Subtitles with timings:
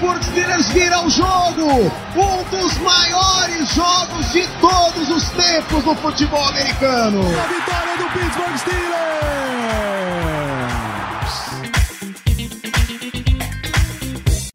[0.00, 1.92] Steelers vira o jogo!
[2.16, 7.20] Um dos maiores jogos de todos os tempos no futebol americano!
[7.20, 8.90] A vitória do Pittsburgh Steelers!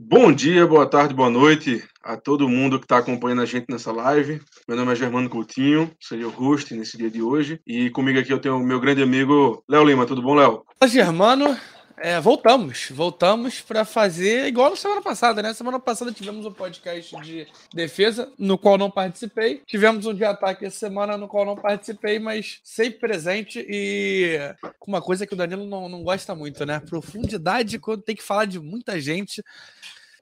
[0.01, 3.91] Bom dia, boa tarde, boa noite a todo mundo que está acompanhando a gente nessa
[3.91, 4.41] live.
[4.67, 7.59] Meu nome é Germano Coutinho, seria o host nesse dia de hoje.
[7.67, 10.07] E comigo aqui eu tenho o meu grande amigo Léo Lima.
[10.07, 10.63] Tudo bom, Léo?
[10.79, 11.57] Fala, Germano,
[11.97, 12.89] é, voltamos.
[12.91, 15.53] Voltamos para fazer igual na semana passada, né?
[15.53, 19.61] Semana passada tivemos um podcast de defesa, no qual não participei.
[19.65, 24.37] Tivemos um de ataque essa semana, no qual não participei, mas sempre presente e
[24.79, 26.79] com uma coisa que o Danilo não, não gosta muito, né?
[26.79, 29.43] Profundidade quando tem que falar de muita gente.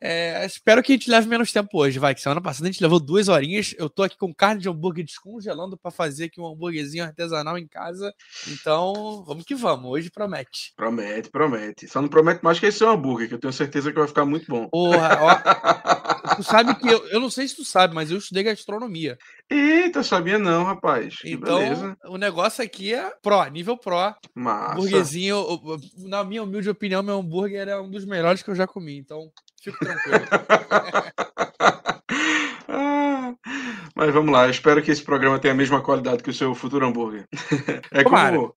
[0.05, 2.13] É, espero que a gente leve menos tempo hoje, vai.
[2.13, 3.73] Que semana passada a gente levou duas horinhas.
[3.77, 7.65] Eu tô aqui com carne de hambúrguer descongelando para fazer aqui um hambúrguerzinho artesanal em
[7.65, 8.13] casa.
[8.49, 9.89] Então, vamos que vamos.
[9.89, 10.73] Hoje promete.
[10.75, 11.87] Promete, promete.
[11.87, 14.07] Só não promete mais que esse é um hambúrguer, que eu tenho certeza que vai
[14.09, 14.67] ficar muito bom.
[14.67, 18.43] Porra, ó, tu sabe que eu, eu não sei se tu sabe, mas eu estudei
[18.43, 19.17] gastronomia.
[19.49, 21.17] Eita, sabia não, rapaz.
[21.17, 21.97] Que Então, beleza.
[22.05, 23.95] o negócio aqui é pro, nível pro.
[24.35, 24.73] Massa.
[24.73, 28.55] Hambúrguerzinho, o- o- na minha humilde opinião, meu hambúrguer é um dos melhores que eu
[28.55, 28.97] já comi.
[28.97, 29.29] Então,
[29.61, 30.25] fico tranquilo.
[32.67, 33.33] Ah,
[33.95, 36.55] Mas vamos lá, eu espero que esse programa tenha a mesma qualidade que o seu
[36.55, 37.27] futuro hambúrguer.
[37.91, 38.35] É Tomara.
[38.35, 38.55] como.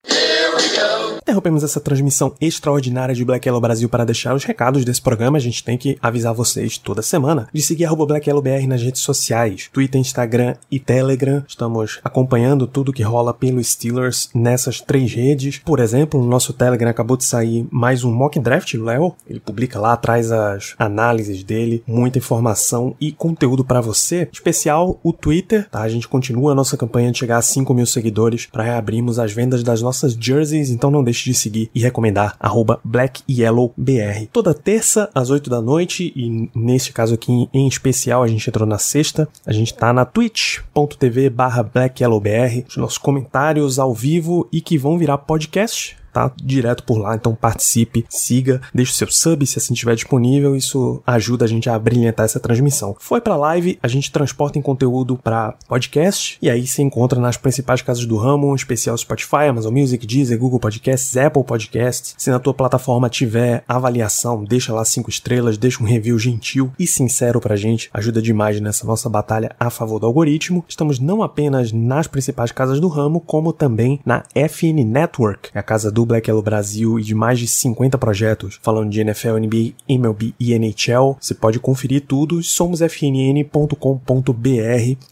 [1.26, 5.38] Interrompemos essa transmissão extraordinária de Black Yellow Brasil para deixar os recados desse programa.
[5.38, 8.80] A gente tem que avisar vocês toda semana de seguir arroba Black Yellow BR nas
[8.80, 11.42] redes sociais, Twitter, Instagram e Telegram.
[11.48, 15.58] Estamos acompanhando tudo que rola pelo Steelers nessas três redes.
[15.58, 19.12] Por exemplo, no nosso Telegram acabou de sair mais um mock draft, do Léo.
[19.28, 24.28] Ele publica lá, traz as análises dele, muita informação e conteúdo para você.
[24.32, 25.80] Especial o Twitter, tá?
[25.80, 29.32] A gente continua a nossa campanha de chegar a 5 mil seguidores para reabrirmos as
[29.32, 34.26] vendas das nossas jerseys, então não deixe de seguir e recomendar arroba Black Yellow BR.
[34.32, 38.66] Toda terça às 8 da noite e neste caso aqui em especial a gente entrou
[38.66, 43.94] na sexta, a gente tá na twitch.tv barra Black Yellow BR, os nossos comentários ao
[43.94, 48.94] vivo e que vão virar podcast tá direto por lá, então participe, siga, deixe o
[48.94, 52.96] seu sub se assim estiver disponível, isso ajuda a gente a brilhantar essa transmissão.
[52.98, 57.36] Foi pra live, a gente transporta em conteúdo para podcast e aí se encontra nas
[57.36, 62.14] principais casas do ramo, em especial Spotify, Amazon Music, Deezer, Google Podcasts, Apple Podcasts.
[62.16, 66.86] Se na tua plataforma tiver avaliação, deixa lá cinco estrelas, deixa um review gentil e
[66.86, 70.64] sincero pra gente, ajuda demais nessa nossa batalha a favor do algoritmo.
[70.66, 75.90] Estamos não apenas nas principais casas do ramo, como também na FN Network, a casa
[75.90, 80.34] do Black Yellow Brasil e de mais de 50 projetos falando de NFL, NBA, MLB
[80.38, 81.16] e NHL.
[81.20, 83.76] Você pode conferir tudo, somos fnn.com.br.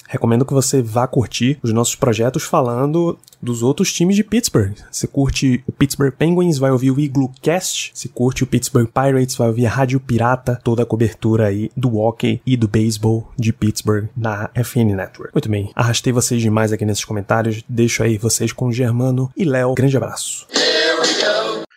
[0.08, 4.74] Recomendo que você vá curtir os nossos projetos falando dos outros times de Pittsburgh.
[4.90, 7.90] Se curte o Pittsburgh Penguins, vai ouvir o Igloo Cast.
[7.94, 11.98] Se curte o Pittsburgh Pirates, vai ouvir a Rádio Pirata, toda a cobertura aí do
[11.98, 15.34] hockey e do beisebol de Pittsburgh na FN Network.
[15.34, 17.62] Muito bem, arrastei vocês demais aqui nesses comentários.
[17.68, 19.74] Deixo aí vocês com Germano e Léo.
[19.74, 20.46] Grande abraço.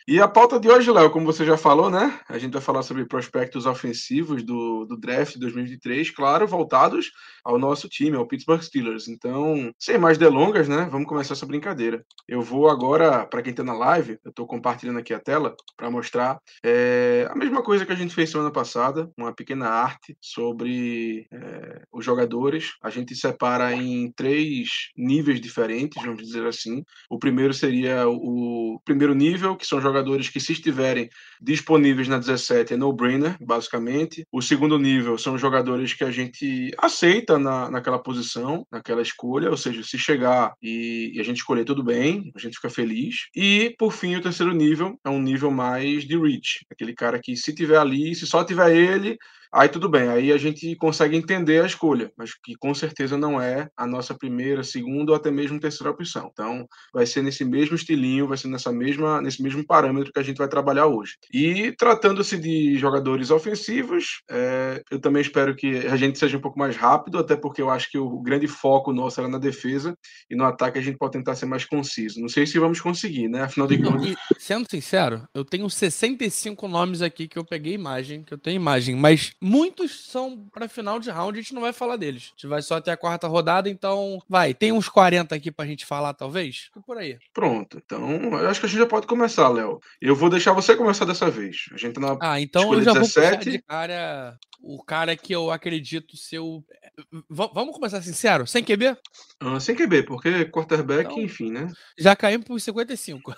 [0.09, 2.18] E a pauta de hoje, Léo, como você já falou, né?
[2.29, 7.12] A gente vai falar sobre prospectos ofensivos do, do draft 2023, claro, voltados
[7.44, 9.09] ao nosso time, ao Pittsburgh Steelers.
[9.09, 10.88] Então, sem mais delongas, né?
[10.90, 12.06] Vamos começar essa brincadeira.
[12.25, 15.91] Eu vou agora, para quem tá na live, eu tô compartilhando aqui a tela para
[15.91, 21.28] mostrar é, a mesma coisa que a gente fez semana passada, uma pequena arte sobre
[21.34, 22.75] é, os jogadores.
[22.81, 26.81] A gente separa em três níveis diferentes, vamos dizer assim.
[27.09, 29.97] O primeiro seria o primeiro nível, que são jogadores
[30.31, 31.09] que, se estiverem
[31.41, 34.25] disponíveis na 17, é no-brainer, basicamente.
[34.31, 39.58] O segundo nível são jogadores que a gente aceita na, naquela posição, naquela escolha, ou
[39.58, 43.28] seja, se chegar e, e a gente escolher tudo bem, a gente fica feliz.
[43.35, 47.35] E, por fim, o terceiro nível é um nível mais de reach, aquele cara que,
[47.35, 49.17] se tiver ali, se só tiver ele,
[49.53, 53.41] Aí tudo bem, aí a gente consegue entender a escolha, mas que com certeza não
[53.41, 56.29] é a nossa primeira, segunda ou até mesmo terceira opção.
[56.32, 60.23] Então, vai ser nesse mesmo estilinho, vai ser nessa mesma, nesse mesmo parâmetro que a
[60.23, 61.16] gente vai trabalhar hoje.
[61.34, 66.59] E tratando-se de jogadores ofensivos, é, eu também espero que a gente seja um pouco
[66.59, 69.97] mais rápido, até porque eu acho que o grande foco nosso era na defesa
[70.29, 72.20] e no ataque a gente pode tentar ser mais conciso.
[72.20, 73.44] Não sei se vamos conseguir, né?
[73.44, 74.16] Afinal de contas.
[74.38, 78.96] sendo sincero, eu tenho 65 nomes aqui que eu peguei imagem, que eu tenho imagem,
[78.96, 82.23] mas muitos são para final de round, a gente não vai falar deles.
[82.28, 85.66] A gente vai só até a quarta rodada, então vai, tem uns 40 aqui pra
[85.66, 86.69] gente falar, talvez?
[86.85, 87.17] Por aí.
[87.34, 89.79] Pronto, então eu acho que a gente já pode começar, Léo.
[90.01, 91.66] Eu vou deixar você começar dessa vez.
[91.73, 93.43] A gente tá na Ah, então eu já 17.
[93.43, 96.63] vou de cara o cara que eu acredito ser o.
[97.11, 98.97] V vamos começar sincero, sem QB?
[99.39, 101.72] Ah, sem QB, porque quarterback, então, enfim, né?
[101.97, 103.35] Já caímos por 55.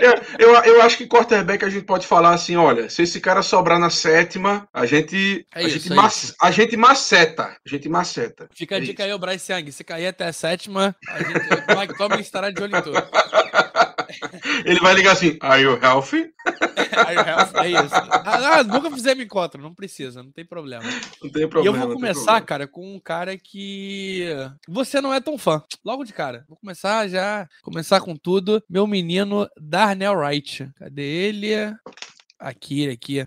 [0.00, 3.42] eu, eu, eu, acho que quarterback a gente pode falar assim: olha, se esse cara
[3.42, 5.46] sobrar na sétima, a gente.
[5.54, 7.44] É a, isso, gente é mas, a gente maceta.
[7.44, 8.48] A gente maceta.
[8.52, 9.10] Fica a é dica isso.
[9.10, 9.72] aí, o Bryce Young.
[9.72, 12.98] Se cair até a sétima, a gente, o Mike Tomlin estará de olho em tudo.
[14.64, 16.32] Ele vai ligar assim: Are you healthy?
[16.96, 17.58] Are you healthy?
[17.58, 17.94] É isso.
[17.94, 20.84] Ah, nunca fizemos encontro, não precisa, não tem problema.
[21.22, 21.76] Não tem problema.
[21.76, 24.28] E eu vou começar, cara, com um cara que
[24.66, 25.62] você não é tão fã.
[25.84, 26.44] Logo de cara.
[26.48, 28.62] Vou começar já, começar com tudo.
[28.68, 30.68] Meu menino Darnell Wright.
[30.78, 31.54] Cadê ele?
[32.38, 33.26] Aqui, aqui.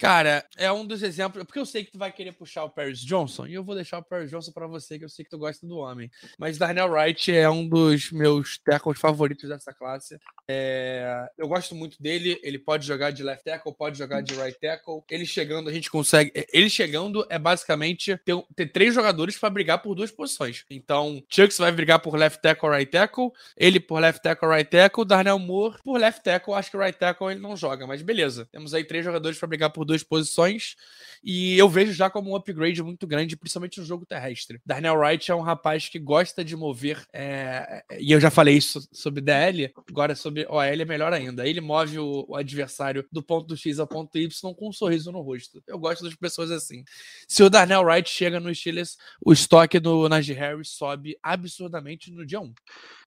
[0.00, 1.44] Cara, é um dos exemplos.
[1.44, 3.98] Porque eu sei que tu vai querer puxar o Paris Johnson, e eu vou deixar
[3.98, 6.10] o Paris Johnson para você, que eu sei que tu gosta do homem.
[6.38, 10.18] Mas Darnell Wright é um dos meus tackles favoritos dessa classe.
[10.48, 11.28] É...
[11.36, 12.40] Eu gosto muito dele.
[12.42, 15.02] Ele pode jogar de left tackle, pode jogar de right tackle.
[15.10, 16.32] Ele chegando, a gente consegue.
[16.50, 20.64] Ele chegando é basicamente ter, ter três jogadores para brigar por duas posições.
[20.70, 23.32] Então, Chucks vai brigar por left tackle, right tackle.
[23.54, 25.04] Ele por left tackle, right tackle.
[25.04, 26.54] Darnell Moore por left tackle.
[26.54, 28.48] Acho que right tackle ele não joga, mas beleza.
[28.50, 30.76] Temos aí três jogadores para brigar por duas posições.
[31.22, 34.58] E eu vejo já como um upgrade muito grande, principalmente no jogo terrestre.
[34.64, 38.88] Darnell Wright é um rapaz que gosta de mover, é, e eu já falei isso
[38.90, 41.46] sobre DL, agora sobre OL é melhor ainda.
[41.46, 45.20] Ele move o, o, adversário do ponto X ao ponto Y com um sorriso no
[45.20, 45.62] rosto.
[45.66, 46.84] Eu gosto das pessoas assim.
[47.28, 52.24] Se o Darnell Wright chega no Steelers, o estoque do Najee Harris sobe absurdamente no
[52.24, 52.54] dia 1.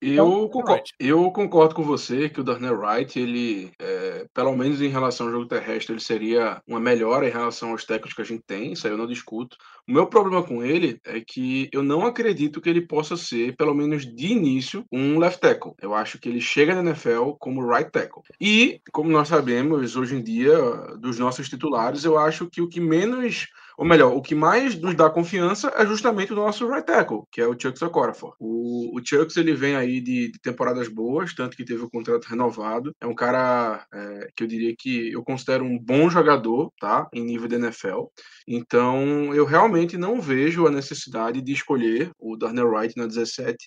[0.02, 4.82] Eu, então, concordo, eu concordo com você que o Darnell Wright, ele, é, pelo menos
[4.82, 8.26] em relação ao jogo terrestre, ele seria uma melhora em relação aos técnicos que a
[8.26, 9.56] gente tem, isso aí eu não discuto.
[9.88, 13.74] O meu problema com ele é que eu não acredito que ele possa ser, pelo
[13.74, 15.74] menos de início, um left tackle.
[15.82, 18.24] Eu acho que ele chega na NFL como right tackle.
[18.40, 20.58] E, como nós sabemos, hoje em dia,
[20.98, 23.48] dos nossos titulares, eu acho que o que menos
[23.78, 27.42] ou melhor, o que mais nos dá confiança é justamente o nosso right tackle, que
[27.42, 28.36] é o Chuck Okorafor.
[28.40, 32.26] O, o Chucks, ele vem aí de, de, temporadas boas, tanto que teve o contrato
[32.26, 32.96] renovado.
[33.02, 37.08] É um cara é, que eu diria que eu considero um bom jogador, tá?
[37.14, 38.06] Em nível de NFL.
[38.48, 43.58] Então, eu realmente não vejo a necessidade de escolher o Darnell Wright na 17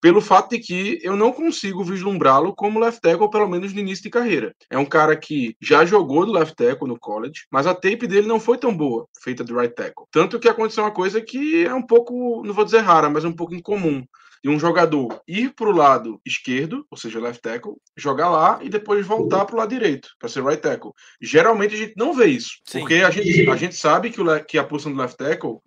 [0.00, 4.02] pelo fato de que eu não consigo vislumbrá-lo como left tackle, pelo menos no início
[4.02, 4.54] de carreira.
[4.70, 8.26] É um cara que já jogou do left tackle no college, mas a tape dele
[8.26, 10.06] não foi tão boa, feita do right tackle.
[10.10, 13.32] Tanto que aconteceu uma coisa que é um pouco, não vou dizer rara, mas um
[13.32, 14.04] pouco incomum
[14.42, 18.68] de um jogador ir para o lado esquerdo, ou seja, left tackle, jogar lá e
[18.68, 20.92] depois voltar para o lado direito, para ser right tackle.
[21.20, 22.80] Geralmente a gente não vê isso, Sim.
[22.80, 25.58] porque a gente, a gente sabe que, o, que a posição do left tackle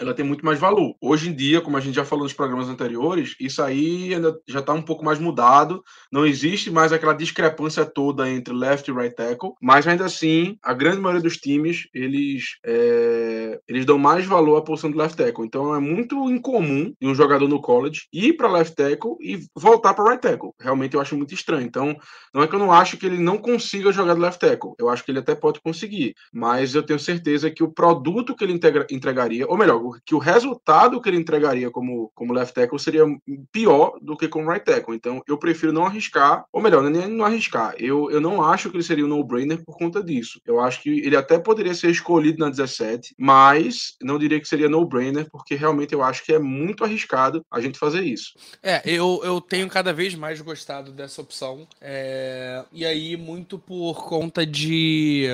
[0.00, 0.94] ela tem muito mais valor.
[1.00, 4.60] Hoje em dia, como a gente já falou nos programas anteriores, isso aí ainda já
[4.60, 5.82] está um pouco mais mudado,
[6.12, 10.74] não existe mais aquela discrepância toda entre left e right tackle, mas ainda assim, a
[10.74, 15.46] grande maioria dos times, eles, é, eles dão mais valor à posição do left tackle.
[15.46, 19.92] Então é muito incomum de um jogador no college ir para left tackle e voltar
[19.92, 20.52] para right tackle.
[20.58, 21.66] Realmente eu acho muito estranho.
[21.66, 21.96] Então,
[22.32, 24.74] não é que eu não acho que ele não consiga jogar do left tackle.
[24.78, 28.44] Eu acho que ele até pode conseguir, mas eu tenho certeza que o produto que
[28.44, 32.78] ele integra, entregaria, ou melhor, que o resultado que ele entregaria como, como left tackle
[32.78, 33.04] seria
[33.52, 34.94] pior do que como right tackle.
[34.94, 37.74] Então, eu prefiro não arriscar, ou melhor, é nem não arriscar.
[37.78, 40.40] Eu, eu não acho que ele seria um no-brainer por conta disso.
[40.46, 44.68] Eu acho que ele até poderia ser escolhido na 17, mas não diria que seria
[44.68, 48.34] no-brainer, porque realmente eu acho que é muito arriscado a gente fazer isso.
[48.62, 51.66] É, eu, eu tenho cada vez mais gostado dessa opção.
[51.80, 55.28] É, e aí, muito por conta de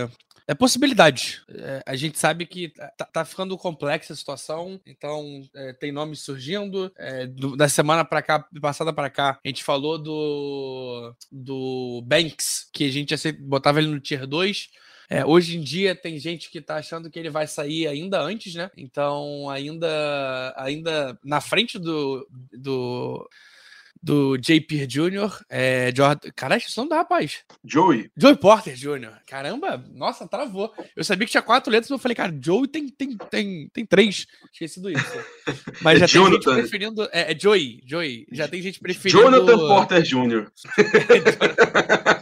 [0.46, 1.42] é possibilidade.
[1.48, 6.20] É, a gente sabe que tá, tá, ficando complexa a situação, então é, tem nomes
[6.20, 6.92] surgindo.
[6.96, 12.68] É, do, da semana para cá, passada para cá, a gente falou do do Banks,
[12.72, 14.68] que a gente botava ele no tier 2.
[15.12, 18.54] É, hoje em dia tem gente que está achando que ele vai sair ainda antes,
[18.54, 18.70] né?
[18.74, 23.28] Então, ainda, ainda na frente do, do,
[24.02, 26.30] do JP Jr., é, Jordan.
[26.34, 27.40] Caralho, isso não dá, rapaz.
[27.62, 28.10] Joey.
[28.16, 29.18] Joey Porter Jr.
[29.26, 30.72] Caramba, nossa, travou.
[30.96, 33.84] Eu sabia que tinha quatro letras, mas eu falei, cara, Joey tem, tem, tem, tem
[33.84, 34.26] três.
[34.50, 35.04] Esqueci do isso.
[35.82, 36.38] Mas é já Jonathan.
[36.38, 37.02] tem gente preferindo.
[37.12, 38.26] É, é Joey, Joey.
[38.32, 39.20] Já tem gente preferindo.
[39.20, 40.50] Jonathan Porter Jr.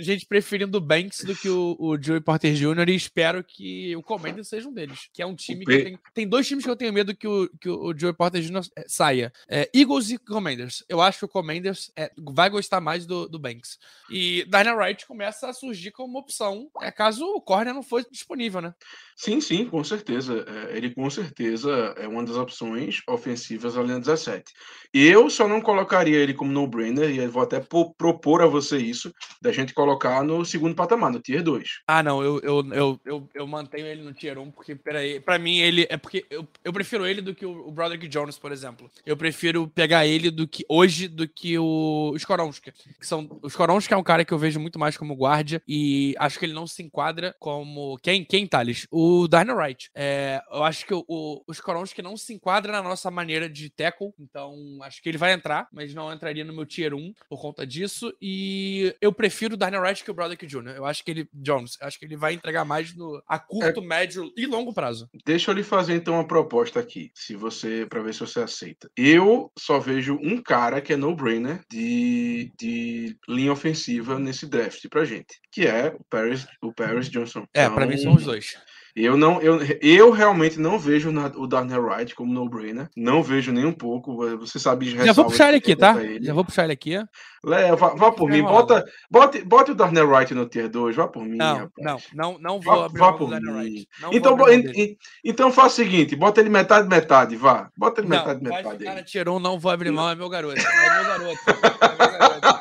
[0.00, 2.88] gente preferindo o Banks do que o, o Joey Porter Jr.
[2.88, 5.08] e espero que o Commanders seja um deles.
[5.12, 7.48] Que é um time que tem, tem dois times que eu tenho medo que o,
[7.60, 8.60] que o Joey Porter Jr.
[8.86, 9.32] Saia.
[9.48, 10.84] É, Eagles e Commanders.
[10.88, 13.78] Eu acho que o Commanders é, vai gostar mais do, do Banks.
[14.10, 18.60] E Dana Wright começa a surgir como opção, é, caso o corner não for disponível,
[18.60, 18.74] né?
[19.16, 20.44] Sim, sim, com certeza.
[20.46, 24.52] É, ele com certeza é uma das opções ofensivas da linha 17.
[24.92, 29.12] Eu só não colocaria ele como no-brainer, e eu vou até propor a você isso,
[29.40, 29.85] da gente colocar
[30.24, 31.82] no segundo patamar, no Tier 2.
[31.86, 35.38] Ah, não, eu, eu, eu, eu, eu mantenho ele no Tier 1, porque, peraí, pra
[35.38, 38.52] mim ele é porque eu, eu prefiro ele do que o, o Broderick Jones, por
[38.52, 38.90] exemplo.
[39.04, 42.72] Eu prefiro pegar ele do que hoje do que o Skoronski.
[42.72, 46.14] Que são, o Skoronski é um cara que eu vejo muito mais como guarda, e
[46.18, 47.98] acho que ele não se enquadra como.
[48.02, 48.86] Quem, quem Thales?
[48.90, 49.90] O Dana Wright.
[49.94, 54.12] É, eu acho que o, o, o não se enquadra na nossa maneira de tackle,
[54.18, 57.66] então acho que ele vai entrar, mas não entraria no meu tier 1 por conta
[57.66, 58.12] disso.
[58.20, 60.76] E eu prefiro o Daniel Wright que o Broderick Jr.
[60.76, 63.86] Eu acho que ele, Jones, acho que ele vai entregar mais no, a curto, é,
[63.86, 65.08] médio e longo prazo.
[65.24, 68.90] Deixa eu lhe fazer então uma proposta aqui, se você, para ver se você aceita.
[68.96, 75.04] Eu só vejo um cara que é no-brainer de, de linha ofensiva nesse draft pra
[75.04, 77.46] gente, que é o Paris, o Paris Johnson.
[77.54, 78.56] É, então, para mim são os dois.
[78.96, 82.88] Eu não, eu, eu realmente não vejo o Darnell Wright como no-brainer.
[82.96, 84.16] Não vejo nem um pouco.
[84.38, 86.02] Você sabe Já vou puxar ele aqui, tá?
[86.02, 86.24] Ele.
[86.24, 86.98] Já vou puxar ele aqui.
[87.44, 88.42] Leva, vá, vá por mim.
[88.42, 90.96] Bota, bota, bota o Darnell Wright no tier 2.
[90.96, 91.36] Vá por mim.
[91.36, 92.04] Não, rapaz.
[92.14, 93.86] não, não, não vou vá, vá por mim.
[94.10, 94.34] Então,
[95.22, 97.36] então faz o seguinte: bota ele metade, metade.
[97.36, 97.70] Vá.
[97.76, 98.78] Bota ele não, metade, metade.
[98.78, 100.08] Ficar tier 1, não vou abrir mão.
[100.08, 100.58] É meu garoto.
[100.58, 101.40] É meu garoto.
[101.48, 102.55] É meu garoto.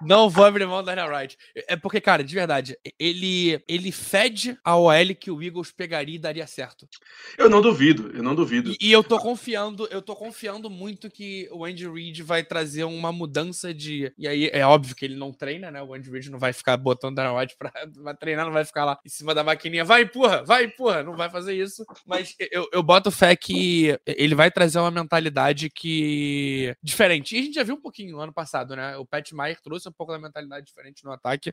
[0.00, 1.36] Não vou abrir mão do Daniel Wright.
[1.54, 6.18] É porque, cara, de verdade, ele, ele fede a OL que o Eagles pegaria e
[6.18, 6.88] daria certo.
[7.36, 8.72] Eu não duvido, eu não duvido.
[8.72, 12.84] E, e eu tô confiando, eu tô confiando muito que o Andy Reid vai trazer
[12.84, 14.12] uma mudança de.
[14.16, 15.82] E aí é óbvio que ele não treina, né?
[15.82, 18.64] O Andy Reid não vai ficar botando o Daniel Wright pra, pra treinar, não vai
[18.64, 19.84] ficar lá em cima da maquininha.
[19.84, 21.02] Vai, empurra, vai, empurra.
[21.02, 21.84] Não vai fazer isso.
[22.06, 26.74] Mas eu, eu boto fé que ele vai trazer uma mentalidade que.
[26.82, 27.34] diferente.
[27.34, 28.96] E a gente já viu um pouquinho no ano passado, né?
[28.96, 31.52] O Pat Meyer trouxe um pouco da mentalidade diferente no ataque.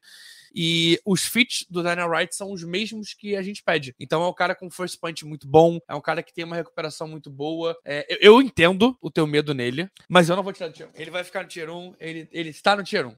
[0.54, 3.96] E os fits do Daniel Wright são os mesmos que a gente pede.
[4.00, 6.56] Então é um cara com first punch muito bom, é um cara que tem uma
[6.56, 7.78] recuperação muito boa.
[7.84, 10.90] É, eu, eu, entendo o teu medo nele, mas eu não vou tirar do tier
[10.90, 10.92] 1.
[10.96, 13.16] Ele vai ficar no tier 1, ele, ele está no tier 1.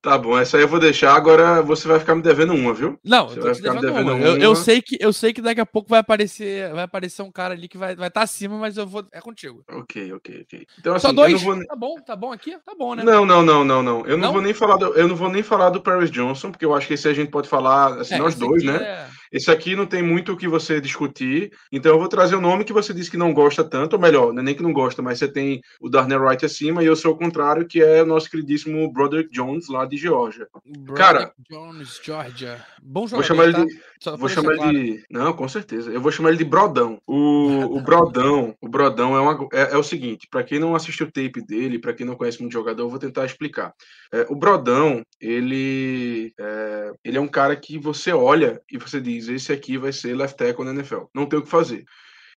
[0.00, 1.14] Tá bom, essa aí eu vou deixar.
[1.14, 2.96] Agora você vai ficar me devendo uma, viu?
[3.04, 4.24] Não, você eu tô te devendo, devendo uma.
[4.24, 7.32] Eu, eu, sei que, eu sei que daqui a pouco vai aparecer, vai aparecer um
[7.32, 9.04] cara ali que vai estar vai tá acima, mas eu vou.
[9.12, 9.64] É contigo.
[9.68, 10.66] Ok, ok, ok.
[10.78, 11.42] Então, assim, Só dois?
[11.42, 11.66] Vou...
[11.66, 12.56] Tá bom, tá bom aqui?
[12.64, 13.02] Tá bom, né?
[13.02, 14.06] Não, não, não, não, não.
[14.06, 14.32] Eu não, não?
[14.34, 16.86] vou nem falar do, eu não vou nem falar do Paris Johnson, porque eu acho
[16.86, 18.76] que esse a gente pode falar, assim, é, nós dois, né?
[18.76, 19.08] É...
[19.32, 21.52] Esse aqui não tem muito o que você discutir.
[21.72, 24.00] Então eu vou trazer o um nome que você disse que não gosta tanto, ou
[24.00, 26.86] melhor, não é nem que não gosta, mas você tem o Darnell Wright acima e
[26.86, 30.48] eu sou o contrário, que é o nosso queridíssimo Broderick Jones lá de Georgia.
[30.94, 32.64] Cara, Jones, Georgia.
[32.82, 34.16] Bom jogador, vou chamar ele de, tá?
[34.16, 35.90] vou chamar ele de, não, com certeza.
[35.90, 37.00] Eu vou chamar ele de Brodão.
[37.06, 41.06] O, o Brodão, o Brodão é, uma, é, é o seguinte, para quem não assistiu
[41.06, 43.72] o tape dele, para quem não conhece muito jogador, eu vou tentar explicar.
[44.12, 49.17] É, o Brodão, ele é, ele é um cara que você olha e você diz
[49.26, 51.04] esse aqui vai ser left tackle na NFL.
[51.14, 51.84] Não tem o que fazer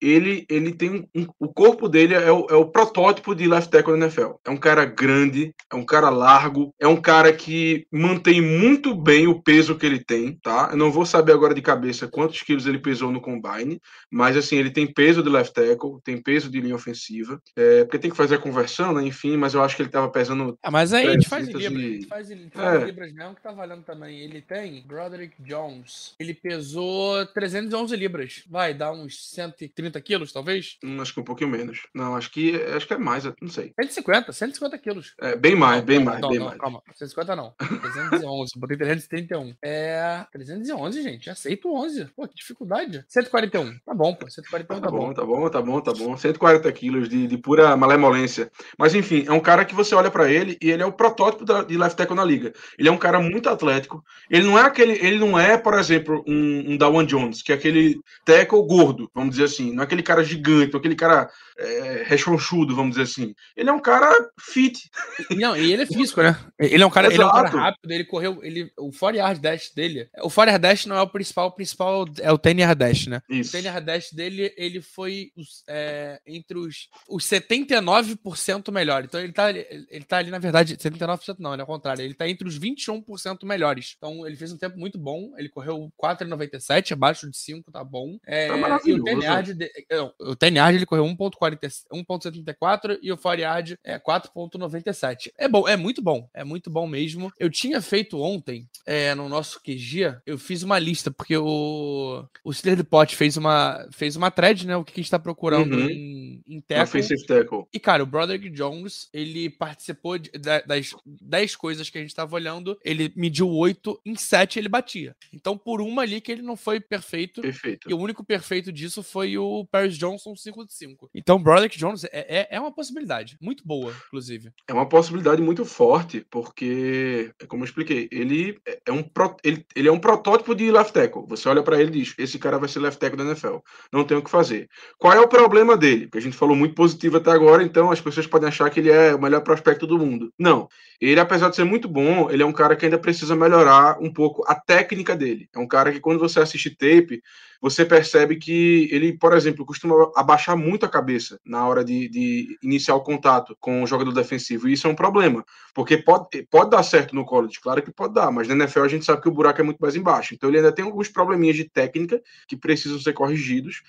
[0.02, 3.98] ele, ele tem um, o corpo dele é o, é o protótipo de left tackle
[3.98, 4.32] na NFL.
[4.44, 9.28] É um cara grande, é um cara largo, é um cara que mantém muito bem
[9.28, 10.70] o peso que ele tem, tá?
[10.72, 13.80] Eu não vou saber agora de cabeça quantos quilos ele pesou no combine,
[14.10, 18.00] mas assim, ele tem peso de left tackle, tem peso de linha ofensiva, é, porque
[18.00, 19.04] tem que fazer a conversão, né?
[19.04, 20.58] Enfim, mas eu acho que ele tava pesando.
[20.64, 21.94] Ah, mas aí a gente faz em libras, e...
[21.94, 22.86] gente faz, faz é.
[22.86, 24.20] libras mesmo que tá valendo também.
[24.20, 30.78] Ele tem Broderick Jones, ele pesou 311 libras, vai dar uns 130 130 quilos, talvez?
[30.84, 31.82] Hum, acho que um pouquinho menos.
[31.94, 33.74] Não, acho que acho que é mais, não sei.
[33.80, 35.14] 150, 150 quilos.
[35.20, 36.58] É, bem mais, não, bem não, mais, não, bem mais.
[36.58, 37.54] Calma, 150 não.
[37.58, 39.56] 311, botei 331.
[39.64, 42.06] É, 311, gente, aceito 11.
[42.16, 43.04] Pô, que dificuldade.
[43.08, 45.14] 141, tá bom, pô, 141 tá, tá bom.
[45.14, 46.18] Tá bom, tá bom, tá bom.
[46.18, 48.52] 140 quilos de, de pura malemolência.
[48.78, 51.44] Mas enfim, é um cara que você olha para ele e ele é o protótipo
[51.44, 52.54] da, de left tackle na liga.
[52.78, 54.04] Ele é um cara muito atlético.
[54.30, 57.56] Ele não é aquele, ele não é, por exemplo, um, um Dawan Jones, que é
[57.56, 62.76] aquele tackle gordo, vamos dizer assim não é aquele cara gigante, aquele cara é, rechonchudo,
[62.76, 63.34] vamos dizer assim.
[63.58, 64.90] Ele é um cara fit.
[65.32, 66.38] Não, e ele é físico, né?
[66.60, 69.42] Ele é um cara, ele é um cara rápido, ele correu, ele, o 4 yard
[69.42, 72.58] dash dele, o 4 yard dash não é o principal, o principal é o 10
[72.60, 73.22] yard dash, né?
[73.30, 73.50] Isso.
[73.50, 75.32] O 10 yard dash dele, ele foi
[75.68, 79.04] é, entre os, os 79% melhor.
[79.04, 82.14] Então ele tá, ele tá ali, na verdade, 79% não, ele é o contrário, ele
[82.14, 83.96] tá entre os 21% melhores.
[83.98, 88.18] Então ele fez um tempo muito bom, ele correu 4,97, abaixo de 5, tá bom.
[88.28, 93.12] É, tá e o 10 yard, é, é, o 10 yard ele correu 1.74 e
[93.12, 95.32] o 4 yard é 4.97.
[95.38, 97.32] É bom, é muito bom, é muito bom mesmo.
[97.40, 102.54] Eu tinha feito ontem é, no nosso QG, eu fiz uma lista porque o o
[102.54, 105.90] Steeler Pot fez uma fez uma thread, né, o que a gente tá procurando Uhum.
[105.90, 107.02] em, em tackle.
[107.26, 107.64] Tackle.
[107.74, 112.16] E, cara, o Broderick Jones, ele participou de- da- das 10 coisas que a gente
[112.16, 115.16] tava olhando, ele mediu 8, em 7 ele batia.
[115.34, 117.90] Então, por uma ali que ele não foi perfeito, Perfeito.
[117.90, 121.10] e o único perfeito disso foi o Paris Johnson 5 de 5.
[121.14, 123.38] Então, o Broderick Jones é, é, é uma possibilidade.
[123.42, 124.52] Muito boa, inclusive.
[124.68, 129.88] É uma possibilidade muito forte, porque, como eu expliquei, ele é um, pro- ele, ele
[129.88, 131.26] é um protótipo de left tackle.
[131.28, 133.58] Você olha pra ele e diz: esse cara vai ser left tackle da NFL.
[133.92, 134.70] Não tem o que fazer.
[134.98, 136.06] Qual é o problema dele?
[136.06, 138.90] Porque a gente falou muito positivo até agora, então as pessoas podem achar que ele
[138.92, 140.34] é o melhor prospecto do mundo.
[140.38, 140.68] Não.
[141.00, 144.14] Ele, apesar de ser muito bom, ele é um cara que ainda precisa melhorar um
[144.14, 145.50] pouco a técnica dele.
[145.54, 147.24] É um cara que, quando você assiste tape,
[147.60, 152.58] você percebe que ele, por exemplo, costuma abaixar muito a cabeça na hora de, de
[152.62, 154.68] iniciar o contato com o jogador defensivo.
[154.68, 158.14] E isso é um problema, porque pode, pode dar certo no college, claro que pode
[158.14, 160.34] dar, mas na NFL a gente sabe que o buraco é muito mais embaixo.
[160.34, 163.84] Então ele ainda tem alguns probleminhas de técnica que precisam ser corrigidos.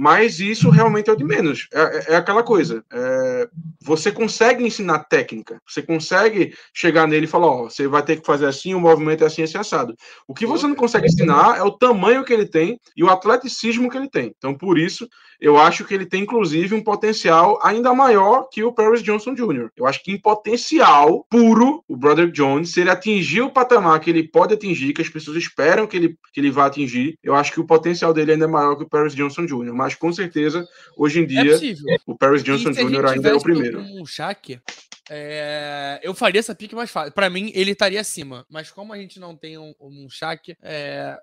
[0.00, 1.66] Mas isso realmente é o de menos.
[1.72, 2.84] É, é- é aquela coisa.
[2.92, 3.48] é,
[3.82, 5.60] você consegue ensinar técnica.
[5.66, 9.24] Você consegue chegar nele e falar: Ó, você vai ter que fazer assim, o movimento
[9.24, 9.96] é assim, assim, assado.
[10.28, 13.90] O que você não consegue ensinar é o tamanho que ele tem e o atleticismo
[13.90, 14.32] que ele tem.
[14.38, 15.08] Então, por isso,
[15.40, 19.68] eu acho que ele tem, inclusive, um potencial ainda maior que o Paris Johnson Jr.
[19.76, 24.10] Eu acho que em potencial puro, o Brother Jones, se ele atingir o patamar que
[24.10, 27.52] ele pode atingir, que as pessoas esperam que ele, que ele vá atingir, eu acho
[27.52, 29.72] que o potencial dele ainda é maior que o Paris Johnson Jr.
[29.72, 30.66] Mas, com certeza,
[30.96, 31.96] hoje em É dia, possível.
[32.06, 33.06] o Paris Johnson Jr.
[33.06, 33.80] ainda é o primeiro.
[33.80, 34.60] Um Shaq,
[35.10, 37.12] é, eu faria essa pique mais fácil.
[37.12, 38.44] Pra mim, ele estaria acima.
[38.50, 41.18] Mas como a gente não tem um, um Shaq, é...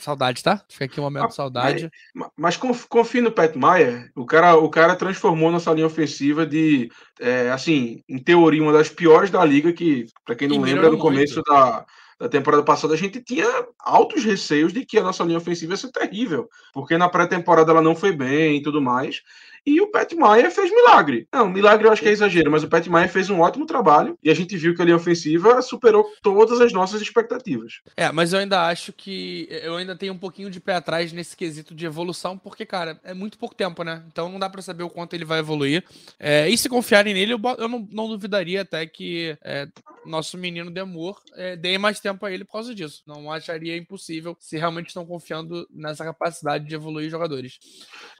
[0.00, 0.62] saudade, tá?
[0.68, 1.90] Fica aqui um momento Ah, de saudade.
[2.14, 6.46] Ma- Mas conf- confie no Pat Meyer, o cara, o cara transformou nossa linha ofensiva
[6.46, 6.90] de,
[7.20, 10.90] é, assim, em teoria, uma das piores da liga, que, para quem não E lembra,
[10.90, 11.86] no começo da,
[12.18, 13.46] da temporada passada, a gente tinha
[13.78, 17.82] altos receios de que a nossa linha ofensiva ia ser terrível, porque na pré-temporada ela
[17.82, 19.22] não foi bem e tudo mais.
[19.66, 21.26] E o Pat Meyer fez milagre.
[21.32, 24.18] Não, milagre eu acho que é exagero, mas o Pat Meyer fez um ótimo trabalho
[24.22, 27.80] e a gente viu que a linha ofensiva superou todas as nossas expectativas.
[27.96, 31.36] É, mas eu ainda acho que eu ainda tenho um pouquinho de pé atrás nesse
[31.36, 34.02] quesito de evolução, porque, cara, é muito pouco tempo, né?
[34.06, 35.84] Então não dá pra saber o quanto ele vai evoluir.
[36.18, 39.68] É, e se confiarem nele, eu não, não duvidaria até que é,
[40.08, 43.02] nosso menino Demor é, dê mais tempo a ele por causa disso.
[43.06, 47.58] Não acharia impossível se realmente estão confiando nessa capacidade de evoluir jogadores.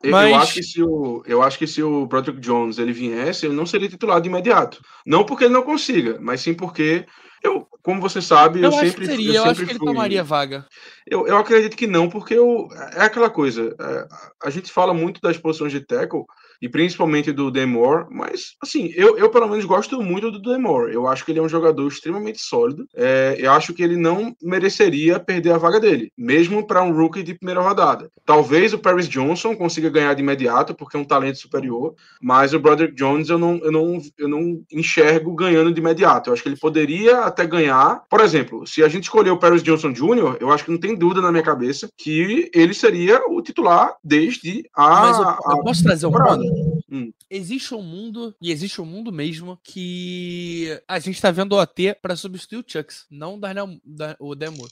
[0.03, 2.93] Eu, Mas- eu acho que se o, eu acho que se o Broderick Jones ele
[2.93, 4.83] viesse, ele não seria titular de imediato.
[5.07, 7.07] Não porque ele não consiga, mas sim porque
[7.43, 9.73] eu, como você sabe, eu, Eu, acho sempre que eu seria, eu acho sempre que
[9.73, 10.67] ele fui- tomaria vaga.
[11.07, 13.75] Eu, eu acredito que não, porque eu, é aquela coisa.
[13.81, 14.09] é,
[14.45, 16.25] a gente fala muito das posições de tackle,
[16.61, 20.93] e principalmente do Demore, mas, assim, eu, eu pelo menos gosto muito do Demore.
[20.93, 22.87] Eu acho que ele é um jogador extremamente sólido.
[22.95, 27.23] É, eu acho que ele não mereceria perder a vaga dele, mesmo para um rookie
[27.23, 28.11] de primeira rodada.
[28.25, 32.61] Talvez o Paris Johnson consiga ganhar de imediato, porque é um talento superior, mas o
[32.61, 36.31] Broderick Jones eu não, eu não, eu não enxergo ganhando de imediato.
[36.31, 38.03] Eu acho que ele poderia até ganhar.
[38.09, 40.97] Por exemplo, se a gente escolher o Paris Johnson Jr., eu acho que não tem
[40.97, 45.01] dúvida na minha cabeça que ele seria o titular desde a.
[45.01, 46.48] Mas eu, eu posso trazer um ponto?
[46.91, 47.13] Hum.
[47.31, 51.95] Existe um mundo, e existe um mundo mesmo, que a gente tá vendo o OT
[52.01, 54.67] pra substituir o Chucks, não o Darnell, da- o Demo.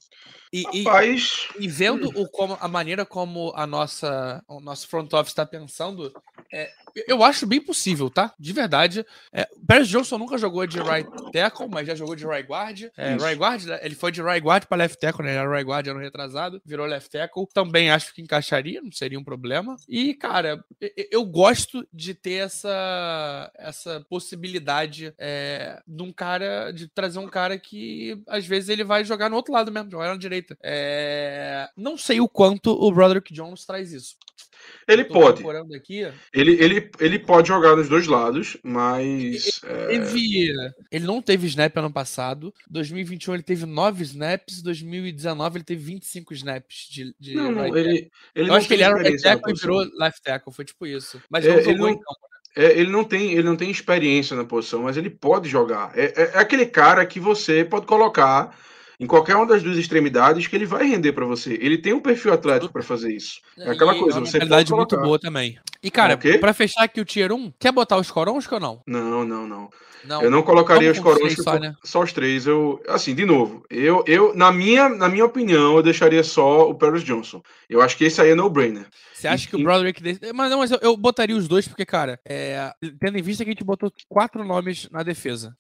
[0.52, 5.12] E, e- Rapaz, e vendo o, como, a maneira como a nossa, o nosso front
[5.12, 6.12] office está pensando,
[6.52, 6.72] é,
[7.06, 8.32] eu acho bem possível, tá?
[8.38, 9.04] De verdade.
[9.32, 12.85] É, o Paris Johnson nunca jogou de right tackle, mas já jogou de right guard.
[12.96, 13.24] É, Isso.
[13.24, 13.78] right guard, né?
[13.82, 15.32] ele foi de right guard para left tackle, né?
[15.32, 17.46] Ele era right guard ano retrasado, virou left tackle.
[17.52, 19.76] Também acho que encaixaria, não seria um problema.
[19.88, 20.64] E, cara,
[21.11, 27.59] eu gosto de ter essa, essa possibilidade é, de um cara, de trazer um cara
[27.59, 30.56] que às vezes ele vai jogar no outro lado mesmo, jogar na direita.
[30.62, 34.16] É, não sei o quanto o Broderick Jones traz isso.
[34.88, 35.42] Ele pode.
[35.74, 36.07] aqui.
[36.33, 39.61] Ele, ele, ele pode jogar nos dois lados, mas.
[39.64, 40.52] é, Teve,
[40.90, 42.52] ele não teve snap ano passado.
[42.70, 44.62] 2021 ele teve 9 snaps.
[44.62, 48.74] 2019 ele teve 25 snaps de, de não, não, right ele, ele Eu acho que
[48.74, 50.52] ele era right tackle e virou left tackle.
[50.52, 51.20] Foi tipo isso.
[51.31, 52.26] Mas É, não ele jogou campo.
[52.57, 55.92] É, ele, não tem, ele não tem experiência na posição, mas ele pode jogar.
[55.94, 58.57] É, é- é aquele cara que você pode colocar
[58.98, 61.59] em qualquer uma das duas extremidades que ele vai render para você.
[61.61, 63.40] Ele tem um perfil atlético para fazer isso.
[63.59, 65.59] É aquela E coisa, uma você pode muito boa também.
[65.82, 68.82] E, cara, pra fechar aqui o Tier 1, quer botar os Corons ou não?
[68.87, 69.70] Não, não, não.
[70.06, 70.22] Não.
[70.22, 71.74] Eu não colocaria os três só, né?
[71.82, 72.46] só os três.
[72.46, 76.74] Eu, assim, de novo, eu, eu na minha, na minha opinião, eu deixaria só o
[76.74, 77.42] Paris Johnson.
[77.68, 78.87] Eu acho que esse aí é no-brainer.
[79.16, 80.02] Você acha que o E- Broderick.
[80.02, 83.44] desse- Mas não, mas eu, eu botaria os dois, porque, cara, é, tendo em vista
[83.44, 85.57] que a gente botou quatro nomes na defesa.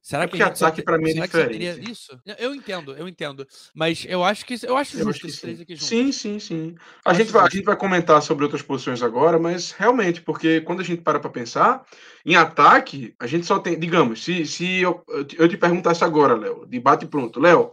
[0.00, 1.90] Será É que porque ataque pra mim é diferente.
[1.90, 2.18] isso?
[2.38, 3.46] Eu entendo, eu entendo.
[3.74, 5.62] Mas eu acho que eu acho Eu justo esses três sim.
[5.62, 5.88] aqui juntos.
[5.88, 6.74] Sim, sim, sim.
[7.04, 10.80] A gente, vai, a gente vai comentar sobre outras posições agora, mas realmente, porque quando
[10.80, 11.84] a gente para para pensar,
[12.24, 15.04] em ataque, a gente só tem, digamos, se, se eu,
[15.36, 17.72] eu te perguntasse agora, Léo, de bate pronto, Léo,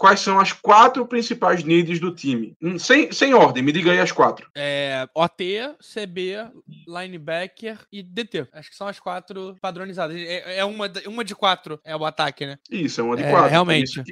[0.00, 2.56] quais são as quatro principais needs do time?
[2.62, 4.50] Hum, Sem, sem ordem, me diga aí as quatro.
[4.54, 6.50] É, OT, CB,
[6.88, 8.46] linebacker e DT.
[8.50, 10.16] Acho que são as quatro padronizadas.
[10.16, 12.58] É, é uma, uma de quatro é o ataque, né?
[12.70, 13.44] Isso, é uma de É, quatro.
[13.44, 14.02] por realmente.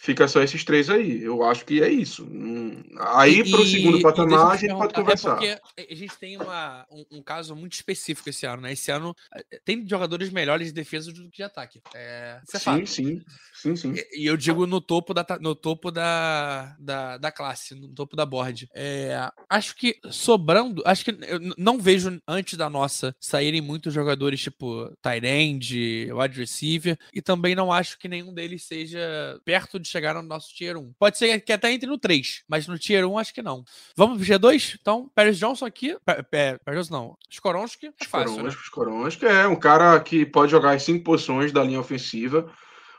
[0.00, 1.22] Fica só esses três aí.
[1.22, 2.24] Eu acho que é isso.
[2.24, 5.36] Hum, Aí, para o segundo patamar, a te gente pode conversar.
[5.36, 8.72] Porque a gente tem uma, um, um caso muito específico esse ano, né?
[8.72, 11.80] Esse ano eh, tem jogadores melhores de defesa do que de ataque.
[11.94, 12.86] É, é Sim, fato.
[12.86, 13.22] sim,
[13.54, 13.94] sim, sim.
[13.94, 18.16] E e eu digo no topo da, no topo da, da, da classe, no topo
[18.16, 18.68] da board.
[18.74, 24.40] É, acho que sobrando, acho que eu não vejo antes da nossa saírem muitos jogadores
[24.40, 29.85] tipo tight end, wide receiver, e também não acho que nenhum deles seja perto de
[29.88, 30.92] chegar no nosso tier 1.
[30.98, 33.64] Pode ser que até entre no 3, mas no tier 1 acho que não.
[33.96, 34.76] Vamos pro G2?
[34.80, 38.48] Então, Paris Johnson aqui, Pe- Paris Johnson não, Skoronski, é né?
[38.48, 42.50] Os Corões, que é um cara que pode jogar as cinco posições da linha ofensiva.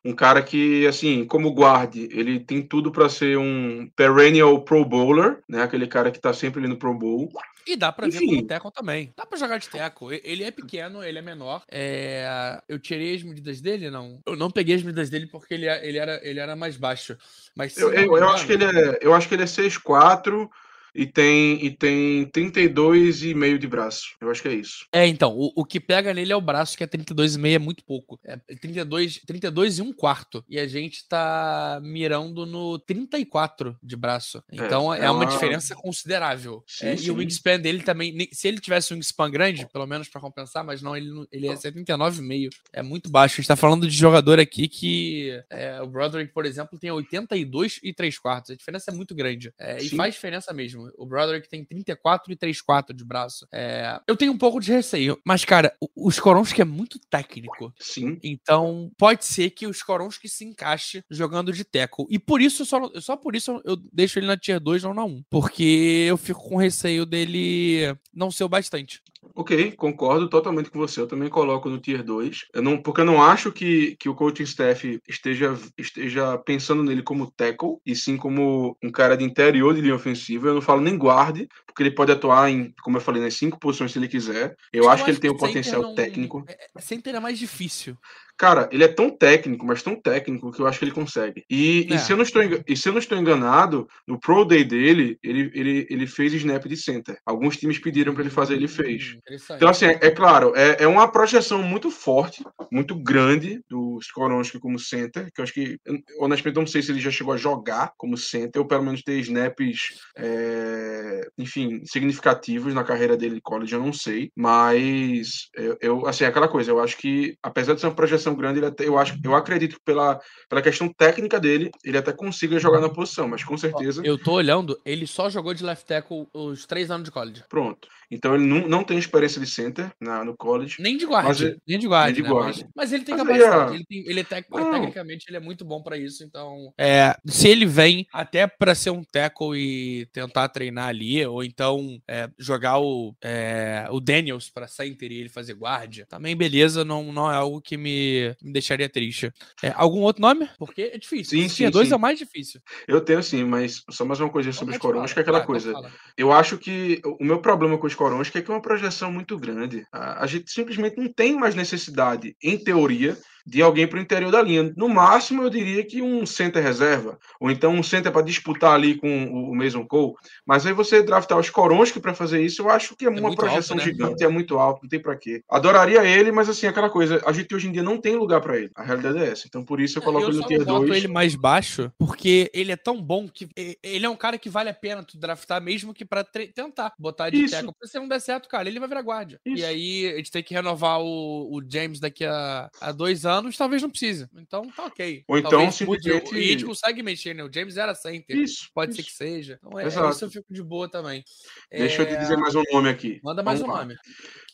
[0.06, 5.40] Um cara que, assim, como guarde, ele tem tudo para ser um perennial Pro Bowler,
[5.48, 5.64] né?
[5.64, 7.30] Aquele cara que tá sempre ali no Pro Bowl.
[7.66, 8.28] E dá pra ver Enfim.
[8.28, 9.14] como tackle também.
[9.18, 10.16] Dá pra jogar de tackle.
[10.16, 11.64] E- Ele é pequeno, ele é menor.
[11.70, 13.90] É, Eu tirei as medidas dele?
[13.90, 14.20] Não.
[14.26, 17.18] Eu não peguei as medidas dele porque ele, ele, era, ele era mais baixo.
[17.54, 20.50] Mas Eu, eu, eu acho que ele é, eu acho que ele é 6'4
[20.98, 24.16] e tem, e tem 32,5 de braço.
[24.20, 24.86] Eu acho que é isso.
[24.92, 27.86] É, então, o, o que pega nele é o braço, que é 32,5 é muito
[27.86, 28.20] pouco.
[28.26, 30.44] É 32, 32 e um quarto.
[30.50, 34.44] E a gente tá mirando no 34 de braço.
[34.52, 36.64] Então é, é uma uma- diferença considerável.
[36.68, 37.12] Sim, É, e sim.
[37.12, 40.82] o wingspan dele também, se ele tivesse um wingspan grande, pelo menos pra compensar, mas
[40.82, 42.50] não, ele, ele é 79,5.
[42.74, 43.36] É muito baixo.
[43.36, 47.80] A gente tá falando de jogador aqui que é, o Broderick, por exemplo, tem 82
[47.84, 48.52] e 3 quartos.
[48.52, 49.54] A diferença é muito grande.
[49.60, 50.87] É, e faz diferença mesmo.
[50.98, 53.48] O Broderick tem 34 e 3 quartos de braço.
[53.52, 57.74] É, eu tenho um pouco de receio, mas, cara, o, o Skoronski é muito técnico.
[57.80, 58.20] Sim.
[58.24, 62.06] Então, pode ser que o Skoronski se encaixe jogando de tackle.
[62.10, 65.04] E por isso, só, só por isso eu deixo ele na tier 2, não na
[65.04, 65.24] 1.
[65.30, 69.02] Porque eu fico com receio dele não ser o bastante.
[69.36, 71.00] Ok, concordo totalmente com você.
[71.02, 72.46] Eu também coloco no Tier 2.
[72.54, 77.02] Eu não, porque eu não acho que, que o coaching staff esteja, esteja pensando nele
[77.02, 80.48] como tackle, e sim como um cara de interior de linha ofensiva.
[80.48, 83.60] Eu não falo nem guarde, porque ele pode atuar em, como eu falei, nas cinco
[83.60, 84.56] posições se ele quiser.
[84.74, 86.44] Eu, acho que ele tem o center potencial não- técnico.
[86.48, 87.98] é- é- Center é mais difícil.
[88.38, 91.44] Cara, ele é tão técnico, mas tão técnico que eu acho que ele consegue.
[91.50, 91.96] E, É.
[91.96, 95.18] e se, eu não estou, e se eu não estou enganado, no Pro Day dele,
[95.24, 97.18] ele, ele, ele fez snap de center.
[97.26, 99.14] Alguns times pediram para ele fazer, ele fez.
[99.14, 99.58] Hum, interessante.
[99.58, 104.60] Então, assim, é, é claro, é, é uma projeção muito forte, muito grande do Skoronski
[104.60, 105.80] como center, que eu acho que,
[106.20, 109.20] honestamente, não sei se ele já chegou a jogar como center, ou pelo menos ter
[109.20, 116.08] snaps, é, enfim, significativos na carreira dele em college, eu não sei, mas eu, eu,
[116.08, 118.88] assim, é aquela coisa, eu acho que, apesar de ser uma projeção grande, ele até,
[118.88, 122.90] eu, acho, eu acredito que pela, pela questão técnica dele, ele até consiga jogar na
[122.90, 126.90] posição, mas com certeza, Eu tô olhando, ele só jogou de left tackle os três
[126.92, 127.44] anos de college.
[127.50, 127.88] pronto.
[128.10, 131.42] Então ele não, não tem experiência de center na, no college, Nem de guarda, Mas
[131.42, 132.30] é- nem de guarda, nem de né?
[132.30, 132.48] guarda.
[132.48, 135.40] Mas, mas ele tem Mas capacidade, ó, ele, tem- ele é tec- tecnicamente ele é
[135.42, 140.06] muito bom pra isso, então é, se ele vem até pra ser um tackle e
[140.14, 145.30] tentar treinar ali, ou então é, jogar o, é, o Daniels pra center e ele
[145.30, 149.32] fazer guarda, também beleza, não, não é algo que me, me deixaria triste.
[149.62, 150.50] É, algum outro nome?
[150.58, 151.38] Porque é difícil.
[151.38, 151.94] Sim, Esse sim, tier 2 sim.
[151.94, 152.62] é o mais difícil.
[152.88, 155.40] Eu tenho sim, mas só mais uma coisa sobre os Então, Corões, que é aquela
[155.40, 155.92] Vai, então coisa.
[156.18, 159.38] Eu acho que o meu problema com os Corões é que é uma projeção muito
[159.38, 159.86] grande.
[159.92, 164.30] A, a gente simplesmente não tem mais necessidade, em teoria, de alguém para o interior
[164.30, 164.74] da linha.
[164.76, 168.96] No máximo, eu diria que um center reserva, ou então um center para disputar ali
[168.96, 170.16] com o, Mason Cole.
[170.46, 173.38] Mas aí você draftar os Koronsky para fazer isso, eu acho que é, uma muito
[173.38, 173.94] projeção alto, né?
[173.94, 175.42] gigante, é muito alto, não tem para quê.
[175.50, 178.58] Adoraria ele, mas assim, aquela coisa, a gente hoje em dia não tem lugar para
[178.58, 178.70] ele.
[178.76, 179.48] A realidade é essa.
[179.48, 180.98] Então por isso eu coloco eu ele no tier não boto 2.
[180.98, 183.48] ele mais baixo porque ele é tão bom que
[183.82, 186.94] ele é um cara que vale a pena tu draftar mesmo que pra tre- tentar
[187.00, 187.48] botar de.
[187.48, 189.40] Porque se não der certo, cara, ele vai virar guarda.
[189.46, 193.37] E aí a gente tem que renovar o, o James daqui a, a dois anos
[193.38, 194.28] anos, talvez não precise.
[194.36, 195.24] Então tá ok.
[195.28, 197.44] Ou então, Talvez mude- simplesmente- a gente consegue mexer, né?
[197.44, 198.36] O James era center.
[198.38, 198.70] Isso.
[198.74, 199.02] Pode isso.
[199.02, 199.60] ser que seja.
[199.64, 200.10] Então, é, Exato.
[200.16, 201.24] isso eu fico de boa também.
[201.72, 203.20] Deixa eu te É, dizer mais um nome aqui.
[203.24, 203.86] Manda mais um Vamos lá.
[203.86, 203.98] nome.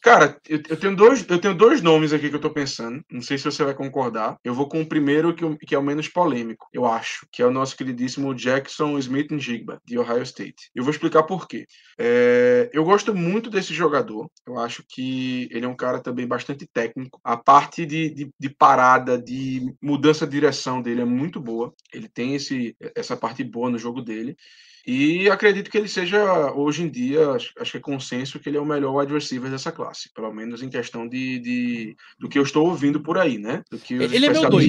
[0.03, 3.01] Cara, eu, eu tenho dois, eu tenho dois nomes aqui que eu tô pensando.
[3.09, 4.35] Não sei se você vai concordar.
[4.43, 7.41] Eu vou com o primeiro, que, o- que é o menos polêmico, eu acho, que
[7.41, 10.69] é o nosso queridíssimo Jackson Smith Jigba, de Ohio State.
[10.75, 11.65] Eu vou explicar por quê.
[11.97, 14.29] É, eu gosto muito desse jogador.
[14.45, 17.21] Eu acho que ele é um cara também bastante técnico.
[17.23, 21.73] A parte de, de, de parada, de mudança de direção dele é muito boa.
[21.93, 24.35] Ele tem esse, essa parte boa no jogo dele.
[24.85, 28.61] E acredito que ele seja, hoje em dia, acho, que é consenso que ele é
[28.61, 32.43] o melhor wide receiver dessa classe, pelo menos em questão de, de- do que eu
[32.43, 33.63] estou ouvindo por aí, né?
[33.71, 34.67] Do que os Ele é meu dois.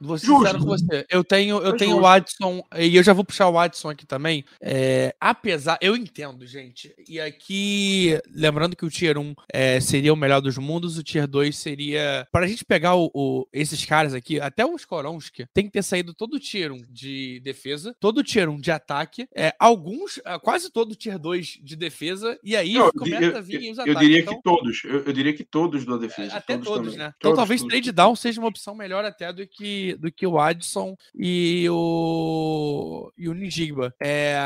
[0.00, 0.44] Vou ser Justo.
[0.44, 1.06] sincero com você.
[1.10, 2.00] Eu tenho, eu É tenho o.
[2.02, 4.44] Watson, e eu já vou puxar o Watson aqui também.
[4.60, 6.94] É, apesar, eu entendo, gente.
[7.08, 11.26] E aqui, lembrando que o Tier 1 é, seria o melhor dos mundos, o Tier
[11.26, 12.26] 2 seria.
[12.30, 15.82] Para a gente pegar o, o- esses caras aqui, até o Skoronski, tem que ter
[15.82, 20.20] saído todo o Tier 1 de defesa, todo o Tier 1 de ataque, é, alguns,
[20.24, 23.78] ah, quase todo Tier 2 de defesa, e aí eu, começa eu- a vir os
[23.78, 24.00] eu ataques.
[24.00, 26.36] diria Então, que todos, eu, eu diria que todos da defesa.
[26.36, 26.98] até todos, também.
[26.98, 27.14] né?
[27.16, 27.96] Então Todos, talvez todos, trade todos.
[27.96, 33.28] down seja uma opção melhor até do que, do que o Adson e o, e
[33.28, 33.94] o Nijigba.
[34.00, 34.36] É,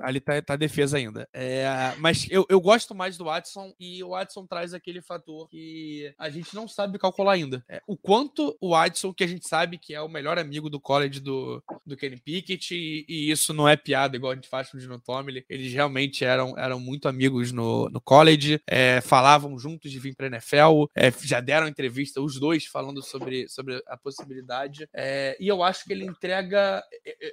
[0.00, 1.28] ali tá, tá a defesa ainda.
[1.32, 1.66] É,
[1.98, 6.28] mas eu, eu gosto mais do Adson e o Adson traz aquele fator que a
[6.30, 7.64] gente não sabe calcular ainda.
[7.68, 10.80] É, o quanto o Adson, que a gente sabe que é o melhor amigo do
[10.80, 14.70] college do, do Kenny Pickett, e, e isso não é piada igual a gente faz
[14.70, 15.42] com o Dino Tomlin.
[15.48, 20.26] Eles realmente eram, eram muito amigos no, no college, é, falavam juntos de vir para
[20.26, 24.88] NFL, é, já deram entrevista, os dois falando sobre, sobre a possibilidade.
[24.94, 26.82] é, e eu acho que ele entrega,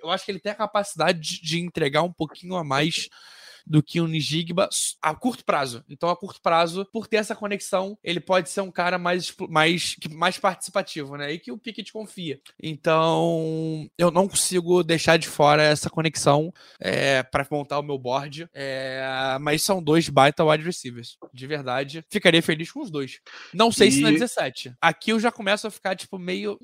[0.02, 3.10] eu acho que ele tem a capacidade de, de entregar um pouquinho a mais
[3.65, 4.67] do que o Nijigba
[5.02, 5.84] a curto prazo.
[5.89, 9.95] Então, a curto prazo, por ter essa conexão, ele pode ser um cara mais, mais,
[10.12, 11.32] mais participativo, né?
[11.34, 12.39] E que o Pickett confia.
[12.62, 18.47] Então, eu não consigo deixar de fora essa conexão é, para montar o meu board.
[18.54, 21.17] é, mas são dois baita wide receivers.
[21.34, 22.04] De verdade.
[22.10, 23.19] Ficaria feliz com os dois.
[23.54, 24.73] Não sei se na E- 17.
[24.82, 26.58] Aqui eu já começo a ficar, tipo, meio.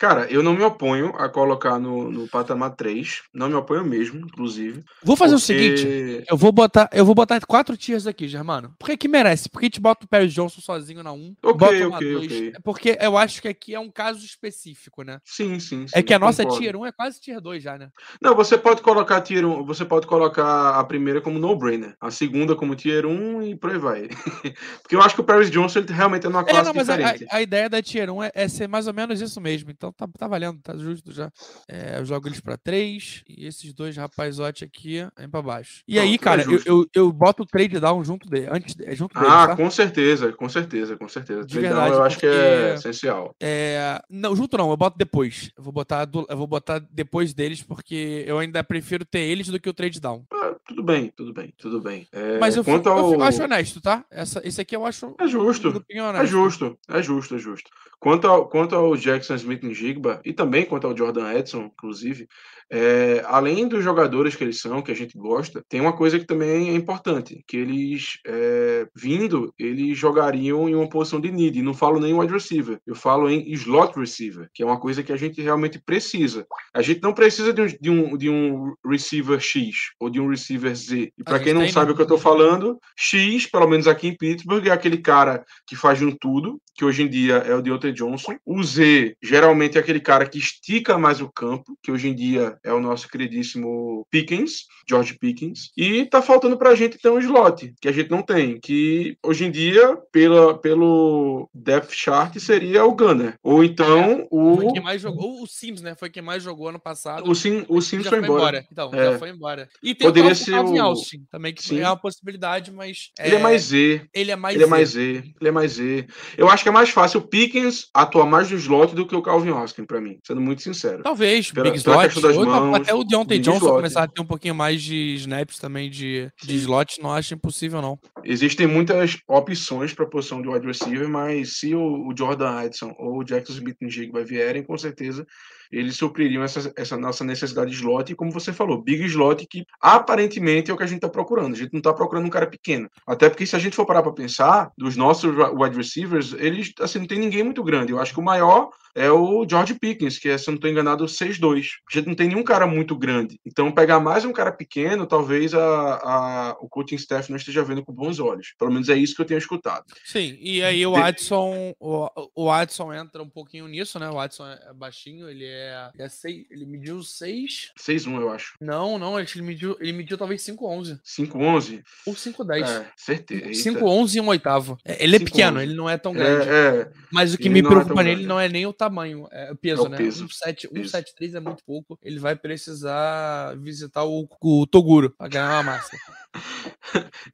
[0.00, 3.20] Cara, eu não me oponho a colocar no, no patamar 3.
[3.34, 4.82] Não me oponho mesmo, inclusive.
[5.04, 6.24] Vou fazer o porque- seguinte.
[6.26, 8.74] Eu vou botar, eu vou botar quatro tiers aqui, Germano.
[8.78, 9.50] Porque que merece?
[9.50, 11.36] Porque a gente bota o Perry Johnson sozinho na 1.
[11.42, 12.26] Ok, bota uma ok, 2.
[12.26, 12.52] ok.
[12.64, 15.18] Porque eu acho que aqui é um caso específico, né?
[15.22, 15.92] Sim, sim, sim.
[15.94, 16.62] É que a nossa concordo.
[16.62, 17.90] tier 1 é quase tier 2 já, né?
[18.22, 22.56] Não, você pode colocar tier 1, você pode colocar a primeira como no-brainer, a segunda
[22.56, 24.08] como tier 1 e por aí vai.
[24.82, 26.88] Porque eu acho que o Paris Johnson ele realmente é numa É, classe não, mas
[26.88, 27.26] a, diferente.
[27.30, 29.70] a- a ideia da tier 1 é, é ser mais ou menos isso mesmo.
[29.70, 31.30] Então tá, tá valendo, tá justo já.
[31.68, 35.82] É, eu jogo eles pra 3 e esses dois rapazote aqui vem pra baixo.
[35.86, 36.68] E aí, é cara, eu, justo.
[36.68, 39.56] eu, eu boto o trade down junto dele, antes, é junto dele, Ah, tá?
[39.56, 41.44] com certeza, com certeza, com certeza.
[41.44, 43.34] De Trade down verdade, eu acho que é essencial.
[43.40, 45.50] É, não, junto não, eu boto depois.
[45.56, 49.48] Eu vou botar, do- eu vou botar depois deles, porque eu ainda prefiro ter eles
[49.48, 50.24] do que o trade down.
[50.32, 52.06] Ah, tudo bem, tudo bem, tudo bem.
[52.12, 53.10] É, Mas eu, fico, quanto eu ao...
[53.10, 54.04] fico- acho honesto, tá?
[54.10, 55.14] Essa, esse aqui eu acho.
[55.18, 55.68] É justo.
[55.68, 57.70] um É justo, é justo, é justo.
[57.98, 62.28] Quanto ao, quanto ao Jackson Smith Jigba e também quanto ao Jordan Edson, inclusive,
[62.70, 66.24] é, além dos jogadores que eles são, que a gente gosta, tem uma coisa que
[66.24, 71.74] também é importante, que eles, é, vindo, eles jogariam em uma posição de need, não
[71.74, 75.16] falo nem wide receiver, eu falo em slot receiver, que é uma coisa que a
[75.16, 76.46] gente realmente precisa.
[76.72, 80.28] A gente não precisa de um, de um, de um receiver X ou de um
[80.28, 81.12] receiver Z.
[81.18, 84.16] E para quem não sabe o que eu tô falando, X, pelo menos aqui em
[84.16, 87.92] Pittsburgh, é aquele cara que faz um tudo, que hoje em dia é o Deontay
[87.92, 88.36] Johnson.
[88.44, 92.58] O Z, geralmente, é aquele cara que estica mais o campo, que hoje em dia
[92.64, 95.70] é o nosso queridíssimo Pickens, George Pickens.
[95.76, 99.44] E tá faltando pra gente ter um slot, que a gente não tem, que hoje
[99.44, 103.34] em dia, pela, pelo depth chart, seria o Gunner.
[103.42, 104.72] Ou então Foi o...
[104.72, 105.42] quem mais jogou.
[105.42, 105.94] O Sims, né?
[105.94, 107.28] Foi quem mais jogou ano passado.
[107.30, 108.64] O, Sim, o Sims já foi embora.
[108.70, 109.12] Então, É.
[109.12, 109.68] já foi embora.
[109.82, 111.80] E tem Poderia o Calvin o- Austin também, que Sim.
[111.80, 113.10] é uma possibilidade, mas.
[113.18, 114.02] Ele é mais Z.
[114.14, 114.54] Ele é mais.
[114.54, 114.70] Ele é Z.
[114.70, 115.00] mais Z,
[115.40, 116.06] ele é mais Z.
[116.36, 119.22] Eu acho que é mais fácil o Pickens atuar mais no slot do que o
[119.22, 121.02] Calvin Austin, pra mim, sendo muito sincero.
[121.02, 123.76] Talvez, Pela- Big pela questão das ou mãos, até o Deontay Johnson slot.
[123.76, 127.80] começar a ter um pouquinho mais de snaps também de, de slot, não acho impossível,
[127.80, 127.98] não.
[128.24, 132.94] Existem muitas opções para a posição de wide receiver, mas se o, o Jordan Edson
[132.98, 135.26] ou o Jackson Smith Jigba vierem, com certeza
[135.70, 139.64] eles supririam essa, essa nossa necessidade de slot, e como você falou, big slot, que
[139.80, 141.54] aparentemente é o que a gente está procurando.
[141.54, 142.90] A gente não está procurando um cara pequeno.
[143.06, 147.00] Até porque se a gente for parar para pensar, dos nossos wide receivers, eles, assim,
[147.00, 147.92] não tem ninguém muito grande.
[147.92, 150.70] Eu acho que o maior é o George Pickens, que é, se eu não estou
[150.70, 151.66] enganado, 6'2".
[151.90, 153.38] A gente não tem nenhum cara muito grande.
[153.46, 157.84] Então, pegar mais um cara pequeno, talvez a, a, o coaching staff não esteja vendo
[157.84, 158.54] com bons olhos.
[158.58, 159.84] Pelo menos é isso que eu tenho escutado.
[160.04, 164.10] Sim, e aí o Adson, o, o Adson entra um pouquinho nisso, né?
[164.10, 165.59] O Adson é baixinho, ele é,
[165.98, 167.72] é seis, ele mediu 6.
[167.78, 168.54] 6'1, eu acho.
[168.60, 171.00] Não, não, ele mediu, ele mediu talvez 5'11.
[171.04, 171.82] 5'11?
[172.06, 172.66] Ou 5'10.
[172.66, 173.70] É, certeza.
[173.70, 174.78] 5'11 e um oitavo.
[174.84, 175.66] É, ele é 5, pequeno, 11.
[175.66, 176.48] ele não é tão grande.
[176.48, 176.90] É, é.
[177.12, 179.82] Mas o que me preocupa é nele não é nem o tamanho, é o peso,
[179.82, 179.96] É o né?
[179.96, 180.26] peso.
[180.26, 181.98] 1,73 é muito pouco.
[182.02, 185.96] Ele vai precisar visitar o, o Toguro pra ganhar uma massa.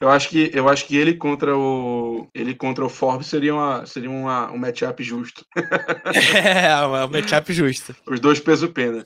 [0.00, 3.86] Eu acho que eu acho que ele contra o ele contra o Forbes seria uma
[3.86, 5.44] seria uma, um matchup justo.
[6.34, 7.94] é, um matchup justo.
[8.16, 9.04] Os dois peso pena.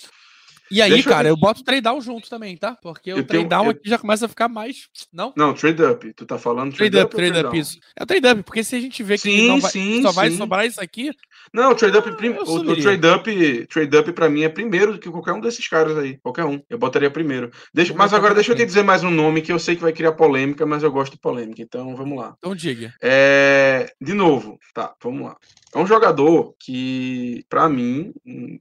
[0.72, 1.30] E aí, Deixa eu cara, ver.
[1.30, 2.76] eu boto o trade down junto também, tá?
[2.80, 4.86] Porque o Eu trade tenho- down eu- aqui já começa a ficar mais.
[5.12, 5.32] Não?
[5.36, 6.12] Não, trade up.
[6.14, 7.54] Tu tá falando Trade up, ou trade up, down?
[7.56, 7.76] isso.
[7.98, 10.12] É o trade up, porque se a gente vê que Sim, não vai, sim, só
[10.12, 10.36] vai sim.
[10.36, 11.10] sobrar isso aqui,
[11.52, 12.28] Não, o trade up, prim...
[12.34, 15.40] eu o, o trade up, trade up para mim é primeiro do que qualquer um
[15.40, 16.62] desses caras aí, qualquer um.
[16.70, 17.50] Eu botaria primeiro.
[17.74, 17.92] Deixa...
[17.92, 19.92] Eu Mas agora deixa eu te dizer mais um nome que eu sei que vai
[19.92, 22.34] criar polêmica, mas eu gosto de polêmica, então vamos lá.
[22.38, 22.94] então diga.
[23.02, 25.36] É, de novo, tá, vamos lá.
[25.74, 28.12] É um jogador que, pra mim,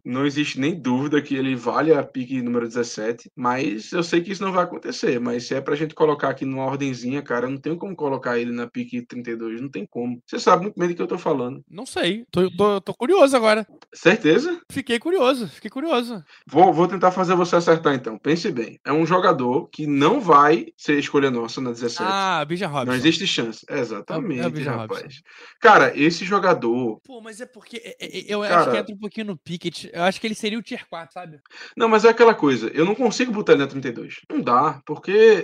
[0.05, 4.31] não existe nem dúvida que ele vale a pique número 17, mas eu sei que
[4.31, 5.19] isso não vai acontecer.
[5.19, 8.51] Mas se é pra gente colocar aqui numa ordenzinha, cara, não tenho como colocar ele
[8.51, 10.21] na pique 32, não tem como.
[10.25, 11.63] Você sabe muito bem do que eu tô falando.
[11.69, 12.25] Não sei.
[12.31, 13.65] Tô, tô, tô curioso agora.
[13.93, 14.61] Certeza?
[14.71, 16.23] Fiquei curioso, fiquei curioso.
[16.45, 18.17] Vou, vou tentar fazer você acertar então.
[18.19, 18.79] Pense bem.
[18.85, 22.03] É um jogador que não vai ser escolha nossa na 17.
[22.03, 22.85] Ah, Bija Robson.
[22.85, 23.65] não existe chance.
[23.69, 25.21] Exatamente, É Bijan rapaz.
[25.59, 26.98] Cara, esse jogador.
[27.05, 29.89] Pô, mas é porque é- é- eu Cara- acho que entra um pouquinho no Pickett.
[29.93, 31.39] Eu acho que ele seria o tier 4, sabe?
[31.75, 32.69] Não, mas é aquela coisa.
[32.73, 34.21] Eu não consigo botar ele na 32.
[34.29, 35.43] Não dá, porque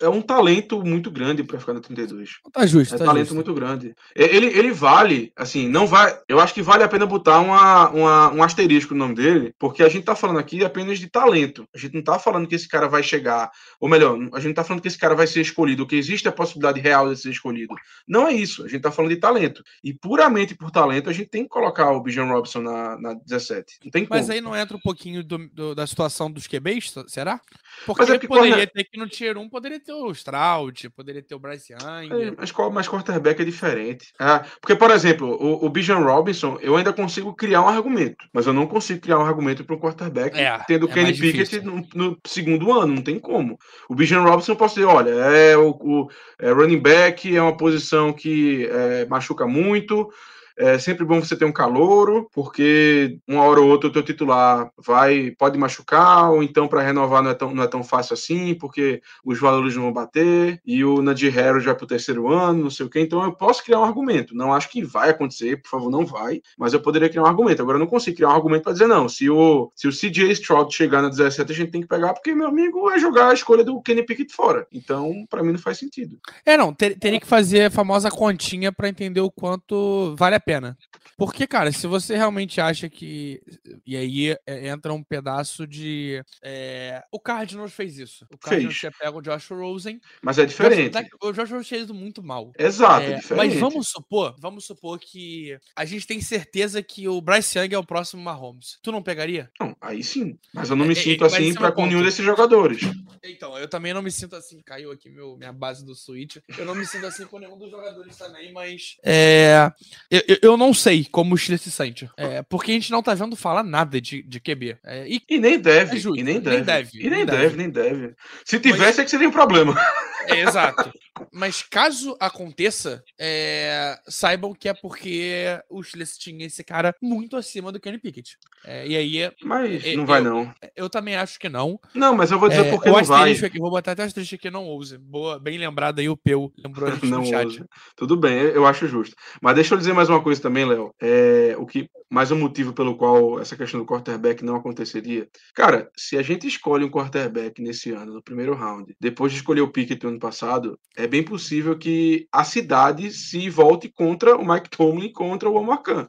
[0.00, 2.38] é um talento muito grande pra ficar na 32.
[2.52, 3.34] Tá justo, É tá talento justo.
[3.34, 3.94] muito grande.
[4.16, 6.18] E- Ele, ele vale, assim, não vai.
[6.28, 9.82] Eu acho que vale a pena botar uma, uma- um asterisco no nome dele, porque
[9.82, 11.66] a gente tá falando aqui apenas de talento.
[11.74, 14.54] A gente não tá falando que esse cara vai chegar, ou melhor, a gente não
[14.54, 17.30] tá falando que esse cara vai ser escolhido, que existe a possibilidade real de ser
[17.30, 17.74] escolhido.
[18.08, 18.64] Não é isso.
[18.64, 19.62] A gente tá falando de talento.
[19.82, 23.78] E puramente por talento, a gente tem que colocar o Bijan Robson na, na 17.
[23.84, 24.18] Não tem como.
[24.18, 27.40] Mas aí não entra um pouquinho do- do- da situação dos QBs, será?
[27.86, 30.90] Porque Mas é porque poderia quando- ter que no Tier 1, poderia ter o Stroud,
[30.90, 32.08] poderia ter o Bryce Young.
[32.12, 34.12] É, mas, qual- mas quarterback é diferente.
[34.18, 38.46] Ah, porque, por exemplo, o, o Bijan Robinson, eu ainda consigo criar um argumento, mas
[38.46, 41.84] eu não consigo criar um argumento para um quarterback É, tendo é Kenny Pickett no,
[41.94, 43.58] no segundo ano, não tem como.
[43.88, 47.56] O Bijan Robinson eu posso dizer, olha, é o, o- é running back, é uma
[47.56, 50.08] posição que é, machuca muito.
[50.56, 54.70] É sempre bom você ter um calouro, porque uma hora ou outra o teu titular
[54.78, 58.54] vai pode machucar, ou então para renovar não é, tão, não é tão fácil assim,
[58.54, 62.64] porque os valores não vão bater, e o Nadir Harris vai para o terceiro ano,
[62.64, 63.00] não sei o quê.
[63.00, 64.34] Então eu posso criar um argumento.
[64.34, 67.60] Não acho que vai acontecer, por favor, não vai, mas eu poderia criar um argumento.
[67.62, 70.30] Agora eu não consigo criar um argumento para dizer, não, se o, se o CJ
[70.32, 73.34] Stroud chegar na 17, a gente tem que pegar, porque meu amigo é jogar a
[73.34, 74.66] escolha do Kenny Pickett fora.
[74.72, 76.18] Então, para mim, não faz sentido.
[76.44, 80.40] É, não, ter- teria que fazer a famosa continha pra entender o quanto vale a
[80.44, 80.76] pena.
[81.16, 83.40] Porque, cara, se você realmente acha que.
[83.86, 86.22] E aí é, entra um pedaço de.
[86.42, 88.26] é, O Cardinals fez isso.
[88.32, 88.96] O Cardinals Fez.
[88.98, 90.00] pego o Josh Rosen.
[90.22, 90.90] Mas é diferente.
[90.92, 92.52] Josh- o Josh Rosen fez muito mal.
[92.58, 93.50] Exato, é, É, diferente.
[93.52, 97.78] mas vamos supor, vamos supor que a gente tem certeza que o Bryce Young é
[97.78, 98.78] o próximo Mahomes.
[98.82, 99.50] Tu não pegaria?
[99.60, 100.38] Não, aí sim.
[100.52, 102.80] Mas eu não me É, é, sinto assim é para com nenhum desses jogadores.
[103.22, 104.60] Então, eu também não me sinto assim.
[104.62, 106.36] Caiu aqui meu, minha base do Switch.
[106.58, 108.96] Eu não me sinto assim com nenhum dos jogadores também, mas.
[109.04, 109.70] É.
[110.10, 112.08] Eu, eu- eu não sei como o Chile se sente.
[112.16, 114.78] É, porque a gente não tá vendo falar nada de, de QB.
[114.84, 115.96] É, e E nem deve.
[115.96, 116.62] É justo, e nem nem deve.
[116.62, 117.56] deve, E nem, nem deve, deve.
[117.56, 118.14] nem deve.
[118.44, 119.74] Se tivesse, é que seria um problema.
[120.26, 120.90] É, exato.
[121.30, 127.70] Mas caso aconteça, é, saibam que é porque o Schleswig tinha esse cara muito acima
[127.70, 128.38] do Kenny Pickett.
[128.64, 130.54] É, e aí, Mas É, não vai, eu- não.
[130.74, 131.78] eu também acho que não.
[131.94, 133.32] Não, mas eu vou dizer É, porque o não vai.
[133.32, 134.96] aqui, vou botar até o asterisco aqui, não ouse.
[134.96, 137.44] Boa, bem lembrado aí, o Peu lembrou a gente Não no chat.
[137.44, 137.68] ousa.
[137.94, 139.14] Tudo bem, eu acho justo.
[139.42, 140.92] Mas deixa eu dizer mais uma coisa também, Léo.
[141.00, 145.28] É, o que mais um motivo pelo qual essa questão do quarterback não aconteceria.
[145.52, 149.62] Cara, se a gente escolhe um quarterback nesse ano, no primeiro round, depois de escolher
[149.62, 154.46] o Pickett no ano passado, é bem possível que a cidade se volte contra o
[154.46, 156.06] Mike Tomlin, contra o Omar Khan.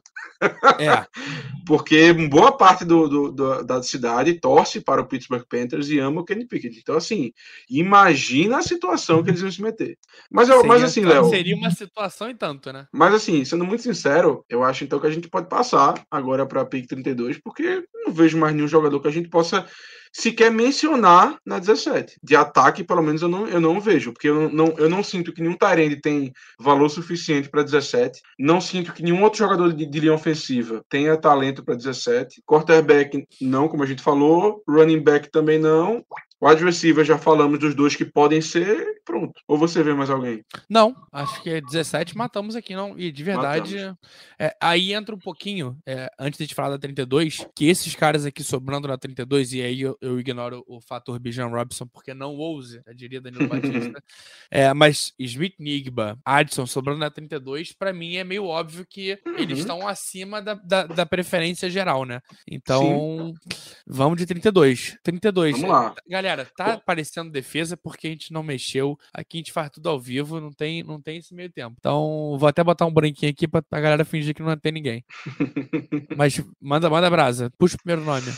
[0.78, 1.04] É,
[1.66, 6.20] Porque boa parte do, do- do- da cidade torce para o Pittsburgh Panthers e ama
[6.20, 6.78] o Kenny Pickett.
[6.78, 7.32] Então, assim,
[7.68, 9.98] imagina a situação que eles vão se meter.
[10.30, 11.28] Mas, eu, mas assim, seria, Léo.
[11.28, 12.86] seria uma situação e tanto, né?
[12.92, 16.62] Mas assim, sendo muito sincero, eu acho então que a gente pode passar agora para
[16.62, 19.66] a PIC 32, porque não vejo mais nenhum jogador que a gente possa
[20.12, 22.18] sequer mencionar na 17.
[22.22, 25.30] De ataque, pelo menos, eu não, eu não vejo, porque eu não, eu não sinto
[25.32, 28.22] que nenhum Tyrande tem valor suficiente para 17.
[28.38, 32.42] Não sinto que nenhum outro jogador de, de linha ofensiva tenha talento para 17.
[32.46, 34.62] Quarterback, não, como a gente falou.
[34.66, 36.02] Running back também não.
[36.42, 39.40] Wide receiver, já falamos dos dois que podem ser, pronto.
[39.48, 40.44] Ou você vê mais alguém?
[40.68, 42.98] Não, acho que é 17 matamos aqui, não.
[42.98, 43.94] E de verdade,
[44.38, 48.26] é, aí entra um pouquinho, é, antes de gente falar da 32, que esses caras
[48.26, 52.36] aqui sobrando na 32, e aí eu, eu ignoro o fator Bijan Robson, porque não
[52.36, 54.02] ouse, eu diria Danilo Batista.
[54.50, 59.38] é, mas Smith Nigba, Addison sobrando na 32, para mim é meio óbvio que uhum.
[59.38, 62.20] eles estão acima da, da, da, preferência geral, né?
[62.46, 63.58] Então, Sim.
[63.86, 64.98] vamos de 32.
[65.02, 65.52] 32.
[65.60, 65.94] Vamos lá.
[66.08, 68.98] Galera, tá aparecendo defesa porque a gente não mexeu.
[69.12, 71.76] Aqui a gente faz tudo ao vivo, não tem, não tem esse meio tempo.
[71.78, 75.04] Então, vou até botar um branquinho aqui pra, pra galera fingir que não tem ninguém.
[76.16, 77.50] Mas manda, manda brasa.
[77.58, 78.32] Puxa primeiro nome.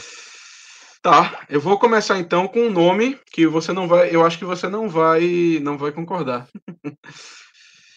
[1.01, 4.45] Tá, eu vou começar então com um nome que você não vai, eu acho que
[4.45, 6.47] você não vai, não vai concordar.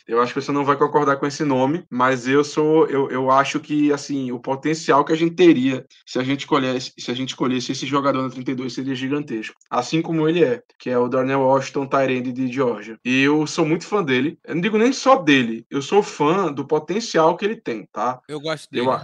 [0.08, 3.32] Eu acho que você não vai concordar com esse nome, mas eu sou, eu, eu
[3.32, 7.14] acho que assim o potencial que a gente teria se a gente escolhesse, se a
[7.14, 11.08] gente escolhesse esse jogador no 32 seria gigantesco, assim como ele é, que é o
[11.08, 12.97] Darnell Washington Tyrande de Georgia.
[13.04, 14.38] E eu sou muito fã dele.
[14.43, 18.20] Eu não digo nem só dele, eu sou fã do potencial que ele tem, tá?
[18.28, 18.86] Eu gosto dele.
[18.86, 18.99] Eu,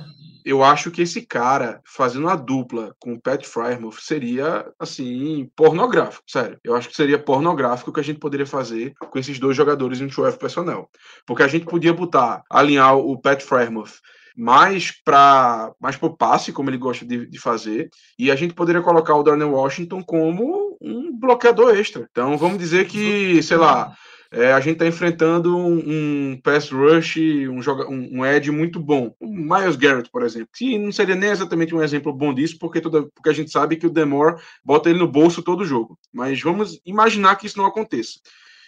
[0.47, 6.23] eu acho que esse cara fazendo uma dupla com o Pat Frymouth seria, assim, pornográfico,
[6.25, 6.57] sério.
[6.63, 9.99] Eu acho que seria pornográfico o que a gente poderia fazer com esses dois jogadores
[9.99, 10.86] em 12 personnel.
[11.25, 13.99] Porque a gente podia botar, alinhar o Pat Frymouth
[14.37, 18.83] mais para mais pro passe, como ele gosta de, de, fazer, e a gente poderia
[18.83, 22.07] colocar o Darnell Washington como um bloqueador extra.
[22.11, 23.95] Então vamos dizer que, sei lá,
[24.31, 27.17] é, a gente está enfrentando um, um, pass rush,
[27.49, 29.13] um, joga, um, um muito bom.
[29.19, 32.81] O Miles Garrett, por exemplo, que não seria nem exatamente um exemplo bom disso, porque,
[32.81, 35.97] toda, porque a gente sabe que o Demore bota ele no bolso todo jogo.
[36.13, 38.19] Mas vamos imaginar que isso não aconteça.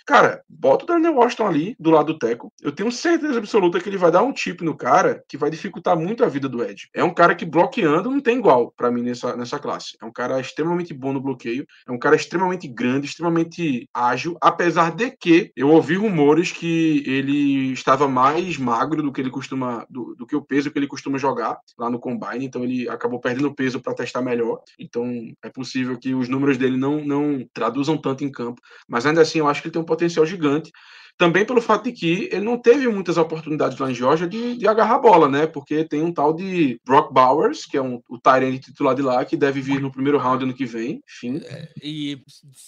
[0.10, 2.52] Cara, bota o Daniel Washington ali do lado do Teco.
[2.64, 5.96] Eu tenho certeza absoluta que ele vai dar um chip no cara que vai dificultar
[5.96, 6.90] muito a vida do Ed.
[6.96, 9.96] É um cara que bloqueando não tem igual para mim nessa, nessa classe.
[10.02, 11.64] É um cara extremamente bom no bloqueio.
[11.88, 14.36] É um cara extremamente grande, extremamente ágil.
[14.42, 19.86] Apesar de que eu ouvi rumores que ele estava mais magro do que ele costuma,
[19.92, 22.46] do, do que o peso que ele costuma jogar lá no combine.
[22.46, 24.60] Então ele acabou perdendo peso para testar melhor.
[24.80, 25.06] Então
[25.44, 28.60] é possível que os números dele não, não traduzam tanto em campo.
[28.88, 30.72] Mas ainda assim eu acho que ele tem um potencial gigante
[31.20, 34.66] também pelo fato de que ele não teve muitas oportunidades lá em Georgia de, de
[34.66, 35.46] agarrar a bola, né?
[35.46, 39.26] Porque tem um tal de Brock Bowers, que é um, o Tyrene titular de lá,
[39.26, 41.04] que deve vir no primeiro round ano que vem.
[41.06, 41.42] Enfim.
[41.46, 42.24] É, e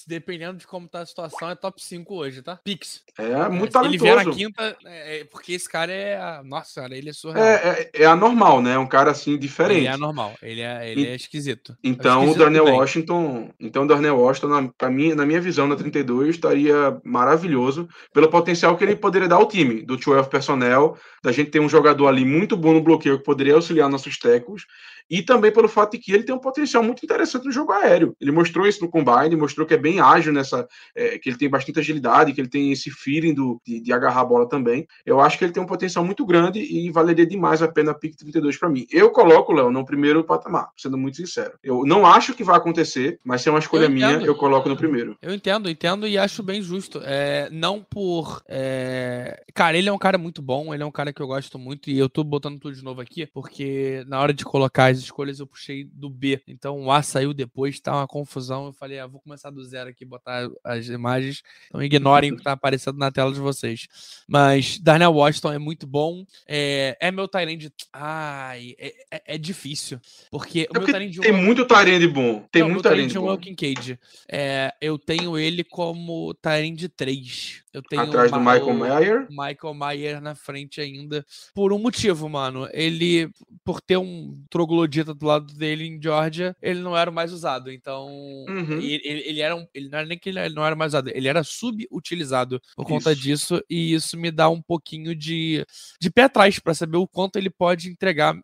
[0.06, 2.60] dependendo de como tá a situação, é top 5 hoje, tá?
[2.62, 3.02] Pix.
[3.18, 3.86] É, muito é, talentoso.
[3.88, 6.44] Ele vier na quinta, é, é, porque esse cara é.
[6.44, 7.46] Nossa, cara, ele é surreal.
[7.46, 8.74] É, é, é anormal, né?
[8.74, 9.78] É um cara assim diferente.
[9.78, 11.78] Ele é anormal, ele é, ele é esquisito.
[11.82, 13.50] Então, esquisito o Darnell Washington.
[13.58, 18.28] Então, o Darnell Washington, na, pra mim, na minha visão, na 32, estaria maravilhoso pelo
[18.42, 22.08] potencial que ele poderia dar ao time, do 12 personnel, da gente ter um jogador
[22.08, 24.66] ali muito bom no bloqueio que poderia auxiliar nossos tecos,
[25.12, 28.16] e também pelo fato de que ele tem um potencial muito interessante no jogo aéreo.
[28.20, 30.66] Ele mostrou isso no combine, mostrou que é bem ágil nessa,
[30.96, 34.22] é, que ele tem bastante agilidade, que ele tem esse feeling do, de, de, agarrar
[34.22, 34.88] a bola também.
[35.06, 37.94] Eu acho que ele tem um potencial muito grande e valeria demais a pena a
[37.94, 38.88] pick 32 para mim.
[38.90, 41.60] Eu coloco, Léo, no primeiro patamar, sendo muito sincero.
[41.62, 44.70] Eu não acho que vai acontecer, mas se é uma escolha eu minha, eu coloco
[44.70, 45.18] no primeiro.
[45.22, 47.02] Eu entendo, entendo e acho bem justo.
[47.04, 48.31] É, não por.
[48.48, 49.44] É...
[49.54, 51.90] Cara, ele é um cara muito bom, ele é um cara que eu gosto muito
[51.90, 55.40] e eu tô botando tudo de novo aqui, porque na hora de colocar as escolhas
[55.40, 56.42] eu puxei do B.
[56.48, 58.68] Então o A saiu depois, tá uma confusão.
[58.68, 61.44] Eu falei, ah, vou começar do zero aqui, botar as imagens.
[61.68, 63.88] Então ignorem o que tá aparecendo na tela de vocês.
[64.28, 66.26] Mas Darnell Washington é muito bom.
[66.48, 67.72] É, é meu Tyrande.
[67.94, 70.00] Ai, é, é, é, difícil.
[70.30, 72.46] Porque é o meu Tyrande Tem muito Tyrande bom.
[72.52, 73.30] Tem Não, muito Tyrande bom.
[73.30, 74.00] É o Kincaid.
[74.80, 77.64] Eu tenho ele como Tyrande 3.
[77.74, 79.28] Eu tenho Atrás do Michael Mayer.
[79.30, 81.26] Michael Mayer na frente ainda.
[81.54, 82.68] Por um motivo, mano.
[82.74, 83.30] Ele,
[83.64, 87.72] por ter um troglodita do lado dele em Georgia, ele não era o mais usado.
[87.72, 88.08] Então,
[88.50, 88.78] uhum.
[88.80, 91.28] ele, ele, era um, ele não era nem que ele não era mais usado, ele
[91.28, 92.90] era subutilizado por isso.
[92.90, 93.64] conta disso.
[93.70, 95.66] E isso me dá um pouquinho de,
[96.00, 98.36] de pé atrás para saber o quanto ele pode entregar,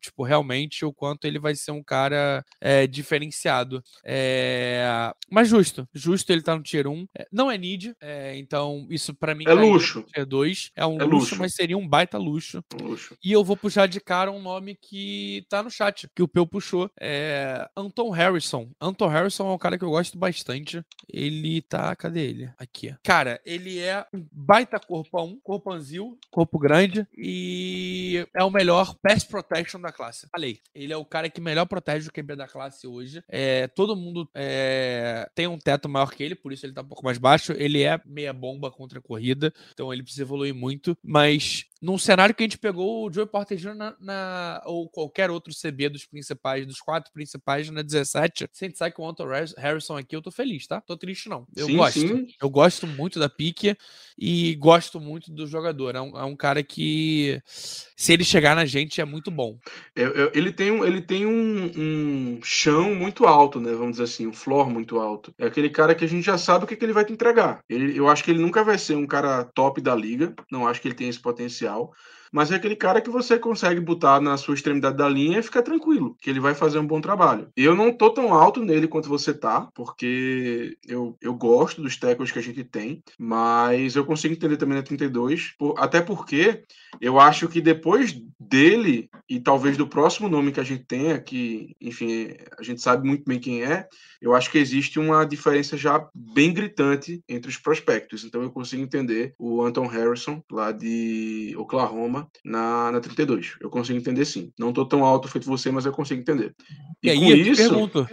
[0.00, 3.82] tipo, realmente, o quanto ele vai ser um cara é, diferenciado.
[4.04, 7.06] É, mas justo, justo ele tá no tier 1.
[7.18, 10.04] É, não é need, é, então isso para mim É luxo.
[10.14, 11.38] É dois, é um É luxo, luxo.
[11.38, 12.62] mas seria um baita luxo.
[12.80, 13.16] Luxo.
[13.24, 16.46] E eu vou puxar de cara um nome que tá no chat, que o Peu
[16.46, 16.90] puxou.
[17.00, 18.70] É Anton Harrison.
[18.80, 20.82] Anton Harrison é um cara que eu gosto bastante.
[21.12, 21.94] Ele tá.
[21.96, 22.50] Cadê ele?
[22.58, 22.94] Aqui.
[23.02, 29.80] Cara, ele é um baita corpão, corpanzil, corpo grande e é o melhor pass protection
[29.80, 30.26] da classe.
[30.30, 33.22] Falei, ele é o cara que melhor protege o QB da classe hoje.
[33.28, 36.86] É, todo mundo é, tem um teto maior que ele, por isso ele tá um
[36.86, 37.52] pouco mais baixo.
[37.52, 40.96] Ele é meia bomba contra a corrida, então ele precisa evoluir muito.
[41.02, 43.74] Mas num cenário que a gente pegou o Joey Porter Jr.
[43.74, 48.94] Na, na- ou qualquer outro CB dos principais, dos quatro principais na 17, sem sabe
[48.94, 50.80] que o Anton Harris- Harrison aqui, eu tô feliz, tá?
[50.80, 51.46] Tô triste não.
[51.54, 52.00] Eu Sim, gosto.
[52.00, 52.26] sim.
[52.40, 53.76] Eu gosto muito da pique
[54.18, 55.94] e gosto muito do jogador.
[55.94, 59.58] É um, é um cara que, se ele chegar na gente, é muito bom.
[59.94, 63.72] Eu- eu- ele tem, um, ele tem um, um chão muito alto, né?
[63.72, 65.34] Vamos dizer assim, um floor muito alto.
[65.38, 67.60] É aquele cara que a gente já sabe o que, que ele vai te entregar.
[67.68, 70.34] Ele, eu acho que ele nunca vai ser um cara top da liga.
[70.50, 71.92] Não acho que ele tem esse potencial social
[72.36, 75.62] mas é aquele cara que você consegue botar na sua extremidade da linha e ficar
[75.62, 77.48] tranquilo, que ele vai fazer um bom trabalho.
[77.56, 82.30] Eu não tô tão alto nele quanto você tá, porque eu, eu gosto dos tackles
[82.30, 86.64] que a gente tem, mas eu consigo entender também na 32, por- até porque
[87.00, 91.74] eu acho que depois dele e talvez do próximo nome que a gente tenha, que,
[91.80, 92.28] enfim,
[92.58, 93.88] a gente sabe muito bem quem é,
[94.20, 98.24] eu acho que existe uma diferença já bem gritante entre os prospectos.
[98.24, 103.56] Então eu consigo entender o Anton Harrison, lá de Oklahoma, na, na 32.
[103.60, 104.52] Eu consigo entender sim.
[104.58, 106.54] Não tô tão alto feito você, mas eu consigo entender.
[107.02, 108.08] E, E, aí, com eu isso, pergunto,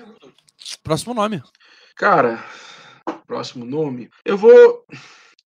[0.83, 1.41] próximo nome.
[1.95, 2.43] cara,
[3.27, 4.85] próximo nome, eu vou.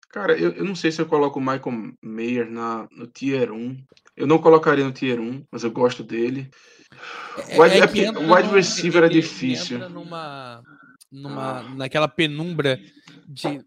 [0.10, 3.78] Cara, eu, eu não sei se eu coloco o Michael Mayer na, no Tier 1.
[4.16, 6.50] Eu não colocaria no Tier 1, mas eu gosto dele.
[7.58, 9.78] Wide- é que porque entra wide receiver é ele difícil.
[9.78, 10.64] entra numa,
[11.12, 12.80] numa, naquela penumbra
[13.28, 13.62] de.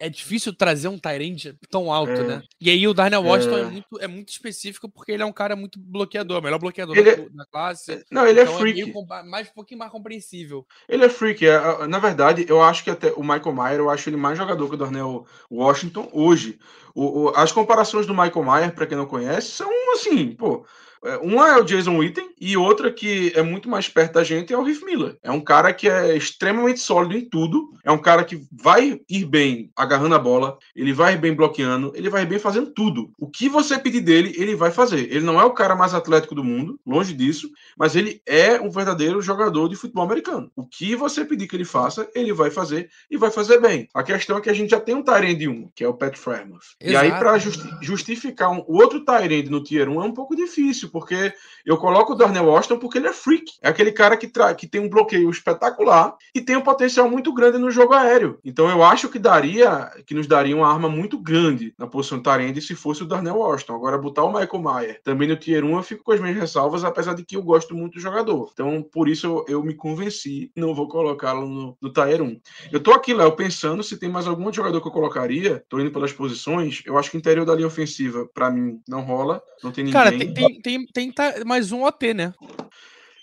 [0.00, 2.22] É difícil trazer um Tyrande tão alto, É.
[2.24, 2.42] né?
[2.60, 3.60] E aí o Darnell Washington é.
[3.62, 3.64] É.
[3.64, 7.22] muito, é muito específico porque ele é um cara muito bloqueador, melhor bloqueador Ele da,
[7.22, 8.04] é- da classe.
[8.10, 8.80] Não, ele então é é freak.
[8.82, 10.66] meio compa- mais, um pouquinho mais compreensível.
[10.88, 11.46] Ele é freak.
[11.46, 14.36] é, é, na verdade, eu acho que até o Michael Mayer, eu acho ele mais
[14.36, 16.58] jogador que o Darnell Washington hoje.
[16.94, 20.66] O- o- as comparações do Michael Mayer, para quem não conhece, são assim, pô.
[21.04, 24.52] É, Uma é o Jason Witten e outra que é muito mais perto da gente
[24.52, 25.16] é o Riff Miller.
[25.22, 27.72] É um cara que é extremamente sólido em tudo.
[27.84, 31.92] É um cara que vai ir bem agarrando a bola, ele vai ir bem bloqueando,
[31.94, 33.10] ele vai ir bem fazendo tudo.
[33.18, 35.10] O que você pedir dele, ele vai fazer.
[35.10, 38.70] Ele não é o cara mais atlético do mundo, longe disso, mas ele é um
[38.70, 40.50] verdadeiro jogador de futebol americano.
[40.54, 43.88] O que você pedir que ele faça, ele vai fazer e vai fazer bem.
[43.94, 46.16] A questão é que a gente já tem um Tyrande 1, que é o Pat
[46.16, 46.76] Frymouth.
[46.80, 47.38] E aí, para
[47.80, 51.32] justificar um, o outro Tyrande no Tier 1 é um pouco difícil, porque
[51.64, 53.44] eu coloco o Darnell Washington porque ele é freak.
[53.62, 57.32] É aquele cara que, tra- que tem um bloqueio espetacular e tem um potencial muito
[57.32, 58.38] grande no jogo aéreo.
[58.44, 62.60] Então eu acho que daria, que nos daria uma arma muito grande na posição Tyrande
[62.62, 63.74] se fosse o Darnell Washington.
[63.74, 66.84] Agora, botar o Michael Mayer também no Tier 1, eu fico com as minhas ressalvas,
[66.84, 68.50] apesar de que eu gosto muito do jogador.
[68.52, 72.40] Então, por isso eu, eu me convenci, não vou colocá-lo no, no Tier 1.
[72.72, 75.62] Eu tô aqui, Léo, pensando se tem mais algum jogador que eu colocaria.
[75.68, 76.82] Tô indo pelas posições.
[76.86, 79.42] Eu acho que o interior da linha ofensiva, pra mim, não rola.
[79.62, 80.00] Não tem ninguém.
[80.00, 82.32] Cara, tem, tem, tem, tem ta- mais um OT, né?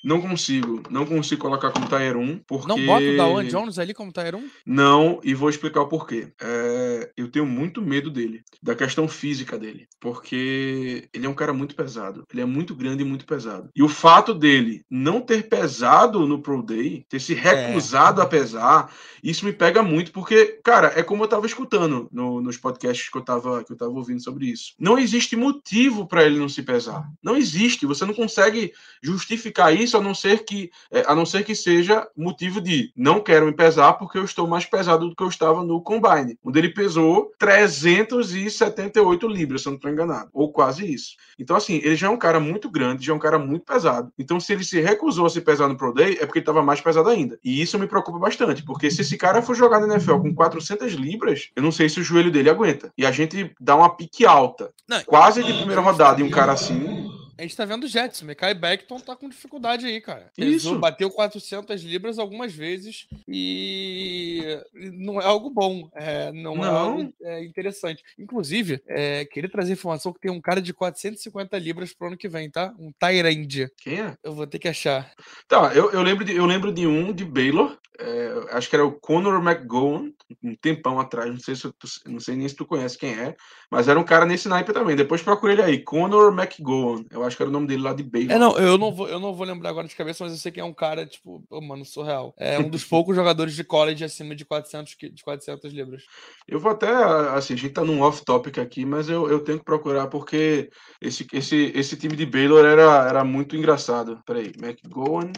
[0.05, 0.83] Não consigo.
[0.89, 2.67] Não consigo colocar como Tier 1, porque...
[2.67, 4.43] Não bota o Dawan Jones ali como Tyron?
[4.65, 6.31] Não, e vou explicar o porquê.
[6.39, 11.53] É, eu tenho muito medo dele, da questão física dele, porque ele é um cara
[11.53, 12.23] muito pesado.
[12.31, 13.69] Ele é muito grande e muito pesado.
[13.75, 18.93] E o fato dele não ter pesado no Pro Day, ter se recusado a pesar,
[19.23, 23.17] isso me pega muito, porque, cara, é como eu tava escutando no- nos podcasts que
[23.17, 24.73] eu tava, que eu tava ouvindo sobre isso.
[24.79, 27.09] Não existe motivo para ele não se pesar.
[27.23, 27.85] Não existe.
[27.87, 32.07] Você não consegue justificar isso a não ser que é, a não ser que seja
[32.15, 35.63] motivo de não quero me pesar porque eu estou mais pesado do que eu estava
[35.63, 41.15] no Combine, onde ele pesou 378 libras, se eu não estou enganado, ou quase isso.
[41.37, 44.11] Então, assim, ele já é um cara muito grande, já é um cara muito pesado.
[44.17, 46.63] Então, se ele se recusou a se pesar no Pro Day, é porque ele estava
[46.63, 47.39] mais pesado ainda.
[47.43, 50.93] E isso me preocupa bastante, porque se esse cara for jogar na NFL com 400
[50.93, 52.91] libras, eu não sei se o joelho dele aguenta.
[52.97, 56.53] E a gente dá uma pique alta, Não, quase de primeira rodada, e um cara
[56.53, 56.94] assim.
[57.37, 58.21] A gente tá vendo o Jets.
[58.21, 60.31] O Mekai Beckton tá com dificuldade aí, cara.
[60.35, 60.79] Pesou, Isso.
[60.79, 64.57] Bateu 400 libras algumas vezes e
[64.93, 65.89] não é algo bom.
[65.93, 66.75] é, não, é Não.
[66.75, 68.03] algo é, interessante.
[68.17, 72.29] Inclusive, é, queria trazer informação que tem um cara de 450 libras pro ano que
[72.29, 72.73] vem, tá?
[72.79, 73.69] Um Tyrande.
[73.77, 74.15] Quem é?
[74.23, 75.11] Eu vou ter que achar.
[75.47, 78.85] Tá, eu, eu, lembro de, eu lembro de um de Baylor, é, acho que era
[78.85, 80.11] o Conor McGowan,
[80.43, 83.35] um tempão atrás, não sei, se tu- não sei nem se tu conhece quem é,
[83.71, 84.95] mas era um cara nesse naipe também.
[84.95, 88.03] Depois procura ele aí, Conor McGowan, eu acho que era o nome dele lá de
[88.03, 88.31] Baylor.
[88.31, 90.51] É, não, eu não, vou, eu não vou lembrar agora de cabeça, mas eu sei
[90.51, 92.33] que é um cara, tipo, oh, mano, surreal.
[92.37, 96.03] É um dos poucos jogadores de college acima de 400, de 400 libras.
[96.47, 96.91] Eu vou até,
[97.33, 100.69] assim, a gente tá num off-topic aqui, mas eu, eu tenho que procurar porque
[101.01, 104.19] esse, esse, esse time de Baylor era, era muito engraçado.
[104.25, 105.31] Peraí, McGowan,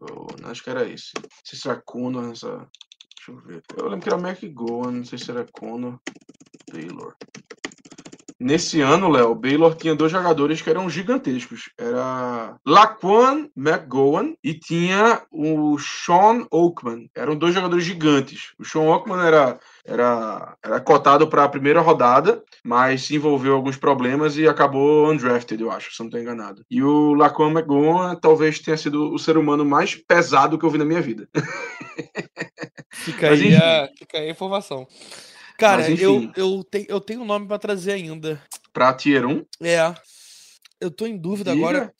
[0.00, 1.12] oh, acho que era esse.
[1.16, 2.66] Não sei se era Conor nessa...
[3.16, 3.62] Deixa eu ver.
[3.76, 6.00] Eu lembro que era McGowan, não sei se era Conor.
[6.72, 7.14] Baylor.
[8.42, 11.70] Nesse ano, Léo, Baylor tinha dois jogadores que eram gigantescos.
[11.78, 17.08] Era Laquan McGowan e tinha o Sean Oakman.
[17.14, 18.52] Eram dois jogadores gigantes.
[18.58, 23.76] O Sean Oakman era, era, era cotado para a primeira rodada, mas se envolveu alguns
[23.76, 26.64] problemas e acabou undrafted, eu acho, se não estou enganado.
[26.68, 30.78] E o Laquan McGowan talvez tenha sido o ser humano mais pesado que eu vi
[30.78, 31.28] na minha vida.
[32.90, 34.84] Fica, aí, a, fica aí a informação.
[35.58, 38.42] Cara, eu, eu, te, eu tenho um nome para trazer ainda.
[38.72, 39.44] Pra Tier 1?
[39.62, 39.94] É.
[40.80, 41.64] Eu tô em dúvida Diga.
[41.64, 41.94] agora.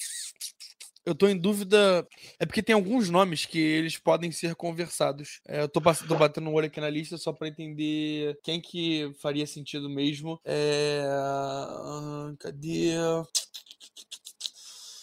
[1.04, 2.06] Eu tô em dúvida.
[2.38, 5.40] É porque tem alguns nomes que eles podem ser conversados.
[5.46, 9.12] É, eu tô, tô batendo um olho aqui na lista só para entender quem que
[9.20, 10.40] faria sentido mesmo.
[10.44, 11.02] É...
[12.38, 12.94] Cadê?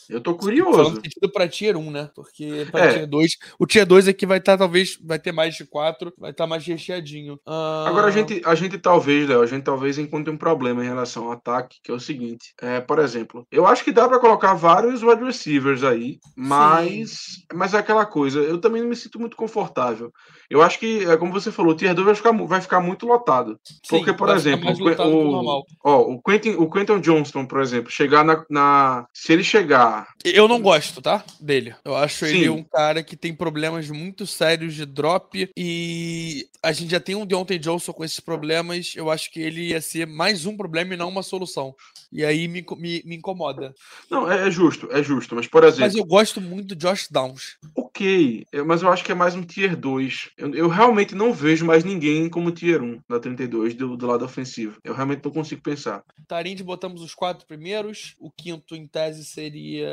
[0.09, 0.71] Eu tô curioso.
[0.71, 2.09] Falando sentido pra Tier 1, né?
[2.15, 2.93] Porque pra é.
[2.93, 3.31] Tier 2.
[3.59, 6.45] O Tier 2 aqui vai estar, tá, talvez, vai ter mais de 4, vai estar
[6.45, 7.35] tá mais recheadinho.
[7.47, 7.87] Uh...
[7.87, 11.25] Agora a gente, a gente talvez, Léo, a gente talvez encontre um problema em relação
[11.25, 12.53] ao ataque, que é o seguinte.
[12.59, 17.75] É, por exemplo, eu acho que dá para colocar vários wide receivers aí, mas, mas
[17.75, 20.11] é aquela coisa, eu também não me sinto muito confortável.
[20.49, 23.05] Eu acho que, é como você falou, o Tier 2 vai ficar, vai ficar muito
[23.05, 23.59] lotado.
[23.63, 28.43] Sim, porque, por exemplo, o, ó, o, Quentin, o Quentin Johnston, por exemplo, chegar na,
[28.49, 29.05] na.
[29.13, 31.23] Se ele chegar eu não gosto, tá?
[31.39, 31.75] Dele.
[31.83, 32.37] Eu acho Sim.
[32.37, 37.15] ele um cara que tem problemas muito sérios de drop e a gente já tem
[37.15, 38.93] um Deontay Johnson com esses problemas.
[38.95, 41.73] Eu acho que ele ia ser mais um problema e não uma solução.
[42.11, 43.73] E aí me, me, me incomoda.
[44.09, 45.35] Não, é, é, justo, é justo.
[45.35, 45.85] Mas, por exemplo.
[45.85, 47.57] Mas eu gosto muito do Josh Downs.
[47.99, 50.29] Ok, mas eu acho que é mais um tier 2.
[50.37, 54.23] Eu, eu realmente não vejo mais ninguém como tier 1 da 32 do, do lado
[54.23, 54.79] ofensivo.
[54.85, 56.01] Eu realmente não consigo pensar.
[56.25, 58.15] Tarinde, botamos os quatro primeiros.
[58.17, 59.89] O quinto, em tese, seria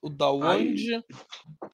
[0.00, 0.76] o Dawand.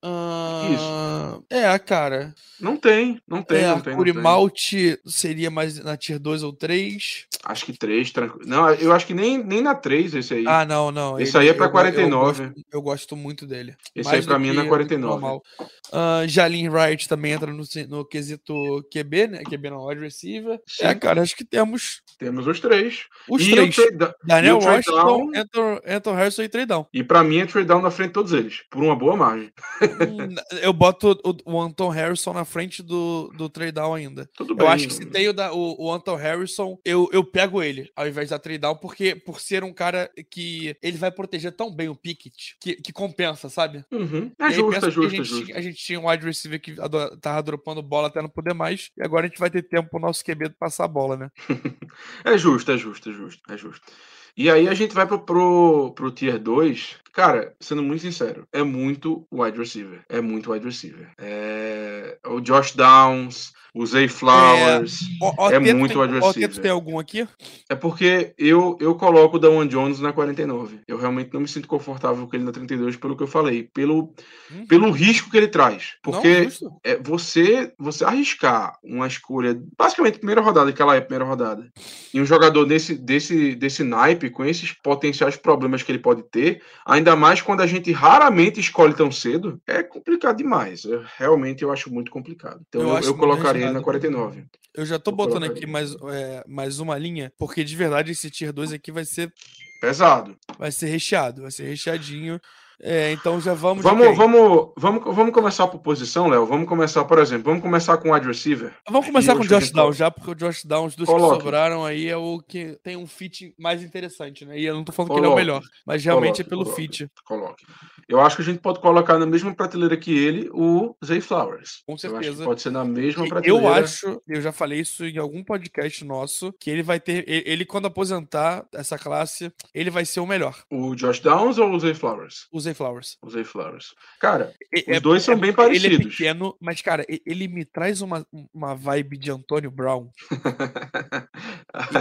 [0.03, 0.73] Uh...
[0.73, 1.45] Isso.
[1.51, 2.35] É, cara.
[2.59, 3.95] Não tem, não tem, é, não tem.
[3.95, 7.27] Kurimalte seria mais na tier 2 ou 3.
[7.45, 8.49] Acho que 3, tranquilo.
[8.49, 10.45] Não, eu acho que nem, nem na 3 esse aí.
[10.47, 11.21] Ah, não, não.
[11.21, 12.43] Esse ele, aí é pra 49.
[12.43, 13.77] Eu, eu, gosto, eu gosto muito dele.
[13.95, 15.41] Esse mais aí pra mim é na 49.
[15.61, 18.55] Uh, ah, Jalin Wright também entra no, no quesito
[18.93, 19.43] QB, né?
[19.43, 20.61] QB na wide receiver.
[20.67, 20.85] Sim.
[20.85, 22.03] É, cara, acho que temos.
[22.19, 23.07] Temos os três.
[23.29, 23.77] Os e três.
[24.25, 26.87] Daniel Washington, Anton, Anton Harrison e Trade Down.
[26.93, 29.53] E pra mim é trade down na frente de todos eles, por uma boa margem.
[29.83, 34.29] Hum, eu boto o, o, Anton Harrison na frente do, do trade down ainda.
[34.35, 34.67] Tudo bem.
[34.67, 37.91] Eu acho que se tem o, da, o, o Anton Harrison, eu, eu pego ele
[37.97, 41.75] ao invés da trade down, porque por ser um cara que ele vai proteger tão
[41.75, 43.85] bem o Pickett que, que compensa, sabe?
[43.91, 44.31] Uhum.
[44.39, 45.48] É justo, é justo, a gente, é justo.
[45.53, 46.75] A gente tinha um wide receiver que
[47.21, 50.01] tava dropando bola até não poder mais, e agora a gente vai ter tempo pro
[50.01, 51.31] nosso QB passar a bola, né?
[52.25, 53.93] é justo, é justo, é justo, é justo.
[54.39, 56.99] E aí a gente vai pro, pro, pro Tier 2.
[57.13, 60.05] Cara, sendo muito sincero, é muito wide receiver.
[60.09, 61.11] É muito wide receiver.
[61.19, 62.17] É...
[62.25, 65.03] O Josh Downs, o Zay Flowers.
[65.51, 66.59] É, é muito tem, wide receiver.
[66.61, 67.29] tem algum aqui?
[67.69, 70.81] É porque eu, eu coloco o Dawan Jones na 49.
[70.89, 73.65] Eu realmente não me sinto confortável com ele na 32 pelo que eu falei.
[73.73, 74.15] Pelo,
[74.53, 74.67] hum.
[74.67, 75.95] pelo risco que ele traz.
[76.03, 81.25] Porque não, é, você, você arriscar uma escolha, basicamente primeira rodada, que ela é primeira
[81.25, 81.71] rodada,
[82.13, 86.63] e um jogador desse, desse, desse naipe, com esses potenciais problemas que ele pode ter,
[86.85, 90.85] ainda mais quando a gente raramente escolhe tão cedo, é complicado demais.
[90.85, 92.61] Eu, realmente eu acho muito complicado.
[92.69, 94.45] Então eu, eu, eu colocaria ele na 49.
[94.75, 98.53] Eu já tô botando aqui mais, é, mais uma linha, porque de verdade esse Tier
[98.53, 99.33] 2 aqui vai ser.
[99.81, 100.37] Pesado.
[100.59, 102.41] Vai ser recheado, vai ser recheadinho.
[102.81, 103.83] É, então já vamos.
[103.83, 106.47] Vamos, vamos, vamos, vamos começar por posição, Léo.
[106.47, 108.73] Vamos começar, por exemplo, vamos começar com o wide receiver.
[108.89, 111.39] Vamos começar com o Josh Downs já, porque o Josh Downs dos Coloque.
[111.39, 114.59] que sobraram aí é o que tem um fit mais interessante, né?
[114.59, 115.25] E eu não tô falando Coloque.
[115.25, 116.43] que ele é o melhor, mas realmente Coloque.
[116.43, 117.11] é pelo fit.
[117.25, 117.65] Coloque.
[118.09, 121.83] Eu acho que a gente pode colocar na mesma prateleira que ele o Zay Flowers.
[121.87, 122.43] Com certeza.
[122.43, 123.67] pode ser na mesma prateleira.
[123.67, 127.67] Eu acho, eu já falei isso em algum podcast nosso, que ele vai ter, ele
[127.67, 130.57] quando aposentar essa classe, ele vai ser o melhor.
[130.71, 132.47] O Josh Downs ou o Zay Flowers?
[132.51, 133.17] O Zay Flowers.
[133.23, 133.95] O Zay Flowers.
[134.21, 135.85] Cara, é, os dois é, são bem parecidos.
[135.85, 140.11] Ele é pequeno, mas cara, ele me traz uma, uma vibe de Antônio Brown.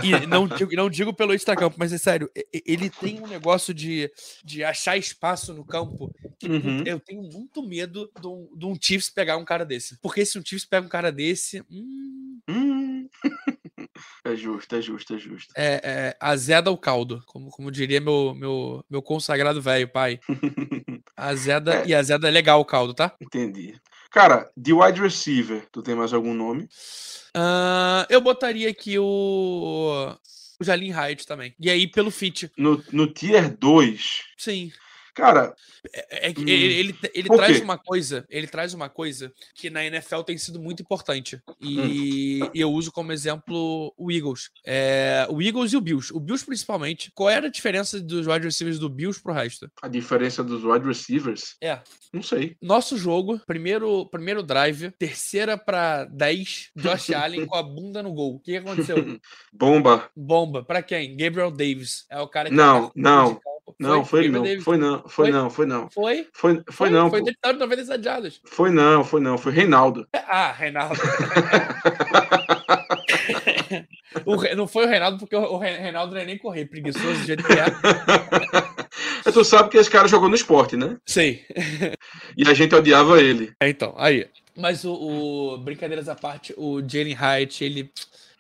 [0.04, 2.30] e, e não, digo, não digo pelo extracampo, mas é sério,
[2.66, 4.12] ele tem um negócio de,
[4.44, 6.14] de achar espaço no campo campo.
[6.44, 6.84] Uhum.
[6.86, 10.00] Eu tenho muito medo de um, de um Chiefs pegar um cara desse.
[10.02, 11.64] Porque se um Chiefs pega um cara desse.
[11.70, 12.40] Hum...
[12.50, 13.10] Hum.
[14.24, 15.54] É justo, é justo, é justo.
[15.56, 20.20] É, é azeda o caldo, como, como diria meu, meu, meu consagrado velho, pai.
[21.16, 21.88] Azeda É.
[21.88, 23.16] e azeda é legal o caldo, tá?
[23.22, 23.76] Entendi.
[24.12, 26.68] Cara, de wide receiver, tu tem mais algum nome?
[27.34, 30.16] Ah, eu botaria aqui o.
[30.60, 31.54] O Jalin Hyde também.
[31.60, 32.52] E aí, pelo fit.
[32.58, 34.72] No, no tier 2, Sim.
[35.18, 35.54] Cara,
[35.94, 36.48] É, é que Hum.
[36.48, 40.82] ele, ele, traz uma coisa, ele traz uma coisa que na NFL tem sido muito
[40.84, 41.42] importante.
[41.62, 42.50] E Hum.
[42.54, 44.50] eu uso como exemplo o Eagles.
[44.66, 46.14] É, o Eagles e o Bills.
[46.14, 47.12] O Bills, principalmente.
[47.16, 49.70] Qual era a diferença dos wide receivers do Bills pro resto?
[49.82, 51.80] a diferença dos wide receivers, É.
[52.14, 52.56] não sei.
[52.62, 58.36] Nosso jogo, primeiro, primeiro drive, terceira pra 10, Josh Allen com a bunda no gol.
[58.36, 58.98] O que aconteceu?
[59.54, 60.10] Bomba.
[60.16, 60.64] Bomba.
[60.64, 61.16] Pra quem?
[61.16, 62.06] Gabriel Davis.
[62.10, 63.57] É o cara que Não, não, campo.
[63.80, 64.44] Não, foi, não.
[64.44, 64.64] Davis?
[64.64, 65.32] Foi não, foi, Foi?
[65.32, 65.90] não, foi não.
[65.90, 66.28] Foi?
[66.34, 67.26] Foi, foi, não, Foi pô.
[67.26, 68.42] touchdown de 97 jardas.
[68.46, 69.38] Foi não, foi não.
[69.38, 70.08] Foi Reinaldo.
[70.14, 70.96] Ah, Reinaldo.
[74.26, 77.20] O não foi o Reinaldo, porque o o Re- Reinaldo não é nem correr, preguiçoso
[77.20, 77.66] do jeito que é.
[79.32, 80.98] Tu sabe que esse cara jogou no esporte, né?
[81.06, 81.46] Sei.
[82.36, 83.52] E a gente odiava ele.
[83.60, 84.28] É, então, aí.
[84.56, 87.92] Mas o, o- brincadeiras à parte, o Jalen Hyatt, ele,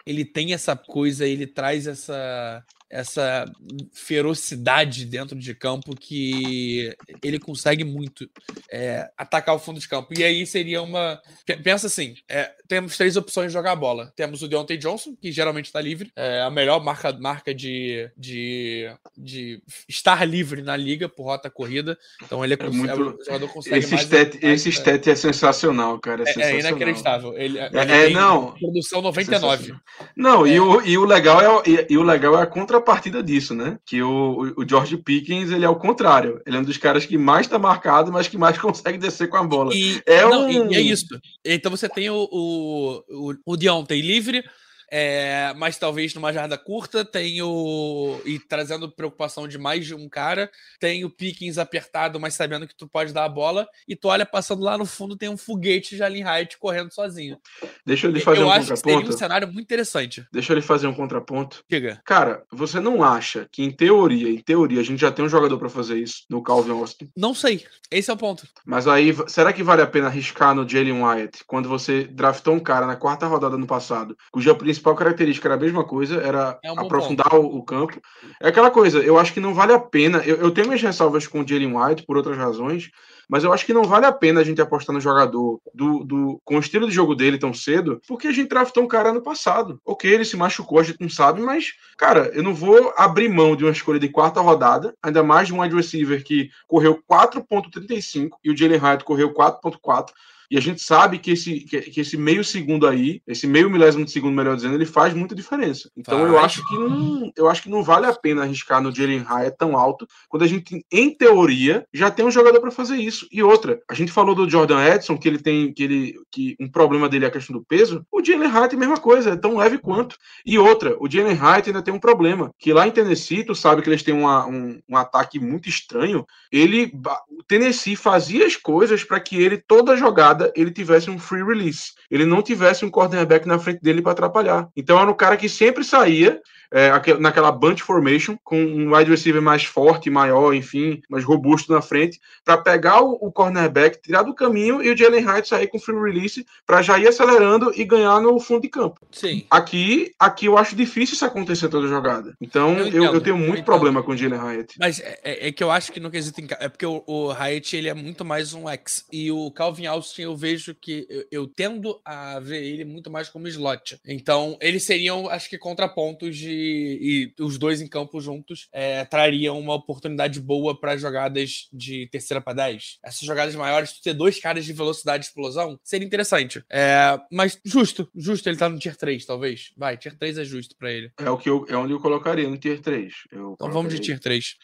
[0.05, 3.46] ele tem essa coisa, ele traz essa, essa
[3.94, 8.30] ferocidade dentro de campo que ele consegue muito
[8.72, 10.14] é, atacar o fundo de campo.
[10.18, 11.22] E aí seria uma.
[11.46, 14.12] pe- Pensa assim: é, temos três opções de jogar a bola.
[14.16, 18.90] Temos o Deontay Johnson, que geralmente está livre, é a melhor marca, marca de, de,
[19.18, 21.98] de estar livre na liga por rota corrida.
[22.24, 25.10] Então ele é, cons- muito- é o jogador consegue Esse mais- stat, mais- esse stat
[25.10, 26.24] é sensacional, cara.
[26.24, 26.60] É, é, é sensacional.
[26.72, 27.38] inacreditável.
[27.38, 28.54] Ele, ele É, não.
[28.54, 29.58] produção 99.
[29.58, 29.82] Sensacional.
[30.16, 30.50] Não, É.
[30.52, 33.78] e, o, e, o legal é, e, e o legal é a contrapartida disso, né?
[33.86, 36.41] Que o, o George Pickens, ele é o contrário.
[36.45, 39.38] Ele é um dos caras que mais tá marcado, mas que mais consegue descer com
[39.38, 39.73] a bola.
[39.75, 41.07] E, É não, um- é isso.
[41.45, 43.03] Então você tem o, o,
[43.45, 43.57] o, o
[43.91, 44.43] livre,
[44.90, 48.20] é, mas talvez numa jarda curta, tem o.
[48.26, 52.76] E trazendo preocupação de mais de um cara, tem o Pickens apertado, mas sabendo que
[52.76, 55.96] tu pode dar a bola, e tu olha passando lá no fundo, tem um foguete
[55.96, 57.38] de Allen Hyde correndo sozinho.
[57.86, 59.20] Deixa eu lhe fazer Eu um acho que seria um contraponto.
[59.20, 60.26] cenário muito interessante.
[60.32, 61.64] Deixa eu lhe fazer um contraponto.
[61.70, 62.02] Diga.
[62.06, 65.58] Cara, você não acha que, em teoria, em teoria, a gente já tem um jogador
[65.58, 67.10] pra fazer isso no Calvin Austin?
[67.16, 67.66] Não sei.
[67.92, 68.48] Esse é o ponto.
[68.66, 72.60] Mas aí, será que vale a pena arriscar no Jalen Wyatt quando você draftou um
[72.60, 76.71] cara na quarta rodada no passado, cuja principal característica era a mesma coisa, era É
[76.71, 77.99] um aprofundar o, o campo?
[78.41, 80.19] É aquela coisa, eu acho que não vale a pena.
[80.19, 82.89] Eu, eu tenho minhas ressalvas com o Jalen Wyatt por outras razões,
[83.30, 86.41] mas eu acho que não vale a pena a gente apostar no jogador do, do,
[86.45, 89.21] com o estilo de jogo dele tão cedo, porque a gente draftou um cara no
[89.21, 89.80] passado.
[89.86, 93.55] Ok, ele se machucou, a gente não sabe, mas, cara, eu não vou abrir mão
[93.55, 98.30] de uma escolha de quarta rodada, ainda mais de um wide receiver que correu 4.35
[98.43, 100.11] e o Jalen Hyatt correu 4.4.
[100.50, 104.06] E a gente sabe que esse, que, que esse meio segundo aí, esse meio milésimo
[104.06, 105.89] de segundo, melhor dizendo, ele faz muita diferença.
[105.95, 106.45] Então eu Faz.
[106.45, 109.78] acho que não, eu acho que não vale a pena arriscar no Jalen Hyatt tão
[109.78, 113.28] alto, quando a gente, em teoria, já tem um jogador para fazer isso.
[113.32, 116.70] E outra, a gente falou do Jordan Edson, que ele tem que ele que um
[116.70, 118.06] problema dele é a questão do peso.
[118.12, 120.16] O Jalen Hyatt é a mesma coisa, é tão leve quanto.
[120.45, 123.82] E outra, o Jalen Hyatt ainda tem um problema, que lá em Tennessee, tu sabe
[123.82, 126.26] que eles têm uma- um, um ataque muito estranho.
[126.52, 126.91] Ele,
[127.30, 131.94] o Tennessee fazia as coisas para que ele toda jogada ele tivesse um free release.
[132.10, 134.70] Ele não tivesse um cornerback na frente dele para atrapalhar.
[134.76, 139.09] Então era um cara que sempre saía é, aque- naquela bunch formation, com um wide
[139.09, 144.24] receiver mais forte, maior, enfim, mais robusto na frente, para pegar o, o cornerback, tirar
[144.24, 147.84] do caminho e o Jalen Hyatt sair com free release para já ir acelerando e
[147.86, 148.99] ganhar no fundo de campo.
[149.11, 149.45] Sim.
[149.49, 152.34] Aqui, aqui eu acho difícil isso acontecer toda jogada.
[152.41, 153.65] Então Eu eu, eu, tenho eu muito entendo.
[153.65, 154.76] problema com o Jalen Hyatt.
[154.80, 157.76] Mas é, é- é que eu acho que no quesito é porque o, o Hyatt
[157.76, 161.47] ele é muito mais um X e o Calvin Austin eu vejo que eu, eu
[161.47, 163.99] tendo a ver ele muito mais como slot.
[164.05, 169.60] Então eles seriam, acho que contrapontos de e os dois em campo juntos é, trariam
[169.60, 172.99] uma oportunidade boa para jogadas de terceira para 10.
[173.03, 176.64] Essas jogadas maiores, tu ter dois caras de velocidade e explosão, seria interessante.
[176.70, 179.72] É, mas justo, justo ele tá no tier 3, talvez.
[179.78, 181.12] Vai, tier 3 é justo para ele.
[181.18, 183.14] É o que eu, é onde eu colocaria no tier 3.
[183.32, 184.01] Eu Então vamos de colocaria.
[184.01, 184.55] tier 3.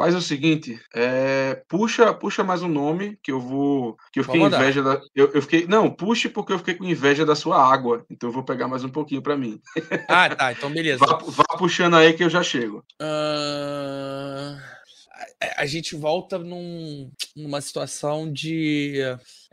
[0.00, 4.40] Faz o seguinte, é, puxa, puxa mais um nome que eu vou, que eu fiquei
[4.40, 4.62] Vamos dar.
[4.62, 8.06] inveja da, eu, eu fiquei, não, puxe porque eu fiquei com inveja da sua água,
[8.08, 9.60] então eu vou pegar mais um pouquinho para mim.
[10.08, 11.04] Ah, tá, então beleza.
[11.04, 12.82] Vá, vá puxando aí que eu já chego.
[12.98, 14.56] Ah,
[15.38, 19.00] a, a gente volta num- numa situação de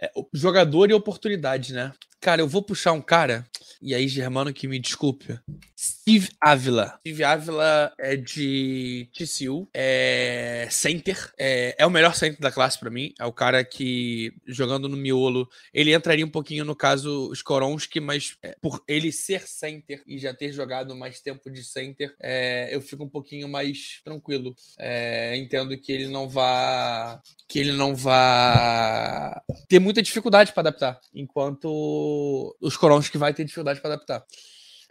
[0.02, 1.92] é, jogador e oportunidade, né?
[2.22, 3.46] Cara, eu vou puxar um cara,
[3.82, 5.38] e aí, Germano, que me desculpe,
[5.80, 6.98] Steve Ávila.
[7.02, 12.90] Steve Ávila é de TCU, é center, é, é o melhor center da classe para
[12.90, 13.14] mim.
[13.20, 18.38] É o cara que, jogando no miolo, ele entraria um pouquinho no caso Skoronski, mas
[18.42, 22.82] é, por ele ser center e já ter jogado mais tempo de center, é, eu
[22.82, 24.56] fico um pouquinho mais tranquilo.
[24.80, 31.00] É, entendo que ele não vá que ele não vá ter muita dificuldade para adaptar,
[31.14, 34.26] enquanto os Skoronski vai ter dificuldade para adaptar.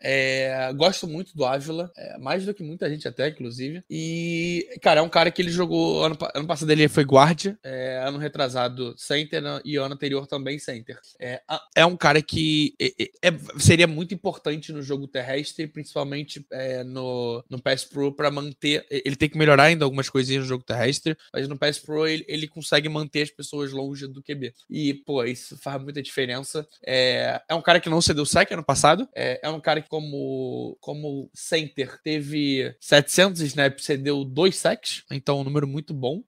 [0.01, 3.82] É, gosto muito do Ávila, é, mais do que muita gente até, inclusive.
[3.90, 6.05] E, cara, é um cara que ele jogou.
[6.05, 10.99] Ano, ano passado ele foi guardia, é, ano retrasado center e ano anterior também center.
[11.20, 11.40] É,
[11.74, 12.74] é um cara que
[13.22, 18.86] é, seria muito importante no jogo terrestre, principalmente é, no, no Pass Pro, para manter.
[18.90, 22.24] Ele tem que melhorar ainda algumas coisinhas no jogo terrestre, mas no Pass Pro ele,
[22.28, 24.55] ele consegue manter as pessoas longe do QB.
[24.68, 26.66] E, pô, isso faz muita diferença.
[26.84, 29.86] É, é um cara que não cedeu sec ano passado, é, é um cara que
[29.89, 36.22] como, como center teve 700 snaps, cedeu dois sacks, então um número muito bom.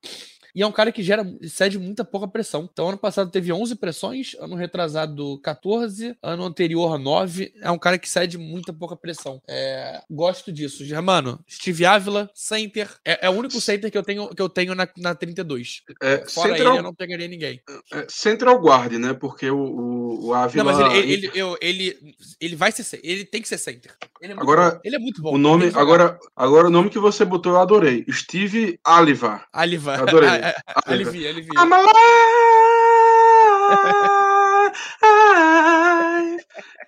[0.59, 2.69] E é um cara que gera, cede muita pouca pressão.
[2.73, 7.55] Então, ano passado teve 11 pressões, ano retrasado 14, ano anterior 9.
[7.63, 9.41] É um cara que cede muita pouca pressão.
[9.47, 10.85] É, gosto disso.
[10.85, 12.91] Germano, Steve Ávila, center.
[13.05, 15.85] É, é, o único center que eu tenho, que eu tenho na, na 32.
[16.03, 17.63] É, Fora central, ele, eu não pegaria ninguém.
[17.93, 19.15] É, central guard, né?
[19.15, 20.65] Porque o, o, o Ávila...
[20.65, 23.95] Não, mas ele, ele, ele, ele, ele vai ser ele tem que ser center.
[24.21, 24.81] Ele é muito agora, bom.
[24.83, 25.35] Ele é muito bom.
[25.35, 28.05] O nome, agora, agora o nome que você botou eu adorei.
[28.11, 29.45] Steve Aliva.
[29.53, 29.95] Aliva.
[29.95, 30.29] Adorei.
[30.86, 31.61] alivia, alivia.
[31.61, 31.94] I'm alive!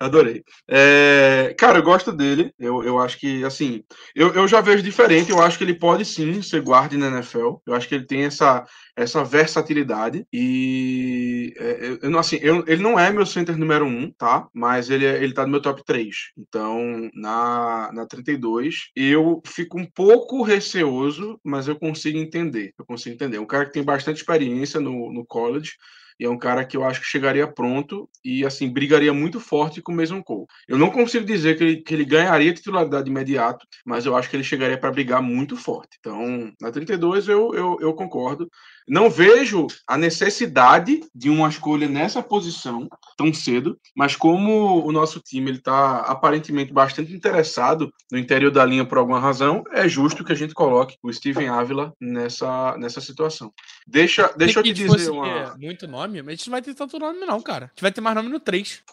[0.01, 0.43] Adorei.
[0.67, 2.51] É, cara, eu gosto dele.
[2.57, 3.83] Eu, eu acho que, assim,
[4.15, 5.29] eu, eu já vejo diferente.
[5.29, 7.57] Eu acho que ele pode sim ser guarda na NFL.
[7.67, 10.25] Eu acho que ele tem essa, essa versatilidade.
[10.33, 14.47] E, é, eu, assim, eu, ele não é meu center número um, tá?
[14.51, 16.15] Mas ele, é, ele tá no meu top 3.
[16.35, 22.73] Então, na, na 32, eu fico um pouco receoso, mas eu consigo entender.
[22.75, 23.37] Eu consigo entender.
[23.37, 25.73] Um cara que tem bastante experiência no, no college.
[26.19, 29.81] E é um cara que eu acho que chegaria pronto e, assim, brigaria muito forte
[29.81, 30.45] com o Mason Cole.
[30.67, 34.35] Eu não consigo dizer que ele, que ele ganharia titularidade imediato, mas eu acho que
[34.35, 35.97] ele chegaria para brigar muito forte.
[35.99, 38.49] Então, na 32 eu, eu, eu concordo.
[38.87, 45.19] Não vejo a necessidade de uma escolha nessa posição tão cedo, mas como o nosso
[45.19, 50.31] time está aparentemente bastante interessado no interior da linha por alguma razão, é justo que
[50.31, 53.53] a gente coloque o Steven Ávila nessa, nessa situação.
[53.87, 55.55] Deixa, deixa eu te dizer uma...
[55.57, 57.65] muito nome, mas a gente não vai ter tanto nome não, cara.
[57.65, 58.83] A gente vai ter mais nome no 3.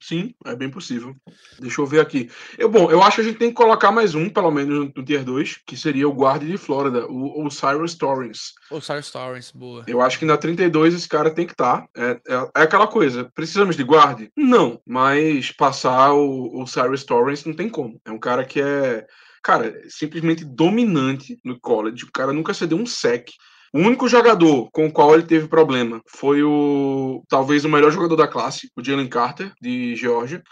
[0.00, 1.16] Sim, é bem possível.
[1.58, 2.30] Deixa eu ver aqui.
[2.56, 5.04] Eu, bom, eu acho que a gente tem que colocar mais um, pelo menos no
[5.04, 8.52] Tier 2, que seria o guarda de Flórida, o, o Cyrus Torrens.
[8.70, 9.84] O Cyrus Torrens, boa.
[9.86, 11.82] Eu acho que na 32 esse cara tem que estar.
[11.82, 11.88] Tá.
[11.96, 14.30] É, é, é, aquela coisa, precisamos de guarde?
[14.36, 18.00] Não, mas passar o, o Cyrus Torrens não tem como.
[18.04, 19.04] É um cara que é,
[19.42, 22.04] cara, simplesmente dominante no college.
[22.04, 23.30] O cara nunca cedeu um sec.
[23.72, 28.16] O único jogador com o qual ele teve problema foi o talvez o melhor jogador
[28.16, 30.42] da classe, o Jalen Carter, de Georgia.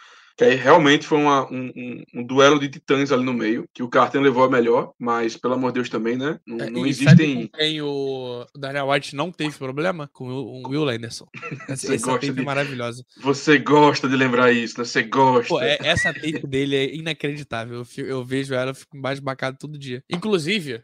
[0.41, 3.83] Que aí realmente foi uma, um, um, um, duelo de titãs ali no meio, que
[3.83, 6.39] o Carter levou a melhor, mas pelo amor de Deus também, né?
[6.47, 7.47] Não, é, não existem.
[7.49, 11.27] Tem o Daniel White não teve problema com o Will Anderson.
[11.69, 12.41] Essa, essa tape de...
[12.41, 13.05] é maravilhosa.
[13.21, 14.87] Você gosta de lembrar isso, né?
[14.87, 15.47] Você gosta.
[15.47, 17.85] Pô, é, essa tape dele é inacreditável.
[17.99, 20.03] Eu, eu vejo ela, eu fico mais bacana todo dia.
[20.09, 20.83] Inclusive,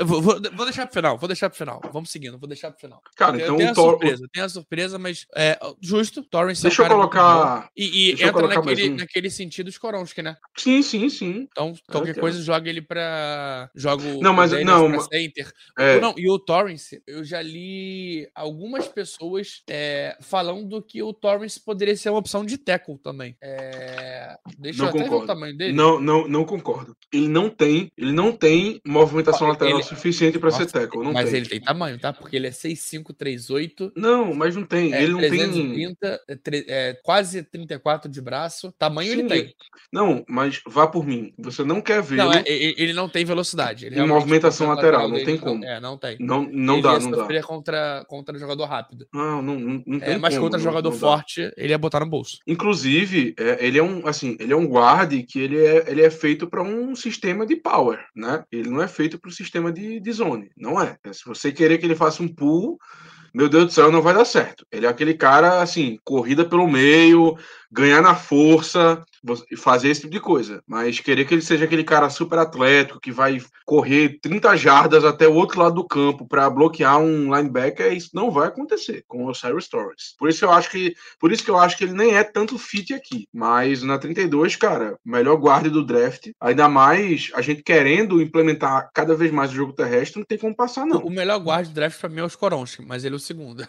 [0.00, 1.80] Vou, vou, vou, deixar pro final, vou deixar pro final.
[1.92, 3.00] Vamos seguindo, vou deixar pro final.
[3.16, 3.90] Cara, então tem a Tor...
[3.90, 6.22] surpresa, tem a surpresa, mas é justo.
[6.22, 7.70] Torrance Deixa é um eu colocar.
[7.76, 8.96] E, e entra colocar naquele, um.
[8.96, 10.36] naquele sentido Skoronski, né?
[10.56, 11.48] Sim, sim, sim.
[11.50, 13.70] Então, qualquer coisa, joga ele pra.
[13.74, 14.20] Joga o.
[14.20, 14.90] Não, mas não.
[14.90, 15.52] Pra center.
[15.78, 16.00] É...
[16.00, 21.96] Não, e o Torrance, eu já li algumas pessoas é, falando que o Torrance poderia
[21.96, 23.36] ser uma opção de tackle também.
[23.40, 24.36] É...
[24.58, 25.18] Deixa não eu até concordo.
[25.18, 25.72] ver o tamanho dele.
[25.72, 26.96] Não, não, não concordo.
[27.12, 29.82] Ele não tem, ele não tem movimentação lateral ele...
[29.82, 31.02] suficiente para ser tackle.
[31.02, 31.38] Não mas tem.
[31.38, 32.12] ele tem tamanho, tá?
[32.12, 34.92] Porque ele é 6'5", Não, mas não tem.
[34.92, 36.64] É, ele não 330, tem.
[36.68, 38.72] É, quase 34 de braço.
[38.78, 39.54] Tamanho Sim, ele tem.
[39.92, 41.32] Não, mas vá por mim.
[41.38, 42.16] Você não quer ver.
[42.16, 43.86] Não, é, ele não tem velocidade.
[43.86, 45.64] Ele em movimentação lateral, não tem como.
[45.64, 46.16] É, não tem.
[46.20, 47.42] Não, não ele dá, não dá.
[47.42, 49.06] contra, contra jogador rápido.
[49.12, 52.00] Não, não, não, não tem é, Mas como, contra jogador não forte, ele ia botar
[52.00, 52.38] no bolso.
[52.46, 56.10] Inclusive, é, ele é um, assim, ele é um guard que ele é, ele é
[56.10, 58.44] feito para um sistema de power, né?
[58.50, 60.50] Ele não é feito para o sistema de, de zone.
[60.56, 60.96] Não é.
[61.12, 62.78] Se você querer que ele faça um pull,
[63.34, 64.64] meu Deus do céu, não vai dar certo.
[64.70, 67.36] Ele é aquele cara, assim, corrida pelo meio,
[67.70, 69.02] ganhar na força,
[69.56, 70.62] fazer esse tipo de coisa.
[70.66, 75.26] Mas querer que ele seja aquele cara super atlético que vai correr 30 jardas até
[75.26, 79.34] o outro lado do campo para bloquear um linebacker, isso não vai acontecer com o
[79.34, 80.14] Cyrus Torres.
[80.18, 82.58] Por isso eu acho que, por isso que eu acho que ele nem é tanto
[82.58, 83.28] fit aqui.
[83.32, 86.30] Mas na 32, cara, melhor guarda do draft.
[86.40, 90.54] Ainda mais a gente querendo implementar cada vez mais o jogo terrestre, não tem como
[90.54, 91.00] passar não.
[91.00, 93.66] O melhor guarda do draft para mim é o Skoronski, mas ele é o segundo.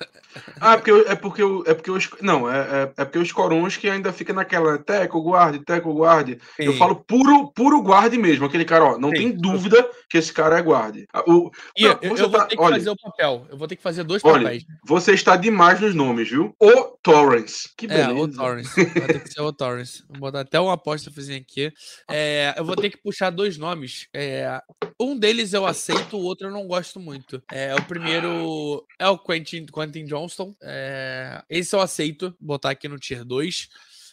[0.59, 3.89] Ah, é porque é porque é porque os não, é, é, é porque os Skoronski
[3.89, 6.39] ainda fica naquela teco guarde, teco guarde.
[6.57, 9.15] Eu falo puro puro guarde mesmo, aquele cara, ó, não Sim.
[9.15, 11.07] tem dúvida que esse cara é guarde.
[11.13, 13.47] Ah, o, e eu, eu tá, vou ter que olha, fazer o papel.
[13.49, 14.65] Eu vou ter que fazer dois olha, papéis.
[14.85, 16.55] Você está demais nos nomes, viu?
[16.59, 17.69] O Torrance.
[17.77, 18.11] Que beleza.
[18.11, 18.85] É, o Torrance.
[18.85, 20.03] Vai ter que ser o Torrance.
[20.09, 21.71] Vou botar até uma aposta fazer aqui.
[22.09, 24.07] É, eu vou ter que puxar dois nomes.
[24.13, 24.61] É,
[24.99, 27.41] um deles eu aceito, o outro eu não gosto muito.
[27.51, 30.55] É, o primeiro é o Quentin, Quentin Johnston.
[30.61, 33.69] É, esse eu aceito, botar aqui no Tier 2.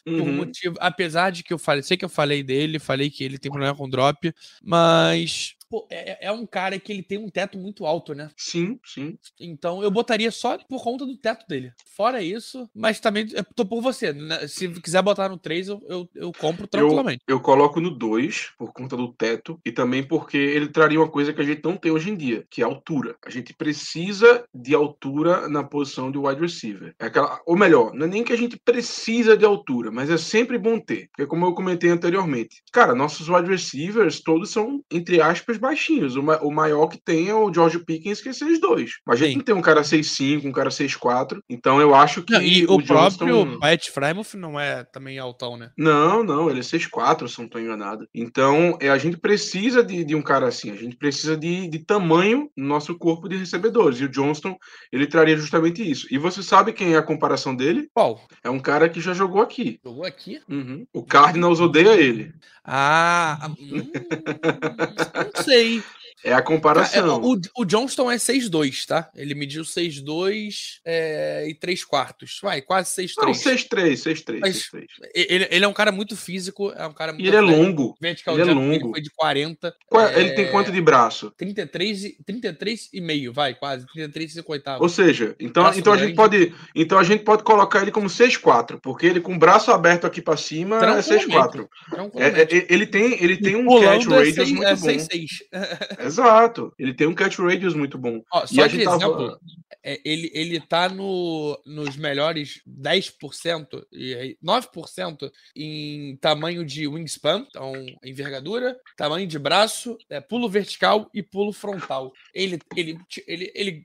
[0.07, 0.19] Uhum.
[0.19, 3.39] Por motivo, apesar de que eu falei, sei que eu falei dele, falei que ele
[3.39, 4.33] tem problema com drop,
[4.63, 8.31] mas pô, é, é, um cara que ele tem um teto muito alto, né?
[8.37, 9.19] Sim, sim.
[9.41, 11.73] Então eu botaria só por conta do teto dele.
[11.97, 14.13] Fora isso, mas também eu tô por você.
[14.13, 14.47] Né?
[14.47, 17.23] Se quiser botar no 3, eu, eu, eu compro tranquilamente.
[17.27, 21.11] Eu, eu coloco no 2 por conta do teto e também porque ele traria uma
[21.11, 23.17] coisa que a gente não tem hoje em dia, que é altura.
[23.25, 26.95] A gente precisa de altura na posição de wide receiver.
[27.01, 30.17] É aquela, ou melhor, não é nem que a gente precisa de altura, mas é
[30.17, 31.09] sempre bom ter.
[31.09, 36.17] Porque como eu comentei anteriormente, cara, nossos wide receivers todos são, entre aspas, baixinhos.
[36.17, 38.91] O, ma o maior que tem é o George Pickens, que é 6'2.
[39.07, 41.41] Mas a gente não tem um cara 6'5, um cara 6'4.
[41.49, 42.33] Então eu acho que.
[42.33, 43.59] Não, e o, o próprio.
[43.59, 45.71] Pat Frymouth não é também altão, né?
[45.77, 48.07] Não, não, ele é 6'4, se não estou enganado.
[48.15, 50.71] Então é, a gente precisa de, de um cara assim.
[50.71, 54.01] A gente precisa de, de tamanho no nosso corpo de recebedores.
[54.01, 54.57] E o Johnston,
[54.93, 56.07] ele traria justamente isso.
[56.11, 57.89] E você sabe quem é a comparação dele?
[57.95, 58.21] Qual?
[58.43, 59.81] É um cara que já jogou aqui.
[59.85, 60.41] Jogou aqui?
[60.49, 60.87] Uhum.
[60.93, 62.33] O Cardinals odeia ele.
[62.67, 63.91] Ah, hum,
[65.37, 65.83] não sei.
[66.25, 67.07] É a comparação.
[67.07, 69.11] É, o, o Johnston é 6'2, tá?
[69.15, 72.39] Ele mediu 6'2 é, e 3 quartos.
[72.43, 73.13] Vai, quase 6'3.
[73.19, 74.87] Não, 6'3, 6'3.
[75.15, 77.25] Ele, ele é um cara muito físico, é um cara muito.
[77.25, 77.95] E ele é longo.
[78.01, 78.73] Vertical ele é longo.
[78.73, 79.69] Ele foi de 40.
[79.69, 81.31] É, ele tem quanto de braço?
[81.37, 83.85] 33, 33 e meio, vai, quase.
[83.93, 84.79] 33 e 50.
[84.79, 86.55] Ou seja, então, então a gente pode.
[86.75, 90.23] Então a gente pode colocar ele como 6'4, porque ele com o braço aberto aqui
[90.23, 91.69] para cima é 6'4.
[92.15, 96.14] É, é, ele tem, ele tem um catch é radius muito é 6, bom.
[96.15, 96.73] Exato.
[96.79, 98.23] Ele tem um catch radius muito bom.
[98.33, 99.41] Ó, só e de exemplo, tava...
[99.83, 107.73] é, ele, ele tá no, nos melhores 10% e 9% em tamanho de wingspan, então
[108.05, 112.13] envergadura, tamanho de braço, é, pulo vertical e pulo frontal.
[112.33, 113.83] Ele, ele, ele, ele,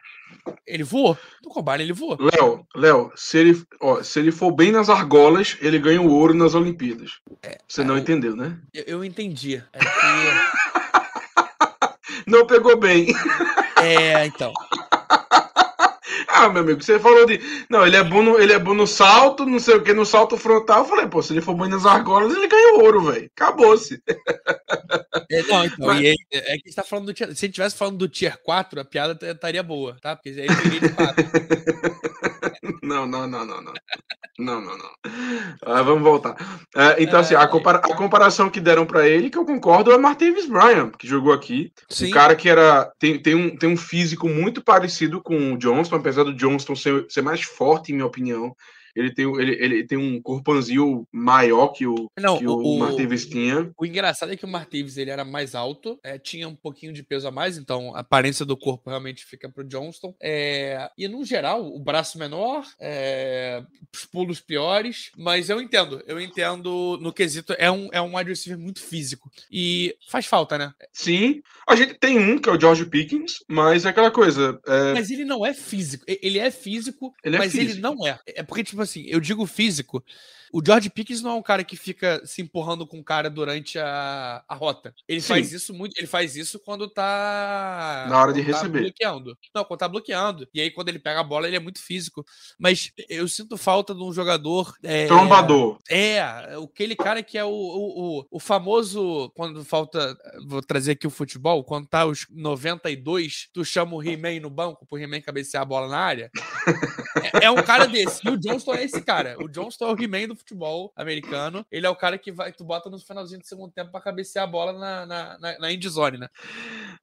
[0.67, 1.17] ele voou?
[1.43, 2.17] No combate ele voou.
[2.19, 6.33] Léo, Léo, se ele, ó, se ele for bem nas argolas, ele ganha o ouro
[6.33, 7.19] nas Olimpíadas.
[7.41, 8.59] É, Você não entendeu, né?
[8.73, 9.63] Eu, eu entendi.
[9.73, 9.85] É que...
[12.29, 13.07] Não pegou bem.
[13.81, 14.53] É, então.
[16.31, 17.39] Ah, meu amigo, você falou de.
[17.69, 20.05] Não, ele é bom no, ele é bom no salto, não sei o que, no
[20.05, 20.79] salto frontal.
[20.79, 23.29] Eu falei, pô, se ele for bom nas argolas, ele ganha ouro, velho.
[23.35, 24.01] Acabou-se.
[25.29, 25.97] É, não, então, Mas...
[25.99, 28.07] aí, é que a gente tá falando do tier, Se a gente estivesse falando do
[28.07, 30.15] tier 4, a piada estaria boa, tá?
[30.15, 31.25] Porque aí teria de 4.
[32.81, 33.73] Não, não, não, não, não.
[34.39, 34.89] Não, não, não.
[35.65, 36.35] Ah, vamos voltar.
[36.73, 39.97] É, então, assim, a, compara a, comparação que deram para ele, que eu concordo, é
[39.97, 41.73] o Martavis Bryant, que jogou aqui.
[41.89, 42.07] Sim.
[42.07, 42.89] Um cara que era.
[42.97, 47.05] Tem, tem, um, tem um físico muito parecido com o Johnston, apesar do Johnston ser,
[47.09, 48.55] ser mais forte, em minha opinião
[48.95, 53.25] ele tem, ele, ele tem um corpanzil maior que o, Não, que o, o Martavis
[53.25, 53.71] tinha.
[53.77, 57.03] O engraçado é que o Martavis ele era mais alto, é, tinha um pouquinho de
[57.03, 60.15] peso a mais, então a aparência do corpo realmente fica pro Johnston.
[60.21, 63.63] É, e no geral, o braço menor, é,
[63.93, 68.29] os pulos piores, mas eu entendo, eu entendo no quesito, é um, é um wide
[68.29, 69.29] receiver muito físico.
[69.51, 70.73] E faz falta, né?
[70.91, 71.41] Sim.
[71.67, 74.59] A gente tem um, que é o George Pickens, mas é aquela coisa.
[74.67, 74.93] É...
[74.93, 76.03] Mas ele não é físico.
[76.07, 77.71] Ele é físico, ele é mas físico.
[77.73, 78.19] ele não é.
[78.27, 80.03] É porque, tipo assim, eu digo físico
[80.51, 83.77] o George Pickens não é um cara que fica se empurrando com o cara durante
[83.77, 84.93] a, a rota.
[85.07, 85.27] Ele Sim.
[85.27, 88.81] faz isso muito, ele faz isso quando tá na hora de tá receber.
[88.81, 89.37] bloqueando.
[89.53, 90.47] Não, quando tá bloqueando.
[90.53, 92.25] E aí quando ele pega a bola, ele é muito físico.
[92.57, 95.77] Mas eu sinto falta de um jogador é, trombador.
[95.89, 96.21] É,
[96.63, 101.11] aquele cara que é o, o, o, o famoso quando falta, vou trazer aqui o
[101.11, 105.65] futebol, quando tá os 92, tu chama o He-Man no banco pro He-Man cabecear a
[105.65, 106.31] bola na área.
[107.41, 108.25] é, é um cara desse.
[108.25, 109.35] E o Johnston é esse cara.
[109.39, 111.65] O Johnston é o He-Man do futebol americano.
[111.71, 114.45] Ele é o cara que vai, tu bota no finalzinho do segundo tempo para cabecear
[114.45, 116.27] a bola na, na, na, na endzone, né?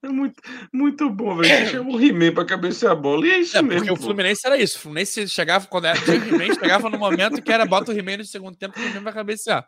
[0.02, 1.68] É muito, muito bom, velho.
[1.68, 3.80] Chama o He-Man pra cabecear a bola e é isso é, mesmo.
[3.80, 4.02] Porque pô.
[4.02, 4.78] o Fluminense era isso.
[4.78, 8.18] O Fluminense chegava, quando era o He-Man, chegava no momento que era bota o He-Man
[8.18, 9.66] no segundo tempo, o He-Man vai cabecear.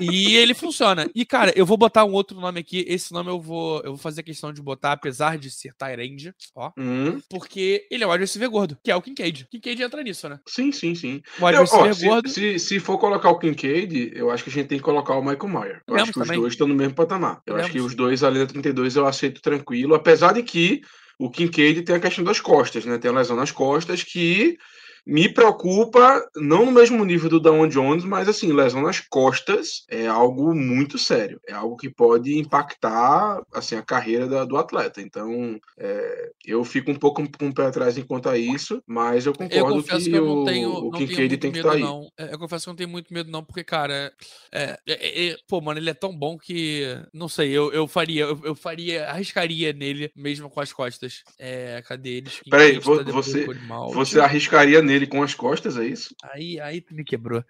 [0.00, 1.08] E ele funciona.
[1.14, 2.84] E, cara, eu vou botar um outro nome aqui.
[2.88, 6.70] Esse nome eu vou, eu vou fazer questão de botar, apesar de ser Tyrande, ó.
[6.78, 9.46] Hum, Porque ele é o receiver gordo, que é o Kincaid.
[9.50, 10.38] Kincaid entra nisso, né?
[10.46, 11.22] sim, sim, sim.
[11.40, 12.28] O Eu, ó, se, gordo.
[12.28, 15.22] se, se for colocar o Kincaid, eu acho que a gente tem que colocar o
[15.22, 15.76] Michael Mayer.
[15.76, 16.40] Eu Podemos acho que os também.
[16.40, 17.40] dois estão no mesmo patamar.
[17.46, 20.80] Eu acho que os dois ali na 32 eu aceito tranquilo, apesar de que
[21.18, 22.98] o Kincaid tem a questão das costas, né?
[22.98, 24.56] Tem a lesão nas costas que
[25.04, 30.06] me preocupa, não no mesmo nível do Dawn Jones, mas assim, lesão nas costas é
[30.06, 31.40] algo muito sério.
[31.48, 35.00] É algo que pode impactar assim, a carreira da- do atleta.
[35.00, 39.32] Então, é, eu fico um pouco com o pé atrás enquanto a isso, mas eu
[39.32, 41.80] Eu concordo confesso que, que eu o, tenho, o Kincaid tem que estar aí.
[41.80, 42.08] não.
[42.16, 44.12] É, Eu confesso que eu não tenho muito medo, não, porque, cara,
[44.52, 47.88] é, é- é- é- pô, mano, ele é tão bom que, não sei, eu, eu
[47.88, 51.22] faria, eu, eu faria, arriscaria nele mesmo com as costas.
[51.38, 52.40] É, cadê eles?
[52.48, 53.46] Peraí, tá você-.
[53.92, 56.14] Você arriscaria nele com as costas, é isso?
[56.32, 57.44] Aí, aí tu me quebrou.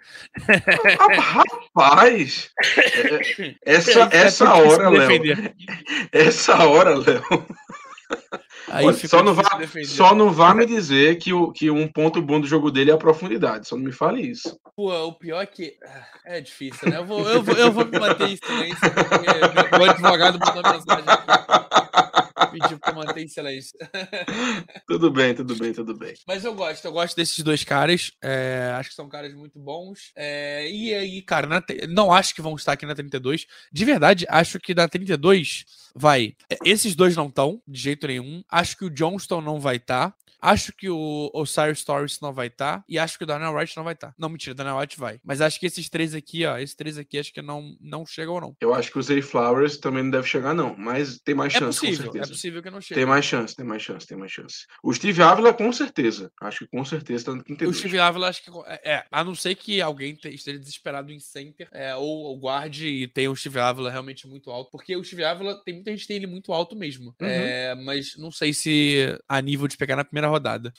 [1.75, 2.51] Rapaz!
[2.65, 5.55] é- é- essa, é essa hora, Léo.
[6.13, 7.23] Essa hora, Léo.
[8.69, 9.43] Aí só, não vá,
[9.85, 12.95] só não vá me dizer que, o, que um ponto bom do jogo dele é
[12.95, 13.67] a profundidade.
[13.69, 14.59] Só não me fale isso.
[14.77, 15.77] Pô, o pior é que.
[15.85, 16.99] ah, É difícil, né?
[16.99, 21.05] Eu vou, eu vou, eu vou me manter em silêncio, porque meu advogado mandou mensagem
[21.07, 21.82] aqui.
[22.51, 23.73] Pediu pra manter em silêncio.
[24.87, 26.15] Tudo bem, tudo bem, tudo bem.
[26.27, 28.11] Mas eu gosto, eu gosto desses dois caras.
[28.23, 30.13] é, acho que são caras muito bons.
[30.17, 33.47] é, e aí, cara, na não acho que vão estar aqui na 32.
[33.73, 35.65] De verdade, acho que na 32
[35.95, 36.35] vai.
[36.51, 38.43] é, Esses dois não estão, de jeito nenhum.
[38.51, 40.15] Acho que o Johnston não vai estar.
[40.43, 42.83] Acho que o Osiris Torres não vai estar.
[42.89, 44.13] e acho que o Daniel Wright não vai estar.
[44.19, 45.21] Não, mentira, o Daniel Wright vai.
[45.25, 46.59] Mas acho que esses três aqui, ó.
[46.59, 48.57] Esses três aqui, acho que não, não chegam, não.
[48.61, 50.75] Eu acho que o Zay Flowers também não deve chegar, não.
[50.77, 52.33] Mas tem mais É chance, com possível, é certeza.
[52.33, 52.95] possível que não chegue.
[53.01, 54.67] Tem mais chance, tem mais chance, tem mais chance.
[54.83, 56.31] O Steve Ávila, com certeza.
[56.41, 57.77] Acho que com certeza tá no O 32.
[57.79, 58.51] Steve Ávila, acho que.
[58.67, 62.39] É, é, a não ser que alguém te- esteja desesperado em center, é, ou, ou
[62.39, 64.71] guarde e tenha o Steve Ávila realmente muito alto.
[64.73, 67.15] Porque o Steve Ávila, tem muita gente que tem ele muito alto mesmo.
[67.21, 67.27] Uhum.
[67.29, 70.73] É, mas não sei se a nível de pegar na primeira rodada.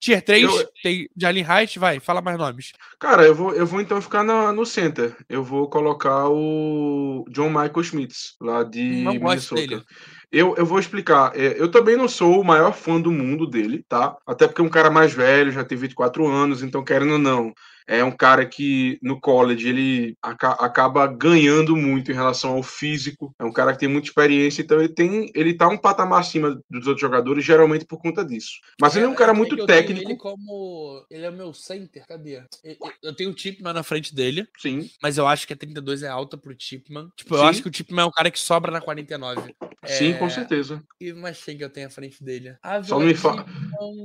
[0.00, 2.72] Tier 3, Eu- tem Jalen Height, vai, fala mais nomes.
[2.98, 5.16] Cara, eu vou, eu vou então ficar na- no center.
[5.28, 9.84] Eu vou colocar o John Michael Schmitz, lá de Não Minnesota.
[10.32, 11.30] Eu, eu vou explicar.
[11.38, 14.16] É, eu também não sou o maior fã do mundo dele, tá?
[14.26, 17.52] Até porque é um cara mais velho, já tem 24 anos, então querendo ou não,
[17.86, 23.34] é um cara que no college ele aca- acaba ganhando muito em relação ao físico.
[23.38, 26.60] É um cara que tem muita experiência, então ele tem, ele tá um patamar acima
[26.70, 28.52] dos outros jogadores, geralmente por conta disso.
[28.80, 31.04] Mas ele é um cara que muito eu técnico, Ele como.
[31.10, 32.42] Ele é o meu center, cadê?
[33.02, 34.90] Eu- tenho o Tipman na frente dele, sim.
[35.02, 37.08] mas eu acho que a 32 é alta pro Tipman.
[37.16, 37.46] Tipo, eu Sim.
[37.46, 39.54] acho que o Tipman é um cara que sobra na 49.
[39.84, 40.82] Sim, com É, certeza.
[41.00, 42.56] E mais quem que eu tenho à frente dele?
[42.84, 43.44] Só não me fala.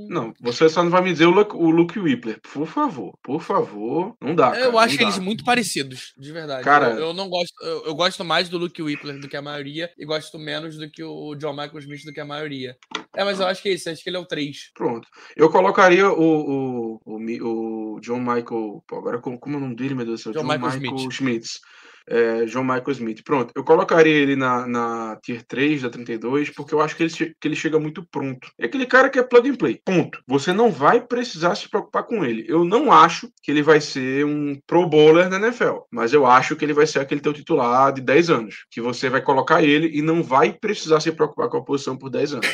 [0.08, 2.40] Não, você só não vai me dizer o Luke, o Luke Whippler.
[2.52, 4.14] Por favor, por favor.
[4.20, 4.50] Não dá.
[4.50, 5.02] Cara, Eu acho dá.
[5.02, 6.64] eles muito parecidos, de verdade.
[6.64, 7.52] Cara- eu, eu não gosto.
[7.62, 10.90] Eu, eu gosto mais do Luke Whippler do que a maioria, e gosto menos do
[10.90, 12.76] que o John Michael Smith do que a maioria.
[13.16, 14.70] É, mas eu acho que é isso, acho que ele é o 3.
[14.74, 15.08] Pronto.
[15.36, 18.82] Eu colocaria o, o, o, o John Michael.
[18.86, 20.42] Pô, agora como, como é o nome dele, meu Deus do céu?
[20.42, 21.12] John Michael Smith.
[21.12, 21.60] Schmitz.
[22.08, 23.22] É, John Michael Smith.
[23.24, 23.52] Pronto.
[23.54, 27.48] Eu colocaria ele na, na Tier 3 da 32, porque eu acho que ele, que
[27.48, 28.50] ele chega muito pronto.
[28.58, 29.80] É aquele cara que é plug and play.
[29.84, 30.22] Ponto.
[30.26, 32.44] Você não vai precisar se preocupar com ele.
[32.48, 36.56] Eu não acho que ele vai ser um pro bowler na NFL, mas eu acho
[36.56, 39.88] que ele vai ser aquele teu titular de 10 anos, que você vai colocar ele
[39.96, 42.46] e não vai precisar se preocupar com a posição por 10 anos.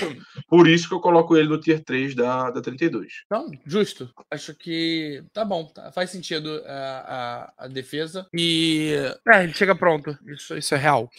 [0.48, 3.22] Por isso que eu coloco ele no Tier 3 da, da 32.
[3.26, 4.10] Então, justo.
[4.30, 8.26] Acho que tá bom, tá- faz sentido a, a, a defesa.
[8.34, 8.94] E.
[9.28, 10.16] É, ele chega pronto.
[10.26, 11.10] Isso, isso é real.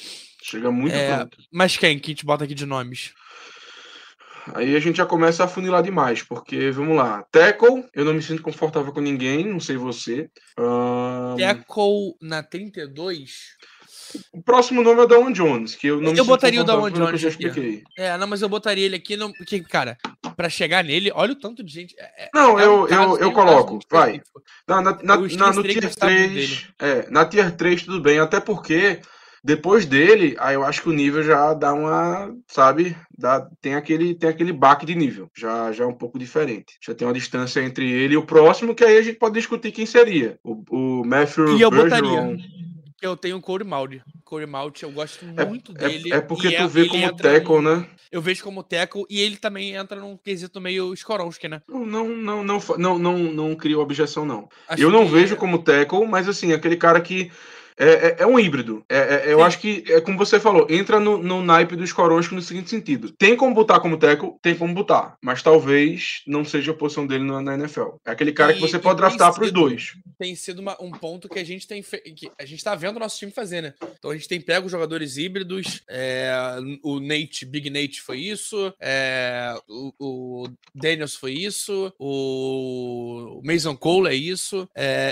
[0.44, 1.16] Chega muito É.
[1.18, 1.38] pronto.
[1.52, 3.14] Mas quem que gente bota aqui de nomes?
[4.54, 8.22] Aí a gente já começa a funilar demais, porque, vamos lá, tackle, eu não me
[8.22, 10.30] sinto confortável com ninguém, não sei você.
[10.56, 13.56] Ahn, Tackle na 32.
[14.34, 16.96] O próximo nome é o Dawan Jones, que eu não Eu botaria o Dawan eu
[16.96, 17.84] já Jones aqui.
[17.98, 19.98] É, não, mas eu botaria ele aqui, não, porque, cara,
[20.36, 21.96] pra chegar nele, olha o tanto de gente.
[21.98, 24.22] é- é- Não, é eu, caso- eu, eu coloco, vai.
[24.68, 25.28] Na, na, na, na- no
[25.64, 29.00] Tier sabe 3, é, na Tier 3 tudo bem, até porque
[29.44, 34.16] depois dele, aí eu acho que o nível já dá uma, sabe, dá, tem aquele
[34.16, 36.74] tem aquele baque de nível, já já é um pouco diferente.
[36.82, 39.72] Já tem uma distância entre ele e o próximo, que aí a gente pode discutir
[39.72, 40.40] quem seria.
[40.44, 40.64] O,
[41.02, 42.02] o Matthew E eu Bergeron.
[42.10, 42.38] botaria.
[43.06, 44.02] Eu tenho o Corey Maud.
[44.24, 46.12] Corey Maud, eu gosto É- muito É, dele.
[46.14, 47.88] é porque e tu vê ele como num- né?
[48.12, 51.62] Eu vejo como tackle e ele também entra num quesito meio Skoronsky, né?
[51.68, 54.50] Não, não, não, não, fa- não, não, não crio objeção, não.
[54.68, 57.32] Acho eu não vejo como tackle, mas assim, aquele cara que
[57.78, 58.84] é, é, é um híbrido.
[58.90, 58.98] É,
[59.30, 62.42] é- eu acho que, é como você falou, entra no, no naipe dos Koronsky no
[62.42, 63.12] seguinte sentido.
[63.12, 64.32] Tem como botar como tackle?
[64.42, 65.18] Tem como botar.
[65.22, 67.96] Mas talvez não seja a posição dele na, na NFL.
[68.06, 69.94] É aquele cara que E- você e pode draftar pros sido- dois.
[70.18, 73.00] tem sido uma- um ponto que a gente tem que a gente tá vendo o
[73.00, 73.74] nosso time fazer, né?
[73.98, 76.32] Então a gente tem pego jogadores híbridos, é,
[76.84, 78.74] o Nate, Big Nate foi isso,
[79.68, 84.68] o, o Daniels foi isso, o Mason Cole é isso,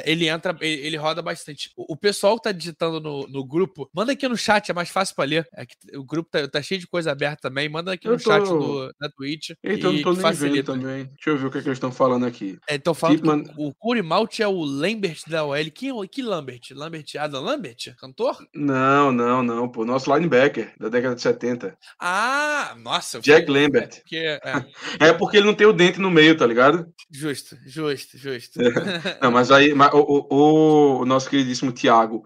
[0.05, 1.71] ele entra, ele, ele roda bastante.
[1.75, 4.89] O, o pessoal que tá digitando no, no grupo, manda aqui no chat, é mais
[4.89, 5.47] fácil pra ler.
[5.53, 8.19] É que o grupo tá, tá cheio de coisa aberta também, manda aqui Eu no
[8.19, 9.51] chat tô- do, da Twitch.
[9.63, 10.73] Então e não tô facilita.
[10.73, 11.05] também.
[11.05, 12.57] Deixa eu ver o que, é que eles estão falando aqui.
[12.67, 15.71] É, então falando que o Corey Malt é o Lambert da OL.
[15.73, 16.61] Quem, é o- que Lambert?
[16.71, 17.15] Lambert?
[17.19, 17.93] Adam Lambert?
[17.99, 18.37] Cantor?
[18.53, 19.83] Não, não, não, pô.
[19.85, 21.77] Nosso linebacker da década de 70.
[21.99, 23.19] Ah, nossa.
[23.19, 23.99] Jack Lambert.
[24.01, 24.39] Porque, é,
[24.99, 26.87] É porque ele não tem o dente no meio, tá ligado?
[27.11, 28.59] justo, justo, justo.
[29.21, 32.25] Não, mas aí mas o, o- o nosso queridíssimo Thiago.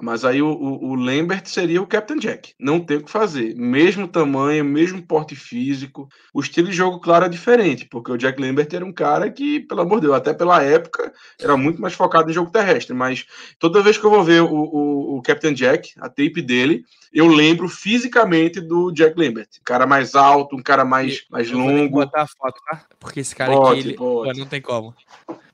[0.00, 2.54] Mas aí o, o, o Lambert seria o Captain Jack.
[2.60, 3.54] Não tem o que fazer.
[3.56, 6.08] Mesmo tamanho, mesmo porte físico.
[6.34, 7.86] O estilo de jogo, claro, é diferente.
[7.86, 11.12] Porque o Jack Lambert era um cara que, pelo amor de Deus, até pela época,
[11.40, 12.94] era muito mais focado em jogo terrestre.
[12.94, 13.24] Mas
[13.58, 17.26] toda vez que eu vou ver o, o, o Captain Jack, a tape dele, eu
[17.28, 19.48] lembro fisicamente do Jack Lambert.
[19.60, 21.90] Um cara mais alto, um cara mais, mais Eu vou longo.
[21.90, 22.84] botar a foto, tá?
[23.00, 23.96] Porque esse cara Bote, aqui, ele...
[23.96, 24.94] Pô, não tem como.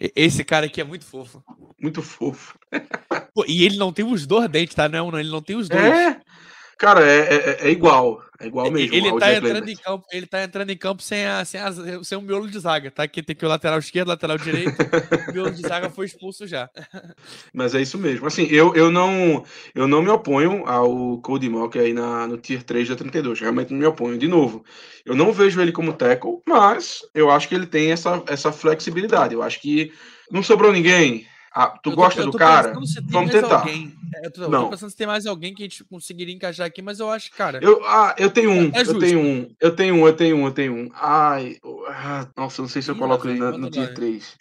[0.01, 1.41] Esse cara aqui é muito fofo.
[1.81, 2.59] Muito fofo.
[3.33, 4.89] Pô, e ele não tem os dois dentes, tá?
[4.89, 5.83] Não, não, ele não tem os dois.
[5.83, 6.17] É,
[6.79, 8.23] cara, é, é, é igual.
[8.41, 8.95] É igual mesmo.
[8.95, 11.71] Ele tá, entrando em campo, ele tá entrando em campo sem, a, sem, a,
[12.03, 13.07] sem o miolo de zaga, tá?
[13.07, 14.73] Que tem que o lateral esquerdo, lateral direito.
[15.29, 16.69] o miolo de zaga foi expulso já.
[17.53, 18.27] Mas é isso mesmo.
[18.27, 19.45] Assim, eu, eu, não,
[19.75, 23.39] eu não me oponho ao Cody Mock aí na, no Tier 3 da 32.
[23.39, 24.19] Realmente não me oponho.
[24.19, 24.65] De novo,
[25.05, 29.35] eu não vejo ele como tackle, mas eu acho que ele tem essa, essa flexibilidade.
[29.35, 29.93] Eu acho que
[30.33, 31.27] não sobrou ninguém.
[31.55, 32.73] Ah, tu Eu tô- gosta eu do cara?
[32.73, 33.59] Vamos tentar.
[33.61, 33.93] Alguém.
[34.15, 34.65] É, Eu tô, eu Não.
[34.65, 37.31] tô pensando se tem mais alguém que a gente conseguiria encaixar aqui, mas eu acho,
[37.33, 37.59] cara.
[37.63, 39.01] Eu, ah, eu tenho um, É eu justo.
[39.01, 40.91] tenho um, eu tenho um, eu tenho um, eu tenho um.
[40.95, 41.57] Ai,
[41.89, 43.95] ah, nossa, eu não sei se eu Ih, coloco ele no nome.
[43.95, 44.37] 3.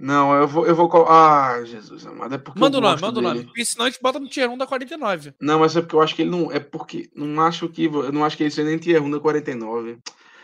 [0.00, 1.12] Não, eu vou, eu vou colocar.
[1.58, 3.44] Ah, Jesus amado, é porque Manda eu o nome, manda o nome.
[3.44, 5.34] Porque senão a gente bota no tier 1 da 49.
[5.40, 6.52] Não, mas é porque eu acho que ele não.
[6.52, 7.10] É porque.
[7.16, 7.84] Não acho que.
[7.86, 9.98] Eu não acho que ele seja nem tier 1 da 49.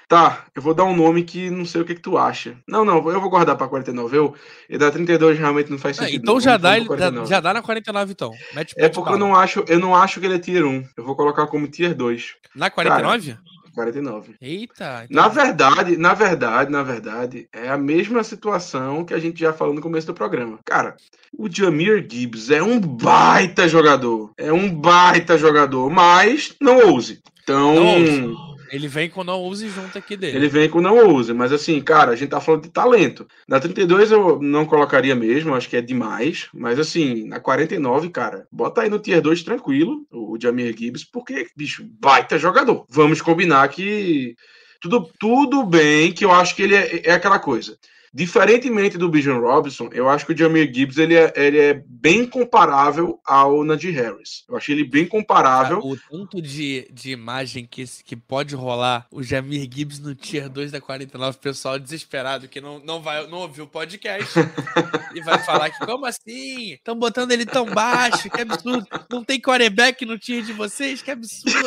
[0.09, 2.57] Tá, eu vou dar um nome que não sei o que, que tu acha.
[2.69, 4.17] Não, não, eu vou guardar pra 49.
[4.17, 4.35] Eu,
[4.69, 6.23] e da 32 realmente não faz Ah, sentido.
[6.23, 6.41] então não.
[6.41, 7.27] já dá, ele- já, 49.
[7.29, 8.31] já dá na 49, então.
[8.55, 10.85] Mete, É porque eu não acho, eu não acho que ele é tier 1.
[10.97, 12.35] Eu vou colocar como tier 2.
[12.55, 13.37] Na 49?
[13.75, 14.35] 49.
[14.41, 15.05] Eita.
[15.05, 19.53] então- Na verdade, na verdade, na verdade, é a mesma situação que a gente já
[19.53, 20.61] falou no começo do programa.
[20.65, 20.97] Cara,
[21.37, 24.31] o Jamir Gibbs é um baita jogador.
[24.39, 27.21] É um baita jogador, mas não ouse.
[27.43, 28.35] Então, Não ouse.
[28.75, 30.37] Ele vem com não use junto aqui dele.
[30.37, 31.33] ele vem com não ouse.
[31.33, 33.25] Mas assim, cara, a gente tá falando de talento.
[33.47, 36.49] Na 32 eu não colocaria mesmo, acho que é demais.
[36.53, 41.47] Mas assim, na 49, cara, bota aí no tier 2 tranquilo, o Jamir Gibbs, porque,
[41.57, 42.85] bicho, baita jogador.
[42.89, 44.35] Vamos combinar que
[44.81, 47.79] tudo, tudo bem que eu acho que ele é, é aquela coisa.
[48.15, 52.25] Diferentemente do Bijan Robinson, eu acho que o Jamir Gibbs ele é, ele é bem
[52.25, 54.45] comparável ao Najee Harris.
[54.49, 55.81] Eu achei ele bem comparável.
[55.81, 60.71] O tanto de, de imagem que, que pode rolar o Jamir Gibbs no Tier 2
[60.71, 64.39] da 49, pessoal desesperado que não, não, vai, não ouviu o podcast
[65.13, 66.75] e vai falar que, como assim?
[66.75, 68.87] Estão botando ele tão baixo, que absurdo.
[69.11, 71.03] Não tem quarterback no Tier de vocês?
[71.03, 71.67] Que absurdo.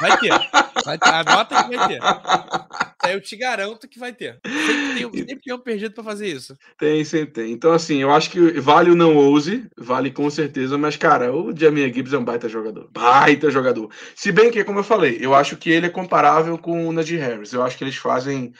[0.00, 0.30] Vai ter.
[0.84, 1.08] Vai ter.
[1.08, 2.00] Anota que vai ter.
[3.10, 4.40] Eu te garanto que vai ter.
[4.44, 6.56] Sempre tem, sempre tem um perdido pra fazer isso.
[6.78, 7.52] Tem, sempre tem.
[7.52, 11.54] Então, assim, eu acho que vale o não ouse, vale com certeza, mas, cara, o
[11.54, 12.88] Jamir Gibbs é um baita jogador.
[12.90, 13.90] Baita jogador.
[14.14, 17.18] Se bem que, como eu falei, eu acho que ele é comparável com o Najee
[17.18, 17.52] Harris.
[17.52, 18.52] Eu acho que eles fazem.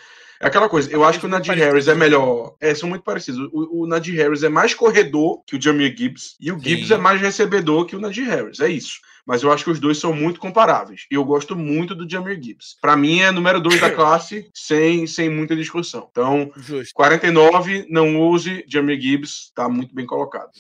[0.45, 2.55] É aquela coisa, eu acho que o Najee Harris é melhor.
[2.61, 3.49] É, são muito parecidos.
[3.51, 6.95] O, o Najee Harris é mais corredor que o Jamir Gibbs, e o Gibbs Sim.
[6.95, 8.61] é mais recebedor que o Najee Harris.
[8.61, 9.01] É isso.
[9.27, 11.07] Mas eu acho que os dois são muito comparáveis.
[11.11, 12.77] E eu gosto muito do Jamir Gibbs.
[12.79, 16.09] Pra mim é número 2 da classe, sem, sem muita discussão.
[16.11, 16.93] Então, Justo.
[16.93, 20.51] 49, não use, Jamir Gibbs tá muito bem colocado.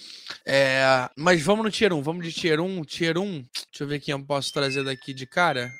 [0.46, 2.00] É, mas vamos no Tier 1.
[2.00, 2.84] Vamos de Tier 1.
[2.84, 3.22] Tier 1.
[3.30, 3.44] Deixa
[3.80, 5.70] eu ver quem eu posso trazer daqui de cara.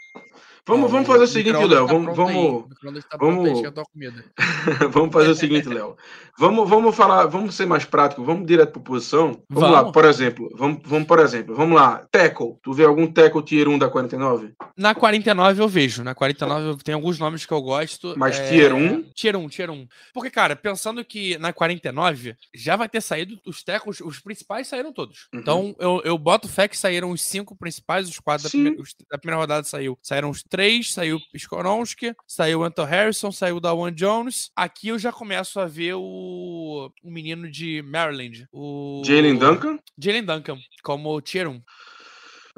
[0.67, 1.87] Vamos, Ó, vamos fazer o o seguinte, Léo.
[1.87, 2.65] tá Vamos, vamos,
[3.05, 3.45] tá vamos-
[3.93, 4.25] comida.
[4.91, 5.97] vamos fazer o seguinte, Léo.
[6.39, 9.41] Vamos, vamos falar, vamos ser mais prático, vamos direto para posição.
[9.49, 9.93] Vamos, lá, Vamos.
[9.93, 10.49] por exemplo.
[10.57, 12.05] Vamos, vamos, por exemplo, vamos lá.
[12.11, 12.57] Tackle.
[12.63, 14.53] Tu vê algum tackle tier 1 da 49?
[14.77, 16.03] Na 49 eu vejo.
[16.03, 18.15] Na 49 eu tenho alguns nomes que eu gosto.
[18.17, 19.03] Mas é, tier 1?
[19.15, 19.87] Tier 1, Tier 1.
[20.13, 24.93] Porque, cara, pensando que na 49 já vai ter saído os tecos, os principais saíram
[24.93, 25.29] todos.
[25.33, 25.41] Uhum.
[25.41, 28.95] Então eu, eu boto fé que saíram os cinco principais, os quatro da primeira, os-
[29.09, 29.97] da primeira rodada saiu.
[30.03, 34.53] Saíram os três, saiu Skoronski, saiu Anton Harrison, saiu Dawan Jones.
[34.55, 39.81] Aqui eu já começo a ver o, o menino de Maryland, o Jalen Duncan?
[39.99, 41.61] Jalen Duncan, como tier 1.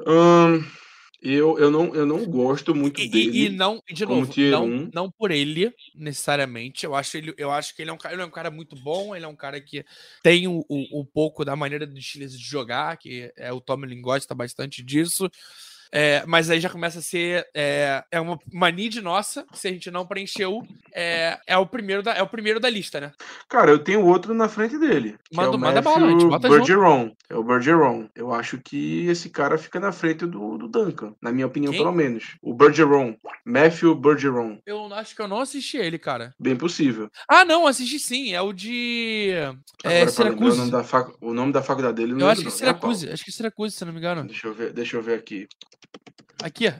[0.05, 0.63] Hum,
[1.23, 3.45] eu, eu, não, eu não gosto muito E, dele.
[3.45, 4.89] e- não, de novo, não, um.
[4.93, 6.85] não por ele, necessariamente.
[6.85, 8.75] Eu acho, ele, eu acho que ele é, um cara, ele é um cara muito
[8.75, 9.83] bom, ele é um cara que
[10.21, 13.99] tem um, um, um pouco da maneira do Steelers de jogar, que é, o Tomlin
[14.01, 15.27] gosta bastante disso.
[15.91, 19.67] É, mas aí já começa a ser é, é uma mania de nossa, que se
[19.67, 20.61] a gente não preencheu,
[20.93, 23.11] é, é, o primeiro da, é o primeiro da lista, né?
[23.47, 25.15] Cara, eu tenho outro na frente dele.
[25.29, 26.57] que Manda- é o manda bala, a gente bota junto.
[26.59, 27.11] Bergeron.
[27.29, 28.09] É o Bergeron.
[28.15, 31.81] Eu acho que esse cara fica na frente do, do Duncan, na minha opinião, Quem?
[31.81, 32.35] pelo menos.
[32.41, 33.15] O Bergeron.
[33.45, 34.59] Matthew Bergeron.
[34.65, 36.33] Eu acho que eu não assisti ele, cara.
[36.39, 37.09] Bem possível.
[37.29, 38.33] Ah, não, assisti sim.
[38.33, 39.29] É o de.
[39.31, 40.57] É, Agora, lembrar o Syracuse.
[40.57, 41.11] nome, da fac...
[41.21, 42.67] o nome da faculdade dele, eu não Eu acho lembro que não.
[42.67, 42.93] É a qual?
[42.93, 43.13] Syracuse.
[43.13, 44.23] Acho que Syracuse, se não me engano.
[44.25, 45.47] Deixa eu ver, deixa eu ver aqui.
[46.41, 46.73] Aqui, ó.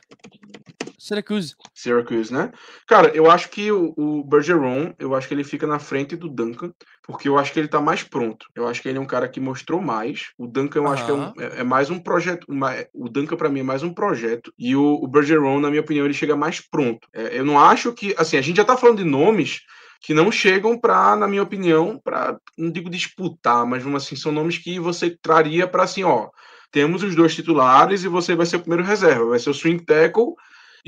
[0.99, 1.55] Syracuse.
[1.73, 2.51] Syracuse, né?
[2.87, 6.27] Cara, eu acho que o, o Bergeron, eu acho que ele fica na frente do
[6.27, 8.47] Duncan, porque eu acho que ele tá mais pronto.
[8.55, 10.31] Eu acho que ele é um cara que mostrou mais.
[10.37, 12.45] O Duncan, eu acho que é, um- é- é mais um projeto.
[12.49, 14.51] uma- o Duncan, pra mim, é mais um projeto.
[14.57, 17.07] E o, o Bergeron, na minha opinião, ele chega mais pronto.
[17.13, 18.13] É, eu não acho que.
[18.17, 19.61] Assim, a gente já tá falando de nomes
[20.01, 22.37] que não chegam pra, na minha opinião, pra.
[22.57, 26.29] Não digo disputar, mas vamos assim, são nomes que você traria pra assim, ó.
[26.71, 29.25] Temos os dois titulares e você vai ser o primeiro reserva.
[29.25, 30.35] Vai ser o swing tackle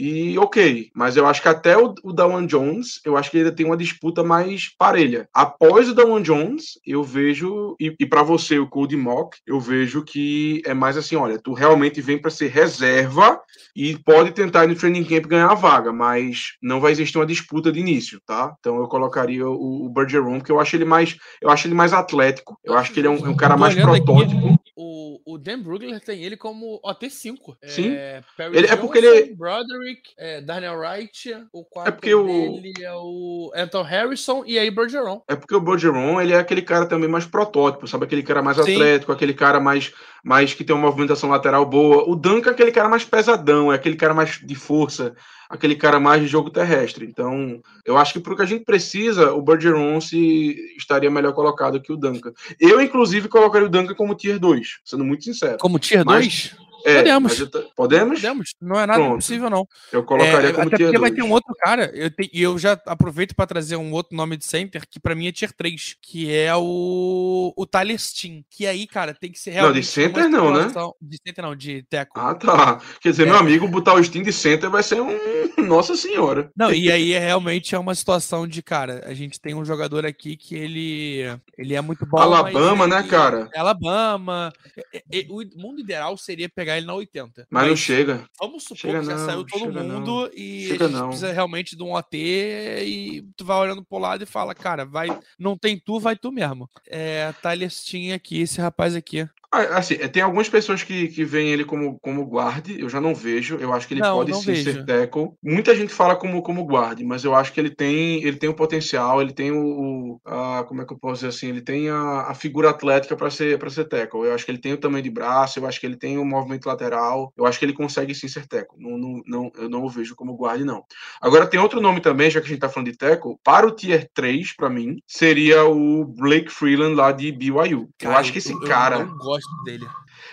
[0.02, 3.52] e ok, mas eu acho que até o, o Dawan Jones, eu acho que ele
[3.52, 5.28] tem uma disputa mais parelha.
[5.34, 10.02] Após o Dawan Jones, eu vejo, e, e para você, o Cody Mock, eu vejo
[10.04, 13.42] que é mais assim: olha, tu realmente vem para ser reserva
[13.76, 17.26] e pode tentar ir no training camp ganhar a vaga, mas não vai existir uma
[17.26, 18.56] disputa de início, tá?
[18.60, 21.92] Então eu colocaria o, o Bergeron, porque eu acho ele mais, eu acho ele mais
[21.92, 24.60] atlético, eu acho que ele é um, é um cara mais olhando aqui.
[24.82, 27.58] O, o Dan Brugler tem ele como OT5.
[27.66, 27.90] Sim.
[27.92, 32.24] É, Perry Ele- é porque Johnson, ele- Broderick, é, Darnell Wright, o quarto porque o-
[32.26, 35.22] dele é o Anton Harrison e aí Bergeron.
[35.28, 38.06] É porque o Bergeron, ele é aquele cara também mais protótipo, sabe?
[38.06, 38.72] Aquele cara mais Sim.
[38.74, 39.94] atlético, aquele cara mais,
[40.24, 42.10] mais que tem uma movimentação lateral boa.
[42.10, 45.14] O Duncan é aquele cara mais pesadão, é aquele cara mais de força,
[45.50, 47.06] aquele cara mais de jogo terrestre.
[47.06, 51.82] Então, eu acho que pro que a gente precisa, o Bergeron se estaria melhor colocado
[51.82, 52.32] que o Duncan.
[52.60, 55.58] Eu, inclusive, colocaria o Duncan como tier 2, sendo muito sincero.
[55.58, 56.69] Como tier Mas- 2?
[56.86, 57.40] É, Podemos.
[57.76, 58.16] Podemos?
[58.20, 58.54] Podemos.
[58.62, 59.14] Não é nada Pronto.
[59.16, 59.68] impossível, não.
[59.92, 61.22] Eu colocaria É, como até tier porque vai 2.
[61.22, 64.38] ter um outro cara, eu te- e eu já aproveito para trazer um outro nome
[64.38, 68.46] de center, que pra mim é tier 3, que é o, o Tyler Steen.
[68.50, 69.82] Que aí, cara, tem que ser Não, realmente.
[69.84, 70.68] de center não, né?
[71.02, 72.20] De center não, de teco.
[72.20, 72.80] Ah, tá.
[73.02, 73.26] Quer dizer, É.
[73.28, 75.10] meu amigo, botar o Steam de center vai ser um.
[75.68, 76.52] Nossa Senhora.
[76.56, 80.06] Não, e aí é realmente é uma situação de, cara, a gente tem um jogador
[80.06, 81.22] aqui que ele,
[81.58, 82.18] ele é muito bom.
[82.18, 83.50] Alabama, mas né, cara?
[83.56, 84.54] Alabama.
[84.94, 87.48] É, é, O mundo ideal seria pegar ele na 80.
[87.50, 88.24] Mas não chega.
[88.40, 91.08] Vamos supor Chega que já não, saiu todo mundo e Chega a gente não.
[91.08, 95.08] precisa realmente de um OT e tu vai olhando pro lado e fala, cara, vai,
[95.38, 96.70] não tem tu, vai tu mesmo.
[96.88, 99.28] É, Tyler Steen aqui, esse rapaz aqui.
[99.52, 103.02] Ah, Assim, é, tem algumas pessoas que, que veem ele como, como guarde, eu já
[103.02, 103.58] não vejo.
[103.58, 104.64] Eu acho que ele Não, pode não sim vejo.
[104.64, 105.32] ser tackle.
[105.44, 108.54] Muita gente fala como, como guarde, mas eu acho que ele tem ele tem o
[108.54, 110.20] potencial, ele tem o.
[110.26, 111.48] a, como é que eu posso dizer assim?
[111.50, 114.22] Ele tem a, a figura atlética para ser, pra ser tackle.
[114.26, 116.26] Eu acho que ele tem o tamanho de braço, eu acho que ele tem o
[116.26, 118.78] movimento lateral, eu acho que ele consegue sim ser tackle.
[118.80, 120.84] Não, não, não, eu não o vejo como guarde, não.
[121.20, 123.72] Agora tem outro nome também, já que a gente tá falando de tackle, para o
[123.72, 127.90] tier 3, para mim, seria o Blake Freeland lá de BYU.
[128.02, 129.06] eu acho que esse eu cara.
[129.06, 129.88] não gosto dele.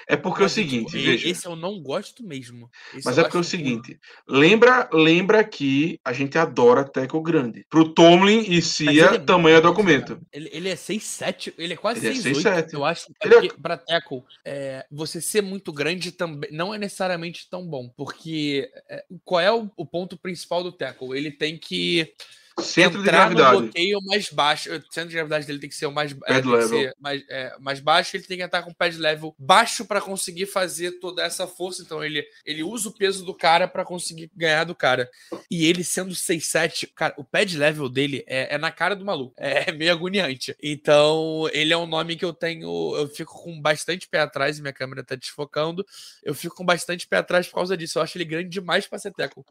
[0.08, 1.28] É porque é o tipo, seguinte, e- veja.
[1.28, 2.70] Esse eu não gosto mesmo.
[2.94, 7.64] Esse Mas é porque é o seguinte, lembra, lembra que a gente adora tackle grande.
[7.68, 10.20] Pro Tomlin e Cia, é tamanho é documento.
[10.32, 12.72] Ele, ele é 6'7", ele é quase Ele é 6'8", 6'7".
[12.74, 13.06] eu acho.
[13.22, 17.48] É Ele é- porque, pra tackle, é, você ser muito grande também não é necessariamente
[17.50, 21.16] tão bom, porque é, qual é o, o ponto principal do tackle?
[21.16, 22.12] Ele tem que
[22.58, 23.62] Centro de entrar no gravidade.
[23.64, 24.70] bloqueio mais baixo.
[24.70, 27.80] O centro de gravidade dele tem que ser o mais, é, ser mais, é, mais
[27.80, 28.16] baixo.
[28.16, 31.82] Ele tem que estar com o pad level baixo para conseguir fazer toda essa força.
[31.82, 35.10] Então ele, ele usa o peso do cara para conseguir ganhar do cara.
[35.50, 39.34] E ele sendo 6'7, cara, o pad level dele é, é na cara do maluco.
[39.36, 40.56] É meio agoniante.
[40.62, 42.96] Então ele é um nome que eu tenho.
[42.96, 44.58] Eu fico com bastante pé atrás.
[44.58, 45.84] e Minha câmera tá desfocando.
[46.24, 47.98] Eu fico com bastante pé atrás por causa disso.
[47.98, 49.44] Eu acho ele grande demais para ser tackle.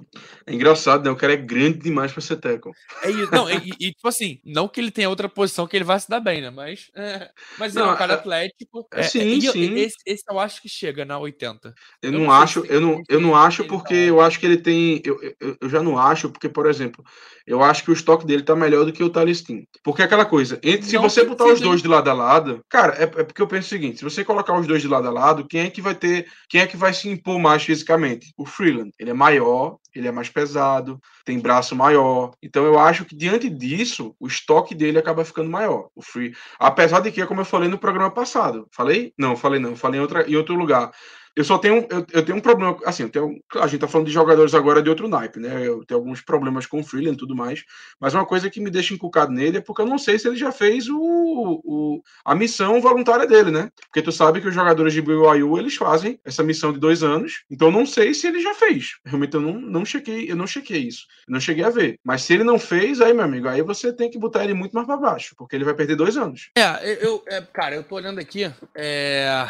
[0.47, 1.11] É engraçado, né?
[1.11, 2.73] O cara é grande demais pra ser tackle.
[3.03, 3.31] É isso.
[3.31, 6.09] Não, e, e, tipo assim, não que ele tenha outra posição que ele vai se
[6.09, 6.49] dar bem, né?
[6.49, 8.87] Mas, é, mas ele é um cara atlético.
[8.93, 9.75] É, sim, e, sim.
[9.75, 11.73] Esse, esse eu acho que chega na 80.
[12.01, 15.01] Eu, eu não, acho, eu não, eu não acho porque eu acho que ele tem.
[15.03, 17.03] Eu, eu, eu, já não acho, porque, por exemplo,
[17.45, 19.67] eu acho que o estoque dele tá melhor do que o Talistin.
[19.83, 22.95] Porque é aquela coisa, entre, se você botar os dois de lado a lado, cara,
[22.95, 25.11] é, é, porque eu penso o seguinte: se você colocar os dois de lado a
[25.11, 26.27] lado, quem é que vai ter.
[26.49, 28.33] Quem é que vai se impor mais fisicamente?
[28.37, 28.91] O Freeland.
[28.99, 32.31] Ele é maior, ele é mais pesado, tem braço maior.
[32.41, 35.89] Então eu acho que diante disso, o estoque dele acaba ficando maior.
[35.95, 36.33] O Free.
[36.59, 38.67] Apesar de que, como eu falei no programa passado.
[38.71, 39.11] Falei?
[39.17, 39.75] Não, falei não.
[39.75, 40.91] Falei em, outra, em outro lugar.
[41.35, 44.07] Eu só tenho, eu, eu tenho um problema, assim, eu tenho, a gente tá falando
[44.07, 45.67] de jogadores agora de outro naipe, né?
[45.67, 47.63] Eu tenho alguns problemas com o Freeland e tudo mais,
[47.99, 50.37] mas uma coisa que me deixa encucado nele é porque eu não sei se ele
[50.37, 53.69] já fez o, o, a missão voluntária dele, né?
[53.87, 57.43] Porque tu sabe que os jogadores de BYU, eles fazem essa missão de dois anos,
[57.51, 58.95] então eu não sei se ele já fez.
[59.05, 61.05] Realmente eu não, não chequei, eu não chequei isso.
[61.27, 61.99] Eu não cheguei a ver.
[62.03, 64.73] Mas se ele não fez, aí, meu amigo, aí você tem que botar ele muito
[64.73, 66.49] mais para baixo, porque ele vai perder dois anos.
[66.57, 69.45] É, eu, é, cara, eu tô olhando aqui, é...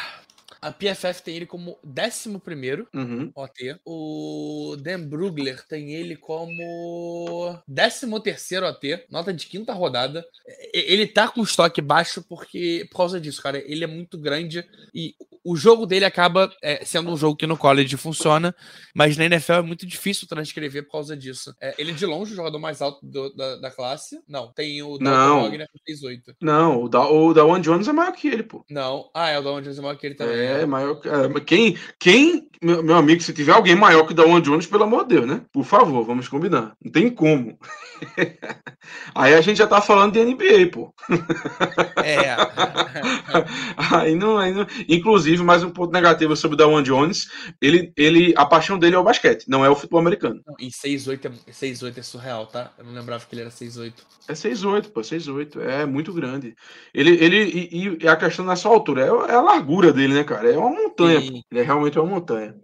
[0.66, 2.30] A PFF tem ele como 11
[2.92, 3.32] uhum.
[3.36, 3.80] OT.
[3.86, 8.08] O Dan Brugler tem ele como 13
[8.64, 10.26] OT, nota de quinta rodada.
[10.74, 13.60] Ele tá com estoque baixo porque por causa disso, cara.
[13.60, 15.14] Ele é muito grande e
[15.46, 18.56] o jogo dele acaba é, sendo um jogo que no college funciona,
[18.96, 21.56] mas na NFL é muito difícil transcrever por causa disso.
[21.62, 24.20] É, ele é de longe o jogador mais alto do, da, da, classe.
[24.28, 26.36] Não, tem o Dalton Wagner com 6'8.
[26.42, 28.66] Não, o, da, o Dawan Jones é maior que ele, pô.
[28.68, 30.36] Não, ah, é, o Dawan Jones é maior que ele também.
[30.36, 30.66] É, é.
[30.66, 31.10] maior que...
[31.10, 34.86] É, quem, quem meu, meu, amigo, se tiver alguém maior que o Dawan Jones, pelo
[34.86, 35.42] amor de Deus, né?
[35.54, 36.76] Por favor, vamos combinar.
[36.84, 37.60] Não tem como.
[39.14, 40.94] Aí a gente já tá falando de NBA, pô.
[42.04, 42.36] É.
[43.96, 44.66] aí, não, aí não.
[44.88, 47.28] Inclusive, mais um ponto negativo sobre o Dawan Jones.
[47.62, 50.42] Ele, ele, a paixão dele é o basquete, não é o futebol americano.
[50.60, 52.72] E 6'8 é, 6'8 é surreal, tá?
[52.78, 53.94] Eu não lembrava que ele era 6'8.
[54.28, 55.60] É 6'8, pô, 6'8.
[55.62, 56.56] É muito grande.
[56.94, 59.94] Ele, ele e, e, a questão não é só a altura, é, é a largura
[59.94, 60.35] dele, né, cara?
[60.44, 61.20] É uma montanha.
[61.20, 62.56] Ele é realmente uma montanha.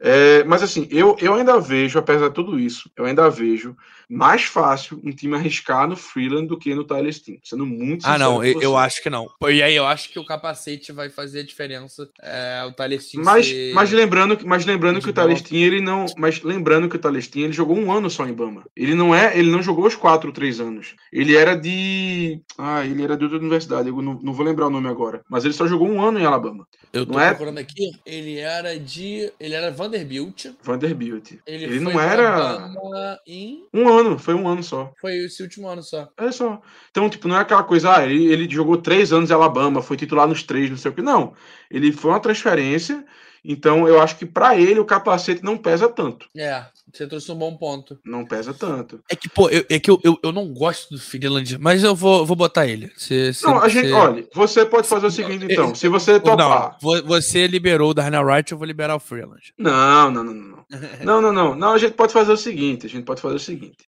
[0.00, 3.76] É, mas assim, eu, eu ainda vejo, apesar de tudo isso, eu ainda vejo
[4.08, 7.38] mais fácil um time arriscar no Freeland do que no Tyler Steam.
[7.42, 9.26] Sendo muito Ah, não, eu, eu, acho que não.
[9.48, 12.08] E aí eu acho que o capacete vai fazer a diferença.
[12.22, 13.74] É, o Tyler Steam mas, ser...
[13.74, 16.06] mas lembrando, mas lembrando que o Tyler Steam, ele não.
[16.16, 18.64] Mas lembrando que o Tyler Steam, ele jogou um ano só em Bama.
[18.76, 19.36] Ele não é.
[19.36, 20.94] Ele não jogou os quatro, três anos.
[21.12, 22.40] Ele era de.
[22.56, 23.88] Ah, ele era de outra universidade.
[23.88, 25.22] Eu não, não vou lembrar o nome agora.
[25.28, 26.66] Mas ele só jogou um ano em Alabama.
[26.92, 27.28] Eu tô não é...
[27.30, 27.90] procurando aqui.
[28.04, 29.32] Ele era de.
[29.40, 30.46] Ele era Vanderbilt.
[30.62, 31.32] Vanderbilt.
[31.46, 32.72] Ele, ele não era.
[33.26, 33.64] Em...
[33.72, 34.92] Um ano, foi um ano só.
[35.00, 36.08] Foi esse último ano só.
[36.16, 36.60] É só.
[36.90, 39.96] Então, tipo, não é aquela coisa, ah, ele, ele jogou três anos em Alabama, foi
[39.96, 41.02] titular nos três, não sei o que.
[41.02, 41.34] Não.
[41.70, 43.04] Ele foi uma transferência.
[43.44, 46.28] Então, eu acho que para ele o capacete não pesa tanto.
[46.36, 47.98] É, você trouxe um bom ponto.
[48.04, 49.00] Não pesa tanto.
[49.10, 51.94] É que, pô, eu, é que eu, eu, eu, não gosto do Finland, mas eu
[51.94, 52.90] vou, vou botar ele.
[52.96, 55.74] Se, se, não, a gente, olha, você pode fazer o seguinte, então.
[55.74, 56.76] Se você topar.
[56.80, 59.52] Não, você liberou o Darnell Wright, eu vou liberar o Freeland.
[59.58, 60.66] Não, não, não, não.
[61.02, 61.54] Não, não, não.
[61.54, 63.86] Não, a gente pode fazer o seguinte, a gente pode fazer o seguinte.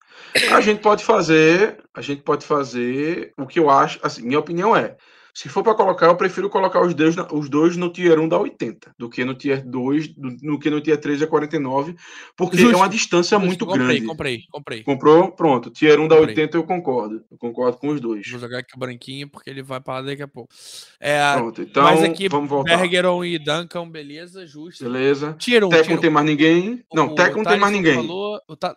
[0.50, 4.76] A gente pode fazer, a gente pode fazer o que eu acho, assim, minha opinião
[4.76, 4.96] é,
[5.38, 8.40] se for para colocar, eu prefiro colocar os dois, os dois no tier 1 da
[8.40, 11.94] 80, do que no tier 2, do, no que no tier 3 da 49,
[12.36, 12.74] porque Justo.
[12.74, 13.46] é uma distância Justo.
[13.46, 14.06] muito comprei, grande.
[14.06, 14.82] Comprei, comprei.
[14.82, 15.30] Comprou?
[15.30, 15.70] Pronto.
[15.70, 16.34] Tier 1 da comprei.
[16.34, 17.24] 80 eu concordo.
[17.30, 18.28] Eu concordo com os dois.
[18.28, 20.52] Vou jogar aqui o branquinho porque ele vai para daqui a pouco.
[20.98, 22.76] É, Pronto, então mas aqui, vamos voltar.
[22.76, 24.82] Bergeron e Duncan, beleza, justo.
[24.82, 25.36] Beleza.
[25.38, 25.68] Tier 1.
[25.68, 26.84] Tech não tem mais ninguém.
[26.92, 27.94] Não, Tech não tem mais ninguém.
[27.94, 28.76] Falou, o ta...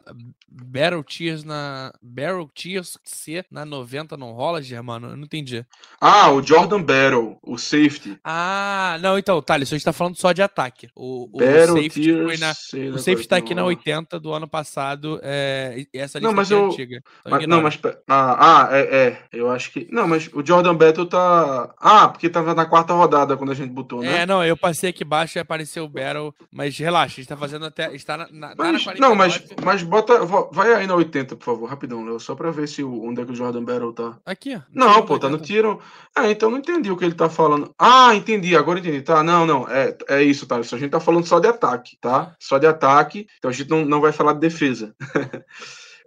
[0.51, 1.93] Battle Tears na.
[2.01, 5.09] Barrel Tears C na 90 não rola, Germano?
[5.09, 5.65] Eu não entendi.
[5.99, 8.17] Ah, o Jordan Battle, o safety.
[8.23, 10.89] Ah, não, então, Thales, a gente tá falando só de ataque.
[10.95, 12.51] O, o Battle safety Tears foi na.
[12.95, 15.19] O safety tá aqui na 80 do ano passado.
[15.23, 16.97] É, essa lista Não, mas aqui é eu- antiga.
[17.25, 17.79] Então Mas- não, mas.
[18.07, 19.17] Ah, ah, é, é.
[19.31, 19.87] Eu acho que.
[19.91, 21.73] Não, mas o Jordan Battle tá.
[21.79, 24.21] Ah, porque tava na quarta rodada quando a gente botou, né?
[24.21, 27.37] É, não, eu passei aqui embaixo e apareceu o Battle, mas relaxa, a gente tá
[27.37, 27.93] fazendo até.
[27.95, 28.99] Está na, na, tá na Mas, 49.
[28.99, 30.19] não, mas, mas bota.
[30.51, 32.19] Vai aí na 80, por favor, rapidão, Léo.
[32.19, 34.17] Só pra ver se o, onde é que o Jordan Battle tá.
[34.25, 34.61] Aqui, ó.
[34.73, 35.79] Não, pô, tá no tiro.
[36.15, 37.73] Ah, então não entendi o que ele tá falando.
[37.77, 39.01] Ah, entendi, agora entendi.
[39.01, 39.67] Tá, não, não.
[39.67, 40.57] É, é isso, tá?
[40.57, 42.35] A gente tá falando só de ataque, tá?
[42.39, 43.27] Só de ataque.
[43.37, 44.95] Então a gente não, não vai falar de defesa.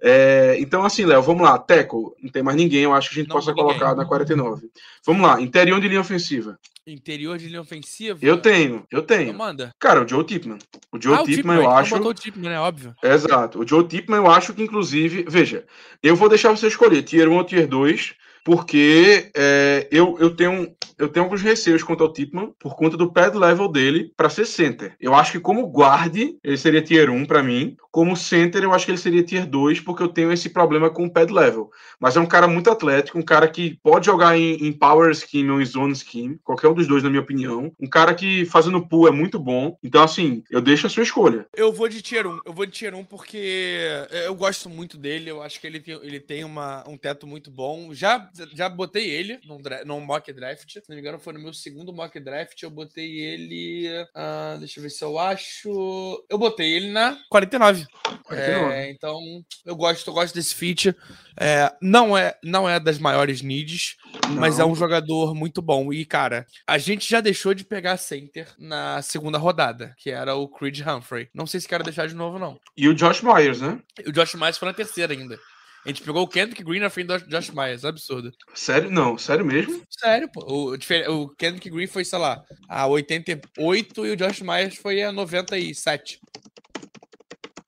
[0.07, 1.59] É, então, assim, Léo, vamos lá.
[1.59, 3.65] Teco, não tem mais ninguém, eu acho que a gente Não possa ninguém.
[3.65, 4.69] colocar na 49.
[5.07, 6.59] Vamos lá, interior de linha ofensiva.
[6.87, 8.19] Interior de linha ofensiva.
[8.21, 9.33] Eu tenho, eu Então tenho.
[9.33, 9.75] manda.
[9.79, 10.59] Cara, o Joe Tipman.
[10.93, 11.95] O Joe ah, Tipman, Tipman, eu então acho.
[11.97, 12.61] botou o Tipman, né?
[12.61, 12.95] Óbvio.
[13.03, 13.61] Exato.
[13.61, 15.65] O Joe Tipman, eu acho que, inclusive, veja,
[16.03, 18.15] eu vou deixar você escolher Tier 1 ou Tier 2,
[18.45, 23.11] porque é, eu, eu, tenho, eu tenho alguns receios quanto ao Tipman, por conta do
[23.11, 24.95] pad level dele para ser center.
[25.01, 27.75] Eu acho que, como guarde, ele seria Tier 1 para mim.
[27.95, 31.05] Como center, eu acho que ele seria tier 2, porque eu tenho esse problema com
[31.05, 31.71] o pad level.
[32.01, 35.51] Mas é um cara muito atlético, um cara que pode jogar em, em power scheme
[35.51, 37.71] ou em zone scheme, qualquer um dos dois, na minha opinião.
[37.79, 39.79] Um cara que fazendo pull é muito bom.
[39.81, 41.47] Então, assim, eu deixo a sua escolha.
[41.55, 42.41] Eu vou de tier 1.
[42.45, 43.87] Eu vou de tier 1 porque
[44.27, 45.31] eu gosto muito dele.
[45.31, 47.95] Eu acho que ele tem, ele tem uma, um teto muito bom.
[47.95, 50.69] Já, já botei ele num, num mock draft.
[50.69, 52.61] Se não me engano, foi no meu segundo mock draft.
[52.61, 53.87] Eu botei ele.
[54.17, 56.25] Uh, deixa eu ver se eu acho.
[56.29, 57.84] Eu botei ele na 49.
[58.25, 58.75] 49.
[58.75, 59.19] É, então,
[59.65, 60.95] eu gosto, eu gosto desse feat.
[61.39, 63.97] É, não, é, não é das maiores needs,
[64.29, 64.37] não.
[64.37, 65.93] mas é um jogador muito bom.
[65.93, 70.49] E, cara, a gente já deixou de pegar center na segunda rodada, que era o
[70.49, 71.29] Creed Humphrey.
[71.35, 72.59] Não sei se quero deixar de novo, não.
[72.77, 73.79] E o Josh Myers, né?
[74.05, 75.39] E o Josh Myers foi na terceira ainda.
[75.85, 78.33] A gente pegou o Kendrick Green na frente do Josh Myers, absurdo.
[78.55, 78.91] Sério?
[78.91, 79.83] Não, sério mesmo?
[79.91, 80.41] Sério, pô.
[80.41, 85.13] O, o Kendrick Green foi, sei lá, a 88 e o Josh Myers foi a
[85.13, 86.21] 97.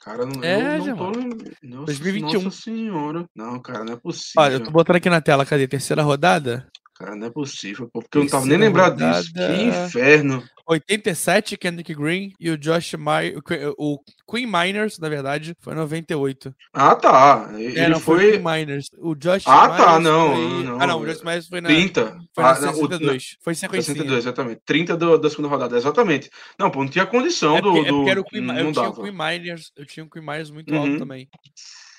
[0.07, 1.05] Cara, não, é, eu não tô.
[1.65, 2.43] Nossa, 2021.
[2.43, 3.29] Nossa senhora.
[3.35, 4.41] Não, cara, não é possível.
[4.41, 5.67] Olha, eu tô botando aqui na tela, cadê?
[5.67, 6.65] Terceira rodada?
[6.99, 9.33] Cara, não é possível, porque eu não tava nem lembrado disso.
[9.33, 10.43] Que inferno.
[10.67, 13.39] 87, Kendrick Green, e o Josh Myers,
[13.79, 16.55] o Queen Miners, na verdade, foi 98.
[16.73, 17.51] Ah, tá.
[17.55, 18.19] Ele é, não, foi...
[18.19, 18.91] foi o Queen Miners.
[18.99, 20.65] O Josh Ah, Myers tá, não, foi...
[20.65, 20.81] não.
[20.81, 22.19] Ah, não, o Josh Myers foi na 30.
[22.35, 23.37] Foi na ah, 62.
[23.43, 24.61] Foi 62, exatamente.
[24.65, 26.31] 30 do, da segunda rodada, exatamente.
[26.59, 28.09] Não, pô, não tinha condição é porque, do, do...
[28.09, 30.51] É era o Queen, não eu tinha o Queen Miners, eu tinha o Queen Miners
[30.51, 30.81] muito uhum.
[30.81, 31.29] alto também.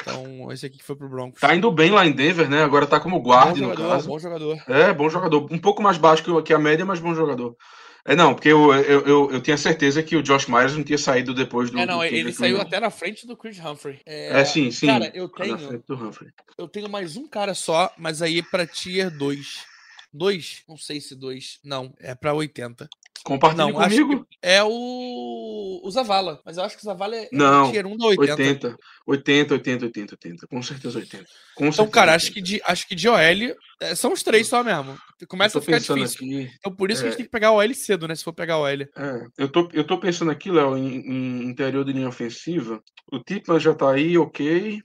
[0.01, 1.41] Então, esse aqui foi pro Broncos.
[1.41, 2.63] Tá indo bem lá em Denver, né?
[2.63, 4.07] Agora tá como guarda, no caso.
[4.07, 4.63] Bom jogador.
[4.67, 5.47] É, bom jogador.
[5.51, 7.55] Um pouco mais baixo que a média, mas bom jogador.
[8.07, 10.97] É, não, porque eu, eu, eu, eu tinha certeza que o Josh Myers não tinha
[10.97, 11.77] saído depois do.
[11.77, 13.99] É, não, do ele saiu até na frente do Chris Humphrey.
[14.05, 14.87] É, é sim, sim.
[14.87, 15.83] Cara, eu tenho.
[16.57, 19.65] Eu tenho mais um cara só, mas aí é pra tier 2.
[20.13, 20.63] 2?
[20.69, 21.59] Não sei se 2.
[21.65, 22.87] Não, é pra 80.
[23.23, 24.27] Compartilha não, comigo.
[24.41, 28.05] é o, o Zavala, mas eu acho que o Zavala é, não, tier 1 da
[28.05, 28.77] 80.
[29.05, 30.47] 80, 80, 80, 80, 80.
[30.47, 31.25] Com certeza 80.
[31.55, 32.15] Com então, certeza cara, 80.
[32.15, 34.97] acho que, de, acho que de OL é, são os três só mesmo.
[35.27, 36.25] Começa a ficar difícil.
[36.25, 38.07] Aqui, então por isso é, que a gente é tem que pegar o OL cedo,
[38.07, 38.15] né?
[38.15, 38.81] Se for pegar o OL.
[38.81, 42.81] É, eu tô, eu tô pensando aqui, Léo, em, em interior de linha ofensiva.
[43.11, 44.81] O Tipman já tá aí, ok.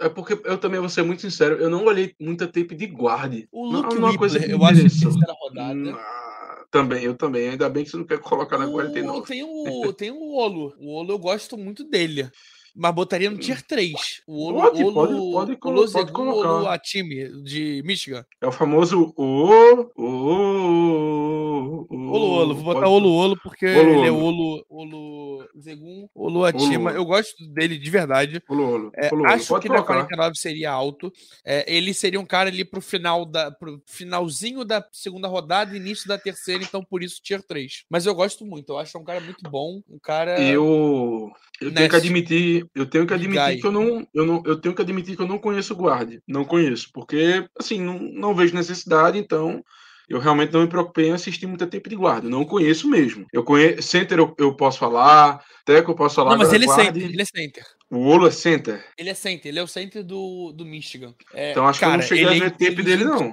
[0.00, 3.48] É porque eu também vou ser muito sincero, eu não olhei muita tape de guarde.
[3.50, 5.94] O Luke não, não coisa que eu acho que terceira rodada.
[5.94, 7.50] Ah, também, eu também.
[7.50, 9.26] Ainda bem que você não quer colocar na 49.
[9.26, 10.74] Tem o, tem o Olo.
[10.78, 12.30] O Olo eu gosto muito dele
[12.74, 13.92] mas botaria no tier 3.
[14.26, 16.50] O Olo, pode, Olo, pode, pode, pode, pode colocar.
[16.50, 18.24] Olo Atime, de Michigan.
[18.40, 19.90] É o famoso O.
[19.96, 21.86] O.
[21.90, 22.54] Olo Olo.
[22.54, 22.92] Vou botar pode...
[22.92, 24.64] Olo Olo porque Olo, ele é Olo.
[24.68, 26.08] Olo Zegum.
[26.14, 26.90] Olo Atima.
[26.90, 26.98] Olo.
[26.98, 28.42] Eu gosto dele de verdade.
[28.48, 28.90] Olo Olo.
[28.96, 31.12] É, Olo, acho que na 49 seria alto.
[31.44, 33.50] É, ele seria um cara ali pro final da.
[33.50, 37.84] pro finalzinho da segunda rodada, início da terceira, então por isso tier 3.
[37.90, 38.72] Mas eu gosto muito.
[38.72, 39.82] Eu acho um cara muito bom.
[39.88, 40.40] Um cara.
[40.40, 41.30] Eu.
[41.62, 44.74] Eu tenho que admitir, eu tenho que admitir que eu não, eu não, eu tenho
[44.74, 48.54] que admitir que eu não conheço o guarde, não conheço, porque assim não, não vejo
[48.54, 49.62] necessidade, então
[50.08, 52.28] eu realmente não me preocupei em assistir muito tempo de guarda.
[52.28, 53.26] Não conheço mesmo.
[53.32, 53.82] Eu conheço.
[53.82, 56.32] Center eu, eu posso falar, Teco eu posso falar.
[56.32, 57.66] Não, mas ele é center, ele é center.
[57.90, 58.84] O Olo é center?
[58.98, 61.14] Ele é center, ele é o center do, do Michigan.
[61.32, 63.32] É, então acho cara, que eu não cheguei a ver é tempo dele, não.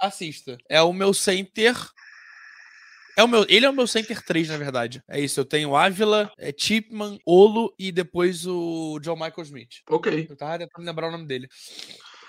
[0.00, 0.58] Assista.
[0.68, 1.76] É o meu center
[3.16, 5.02] é o meu, ele é o meu center 3, na verdade.
[5.08, 5.40] É isso.
[5.40, 9.70] Eu tenho Ávila, é Chipman, Olo e depois o John Michael Smith.
[9.88, 10.26] Ok.
[10.28, 11.48] Eu tava tentando lembrar o nome dele.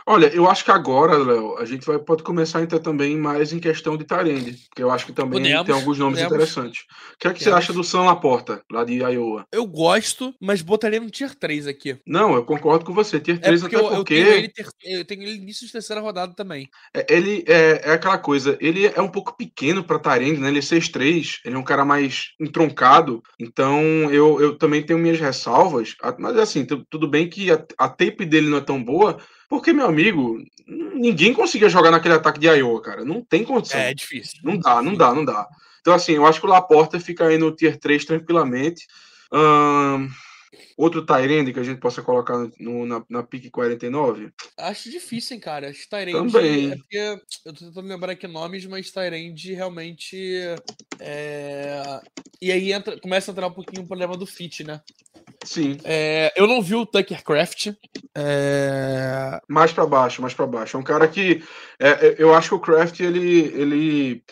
[0.10, 3.52] Olha, eu acho que agora, Léo, a gente vai, pode começar a entrar também mais
[3.52, 6.34] em questão de Tarende, que eu acho que também podemos, tem alguns nomes podemos.
[6.34, 6.86] interessantes.
[7.14, 9.46] O que é que você acha do Sam Laporta, lá de Iowa?
[9.52, 12.00] Eu gosto, mas botaria no Tier 3 aqui.
[12.08, 13.20] Não, eu concordo com você.
[13.20, 14.14] Tier 3 é porque até eu, porque...
[14.14, 14.66] Eu tenho, ele ter...
[14.86, 16.70] eu tenho ele início de terceira rodada também.
[16.94, 20.48] É, ele é, é, aquela coisa, ele é um pouco pequeno pra Tarende, né?
[20.48, 25.20] Ele é 6'3", ele é um cara mais entroncado, então eu, eu também tenho minhas
[25.20, 29.18] ressalvas, mas assim, tudo bem que a, a tape dele não é tão boa,
[29.50, 30.38] porque, meu amigo,
[30.68, 33.06] ninguém conseguia jogar naquele ataque de Iowa, cara.
[33.06, 33.80] Não tem condição.
[33.80, 34.40] É, é difícil.
[34.44, 35.48] Não dá, não dá, não dá.
[35.80, 38.86] Então, assim, eu acho que o Laporta fica aí no tier 3 tranquilamente.
[39.32, 40.10] Um,
[40.78, 44.32] outro Tyrande que a gente possa colocar no, na, na pique 49?
[44.58, 45.70] Acho difícil, hein, cara.
[45.70, 46.32] Acho Tyrande.
[46.32, 46.84] Também.
[46.94, 47.14] É
[47.46, 50.18] eu tô tentando lembrar aqui nomes, mas Tyrande realmente.
[51.00, 51.82] É...
[52.42, 54.82] E aí entra, começa a entrar um pouquinho o problema do fit, né?
[55.44, 55.78] Sim.
[55.84, 57.68] É, eu não vi o Tucker Craft.
[58.16, 59.40] É...
[59.48, 60.78] Mais para baixo, mais para baixo.
[60.78, 61.44] É um cara que
[61.80, 64.24] é, é, eu acho que o Craft ele, ele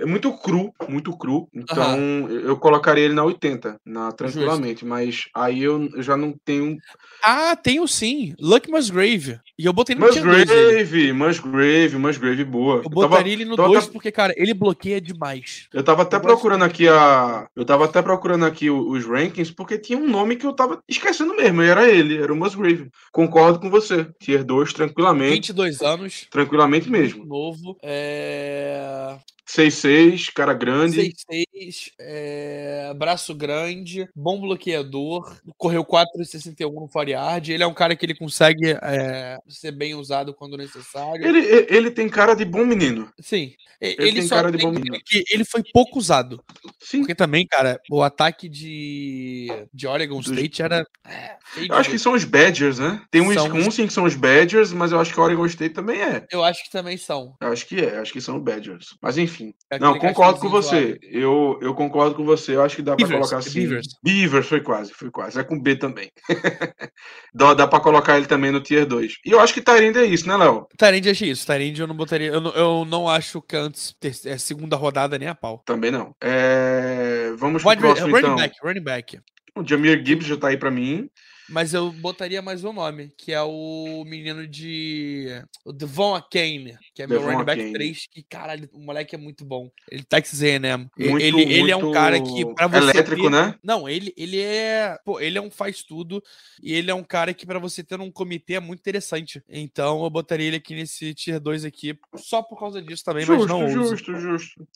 [0.00, 1.48] é muito cru, muito cru.
[1.54, 4.84] Então eu colocaria ele na 80, na, tranquilamente.
[4.84, 6.78] Mas aí eu, eu já não tenho.
[7.22, 8.34] Ah, tenho sim.
[8.40, 9.38] Luck Musgrave.
[9.58, 12.76] E eu botei no tier 2 Musgrave, Musgrave, Musgrave, boa.
[12.82, 15.68] Eu botaria tava- ele no tava- 2 porque, cara, ele bloqueia demais.
[15.72, 17.46] Eu tava até Eu gosto procurando aqui a.
[17.54, 21.36] Eu tava até procurando aqui os rankings, porque tinha um nome que eu tava esquecendo
[21.36, 22.88] mesmo, e era ele, era o Musgrave.
[23.12, 24.06] Concordo com você.
[24.18, 25.34] Tier 2, tranquilamente.
[25.52, 26.26] 22 anos.
[26.30, 27.24] Tranquilamente mesmo.
[27.26, 27.76] Novo.
[27.82, 29.16] É...
[29.56, 31.12] 6-6, cara grande.
[31.30, 32.94] 6'6, é...
[32.94, 37.52] braço grande, bom bloqueador, correu 4,61 no foreard.
[37.52, 41.26] Ele é um cara que ele consegue é, ser bem usado quando necessário.
[41.26, 43.10] Ele, ele, tem cara de bom menino.
[43.20, 44.98] Sim, Ele ele, tem cara de bom menino.
[45.04, 46.42] que ele foi pouco usado.
[46.78, 47.00] Sim.
[47.00, 50.86] Porque também, cara, o ataque de, de Oregon Dos- State era.
[51.06, 53.02] é, Eu acho que são os Badgers, né?
[53.10, 55.74] Tem um São Wisconsin que são os Badgers, mas eu acho que o Oregon State
[55.74, 56.24] também é.
[56.30, 57.34] Eu acho que também são.
[57.40, 58.96] Eu acho que é, acho que são os Badgers.
[59.02, 59.39] Mas enfim.
[59.70, 60.98] Aquele Não, concordo com você.
[61.02, 62.54] Eu, eu concordo com você.
[62.54, 63.60] Eu acho que dá pra Beavers, colocar é assim.
[63.60, 63.86] Beavers.
[64.02, 65.38] Beavers foi quase, foi quase.
[65.38, 66.10] É com B também.
[67.34, 69.18] dá, dá pra colocar ele também no Tier 2.
[69.24, 70.66] E eu acho que Tyrande é isso, né, Léo?
[70.76, 71.46] Tyrande achei isso.
[71.46, 72.28] Tyrande eu não botaria.
[72.28, 75.62] Eu não, eu não acho que antes ter- é segunda rodada nem a pau.
[75.64, 76.14] Também não.
[76.22, 78.36] É, Vamos pro Wide- próximo, running então.
[78.36, 79.20] back, running back.
[79.56, 81.08] O Jamir Gibbs já tá aí pra mim.
[81.50, 85.26] Mas eu botaria mais um nome, que é o menino de.
[85.64, 87.72] O Devon Akane, que é meu Devon running back Achane.
[87.72, 89.68] 3, que, caralho, o moleque é muito bom.
[89.90, 90.88] Ele tá Texas A&M.
[90.96, 92.78] E- Muito, ele, ele é um cara que, pra você.
[92.90, 93.54] Elétrico, ter- né?
[93.64, 94.96] Não, ele, ele é.
[95.04, 96.22] Pô, ele é um faz tudo.
[96.62, 99.42] E ele é um cara que, pra você ter um comitê, é muito interessante.
[99.48, 103.46] Então eu botaria ele aqui nesse tier 2 aqui, só por causa disso também, mas
[103.46, 104.20] não Justo, uso.
[104.20, 104.68] justo,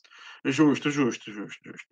[0.45, 0.91] justo.
[0.91, 1.87] Justo, justo, justo.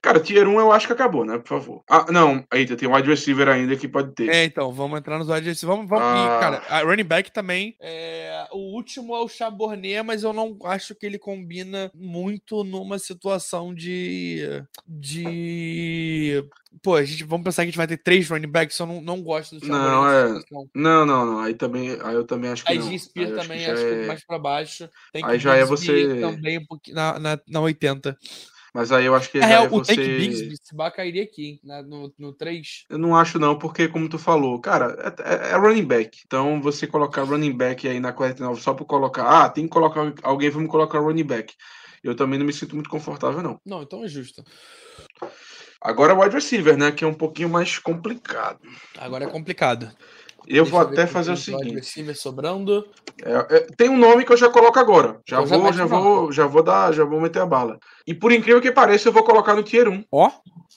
[0.00, 1.38] Cara, Tier 1 eu acho que acabou, né?
[1.38, 1.84] Por favor.
[1.88, 2.44] Ah, não.
[2.52, 4.28] Eita, tem um wide receiver ainda que pode ter.
[4.28, 5.62] É, então, vamos entrar nos wide receivers.
[5.76, 6.04] Vamos, vamos.
[6.04, 6.36] Ah.
[6.36, 7.76] E, cara, a running back também.
[7.80, 12.98] é, o último é o Chabornet, mas eu não acho que ele combina muito numa
[12.98, 14.62] situação de.
[14.86, 16.44] De.
[16.82, 19.00] Pô, a gente, vamos pensar que a gente vai ter três running backs, eu não,
[19.02, 19.90] não gosto do Chabornet.
[19.90, 20.40] Não, é.
[20.40, 20.70] situação.
[20.74, 21.38] Não, não, não.
[21.40, 22.98] Aí também, aí eu também acho que A não.
[22.98, 24.88] Spear Aí também, já acho que é- mais pra baixo.
[25.12, 28.16] Tem aí já é você- Também na, na, na 80.
[28.74, 29.94] Mas aí eu acho que é o você...
[29.96, 32.84] Take Bigsby, se bar, cairia aqui, na- no, no 3.
[32.88, 36.18] Eu não acho não, porque como tu falou, cara, é, é- é running back.
[36.24, 40.14] Então você colocar running back aí na 49 só por colocar, ah, tem que colocar
[40.22, 41.54] alguém, vamos colocar running back.
[42.02, 43.60] Eu também não me sinto muito confortável não.
[43.64, 44.42] Não, então é justo.
[45.80, 48.60] Agora wide receiver, né, que é um pouquinho mais complicado.
[48.96, 49.90] Agora é complicado.
[50.46, 52.14] Eu Deixa vou até fazer o seguinte.
[52.14, 52.84] sobrando.
[53.24, 55.20] É, é, tem um nome que eu já coloco agora.
[55.28, 56.02] Já já vou, já nome.
[56.02, 57.78] vou, já vou dar, já vou meter a bala.
[58.06, 60.04] E por incrível que pareça, eu vou colocar no tier 1.
[60.10, 60.30] Ó,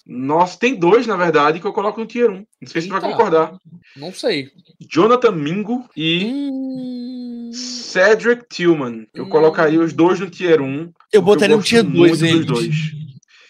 [0.05, 2.33] Nossa, tem dois, na verdade, que eu coloco no tier 1.
[2.35, 3.11] Não sei se tu vai Eita.
[3.11, 3.57] concordar.
[3.97, 4.49] não sei.
[4.79, 9.07] Jonathan Mingo e Hum, Cedric Tillman.
[9.13, 9.29] Eu Hum.
[9.29, 10.91] colocaria os dois no tier 1.
[11.11, 12.45] eu botaria gosto tier 2 muito eles.
[12.45, 12.75] dos dois.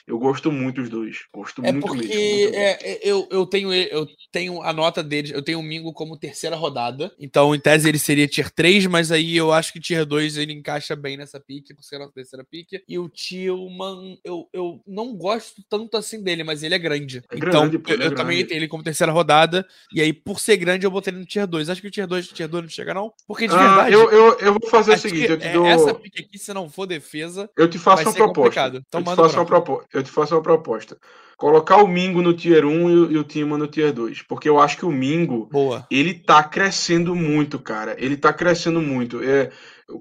[0.07, 1.17] Eu gosto muito dos dois.
[1.33, 2.41] Gosto É muito porque mesmo.
[2.41, 6.17] muito é, eu, eu, tenho, eu tenho a nota deles, eu tenho o Mingo como
[6.17, 7.11] terceira rodada.
[7.19, 10.53] Então, em tese, ele seria tier 3, mas aí eu acho que tier 2 ele
[10.53, 12.83] encaixa bem nessa pique, por ser a nossa terceira pique.
[12.87, 17.23] E o Tillman, eu, eu não gosto tanto assim dele, mas ele é grande.
[17.31, 19.65] É então, grande, pô, eu, é eu também tenho ele como terceira rodada.
[19.93, 21.69] E aí, por ser grande, eu botei ele no tier 2.
[21.69, 23.11] Acho que o tier 2, tier 2 não chega, não.
[23.27, 23.93] Porque de Ah, verdade.
[23.93, 25.65] eu, eu, eu vou fazer o seguinte, eu te é, dou.
[25.65, 28.33] Essa pique aqui, se não for defesa, Eu te faço uma proposta.
[28.41, 28.83] complicado.
[28.87, 29.94] Então eu, te faço uma bronca.
[29.97, 30.97] Eu te faço uma proposta.
[31.37, 34.21] Colocar o Mingo no tier 1 e o, e o Tillman no tier 2.
[34.21, 35.85] Porque eu acho que o Mingo, boa.
[35.91, 37.93] ele tá crescendo muito, cara.
[37.99, 39.21] Ele tá crescendo muito.
[39.21, 39.51] É,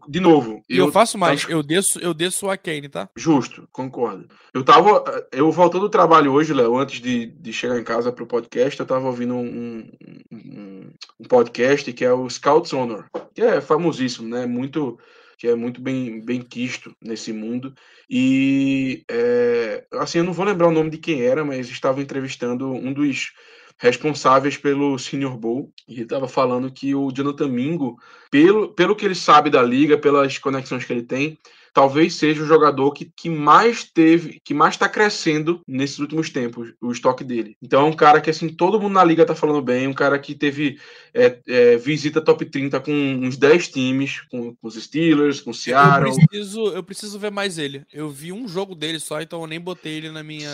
[0.09, 0.63] de novo.
[0.71, 3.09] E eu, faço mais, tava- eu desço, eu desço a Kane, tá?
[3.17, 4.29] Justo, concordo.
[4.55, 5.03] Eu tava.
[5.33, 8.87] Eu voltando do trabalho hoje, Léo, antes de, de chegar em casa pro podcast, eu
[8.87, 9.91] tava ouvindo um,
[10.33, 10.91] um,
[11.21, 14.47] um podcast que é o Scouts Honor, que é famosíssimo, né?
[14.47, 14.99] Muito.
[15.39, 17.75] Que é muito bem, bem quisto nesse mundo.
[18.09, 22.71] E é, assim, eu não vou lembrar o nome de quem era, mas estava entrevistando
[22.71, 23.33] um dos
[23.79, 25.73] responsáveis pelo Senior Bowl.
[25.89, 27.99] E ele estava falando que o Jonathan Mingo,
[28.31, 31.39] pelo, pelo que ele sabe da liga, pelas conexões que ele tem,
[31.75, 36.73] talvez seja o jogador que, que mais teve, que mais está crescendo nesses últimos tempos,
[36.81, 37.57] o estoque dele.
[37.61, 40.17] Então é um cara que assim, todo mundo na liga tá falando bem, um cara
[40.19, 40.79] que teve
[41.13, 45.53] é, é, visita top 30 com uns 10 times, com, com os Steelers, com o
[45.53, 46.27] Eu Seattle.
[46.29, 47.85] preciso, eu preciso ver mais ele.
[47.93, 50.49] Eu vi um jogo dele só, então eu nem botei ele na minha.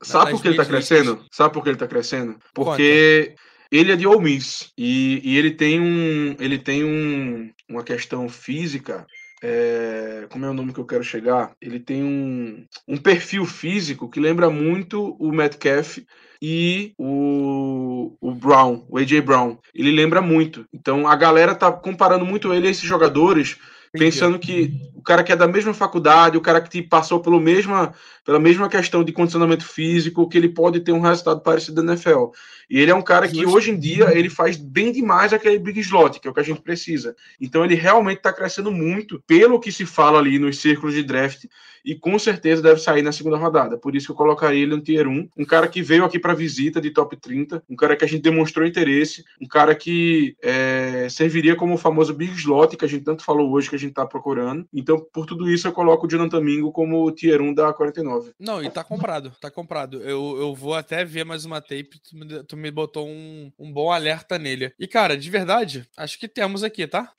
[0.00, 1.24] Sabe por que ele tá crescendo?
[1.32, 2.36] Sabe por que ele tá crescendo?
[2.54, 3.34] Porque
[3.70, 8.28] ele é de Ole Miss e, e ele tem um ele tem um, uma questão
[8.28, 9.06] física
[9.42, 11.52] é, como é o nome que eu quero chegar?
[11.60, 15.98] Ele tem um, um perfil físico que lembra muito o Metcalf
[16.40, 19.58] e o, o Brown, o AJ Brown.
[19.74, 20.64] Ele lembra muito.
[20.72, 23.58] Então a galera tá comparando muito ele a esses jogadores
[23.92, 27.38] pensando que o cara que é da mesma faculdade, o cara que te passou pelo
[27.38, 27.94] mesma,
[28.24, 32.30] pela mesma questão de condicionamento físico, que ele pode ter um resultado parecido da NFL.
[32.70, 35.78] E ele é um cara que hoje em dia ele faz bem demais aquele big
[35.80, 37.14] slot, que é o que a gente precisa.
[37.40, 41.44] Então ele realmente está crescendo muito, pelo que se fala ali nos círculos de draft,
[41.84, 43.76] e com certeza deve sair na segunda rodada.
[43.76, 45.30] Por isso que eu colocaria ele no tier 1.
[45.36, 48.22] Um cara que veio aqui para visita de top 30, um cara que a gente
[48.22, 53.04] demonstrou interesse, um cara que é, serviria como o famoso big slot que a gente
[53.04, 54.66] tanto falou hoje que a gente está procurando.
[54.72, 58.32] Então, por tudo isso, eu coloco o Jonathan Mingo como o tier 1 da 49.
[58.38, 60.00] Não, e tá comprado, tá comprado.
[60.02, 63.72] Eu, eu vou até ver mais uma tape, tu me, tu me botou um, um
[63.72, 64.72] bom alerta nele.
[64.78, 67.12] E, cara, de verdade, acho que temos aqui, tá?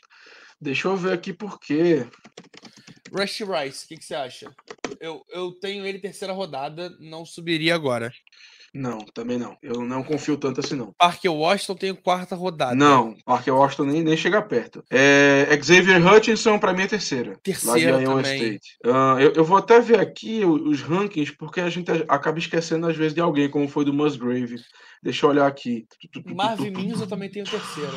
[0.60, 2.08] Deixa eu ver aqui por quê.
[3.14, 4.52] Rush Rice, o que, que, você acha?
[5.00, 8.12] Eu, eu tenho ele terceira rodada, não subiria agora.
[8.74, 9.56] Não, também não.
[9.62, 10.94] Eu não confio tanto assim, não.
[10.98, 12.74] Parque Washington tem quarta rodada.
[12.74, 14.84] Não, Parque Washington nem, nem chega perto.
[14.90, 17.38] É, Xavier Hutchinson, pra mim, é terceira.
[17.44, 18.60] Terceira também.
[18.84, 22.98] Uh, eu, eu, vou até ver aqui os rankings, porque a gente acaba esquecendo, às
[22.98, 24.56] vezes, de alguém, como foi do Musgrave.
[25.04, 25.86] Deixa eu olhar aqui.
[26.34, 27.94] Marvin Mims eu também tenho terceira.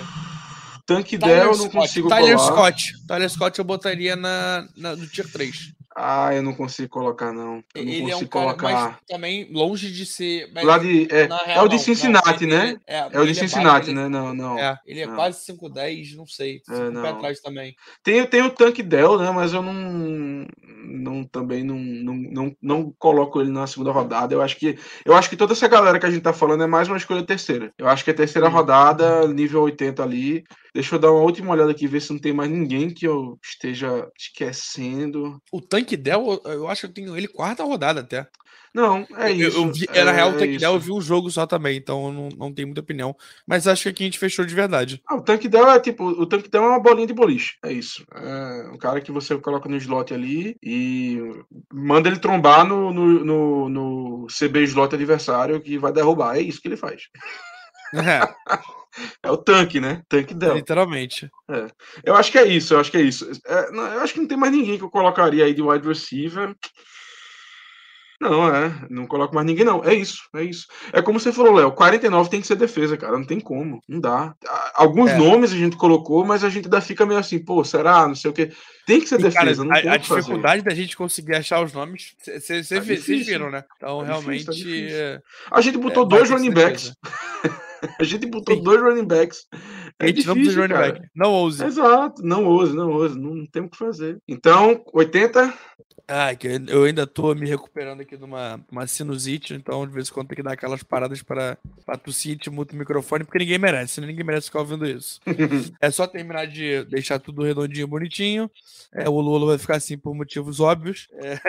[0.86, 2.52] Tank Dell eu não consigo Tyler colar.
[2.52, 3.06] Scott.
[3.06, 5.74] Tyler Scott eu botaria na, na, no Tier 3.
[5.98, 7.64] Ah, eu não consigo colocar, não.
[7.74, 8.62] Eu não ele é um cara, colocar.
[8.90, 10.52] mas também longe de ser.
[10.54, 12.68] Lá de, é, na é real, o de não, Cincinnati, não, né?
[12.68, 14.08] ele- É, É o de ele Cincinnati, baixo, né?
[14.08, 14.58] Não, não.
[14.58, 15.14] Ele, é, ele é não.
[15.14, 16.60] quase 5'10, não sei.
[16.68, 17.06] Um não.
[17.06, 17.74] atrás também.
[18.02, 19.30] Tem, tem o Tank Dell, né?
[19.30, 20.46] Mas eu não,
[20.86, 24.34] não também não, não, não, não coloco ele na segunda rodada.
[24.34, 26.66] Eu acho que eu acho que toda essa galera que a gente tá falando é
[26.66, 27.72] mais uma escolha terceira.
[27.78, 30.44] Eu acho que é terceira rodada, nível 80 ali.
[30.74, 33.38] Deixa eu dar uma última olhada aqui, ver se não tem mais ninguém que eu
[33.42, 35.40] esteja esquecendo.
[35.50, 38.28] O Tank Dell, eu, eu acho que eu tenho ele quarta rodada até.
[38.76, 39.56] Não, é isso.
[39.56, 40.58] Eu, vi, é, na real, o é Tank.
[40.58, 43.16] Dell eu vi um jogo só também, então eu não, não tenho muita opinião.
[43.46, 45.02] Mas acho que aqui a gente fechou de verdade.
[45.08, 47.56] Ah, o tanque dela é tipo, o tanque dela é uma bolinha de boliche.
[47.64, 48.04] É isso.
[48.14, 51.18] É um cara que você coloca no slot ali e
[51.72, 56.36] manda ele trombar no, no, no, no CB slot adversário que vai derrubar.
[56.36, 57.04] É isso que ele faz.
[57.94, 58.20] É,
[59.22, 60.02] É o tanque, né?
[60.08, 60.54] Tanque dela.
[60.54, 61.30] literalmente.
[62.04, 63.30] Eu acho que é isso, eu acho que é isso.
[63.46, 65.86] É, não, eu acho que não tem mais ninguém que eu colocaria aí de wide
[65.86, 66.54] receiver.
[68.20, 68.72] Não, é.
[68.88, 69.84] Não coloco mais ninguém, não.
[69.84, 70.66] É isso, é isso.
[70.92, 71.70] É como você falou, Léo.
[71.72, 73.18] 49 tem que ser defesa, cara.
[73.18, 73.82] Não tem como.
[73.88, 74.34] Não dá.
[74.74, 75.18] Alguns É.
[75.18, 78.08] nomes a gente colocou, mas a gente ainda fica meio assim, pô, será?
[78.08, 78.50] Não sei o quê.
[78.86, 80.20] Tem que ser E, cara, defesa, tem a, a que fazer.
[80.22, 83.64] dificuldade da gente conseguir achar os nomes, vocês Tá viram, né?
[83.76, 84.44] Então, Tá difícil, tá realmente.
[84.50, 84.96] difícil.
[84.96, 85.20] é,
[85.50, 86.92] A gente botou é, dois running backs.
[88.00, 88.62] a gente botou Sim.
[88.62, 89.46] dois running backs.
[89.98, 91.08] É gente não precisa de difícil, running back.
[91.14, 91.64] Não ouse.
[91.64, 94.18] Exato, não ouse, não ouse, não tem o que fazer.
[94.28, 95.52] Então, 80,
[96.08, 100.08] Ai, que eu- ainda tô me recuperando aqui de uma, uma sinusite, então de vez
[100.08, 101.58] em quando tem que dar aquelas paradas para
[102.04, 104.06] tossir te muta o microfone, porque ninguém merece, né?
[104.06, 105.20] ninguém merece ficar ouvindo isso.
[105.80, 108.48] é só terminar de deixar tudo redondinho, bonitinho.
[108.94, 111.08] É, o Lula vai ficar assim por motivos óbvios.
[111.14, 111.40] É,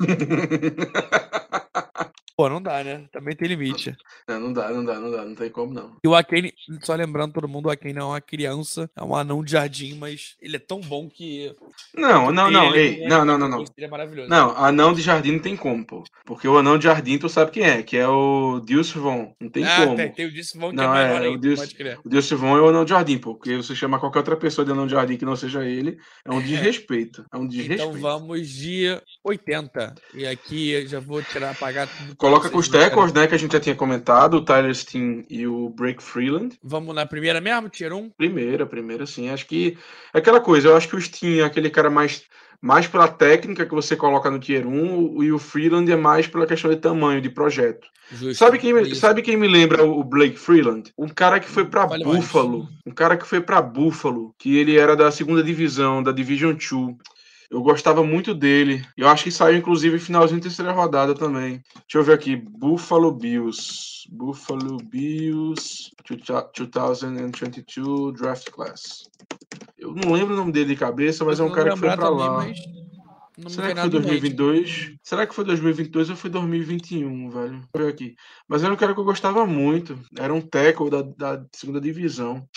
[2.36, 3.06] pô, não dá, né?
[3.10, 3.96] Também tem limite.
[4.28, 5.96] não, não dá, não dá, não dá, não tem como não.
[6.04, 6.52] E o Akane,
[6.82, 10.36] só lembrando todo mundo, o Akane é uma criança, é um anão de jardim, mas
[10.40, 11.54] ele é tão bom que.
[11.94, 13.60] Não, não, não, ele ei, não, não, não, não.
[13.76, 14.28] Ele é maravilhoso.
[14.28, 16.04] Não, anão de jardim não tem como, pô.
[16.24, 19.34] Porque o anão de jardim tu sabe quem é, que é o Dilce Von.
[19.40, 19.96] Não tem ah, como.
[19.96, 21.98] tem, tem o Disse Vão que Não, é é, maior o ainda, Deus- pode crer.
[22.04, 23.34] O Dilce Von é o anão de jardim, pô.
[23.34, 26.30] Porque você chama qualquer outra pessoa de anão de jardim que não seja ele, é
[26.30, 27.24] um desrespeito.
[27.32, 27.82] É um desrespeito.
[27.82, 29.94] Então vamos de 80.
[30.14, 32.16] E aqui eu já vou tirar, apagar tudo.
[32.26, 35.46] Coloca com os tackles, né, que a gente já tinha comentado, o Tyler Steen e
[35.46, 36.58] o Break Freeland.
[36.60, 38.10] Vamos na primeira mesmo, tier 1?
[38.10, 39.30] Primeira, primeira, sim.
[39.30, 39.78] Acho que
[40.12, 42.24] é aquela coisa, eu acho que o Steen é aquele cara mais,
[42.60, 46.46] mais pela técnica que você coloca no Tier 1 e o Freeland é mais pela
[46.46, 47.86] questão de tamanho, de projeto.
[48.10, 48.34] Justo.
[48.34, 50.92] Sabe quem, me, sabe quem me lembra o Blake Freeland?
[50.98, 52.18] Um cara que foi Fale mais.
[52.18, 52.68] Buffalo.
[52.84, 56.96] Um cara que foi pra Buffalo, que ele era da segunda divisão, da Division 2.
[57.50, 58.84] Eu gostava muito dele.
[58.96, 61.62] Eu acho que saiu, inclusive, finalzinho de terceira rodada também.
[61.74, 62.36] Deixa eu ver aqui.
[62.36, 64.08] Buffalo Bills.
[64.10, 69.08] Buffalo Bills 2022 Draft Class.
[69.78, 72.08] Eu não lembro o nome dele de cabeça, mas é um cara que foi pra
[72.08, 72.46] lá.
[73.36, 74.20] mas Será que foi nada em mente.
[74.20, 74.96] 2022?
[75.02, 77.68] Será que foi 2022 ou foi 2021, velho?
[77.76, 78.16] Ver aqui.
[78.48, 79.98] Mas era um cara que eu gostava muito.
[80.18, 82.48] Era um tackle da, da segunda divisão.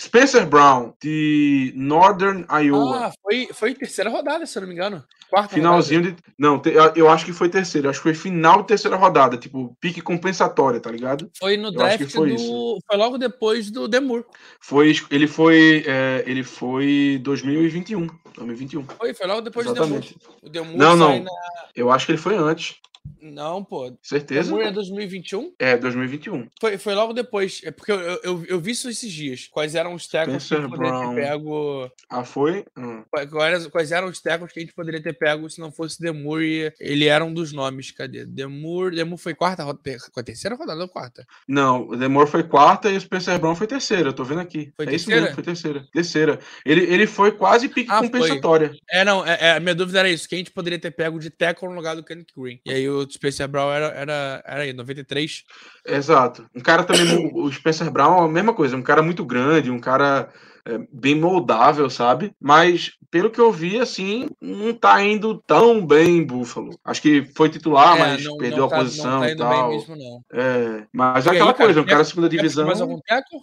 [0.00, 3.06] Spencer Brown, de Northern Iowa.
[3.06, 5.02] Ah, foi, foi terceira rodada, se eu não me engano.
[5.28, 6.16] Quarta Finalzinho de.
[6.38, 7.90] Não, te- eu acho que foi terceiro.
[7.90, 9.36] Acho que foi final de terceira rodada.
[9.36, 11.22] Tipo, pique compensatória, tá ligado?
[11.22, 11.32] rodada.
[11.38, 12.34] Foi no Eu acho que draft foi do.
[12.34, 12.78] isso.
[12.86, 14.24] Foi logo depois do Demur.
[14.60, 15.84] Foi, ele foi.
[15.86, 18.06] é, ele foi 2021.
[18.36, 18.84] 2021.
[18.96, 20.14] Foi, foi logo depois Exatamente.
[20.14, 20.38] do Demur.
[20.42, 21.22] O Demur Não, não.
[21.24, 21.30] na.
[21.74, 22.76] Eu acho que ele foi antes.
[23.20, 23.92] Não, pô.
[24.02, 24.50] Certeza?
[24.50, 25.52] Demur é 2021?
[25.58, 26.48] É, 2021.
[26.60, 27.60] Foi, foi logo depois.
[27.64, 29.48] É porque eu, eu, eu, vi isso esses dias.
[29.50, 31.14] Quais eram os tackles que a gente poderia Brown.
[31.14, 31.90] ter pego.
[32.08, 32.64] Ah, foi?
[32.76, 33.02] Hum.
[33.10, 36.42] Quais, quais- eram os tackles que a gente poderia ter pego se não fosse Demur
[36.42, 37.90] e ele era um dos nomes.
[37.90, 38.24] Cadê?
[38.24, 38.90] Demur.
[38.92, 39.82] Demur foi quarta rodada.
[40.24, 41.26] Terceira rodada ou quarta?
[41.46, 44.08] Não, o Demore foi quarta e o Spencer Brown foi terceira.
[44.10, 44.72] Eu tô vendo aqui.
[44.76, 45.20] Foi é isso terceira?
[45.22, 45.86] mesmo, foi terceira.
[45.92, 46.38] Terceira.
[46.64, 48.10] Ele, ele foi quase pique Ah, foi.
[48.10, 48.72] compensatória.
[48.90, 51.18] É, não, é, é, a minha dúvida era isso, que a gente poderia ter pego
[51.18, 52.60] de tackle no lugar do Kenneth Green.
[52.64, 55.44] E aí o Spencer Brown era, era, era aí, 93.
[55.86, 56.46] Exato.
[56.54, 58.76] Um cara também, o Spencer Brown, a mesma coisa.
[58.76, 60.28] Um cara muito grande, um cara
[60.64, 62.32] é, bem moldável, sabe?
[62.40, 66.78] Mas, pelo que eu vi, assim, não tá indo tão bem em Buffalo.
[66.84, 69.68] Acho que foi titular, É, mas não- perdeu não a tá- posição tá e tal.
[69.70, 69.96] mesmo.
[70.32, 72.66] É, mas é E aí, aquela cara, coisa, um cara segunda divisão.
[72.66, 73.40] Mais algum tackle?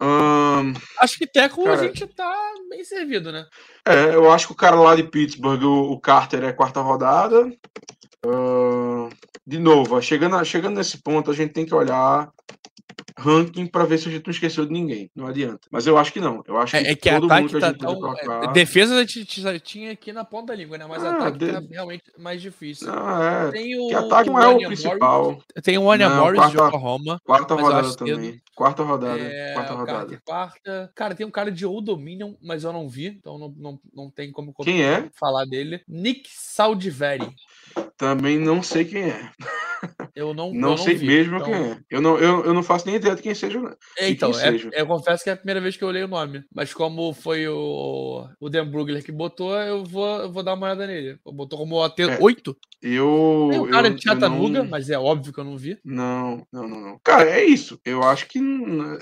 [0.00, 2.34] ahn, Acho que a Cara- gente tá
[2.68, 3.46] bem servido, né?
[3.84, 7.50] É, eu acho que o cara lá de Pittsburgh, o, o Carter, é quarta rodada.
[9.46, 12.30] De novo, chegando, chegando nesse ponto, a gente tem que olhar
[13.18, 15.10] ranking para ver se a gente não esqueceu de ninguém.
[15.14, 15.60] Não adianta.
[15.70, 16.42] Mas eu acho que não.
[16.46, 18.14] Eu acho que, É, é que todo ataque mundo tá tão.
[18.42, 20.84] é, defesa a gente já tinha aqui na ponta da língua, né?
[20.86, 22.88] Mas Ah, ataque de- tá realmente mais difícil.
[22.88, 23.50] Não, é.
[23.52, 23.88] Tem o.
[23.88, 25.24] Que ataque não é o principal.
[25.24, 27.20] Morris, tem o Anya Morris de quarta- Oklahoma.
[27.24, 28.40] Quarta eu rodada também.
[28.54, 29.18] Quarta rodada.
[29.20, 29.98] É, quarta rodada.
[29.98, 30.92] Carter quarta.
[30.94, 34.10] Cara, tem um cara de Old Dominion, mas eu não vi, então não, não, não
[34.10, 35.08] tem como Quem é?
[35.18, 35.80] falar dele.
[35.88, 37.34] Nick Saldiveri.
[37.96, 39.30] Também não sei quem é.
[40.14, 41.78] Eu não, Não, eu sei vi, mesmo então- quem é.
[41.90, 43.60] Eu não, eu, eu não faço nem ideia de quem seja.
[43.60, 43.70] não.
[43.98, 44.70] É, Então, quem é- seja.
[44.72, 46.42] eu confesso que é a primeira vez que eu olhei o nome.
[46.54, 50.66] Mas como foi o, o Dan Brugler que botou, eu vou, eu vou dar uma
[50.66, 51.18] olhada nele.
[51.24, 52.56] Botou como AT É, 8.
[52.82, 53.48] Eu.
[53.50, 55.78] Tem o cara eu- de Chattanooga, não- mas é óbvio que eu não vi.
[55.84, 57.00] Não, não, não, não.
[57.04, 57.78] Cara, é isso.
[57.84, 58.40] Eu acho que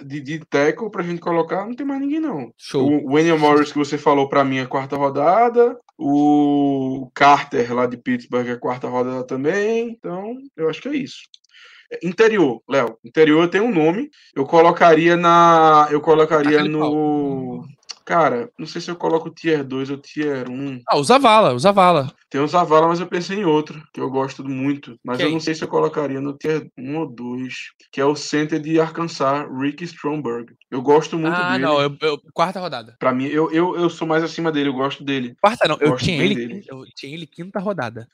[0.04, 2.52] de, de tackle pra gente colocar não tem mais ninguém, não.
[2.58, 2.84] Show.
[3.06, 5.78] O Wayne Morris que você falou pra mim é quarta rodada.
[5.96, 9.90] O Carter lá de Pittsburgh é quarta rodada também.
[9.90, 11.22] Então, eu acho que é isso.
[11.92, 12.98] É, Interior, Léo.
[13.04, 14.10] Interior tem um nome.
[14.34, 15.88] Eu colocaria na.
[15.90, 17.64] Eu colocaria Aquele no.
[18.04, 20.82] Cara, não sei se eu coloco tier 2 ou tier 1.
[20.86, 22.12] Ah, o Zavala, o Zavala.
[22.28, 24.98] Tem o Zavala, mas eu pensei em outro, que eu gosto muito.
[25.02, 25.32] Mas eu Quem?
[25.34, 27.54] não sei se eu colocaria no tier 1 ou 2,
[27.92, 30.52] que é o center de Arkansas, Rick Stromberg.
[30.70, 31.64] Eu gosto muito Ah, dele.
[31.64, 32.94] não, eu, eu- quarta rodada.
[32.98, 35.34] Pra mim, eu, eu, eu sou mais acima dele, eu gosto dele.
[35.40, 36.64] Quarta não, eu Gosto tinha ele, dele.
[36.68, 38.06] eu tinha ele quinta rodada.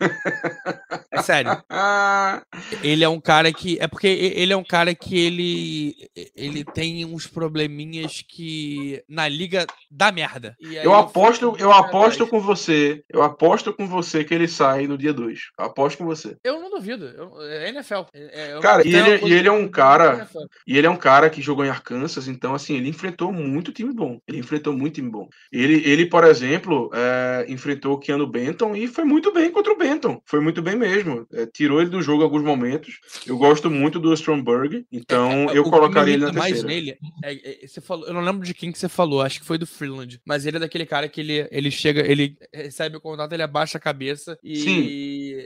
[1.10, 1.50] é sério.
[1.68, 2.42] Ah,
[2.82, 3.78] Ele é um cara que.
[3.80, 5.96] É porque ele é um cara que ele.
[6.36, 9.02] Ele tem uns probleminhas que.
[9.08, 10.56] Na liga dá merda.
[10.60, 13.02] E aí eu aposto, eu aposto com você.
[13.08, 15.40] Eu aposto com você que ele sai no dia 2.
[15.58, 16.36] Eu aposto com você.
[16.44, 17.06] Eu não duvido.
[17.06, 18.02] Eu, é NFL.
[18.14, 20.28] É- é- Cara, tem e uma ele- coisa e ele é um cara-.
[20.66, 23.92] E ele é um cara que jogou em Arkansas, então assim, ele enfrentou muito time
[23.92, 24.20] bom.
[24.28, 25.28] Ele enfrentou muito time bom.
[25.52, 29.76] Ele, ele por exemplo, é, enfrentou o Keanu Benton e foi muito bem contra o
[29.78, 30.20] Benton.
[30.26, 31.26] Foi muito bem mesmo.
[31.32, 32.98] É, tirou ele do jogo em alguns momentos.
[33.26, 36.68] Eu gosto muito do Stromberg, então É, eu colocaria ele na mais terceira.
[36.68, 39.46] nele é, é- você falou, eu não lembro de quem que você falou, acho que
[39.46, 43.00] foi do Freeland, mas ele é daquele cara que ele, ele chega, ele recebe o
[43.00, 44.80] contato, ele abaixa a cabeça e, Sim.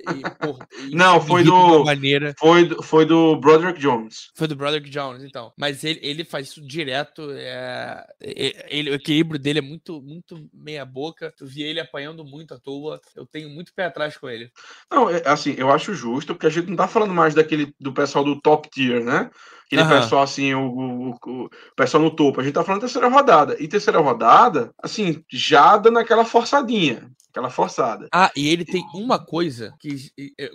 [0.07, 2.35] E, e Não, foi do- maneira.
[2.39, 4.31] Foi, do- foi do Broderick Jones.
[4.35, 5.53] Foi do Broderick Jones, então.
[5.59, 7.31] Mas ele, ele faz isso direto.
[7.33, 11.33] É, é- ele, o equilíbrio dele é muito, muito meia boca.
[11.37, 13.01] Tu via ele apanhando muito à toa.
[13.15, 14.51] Eu tenho muito pé atrás com ele.
[14.91, 17.93] Não, é, assim, eu acho justo, porque a gente não tá falando mais daquele do
[17.93, 19.31] pessoal do top tier, né?
[19.67, 20.01] Aquele Aham.
[20.01, 22.41] pessoal assim, o, o, o- o pessoal no topo.
[22.41, 23.57] A gente tá falando terceira rodada.
[23.59, 27.11] E terceira rodada, assim, já dando aquela forçadinha.
[27.35, 28.07] Aquela forçada.
[28.15, 29.97] Ah, e ele tem uma coisa que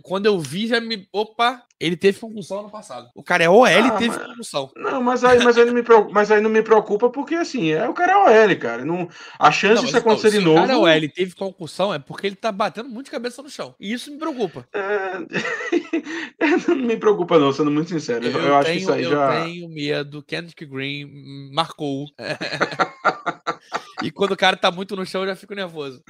[0.01, 1.05] quando eu vi já me.
[1.11, 1.61] Opa!
[1.77, 3.09] Ele teve concussão ano passado.
[3.13, 4.71] O cara é OL e Ah, teve mas- concussão.
[4.77, 7.71] Não, mas aí, mas aí, não me preocupa, mas aí não me preocupa porque, assim,
[7.71, 8.85] é o cara é OL, cara.
[8.85, 10.59] Não, a chance Não, disso então, acontecer se de o novo.
[10.67, 13.75] cara é OL teve concussão é porque ele tá batendo muito de cabeça no chão.
[13.79, 14.65] E isso me preocupa.
[14.73, 15.19] é,
[16.67, 18.25] não me preocupa, não, sendo muito sincero.
[18.25, 19.43] Eu, eu acho que tenho, isso aí eu já.
[19.43, 20.23] tenho medo.
[20.23, 22.07] Kendrick Green marcou.
[24.03, 26.01] e quando o cara tá muito no chão, eu já fico nervoso.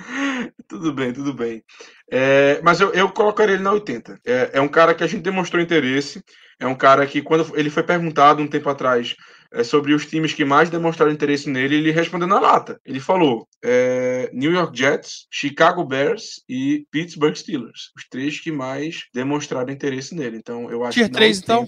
[0.68, 1.64] Tudo bem, tudo bem.
[2.12, 4.20] É, mas eu, eu colocaria ele na 80.
[4.26, 6.24] É, é um cara que a gente demonstrou interesse.
[6.60, 9.16] É um cara que, quando ele foi perguntado um tempo atrás
[9.52, 12.80] é, sobre os times que mais demonstraram interesse nele, ele respondeu na lata.
[12.86, 17.92] Ele falou: é, New York Jets, Chicago Bears e Pittsburgh Steelers.
[17.98, 20.38] Os três que mais demonstraram interesse nele.
[20.38, 21.68] Então, eu acho Tier que na 3, então?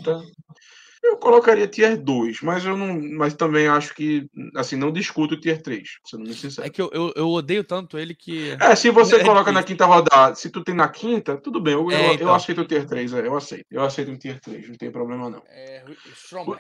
[1.04, 3.00] 80, Eu colocaria tier 2, mas eu não.
[3.18, 4.28] Mas também acho que.
[4.56, 6.68] Assim, não discuto o tier 3, sendo muito sincero.
[6.68, 8.52] É que eu, eu, eu odeio tanto ele que.
[8.60, 9.78] É, se você É coloca na difícil.
[9.78, 12.34] quinta rodada, se tu tem na quinta, tudo bem, eu, É, eu, eu então.
[12.34, 13.66] aceito o tier 3, é, eu aceito.
[13.72, 15.42] Eu aceito um tier 3, não tem problema não.
[15.50, 15.84] É,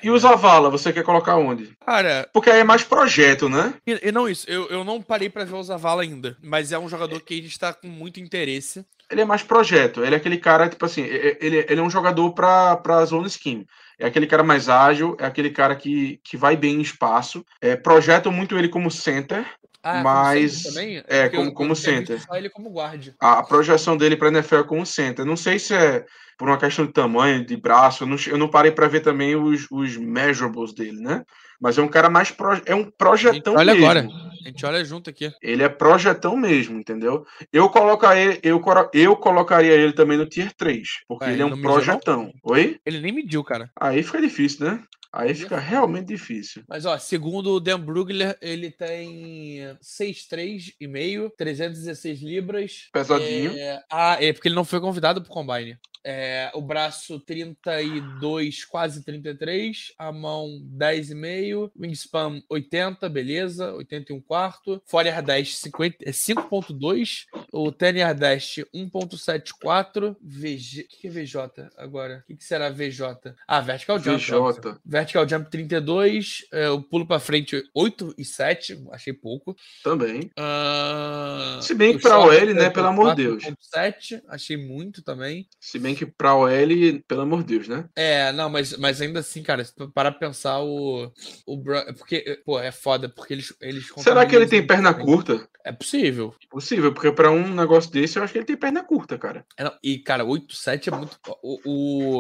[0.03, 0.19] E o né?
[0.19, 1.76] Zavala, você quer colocar onde?
[1.85, 3.73] Cara, Porque aí é mais projeto, né?
[3.85, 6.80] e, e não isso, eu, eu não parei pra ver o Zavala ainda, mas é
[6.80, 8.85] um jogador que a gente tá com muito interesse.
[9.09, 10.03] ele é mais projeto.
[10.03, 13.68] Ele é aquele cara, tipo assim, ele, ele é um jogador para pra zone scheme.
[14.02, 17.45] É aquele cara mais ágil, é aquele cara que, que vai bem em espaço.
[17.61, 19.45] É, projetam muito ele como center,
[19.84, 21.03] Ah, mas como também?
[21.08, 22.22] é, Porque como- eu- como center.
[22.34, 23.16] Ele como guarde.
[23.20, 25.26] a, projeção dele para NFL é como center.
[25.26, 26.06] Não sei se é
[26.38, 28.03] por uma questão de tamanho, de braço.
[28.03, 31.24] Eu não, eu não parei para ver também os, os measurables dele, né?
[31.60, 33.86] Mas é um cara mais pro, é um projetão olha mesmo.
[33.90, 34.08] agora.
[34.44, 35.32] A gente olha junto aqui.
[35.40, 37.24] Ele é projetão mesmo, entendeu?
[37.53, 38.60] Eu colocaria, eu,
[38.94, 41.74] eu colocaria ele também no tier 3, porque Ué, ele é ele um mediu, não?
[41.76, 42.34] projetão.
[42.44, 42.78] Oi?
[42.84, 43.70] Ele nem mediu, cara.
[43.80, 44.82] Aí fica difícil, né?
[45.13, 46.63] Aí fica realmente difícil.
[46.67, 52.89] Mas, ó, segundo o Dan Brugler, ele tem 6'3,5, 316 libras.
[52.93, 53.51] Pesadinho.
[53.51, 55.77] É, ah, é porque ele não foi convidado pro Combine.
[56.03, 59.94] É, o braço 32, quase 33.
[59.98, 60.48] A mão
[60.78, 61.72] 10,5.
[61.80, 63.73] Wingspan 80, beleza.
[63.73, 64.82] 81 quarto.
[64.86, 67.26] Fore Dash 50 é 5.2.
[67.52, 70.15] O Tenor Dash 1.74.
[70.22, 70.82] VG.
[70.82, 71.36] O que é VJ
[71.78, 72.23] agora?
[72.30, 73.36] O que, será VJ?
[73.48, 74.23] Ah, Vertical Jump.
[74.23, 79.56] VJ Vertical Jump 32, é, o pulo pra frente 8 e 7, achei pouco.
[79.84, 80.32] também.
[80.38, 83.44] Ah, Se bem que o pra OL, né, foi pelo amor de Deus.
[83.44, 85.48] 4.7, achei muito também.
[85.60, 86.49] Se bem que pra OL,
[87.07, 87.85] pelo amor de Deus, né?
[87.95, 91.11] É, não, mas, mas ainda assim, cara, se tu parar pra pensar o.
[91.45, 91.63] o
[91.97, 93.53] porque, pô, é foda, porque eles.
[93.61, 95.05] eles Será que ele tem perna bem.
[95.05, 95.47] curta?
[95.63, 96.34] É possível.
[96.49, 99.45] Possível, porque pra um negócio desse eu acho que ele tem perna curta, cara.
[99.55, 101.18] É, não, e, cara, 8-7 é muito.
[101.43, 101.59] O,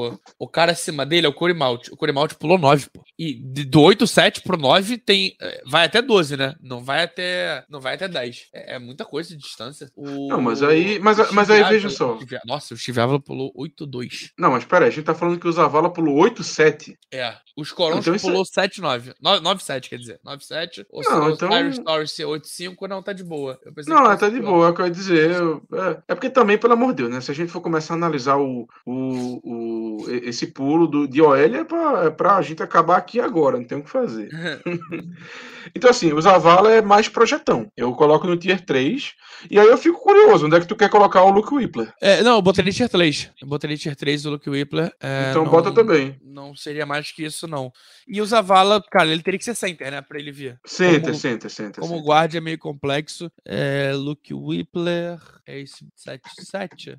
[0.09, 1.87] o, o cara acima dele é o Corey Malt.
[1.89, 3.03] O Corey Malt pulou 9, pô.
[3.17, 3.33] E
[3.65, 5.35] do 8-7 pro 9 tem.
[5.41, 6.55] é, Vai até 12, né?
[6.61, 7.63] Não vai até.
[7.67, 8.47] Não vai até 10.
[8.53, 9.89] É, é muita coisa de distância.
[9.95, 12.19] O, Não, mas aí- mas- mas aí veja só.
[12.45, 14.29] Nossa, o Avila pulou 8-2.
[14.37, 16.95] Não, mas peraí, a gente tá falando que o Zavala pulou 8-7.
[17.11, 17.33] É.
[17.57, 19.13] Os Corons Então isso pulou 7-9.
[19.21, 20.19] 9-7, quer dizer.
[20.25, 20.85] 9-7.
[20.89, 22.87] O Não, não, então- Cyrus Torres 8-5.
[22.87, 23.59] Não, tá de boa.
[23.87, 24.49] Não, que é, tá de pior.
[24.51, 25.31] boa, é o que eu ia dizer.
[25.31, 27.21] eu- é, é porque também, pelo amor de Deus, né?
[27.21, 31.35] Se a gente for começar a analisar o, o, o- esse pulo do, de OL,
[31.35, 34.29] é pra, é pra gente acabar aqui agora, não tem o que fazer.
[35.75, 37.67] então, assim, o Zavala é mais projetão.
[37.75, 39.13] Eu coloco no tier 3.
[39.49, 41.91] E aí eu fico curioso, onde é que tu quer colocar o Luke Whippler?
[42.01, 43.29] É, não, eu botei ele tier 3.
[43.41, 44.93] Eu ele tier 3 do Luke Whippler.
[44.99, 46.19] é, então não- bota também.
[46.23, 47.71] Não seria mais que isso, não.
[48.07, 50.01] E o Zavala, cara, ele teria que ser center, né?
[50.01, 50.59] Pra ele vir.
[50.65, 51.81] Senta, Como- senta, senta.
[51.81, 53.31] Como guarda é meio complexo.
[53.45, 55.19] É, Luke Whippler.
[55.45, 56.97] É esse 7-7?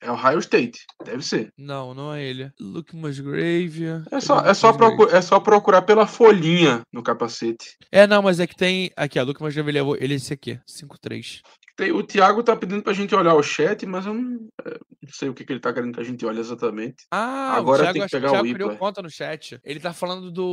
[0.00, 1.50] É o Ohio State, deve ser.
[1.56, 2.52] Não, não é ele.
[2.60, 3.84] Luke Musgrave.
[4.10, 4.70] É só, é, só
[5.10, 7.76] é só procurar pela folhinha no capacete.
[7.90, 8.90] É, não, mas é que tem.
[8.96, 9.22] Aqui, ó.
[9.22, 10.60] Luke Musgrave, ele é, ele é esse aqui.
[10.66, 11.40] 5-3.
[11.76, 14.70] Tem- o Thiago tá pedindo pra gente olhar o chat, mas eu não, é,
[15.02, 17.04] não sei o que, que ele tá querendo que a gente olhe exatamente.
[17.10, 19.10] Ah, Agora o Thiago, tem que acho que o pegar o Thiago criou conta no
[19.10, 19.60] chat.
[19.64, 20.44] Ele tá falando do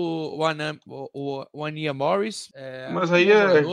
[0.88, 2.50] o, o, Ania Morris.
[2.56, 3.64] É, mas aí é, é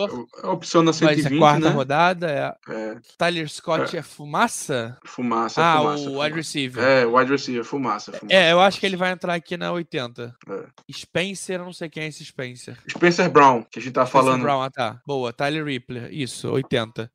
[0.42, 1.74] a opção na Mas é 120, quarta né?
[1.74, 2.30] rodada.
[2.30, 2.72] É.
[2.72, 4.98] É, Tyler Scott é, fumaça?
[5.04, 6.02] fumaça, ah, fumaça.
[6.02, 6.24] o fumaça.
[6.24, 6.84] wide receiver.
[6.84, 8.34] É, wide receiver, fumaça, fumaça.
[8.34, 10.34] É, eu acho que ele vai entrar aqui na 80.
[10.48, 10.92] É.
[10.92, 12.76] Spencer, eu não sei quem é esse Spencer.
[12.88, 14.42] Spencer Brown, que a gente tá Spencer falando.
[14.42, 15.00] Brown, ah tá.
[15.06, 16.12] Boa, Tyler Rippler.
[16.12, 17.10] Isso, 80.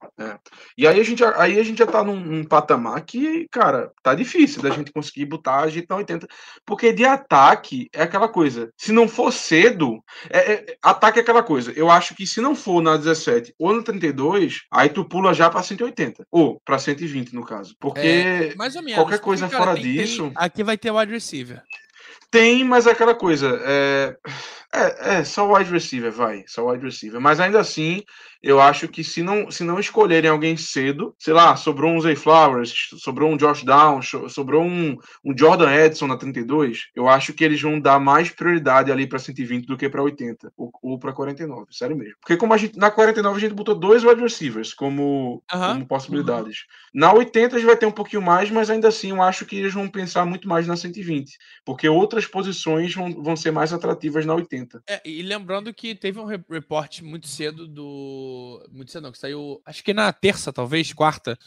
[0.77, 3.91] E aí a gente, já- aí a gente já tá num, num patamar que, cara,
[4.01, 6.27] tá difícil da gente conseguir botar a gente na 80.
[6.65, 8.69] Porque de ataque é aquela coisa.
[8.77, 11.71] Se não for cedo, é, é- ataque é aquela coisa.
[11.75, 15.49] Eu acho que se não for na 17 ou na 32, aí tu pula já
[15.49, 16.25] pra 180.
[16.31, 17.75] Ou pra 120, no caso.
[17.79, 18.95] Porque É, Mais ou menos.
[18.97, 21.61] qualquer porque, coisa cara, fora tem- tem- disso- aqui vai ter wide receiver.
[22.31, 23.59] tem, mas é aquela coisa.
[23.63, 24.15] É,
[24.73, 26.43] é, é só wide receiver, vai.
[26.47, 27.21] Só wide receiver.
[27.21, 28.01] Mas ainda assim,
[28.41, 32.15] eu acho que se não, se não escolherem alguém cedo, sei lá, sobrou um Zay
[32.15, 37.33] Flowers, sobrou um Josh Downs, so- sobrou um, um Jordan Edson na 32, eu acho
[37.33, 40.97] que eles vão dar mais prioridade ali para 120 do que para 80 ou, ou
[40.99, 42.15] para 49, sério mesmo.
[42.19, 46.65] Porque como a gente na 49 a gente botou dois wide receivers como, como possibilidades.
[46.93, 49.55] Na 80 a gente vai ter um pouquinho mais, mas ainda assim eu acho que
[49.55, 54.25] eles vão pensar muito mais na 120, porque outras posições vão, vão ser mais atrativas
[54.25, 54.62] na 80.
[54.87, 58.63] É, e lembrando que teve um re- report muito cedo do.
[58.71, 59.61] Muito cedo, não, que saiu.
[59.65, 61.37] Acho que na terça, talvez, quarta.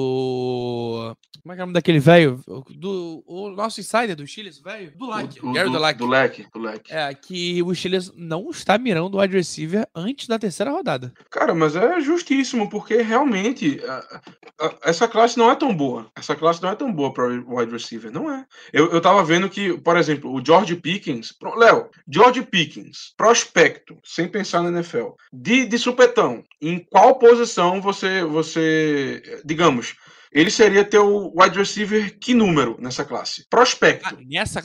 [0.00, 1.16] Do.
[1.42, 2.40] Como é que é o nome daquele velho?
[2.70, 3.22] Do.
[3.26, 4.92] O nosso insider do Chiles, velho?
[4.96, 5.38] Do Lac.
[5.42, 5.96] O- o- Gary do, do Lac.
[5.98, 6.92] do leque, do leque.
[6.92, 11.12] É, que o Chiles não está mirando o wide receiver antes da terceira rodada.
[11.30, 14.20] Cara, mas é justíssimo, porque realmente a-
[14.60, 16.10] a- essa classe não é tão boa.
[16.14, 18.44] Essa classe não é tão boa para wide receiver, não é.
[18.72, 21.34] Eu, eu tava vendo que, por exemplo, o George Pickens.
[21.56, 28.22] Léo, George Pickens, prospecto, sem pensar na NFL, de, de supetão, em qual posição você,
[28.24, 29.94] você, digamos,
[30.32, 33.46] ele seria teu wide receiver que número nessa classe?
[33.48, 34.14] Prospecto.
[34.14, 34.62] Ah, nessa,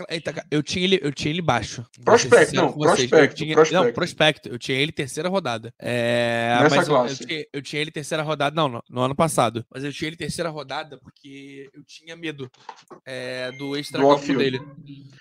[0.51, 1.85] eu tinha ele, eu tinha ele baixo.
[2.03, 3.85] Prospecto, sincero não, prospecto, tinha- prospecto.
[3.85, 4.49] Não, prospecto.
[4.49, 5.73] Eu tinha ele terceira rodada.
[5.79, 7.25] É, Nessa mas eu- eu, classe.
[7.25, 9.65] tinha, eu tinha ele terceira rodada, não, no, no ano passado.
[9.73, 12.49] Mas eu tinha ele terceira rodada porque eu tinha medo
[13.05, 14.61] é, do extra campo dele.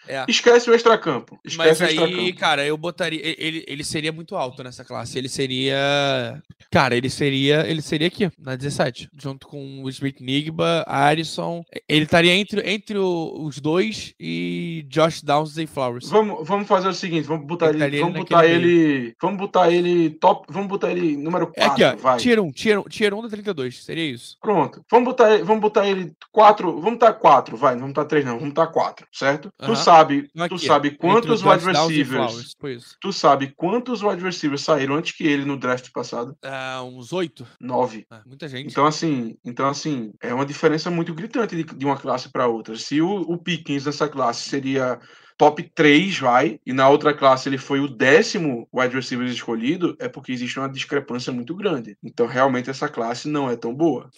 [0.07, 0.25] É.
[0.29, 1.39] Esquece o extracampo.
[1.45, 2.39] Mas Esquece o aí, extracampo.
[2.39, 3.21] cara, eu botaria.
[3.39, 5.17] Ele, ele seria muito alto nessa classe.
[5.19, 6.43] Ele seria.
[6.71, 7.67] Cara, ele seria.
[7.67, 9.09] Ele seria aqui, na 17.
[9.19, 11.63] Junto com o Smith Nigba, Arison.
[11.89, 16.09] Ele estaria entre, entre o- os dois e Josh Downs e Flowers.
[16.09, 18.55] Vamos, vamos fazer o seguinte, vamos botar Ele ele, vamos botar meio.
[18.55, 21.97] ele, vamos botar ele top, vamos botar ele número 4, É aqui, ó.
[22.03, 22.19] vai.
[22.19, 23.85] Tier 1, tier 1, tier 1 da 32.
[23.85, 24.37] Seria isso.
[24.41, 24.83] Pronto.
[24.91, 28.25] Vamos botar, ele- vamos botar ele 4, vamos botar 4, vai, não vamos botar 3
[28.25, 29.51] não, vamos botar 4, certo?
[29.59, 29.75] Tu Aham.
[29.77, 32.97] sabe, Então tu aqui, sabe quantos wide receivers, Flowers.
[33.01, 36.37] Tu sabe quantos wide receivers saíram antes que ele no draft passado?
[36.43, 37.47] Ah, uns 8.
[37.61, 38.05] 9.
[38.11, 38.71] Ah, muita gente.
[38.71, 42.77] Então, assim, então, assim, é uma diferença muito gritante de, de uma classe para outra.
[42.77, 44.99] Se o, o Pickens nessa classe seria
[45.37, 50.09] top 3, vai, e na outra classe ele foi o décimo wide receiver escolhido, é
[50.09, 51.97] porque existe uma discrepância muito grande.
[52.03, 54.09] Então, realmente, essa classe não é tão boa.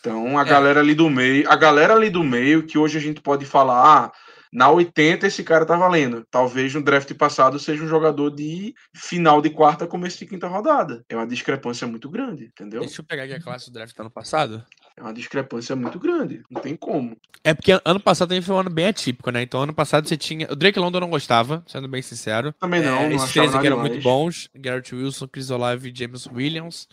[0.00, 0.44] Então, a É.
[0.44, 4.06] galera ali do meio, a galera ali do meio, que hoje a gente pode falar,
[4.06, 4.12] ah,
[4.52, 6.24] na 80 esse cara tá valendo.
[6.30, 11.04] Talvez no draft passado seja um jogador de final de quarta, começo de quinta rodada.
[11.08, 12.80] É uma discrepância muito grande, entendeu?
[12.80, 14.64] Deixa eu pegar aqui a classe do draft do ano passado.
[14.98, 16.42] É uma discrepância muito grande.
[16.50, 17.16] Não tem como.
[17.44, 19.42] É porque an- ano passado também foi um ano bem atípico, né?
[19.42, 20.50] Então ano passado você tinha.
[20.50, 22.52] O Drake London eu não gostava, sendo bem sincero.
[22.54, 24.48] Também não, É, não esses três aqui eram muito bons.
[24.54, 26.88] Garrett Wilson, Chris Olave e James Williams.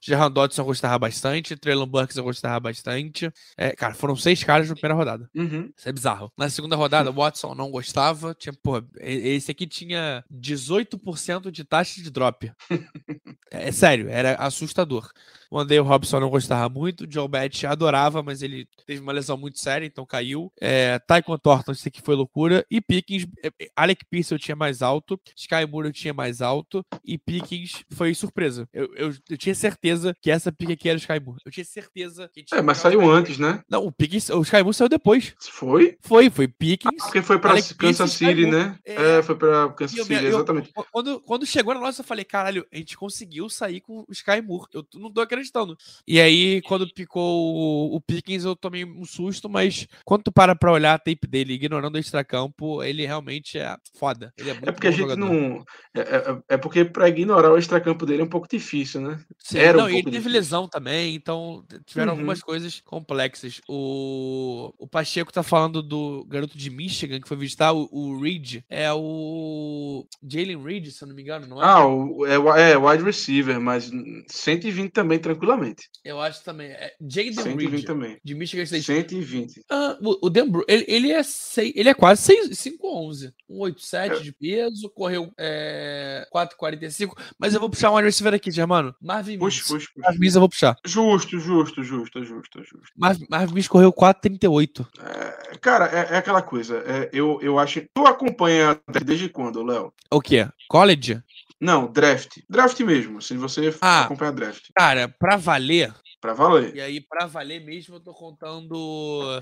[0.00, 1.56] Gerard Dodson eu gostava bastante.
[1.56, 3.30] Traylon Burks eu gostava bastante.
[3.56, 5.28] É, cara, foram seis caras na primeira rodada.
[5.34, 5.70] Uhum.
[5.76, 6.32] Isso é bizarro.
[6.38, 8.32] Na segunda rodada, Watson não gostava.
[8.32, 8.54] Tinha,
[9.02, 12.50] e- esse aqui tinha 18% de taxa de drop.
[13.50, 15.10] é, é sério, era assustador.
[15.50, 17.04] O Andale Robson não gostava muito.
[17.04, 17.26] O Joe
[17.66, 20.52] Adorava, mas ele teve uma lesão muito séria, então caiu.
[20.60, 22.64] É, Tyquan Thornton, isso aqui foi loucura.
[22.70, 25.20] E Pickens, é, é, Alec Pierce eu tinha mais alto.
[25.36, 26.84] Sky Moore eu tinha mais alto.
[27.04, 28.68] E Pickens foi surpresa.
[28.72, 31.40] Eu, eu, eu tinha certeza que essa pick aqui era o Sky Moore.
[31.44, 33.62] Eu tinha certeza que tinha É, mas que saiu antes, né?
[33.68, 35.34] Não, o Pickens, o Sky Moore saiu depois.
[35.50, 35.96] Foi?
[36.00, 37.02] Foi, foi Pickens.
[37.02, 38.78] Porque foi pra Alec Kansas City, né?
[38.84, 39.18] É.
[39.18, 40.72] É, foi pra Kansas eu City, exatamente.
[40.72, 44.12] qu- quando, quando chegou na nossa, eu falei, caralho, a gente conseguiu sair com o
[44.12, 44.66] Sky Moore.
[44.72, 45.76] Eu não tô acreditando.
[46.06, 50.54] E aí, quando picou o, o Pickens, eu tomei um susto, mas quando tu para
[50.54, 54.32] pra olhar a tape dele, ignorando o extracampo, ele realmente é foda.
[54.36, 55.16] Ele é muito É porque a gente jogador.
[55.16, 55.64] não.
[55.94, 59.20] É, é- é porque pra ignorar o extracampo dele é um pouco difícil, né?
[59.38, 60.32] Sim, era um não, e ele teve difícil.
[60.32, 62.18] lesão também, então tiveram Uhum.
[62.18, 63.60] algumas coisas complexas.
[63.68, 68.62] O, o Pacheco tá falando do garoto de Michigan que foi visitar o, o Reed.
[68.68, 71.64] É o Jalen Reed, se eu não me engano, não é?
[71.66, 73.90] Ah, o, é, é wide receiver, mas
[74.28, 75.88] 120 também, tranquilamente.
[76.04, 76.68] Eu acho também.
[76.70, 76.92] É
[77.24, 78.18] Jaden 120 Reed, também.
[78.24, 78.82] de Michigan State.
[78.84, 79.64] 120.
[79.70, 84.20] Ah, o, Dan Bru- ele, ele é sei, ele é quase 5'11", 187 É.
[84.20, 88.94] de peso, correu é, 4,45, mas eu vou puxar um wide receiver aqui, Germano.
[89.00, 90.08] Marvin Puxa, puxa, puxa.
[90.08, 90.76] Marvin eu vou puxar.
[90.86, 92.92] Justo, justo, justo, justo, justo.
[92.96, 94.86] Marvin, Marvin correu 4,38.
[95.02, 96.78] É, cara, é, é aquela coisa.
[96.86, 97.82] é, eu, eu acho.
[97.94, 99.92] Tu acompanha desde quando, Léo?
[100.10, 100.48] O quê?
[100.68, 101.20] College?
[101.60, 102.38] Não, draft.
[102.48, 103.20] Draft mesmo.
[103.20, 104.04] Se você Ah.
[104.04, 104.68] acompanha draft.
[104.74, 106.74] Cara, pra valer, Pra valer.
[106.74, 109.40] e aí pra valer mesmo eu tô contando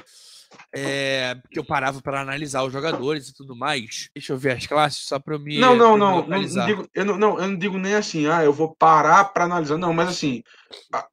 [0.74, 4.09] é, que eu parava pra analisar os jogadores e tudo mais.
[4.14, 6.10] Deixa eu ver as classes só pra eu me Não, não, eu não.
[6.10, 6.66] Não, localizar.
[6.66, 9.76] digo, eu não, não, eu não digo nem assim, ah, eu vou parar pra analisar.
[9.76, 10.42] Não, mas assim,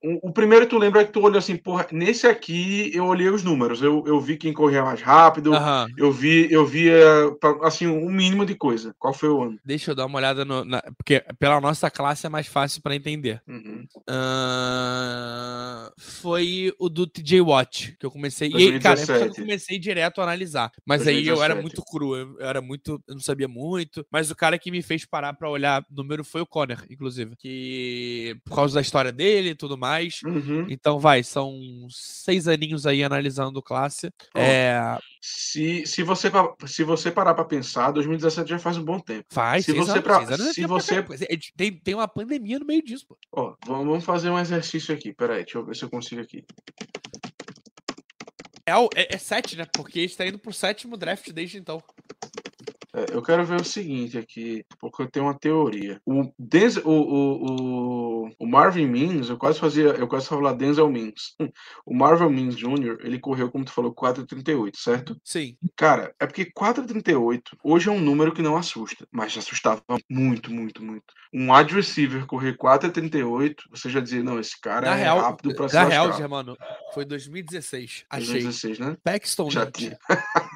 [0.03, 3.05] o, o primeiro que tu lembra é que tu olhou assim, porra, nesse aqui eu
[3.05, 3.81] olhei os números.
[3.81, 5.87] Eu, eu vi quem corria mais rápido, Aham.
[5.97, 6.95] eu vi, eu via,
[7.63, 8.95] assim, um mínimo de coisa.
[8.99, 9.59] Qual foi o ano?
[9.63, 10.63] Deixa eu dar uma olhada no.
[10.65, 13.41] na- porque pela nossa classe é mais fácil pra entender.
[13.47, 13.85] Uhum.
[14.07, 18.49] Ahn, foi o do TJ Watt, que eu comecei.
[18.49, 19.41] E aí, cara, é eu 2017.
[19.41, 20.71] comecei direto a analisar.
[20.85, 21.61] Mas aí eu era 2017.
[21.61, 23.01] muito cru, eu, eu era muito.
[23.07, 24.05] Eu não sabia muito.
[24.11, 27.35] Mas o cara que me fez parar pra olhar número foi o Conner, inclusive.
[27.35, 28.37] Que.
[28.43, 30.19] Por causa da história dele e tudo mais.
[30.25, 30.65] Uhum.
[30.69, 31.53] Então, vai, são
[31.89, 34.11] seis aninhos aí analisando classe.
[34.35, 36.29] Ó, É, Se, se, você,
[36.67, 39.25] se você parar pra pensar, 2017 já faz um bom tempo.
[39.31, 41.15] faz, se você anos, pra- anos é se você- caramba.
[41.55, 43.17] Tem, tem uma pandemia no meio disso, pô.
[43.31, 45.13] Ó, vamos fazer um exercício aqui.
[45.13, 46.43] Peraí, deixa eu ver se eu consigo aqui.
[48.67, 49.65] É, é, é sete, né?
[49.75, 51.81] Porque está indo pro sétimo draft desde então.
[52.95, 55.99] É, eu quero ver o seguinte aqui, porque eu tenho uma teoria.
[56.05, 60.89] O, Denzel, o, o, o, o Marvin Mims, eu quase fazia, eu quase falar Denzel
[60.89, 61.35] Mims.
[61.85, 65.17] O Marvin Mims Jr., ele correu, como tu falou, 4,38, certo?
[65.23, 65.57] Sim.
[65.75, 70.81] Cara, é porque 4,38 hoje é um número que não assusta, mas assustava muito, muito,
[70.81, 71.13] muito.
[71.33, 75.53] Um wide receiver correr 4,38, você já dizia, não, esse cara Na é real, rápido
[75.53, 76.13] pra se na real.
[76.13, 76.57] Germano,
[76.93, 78.05] foi 2016.
[78.09, 78.41] Achei.
[78.41, 78.97] 2016, né?
[79.03, 79.97] Paxton Já Lynch.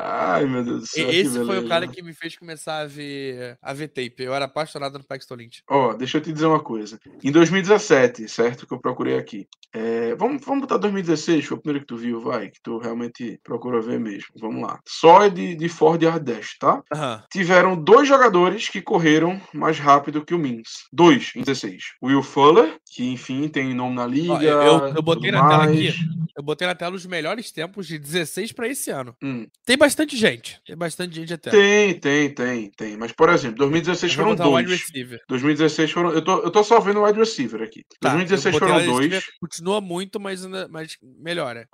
[0.00, 1.10] Ai, meu Deus do céu.
[1.10, 4.14] Esse foi o cara que me fez começar a ver, a ver tape.
[4.22, 5.62] Eu era apaixonado no Paxton Lynch.
[5.68, 6.98] Ó, deixa eu te dizer uma coisa.
[7.22, 8.66] Em 2017, certo?
[8.66, 9.48] Que eu procurei aqui.
[9.74, 13.38] É, vamos, vamos botar 2016, foi o primeiro que tu viu, vai, que tu realmente
[13.42, 14.28] procurou ver mesmo.
[14.40, 14.78] Vamos lá.
[14.86, 16.80] Só é de, de Ford Yard Dash, tá?
[16.94, 17.22] Aham.
[17.30, 20.86] Tiveram dois jogadores que correram mais rápido que o Mins.
[20.92, 21.82] Dois em 16.
[22.02, 24.32] Will Fuller, que enfim tem nome na liga.
[24.34, 25.76] Ó, eu- eu- eu botei na tela mais.
[25.76, 25.94] aqui.
[26.36, 29.12] Eu botei na tela os melhores tempos de 16 pra esse ano.
[29.20, 30.60] Hum, Tem bastante gente.
[30.66, 31.50] Tem bastante gente até.
[31.50, 32.96] tem, tem, tem, tem.
[32.96, 34.68] Mas, por exemplo, 2016 Eu vou foram dois.
[34.70, 35.20] receiver.
[35.28, 36.10] 2016 foram.
[36.12, 37.84] Eu tô, eu tô só vendo o wide receiver aqui.
[38.00, 39.24] Tá, 2016 eu botei foram dois.
[39.40, 41.66] Continua muito, mas, ainda- mas melhora.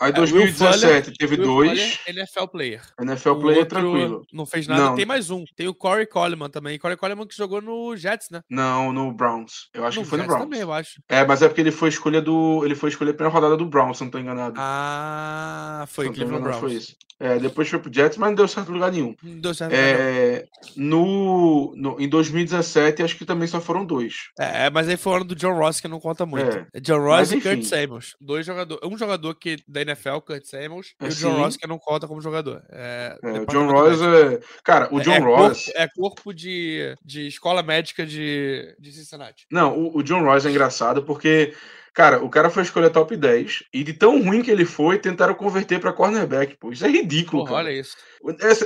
[0.00, 1.80] Aí É, Will 2017 teve Will dois.
[1.80, 2.82] Fuller, NFL player.
[3.00, 4.26] NFL O player tranquilo.
[4.32, 4.82] Não fez nada.
[4.82, 4.94] Não.
[4.96, 5.44] Tem mais um.
[5.56, 6.78] Tem o Corey Coleman também.
[6.78, 8.40] Corey Coleman que jogou no Jets, né?
[8.48, 9.68] Não, no Browns.
[9.74, 10.44] Eu acho no que foi no Jets Browns.
[10.50, 11.00] também, eu acho.
[11.08, 12.62] É, mas é porque ele foi escolha do.
[12.64, 14.54] Ele foi escolher a primeira rodada do Browns, se não tô enganado.
[14.58, 16.60] Ah, foi não Cleveland Browns.
[16.60, 16.83] foi isso.
[17.20, 19.14] É, depois foi pro Jets, mas não deu certo em lugar nenhum.
[19.22, 19.72] Não deu certo.
[19.72, 20.44] É...
[20.76, 24.14] No, no, em 2017, acho que também só foram dois.
[24.38, 26.56] é, mas aí foi o ano do John Ross que não conta muito.
[26.56, 27.62] É, É John mas Ross e Kurt enfim.
[27.62, 28.16] Samuels.
[28.20, 28.86] Dois jogadores.
[28.86, 31.36] Um jogador que da NFL, Kurt Samuels, e É, o John.
[31.36, 32.62] Ross que não conta como jogador.
[32.70, 34.40] É, É, John Ross é.
[34.64, 35.66] Cara, o John Ross.
[35.66, 39.46] Corpo, é corpo de, de escola médica de, de Cincinnati.
[39.50, 41.54] Não, o, o John Ross é engraçado porque,
[41.94, 45.32] cara, o cara foi escolher top 10 e de tão ruim que ele foi, tentaram
[45.34, 46.72] converter pra cornerback, pô.
[46.72, 47.68] Isso é ridículo, Porra, cara.
[47.68, 47.96] olha isso.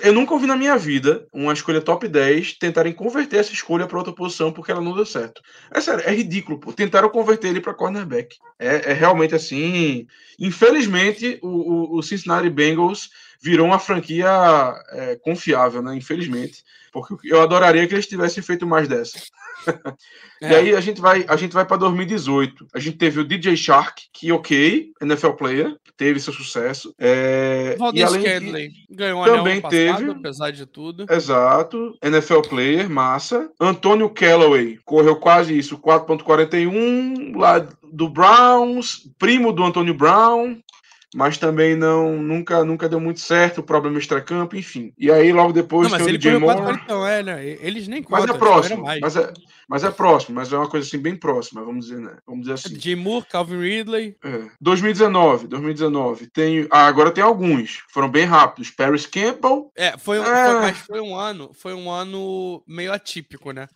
[0.02, 3.98] Eu nunca ouvi na minha vida uma escolha top 10 tentarem converter essa escolha pra
[3.98, 5.42] outra posição porque ela não deu certo.
[5.70, 6.72] É sério, é ridículo, pô.
[6.72, 8.36] Tentaram converter ele pra cornerback.
[8.58, 10.06] É, é realmente assim.
[10.38, 13.10] Infelizmente, o, o- o Cincinnati Bengals
[13.42, 14.28] virou uma franquia
[14.90, 15.94] é, confiável, né?
[15.96, 16.62] Infelizmente.
[16.92, 19.18] Porque eu adoraria que eles tivessem feito mais dessa.
[20.40, 20.54] E É.
[20.56, 22.68] aí a gente vai, a gente vai para 2018.
[22.72, 26.94] A gente teve o DJ Shark, que ok, NFL player, teve seu sucesso.
[26.96, 31.06] É, e Valdez além de- ganhou também passado, teve- apesar de tudo.
[31.10, 33.50] Exato, NFL player, massa.
[33.60, 40.56] Antônio Callaway correu quase isso, 4.41 lá do Browns, primo do Antônio Brown.
[41.14, 44.92] Mas também não nunca nunca deu muito certo, problema extracampo, enfim.
[44.98, 46.56] E aí logo depois Não, mas tem o ele DJ Moore.
[46.62, 47.46] 4 então, é, né?
[47.62, 49.32] Eles nem Mas contam, é próximo, mas é,
[49.66, 52.18] mas é próximo, mas é uma coisa assim bem próxima, vamos dizer, né?
[52.26, 52.78] Vamos dizer assim.
[52.78, 54.16] Jay Moore, Calvin Ridley.
[54.22, 54.50] É.
[54.60, 56.26] 2019, 2019.
[56.26, 57.82] Tem, ah, agora tem alguns.
[57.88, 58.70] Foram bem rápidos.
[58.70, 59.72] Paris Campbell.
[59.74, 60.60] É, foi um, foi- Ah.
[60.60, 63.66] mas foi um ano, foi um ano meio atípico, né?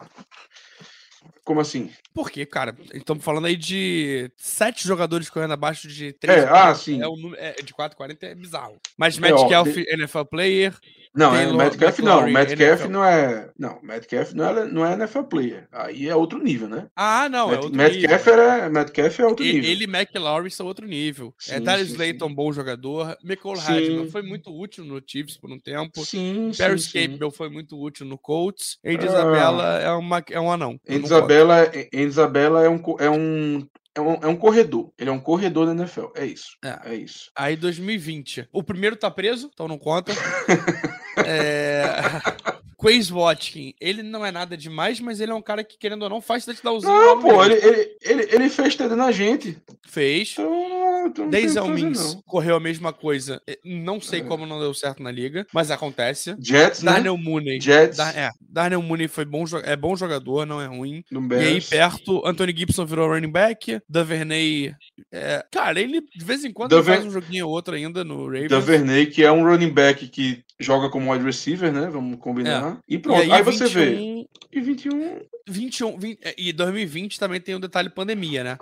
[1.44, 1.90] Como assim?
[2.14, 2.74] Por quê, cara?
[2.94, 6.44] Estamos falando aí de sete jogadores correndo abaixo de 3.
[6.44, 7.02] É, ah, sim.
[7.02, 8.78] É, número, é, de 4,40 é bizarro.
[8.96, 10.72] Mas É, Metcalf, ó, de- NFL player.
[11.14, 12.26] Não, é Taylor, Metcalf não.
[12.26, 13.50] McLaurin, Metcalf não é.
[13.58, 15.68] Não, Metcalf não é, não é NFL player.
[15.70, 16.86] Aí é outro nível, né?
[16.96, 18.32] Ah, não, é Met- outro Metcalf, nível.
[18.44, 19.70] era, Metcalf é outro Ele, nível.
[19.70, 21.34] ele e McLaurin são outro nível.
[21.48, 23.16] é Sim, Darius sim, Slayton, bom jogador.
[23.22, 23.72] Michael Sim.
[23.72, 26.04] Hadman foi muito útil no Chiefs por um tempo.
[26.04, 27.08] Sim, sim, sim.
[27.10, 28.78] Campbell foi muito útil no Colts.
[28.84, 29.08] Andy Ah.
[29.08, 30.80] Isabella é, uma, é um anão.
[30.88, 31.04] Andy.
[31.04, 34.90] Isabella, Andy Isabella é um, é um é um, é um corredor.
[34.98, 36.06] Ele é um corredor da NFL.
[36.16, 36.56] É isso.
[36.64, 36.92] É.
[36.92, 37.30] É isso.
[37.36, 38.48] Aí 2020.
[38.50, 40.12] O primeiro tá preso, então não conta.
[41.18, 41.92] é...
[42.82, 46.08] Quays Watkin, ele não é nada demais, mas ele é um cara que, querendo ou
[46.08, 46.92] não, faz touchdownzinho.
[46.92, 49.56] Não, pô, ele, ele, ele, ele fez TD na gente.
[49.86, 50.34] Fez.
[50.36, 52.22] Não, não tem o Denzel que fazer, Mims não.
[52.22, 53.40] correu a mesma coisa.
[53.46, 54.24] Eh, Não sei É.
[54.24, 56.34] como não deu certo na liga, mas acontece.
[56.40, 56.94] Jets, né?
[56.94, 57.60] Darnell Mooney.
[57.60, 57.98] Jets.
[57.98, 61.04] Dar- é, Darnell Mooney foi bom, é bom jogador, não é ruim.
[61.08, 63.78] No E aí, perto, Anthony Gibson virou running back.
[63.88, 64.74] Duvernay.
[65.12, 68.48] É, cara, ele de vez em quando faz um joguinho ou outro ainda no Ravens.
[68.48, 71.88] Duvernay, que é um running back que joga como wide receiver, né?
[71.90, 72.78] Vamos combinar.
[72.88, 72.96] E É.
[72.96, 73.20] E pronto.
[73.20, 73.90] aí, aí, você vê.
[73.90, 75.20] 21, E 21.
[75.48, 78.58] 21, 20, é, e 2020 também tem o detalhe pandemia, né?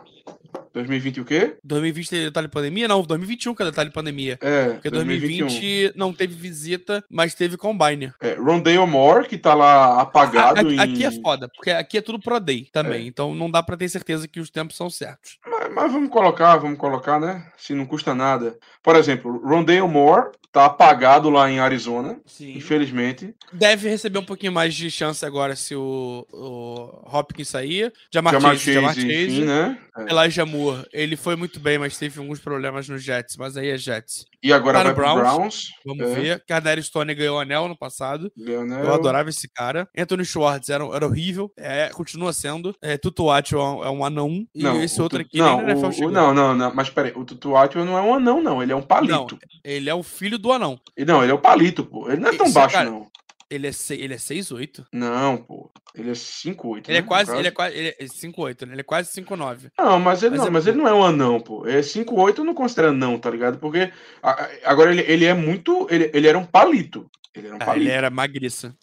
[0.72, 1.56] 2020 o quê?
[1.64, 2.86] 2020 tem detalhe pandemia?
[2.86, 4.38] Não, 2021 que é detalhe pandemia.
[4.40, 5.46] É, Porque 2021.
[5.48, 8.12] 2020 não teve visita, mas teve combine.
[8.20, 10.78] É, Rondale Moore, que tá lá apagado A- a- em...
[10.78, 13.88] Aqui é foda, porque aqui é tudo Pro Day também, então não dá pra ter
[13.88, 15.38] certeza que os tempos são certos.
[15.44, 17.44] Mas, mas vamos colocar, vamos colocar, né?
[17.58, 18.56] Se não custa nada.
[18.80, 22.56] Por exemplo, Rondale Moore tá apagado lá em Arizona, Sim.
[22.56, 23.34] infelizmente.
[23.52, 28.32] Deve receber um pouquinho mais de chance agora se o, o o Hopkins saía, Jamar,
[28.34, 29.78] Jamar Chase, Jamar Chase, Chase, enfim, né?
[29.98, 30.12] É.
[30.12, 33.76] Elijah Moore, ele foi muito bem, mas teve alguns problemas no Jets, mas aí é
[33.76, 34.24] Jets.
[34.42, 35.20] E agora Tá vai Browns.
[35.20, 35.68] Browns.
[35.84, 36.14] Vamos É.
[36.14, 36.44] ver.
[36.46, 38.32] Cardari Stone ganhou o anel no passado.
[38.36, 38.84] Leonel.
[38.84, 39.86] Eu adorava esse cara.
[39.96, 41.52] Anthony Schwartz era, era horrível.
[41.58, 42.74] É, continua sendo.
[42.80, 44.46] É, Tutu Atwell é um- é um anão.
[44.54, 47.54] E Não, esse outro aqui não, o- o- não, não, não, mas peraí, o Tutu
[47.56, 49.38] Atwell não é um anão, não, ele é um palito.
[49.62, 50.80] Ele é o filho do anão.
[50.96, 52.08] E Não, ele é o palito, pô.
[52.10, 53.09] Ele não é tão baixo, cara- não.
[53.50, 54.84] Ele é, se- ele é 6'8".
[54.92, 55.70] Não, pô.
[55.94, 56.88] Ele é 5'8.
[56.88, 57.36] Ele é né, no quase.
[57.36, 57.76] Ele é quase.
[57.76, 58.74] Ele é 5'8", né?
[58.74, 59.70] Ele é quase 5'9".
[59.76, 61.66] Não, mas ele, Mas não, é mas ele não é um anão, pô.
[61.66, 63.58] É 5'8 eu não considero anão, tá ligado?
[63.58, 63.90] Porque
[64.22, 65.86] a- a- agora ele, ele é muito.
[65.90, 67.10] Ele, ele era um palito.
[67.34, 67.86] Ele era um Ah, palito.
[67.86, 68.74] ele era magriça.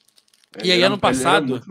[0.64, 1.62] E aí, era- ano passado-.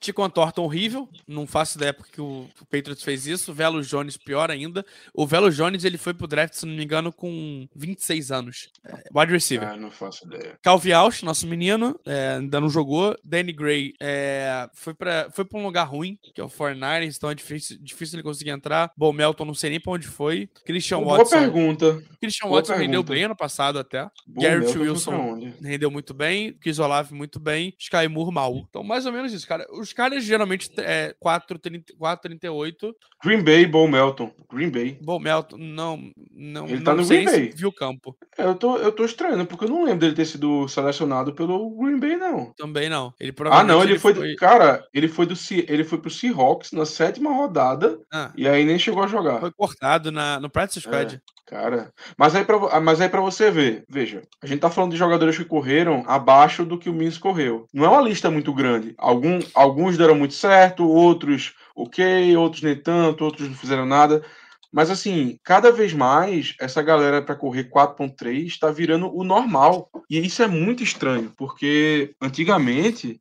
[0.00, 3.52] Ticon Thornton horrível, não faço ideia porque o o Patriots fez isso.
[3.54, 4.84] Velo Jones pior ainda.
[5.14, 8.68] O Velo Jones ele foi pro draft, se não me engano, com 26 anos.
[8.84, 9.68] É, wide receiver.
[9.68, 10.58] Ah, não faço ideia.
[10.62, 13.16] Calvi Alsh, nosso menino, é, ainda não jogou.
[13.24, 17.30] Danny Gray é, foi para foi pra um lugar ruim, que é o 49ers, então
[17.30, 18.90] é difícil, difícil ele conseguir entrar.
[18.96, 20.48] Bom, Melton não sei nem pra onde foi.
[20.66, 21.38] Christian Boa Watson.
[21.38, 22.02] pergunta.
[22.20, 23.12] Christian boa Watson rendeu pergunta.
[23.14, 24.04] bem ano passado até.
[24.26, 26.52] Bom, Garrett pra Wilson rendeu muito bem.
[26.54, 27.74] Chris Olave muito bem.
[27.78, 28.54] Sky Moore mal.
[28.68, 29.66] Então, mais ou menos isso, cara.
[29.72, 32.94] Os caras geralmente é 4,38.
[33.24, 34.32] Green Bay, Bom Melton.
[34.52, 34.98] Green Bay.
[35.02, 35.96] Bom, Melton, não.
[36.30, 37.50] não Ele não tá no Green Bay.
[37.54, 38.16] viu o campo.
[38.36, 41.70] É, Eu tô, eu tô estranhando, porque eu não lembro dele ter sido selecionado pelo
[41.76, 42.52] Green Bay, não.
[42.56, 43.12] Também não.
[43.18, 45.34] Ele Ah, não, ele, foi, do- Cara, ele foi do
[45.68, 49.40] ele foi pro Seahawks na sétima rodada Ah, e aí nem chegou a jogar.
[49.40, 51.20] foi cortado na, no practice squad.
[51.48, 54.90] Cara, mas aí, vo- ah, mas aí pra você ver, veja, a gente tá falando
[54.92, 57.66] de jogadores que correram abaixo do que o Mims correu.
[57.72, 58.94] Não é uma lista muito grande.
[58.98, 64.22] Algum, alguns deram muito certo, outros ok, outros nem tanto, outros não fizeram nada.
[64.72, 69.90] Mas assim, cada vez mais essa galera pra correr 4.3 tá virando o normal.
[70.10, 73.20] E isso é muito estranho, porque antigamente,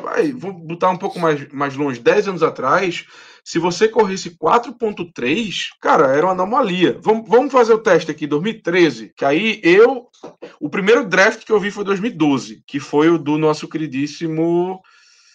[0.00, 3.06] vai, vou botar um pouco mais, mais longe, 10 anos atrás,
[3.48, 6.98] se você corresse 4.3, cara, era uma anomalia.
[7.02, 9.14] Vamos, vamos fazer o teste aqui, 2013.
[9.16, 10.06] Que aí eu.
[10.60, 14.82] O primeiro draft que eu vi foi 2012, que foi o do nosso queridíssimo.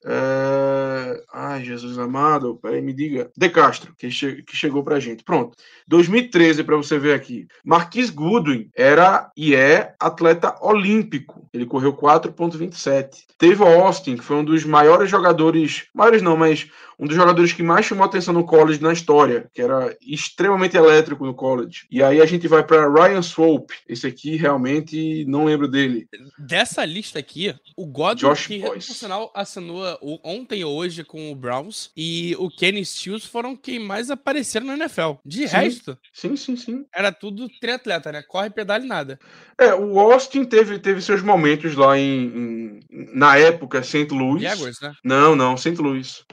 [0.06, 3.32] É, Ai, Jesus amado, peraí, me diga.
[3.36, 4.44] De Castro, que, che...
[4.44, 5.24] que chegou pra gente.
[5.24, 5.58] Pronto.
[5.88, 7.48] 2013, pra você ver aqui.
[7.64, 11.48] Marquis Goodwin era e é atleta olímpico.
[11.54, 13.26] Ele correu 4,27.
[13.38, 15.86] Teve Austin, que foi um dos maiores jogadores.
[15.94, 16.70] Maiores não, mas
[17.00, 21.26] um dos jogadores que mais chamou atenção no college na história, que era extremamente elétrico
[21.26, 21.86] no college.
[21.92, 23.74] E aí a gente vai para Ryan Swope.
[23.88, 26.08] Esse aqui realmente não lembro dele.
[26.38, 28.88] Dessa lista aqui, o Godwin, Josh que Boyce.
[28.88, 29.93] por sinal assinou
[30.24, 34.74] ontem ou hoje com o Browns, e o Kenny Stills foram quem mais apareceram na
[34.76, 35.14] NFL.
[35.26, 35.56] De Sim.
[35.56, 36.86] resto, Sim, sim, sim.
[36.94, 38.22] era tudo triatleta, né?
[38.22, 39.20] Corre, pedale, nada.
[39.58, 42.80] É, o Austin teve, teve seus momentos lá em, em-
[43.14, 44.08] na época St.
[44.12, 44.42] Louis.
[44.42, 44.94] Jaguars, né?
[45.04, 45.76] Não, não, St.
[45.82, 46.24] Louis.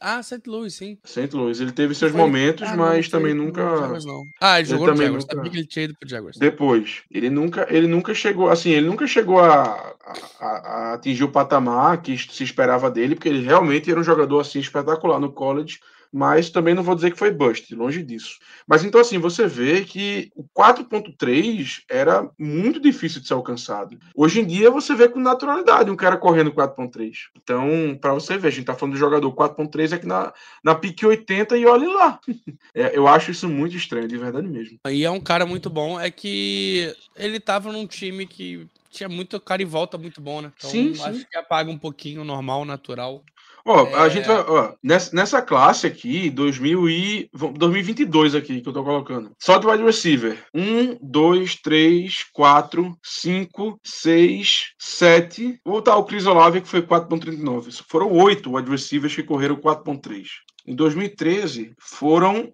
[0.00, 0.48] Ah, St.
[0.48, 0.98] Louis, sim.
[1.04, 1.34] St.
[1.34, 1.60] Louis.
[1.60, 3.62] Ele teve seus Foi- momentos, Ah, mas não também nunca.
[4.04, 4.24] Não.
[4.40, 5.24] Ah, ele jogou no também Jaguars.
[5.24, 6.36] nunca- Sabia que ele tinha ido pro Jaguars.
[6.38, 9.94] Depois, ele nunca, ele nunca chegou, assim, ele nunca chegou a, a-
[10.40, 10.46] a-
[10.90, 14.58] a atingir o patamar que se esperava dele, porque ele realmente era um jogador assim
[14.60, 15.80] espetacular no college,
[16.14, 18.38] mas também não vou dizer que foi bust, longe disso.
[18.68, 23.98] Mas então assim, você vê que o 4.3 era muito difícil de ser alcançado.
[24.14, 27.14] Hoje em dia você vê com naturalidade um cara correndo 4.3.
[27.36, 30.32] Então, para você ver, a gente tá falando de jogador 4.3 aqui na
[30.62, 32.20] na pique 80 e olhe lá.
[32.76, 34.80] É, eu acho isso muito estranho, de verdade mesmo.
[34.88, 39.38] E é um cara muito bom, é que ele tava num time que tinha muito
[39.40, 40.52] cara em volta muito bom, né?
[40.56, 41.26] Então Sim, acho sim.
[41.30, 43.22] que apaga um pouquinho normal, natural.
[43.66, 44.10] Ó, a É.
[44.10, 48.84] gente vai, ó, nessa, nessa classe aqui, 2000 e, vamos- 2022 aqui, que eu tô
[48.84, 49.32] colocando.
[49.38, 50.38] Só de wide receiver.
[50.54, 55.58] 1, 2, 3, 4, 5, 6, 7.
[55.64, 57.70] Vou botar o Chris Olave, que foi 4.39.
[57.88, 60.28] Foram 8 wide receivers que correram 4.3.
[60.66, 62.52] Em 2013, foram...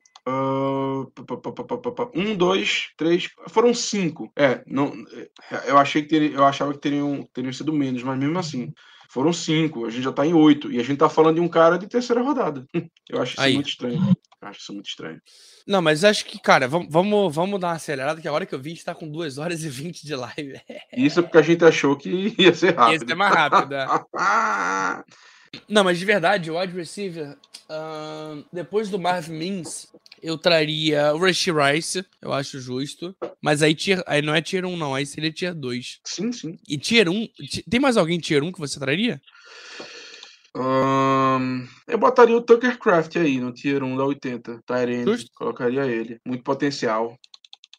[1.96, 4.30] pá, um, dois, três, foram cinco.
[4.36, 4.92] É, não,
[5.66, 8.72] eu achei que teria, eu achava que teriam, teriam sido menos, mas mesmo assim,
[9.10, 9.84] foram cinco.
[9.84, 10.70] A gente já tá em oito.
[10.70, 12.64] E a gente tá falando de um cara de terceira rodada.
[13.08, 13.54] Eu acho isso Aí.
[13.54, 14.16] muito estranho.
[14.40, 15.20] Eu acho isso muito estranho.
[15.66, 18.54] Não, mas acho que, cara, vamos, vamos, vamos dar uma acelerada, que a hora que
[18.54, 20.60] eu vi, a gente tá com 2 horas e 20 de live.
[20.96, 23.02] Isso é porque a gente achou que ia ser rápido.
[23.02, 23.86] Esse é mais rápido, é.
[25.68, 27.36] Não, mas de verdade, o wide receiver,
[27.68, 29.88] ahn, depois do Marvin Mims,
[30.22, 33.16] eu traria o Rashi Rice, eu acho justo.
[33.42, 35.98] Mas aí, tier, aí não é tier 1, não, aí seria tier 2.
[36.04, 36.58] sim, sim.
[36.68, 39.20] E tier 1, ti- tem mais alguém tier 1 que você traria?
[40.54, 44.60] Ahn, eu botaria o Tucker Craft aí no Tier 1 da 80.
[44.66, 45.04] Tyrande.
[45.12, 45.30] Justo.
[45.34, 46.18] Colocaria ele.
[46.26, 47.16] Muito potencial.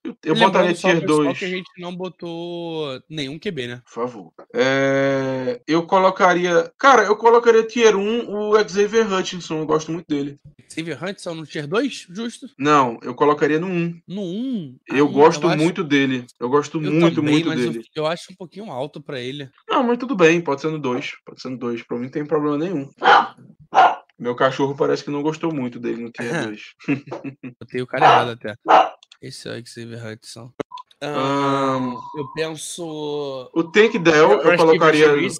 [0.03, 1.38] Eu, eu Lembrando botaria só, tier pessoal, 2.
[1.40, 3.82] que a gente não botou nenhum QB, né?
[3.86, 4.34] Por favor.
[4.53, 6.72] É, eu colocaria.
[6.78, 9.60] Cara, eu colocaria tier 1 o Xavier Hutchinson.
[9.60, 10.40] Eu gosto muito dele.
[10.73, 12.07] Xavier Huntston no tier 2?
[12.10, 12.48] Justo.
[12.57, 14.02] Não, eu colocaria no 1.
[14.07, 14.78] No 1.
[14.88, 16.26] Eu gosto acho- muito dele.
[16.40, 17.86] Eu gosto eu muito, também, muito mas eu- dele.
[17.95, 19.49] Eu, acho um pouquinho alto pra ele.
[19.69, 20.41] Não, mas tudo bem.
[20.41, 21.11] Pode ser no 2.
[21.23, 21.84] Pode ser no 2.
[21.84, 22.90] Pra mim não tem problema nenhum.
[24.18, 26.61] Meu cachorro parece que não gostou muito dele no tier 2.
[27.60, 28.56] Botei o cara errado até.
[29.22, 30.52] Esse é o Xavier Hudson.
[31.02, 33.49] Ahn, eu penso.
[33.53, 35.15] o Tank Dell, eu Rush colocaria.
[35.15, 35.40] Reese.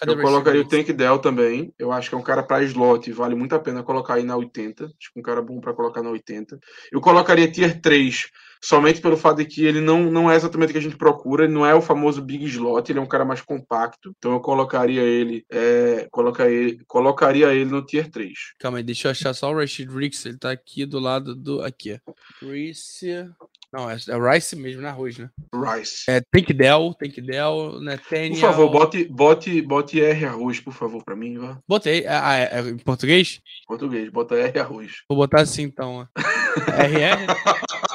[0.00, 0.64] Cadê Eu o colocaria o?
[0.64, 1.72] Tank Dell também.
[1.78, 4.36] Eu acho que é um cara para slot, vale muito a pena colocar aí na
[4.36, 4.84] 80.
[4.86, 6.58] Acho que é um cara bom para colocar na 80.
[6.90, 8.22] Eu colocaria Tier 3,
[8.60, 11.44] somente pelo fato de que ele não, não é exatamente o que a gente procura,
[11.44, 14.14] ele não é o famoso Big Slot, ele é um cara mais compacto.
[14.18, 18.32] Então eu colocaria ele, é, colocaria, colocaria ele no Tier 3.
[18.58, 20.24] Calma aí, deixa eu achar só o Rashid Ricks.
[20.26, 21.60] Ele tá aqui do lado do.
[21.62, 22.00] Aqui.
[22.42, 23.28] Rice.
[23.74, 25.28] Não, é, é Rice mesmo, na arroz, né?
[25.52, 26.08] Rice.
[26.08, 28.30] É Tank Dell, Tank Dell, Nathaniel.
[28.30, 31.58] Por favor, bote, bote, bote R arroz, por favor, para mim, vá.
[31.66, 32.06] Botei.
[32.06, 33.40] Ah, é, é em português?
[33.66, 34.92] Português, bota R arroz.
[35.08, 36.08] Vou botar assim então.
[36.16, 37.26] RR?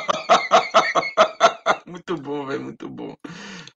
[1.89, 3.15] muito bom, velho, muito bom.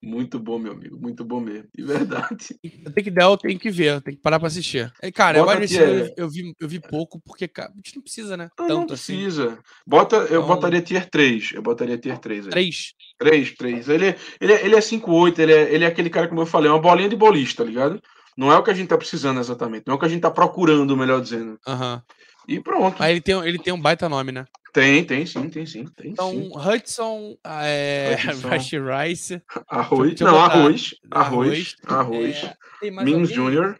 [0.01, 1.67] Muito bom, meu amigo, muito bom mesmo.
[1.75, 2.55] De verdade.
[2.93, 4.91] Tem que dar, tem que ver, tem que parar pra assistir.
[5.01, 6.13] É, Cara, eu, Bota aqui, receiver, é.
[6.21, 8.49] eu, vi, eu vi pouco, porque cara, a gente não precisa, né?
[8.59, 9.15] Não, Tanto não assim.
[9.15, 9.57] precisa.
[9.87, 11.51] Bota, eu Então- botaria tier 3.
[11.53, 12.51] Eu botaria tier 3 aí.
[12.51, 12.93] Três.
[13.17, 13.89] 3, 3.
[13.89, 16.45] Ele, é- ele, é- ele é 5-8, ele é, ele é aquele cara, como eu
[16.45, 18.01] falei, é uma bolinha de bolista, tá ligado?
[18.37, 20.21] Não é o que a gente tá precisando exatamente, não é o que a gente
[20.21, 21.57] tá procurando, melhor dizendo.
[21.67, 22.01] Aham.
[22.47, 23.01] E pronto.
[23.01, 24.43] Aí ele tem, ele tem um baita nome, né?
[24.73, 25.85] Tem, tem sim, tem sim.
[25.85, 26.51] Tem Então, sim.
[26.55, 28.49] Hudson, é, Hudson.
[29.07, 29.41] Rice.
[29.69, 30.19] Arroz.
[30.19, 30.95] não, arroz.
[31.11, 31.75] Arroz.
[31.85, 32.49] Arroz.
[32.81, 33.29] É, Mims?
[33.29, 33.77] Jr.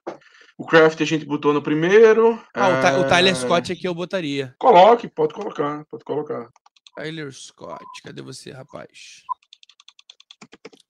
[0.55, 2.39] O Craft a gente botou no primeiro.
[2.53, 4.53] Ah, o, Ty- o Tyler É, Scott aqui eu botaria.
[4.59, 6.47] Coloque, pode colocar, pode colocar.
[6.95, 9.23] Tyler Scott, cadê você, rapaz?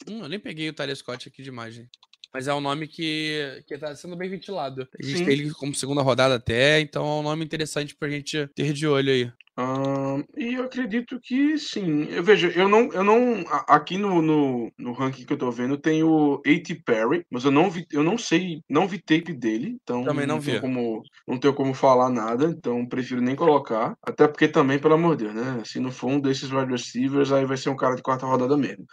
[0.09, 1.87] Hum, eu nem peguei o Tyler Scott aqui de imagem.
[2.33, 4.87] Mas é um nome que, que tá sendo bem ventilado.
[4.99, 5.25] A gente Sim.
[5.25, 8.85] tem ele como segunda rodada até, então é um nome interessante pra gente ter de
[8.85, 9.31] olho aí.
[10.35, 12.05] E eu acredito que sim.
[12.09, 13.43] Eu vejo, eu não, eu não.
[13.47, 16.75] a- Aqui no, no, no ranking que eu tô vendo tem o A.T.
[16.85, 20.39] Perry, mas eu não vi, eu não sei, não vi tape dele, então Também não
[20.39, 20.61] tenho vi.
[20.61, 23.95] como, não tenho como falar nada, então prefiro nem colocar.
[24.01, 25.61] Até porque também, pelo amor de Deus, né?
[25.65, 28.57] Se não for um desses wide receivers, aí vai ser um cara de quarta rodada
[28.57, 28.85] mesmo.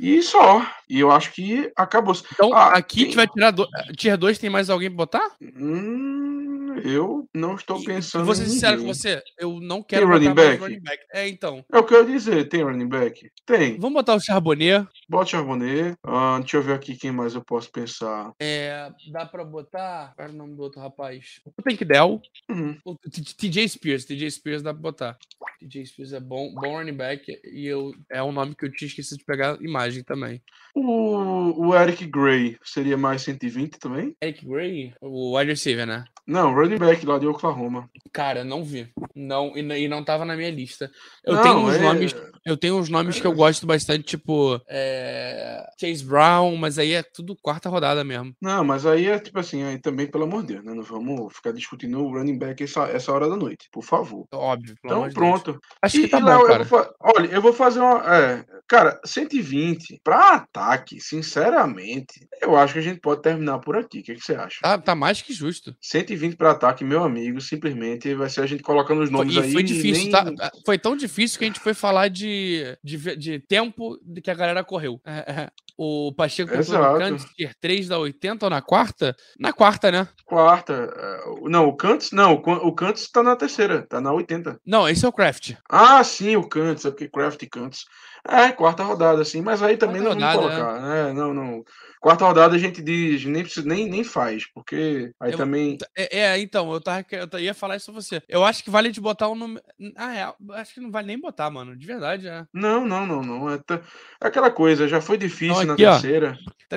[0.00, 0.64] E só.
[0.88, 2.14] E eu acho que acabou.
[2.32, 3.50] Então, Ah, aqui a gente tem- vai tirar.
[3.50, 3.68] Do...
[3.96, 5.30] Tier 2, tem mais alguém pra botar?
[5.40, 6.33] Hum,
[6.82, 8.22] eu não estou pensando.
[8.22, 10.62] e vou ser sincero com você, eu não quero running botar mais back?
[10.62, 11.02] running back.
[11.12, 11.64] É, então.
[11.72, 12.48] É o que eu ia dizer.
[12.48, 13.30] Tem running back?
[13.46, 13.78] Tem.
[13.78, 14.86] Vamos botar o Charbonnet.
[15.08, 15.96] Bote Charbonnet.
[16.04, 18.32] Ah, deixa eu ver aqui quem mais eu posso pensar.
[18.40, 20.12] É, dá pra botar.
[20.16, 21.40] Qual era o nome do outro rapaz?
[21.44, 22.20] O Tank Dell.
[22.50, 24.04] Hum, O T- TJ Spears.
[24.04, 25.16] TJ Spears dá pra botar.
[25.60, 27.24] TJ Spears é bom, bom running back.
[27.44, 30.42] E eu, é um nome que eu tinha esquecido de pegar imagem também.
[30.74, 34.16] O, o Eric Gray seria mais 120 também?
[34.20, 36.04] Eric Gray, o wide receiver, né?
[36.26, 37.88] Não, running back lá de Oklahoma.
[38.12, 38.88] Cara, não vi.
[39.14, 40.90] Não, e, e não tava na minha lista.
[41.24, 42.14] Eu Não, tenho uns é- nomes.
[42.46, 44.60] Eu tenho uns nomes que eu gosto bastante, tipo.
[44.68, 48.34] é, Chase Brown, mas aí é tudo quarta rodada mesmo.
[48.40, 50.74] Não, mas aí é tipo assim, aí também, pelo amor de Deus, né?
[50.74, 54.26] Não vamos ficar discutindo o running back essa, essa hora da noite, por favor.
[54.32, 54.74] Óbvio.
[54.84, 55.14] Então, Deus.
[55.14, 55.58] pronto.
[55.80, 56.64] Acho que E, tá e, bom, eu cara.
[56.64, 58.02] vou fa- olha, eu vou fazer uma.
[58.14, 64.00] É, cara, 120 pra ataque, sinceramente, eu acho que a gente pode terminar por aqui.
[64.00, 64.58] O que, que você acha?
[64.62, 65.74] Tá, tá mais que justo.
[65.80, 69.52] 120 para ataque, meu amigo, simplesmente vai ser a gente colocando os nomes e aí.
[69.52, 70.52] foi difícil, nem- tá?
[70.64, 74.34] Foi tão difícil que a gente foi falar de, de, de tempo de que a
[74.34, 75.00] galera correu.
[75.04, 75.50] É, é.
[75.76, 76.98] O Pacheco no Exato.
[76.98, 79.16] Kansas Tier 3 da 80 ou na quarta?
[79.38, 80.06] Na quarta, né?
[80.24, 80.72] Quarta.
[80.72, 84.58] é, o- Não, o Kantz, não, o o Kantz tá na terceira, tá na 80.
[84.64, 85.52] Não, esse é o Craft.
[85.68, 87.84] Ah, sim, o Kantz, é porque Craft e Kantz.
[88.26, 90.80] É, quarta rodada, sim, mas aí também Quarta não vamos rodada, colocar.
[90.88, 91.12] né?
[91.12, 91.62] não, não.
[92.00, 95.76] Quarta rodada a gente diz, nem, nem, nem faz, porque aí Eu- também.
[95.96, 98.22] É, é, então, eu, tava, eu ia falar isso pra você.
[98.28, 99.62] Eu acho que vale de botar um número.
[99.96, 101.76] Ah, real, acho que não vale nem botar, mano.
[101.76, 102.44] De verdade, é.
[102.52, 103.50] Não, não, não, não.
[103.50, 103.80] É, é
[104.20, 105.82] aquela coisa, já foi difícil Então, na aqui,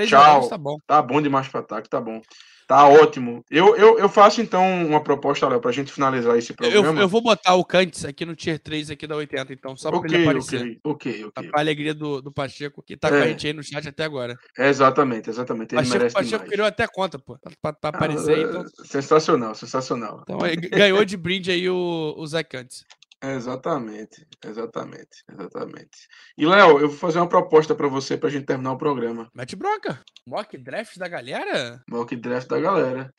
[0.07, 0.47] Tchau.
[0.49, 0.77] tá bom.
[0.85, 2.21] Tá bom demais para ataque, tá bom.
[2.67, 3.45] Tá ótimo.
[3.49, 6.99] Eu, eu, eu faço então uma proposta, Léo, pra gente finalizar esse Eu, programa.
[6.99, 9.99] eu vou botar o Kantz aqui no Tier 3 aqui da 80, então, só pra
[9.99, 10.57] ele ok, aparecer.
[10.57, 11.49] ok, ok, ok.
[11.49, 13.29] Pra alegria do, do Pacheco, que tá com a É.
[13.29, 14.35] gente aí no chat até agora.
[14.59, 15.73] Exatamente, exatamente.
[15.75, 16.49] Ele Pacheco, merece Pacheco demais.
[16.51, 17.37] criou até conta, pô.
[17.39, 18.43] Pra, pra- pra Ah, aparecer aí.
[18.43, 20.19] Então, Sensacional, sensacional.
[20.23, 22.83] então, aí, ganhou de brinde aí o, o Zé Kantz.
[23.23, 26.07] Exatamente, exatamente, exatamente.
[26.37, 29.27] E, Léo, eu vou fazer uma proposta pra você pra gente terminar o programa.
[29.33, 29.99] Mete bronca.
[30.25, 31.81] Mock draft da galera?
[31.89, 33.11] Mock draft da galera.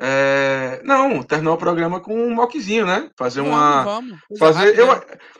[0.00, 3.10] É, Não, terminar o programa com um mockzinho, né?
[3.18, 3.82] Fazer uma.
[3.82, 4.38] Vamos, vamos.
[4.38, 4.92] Coisa Fazer, eu,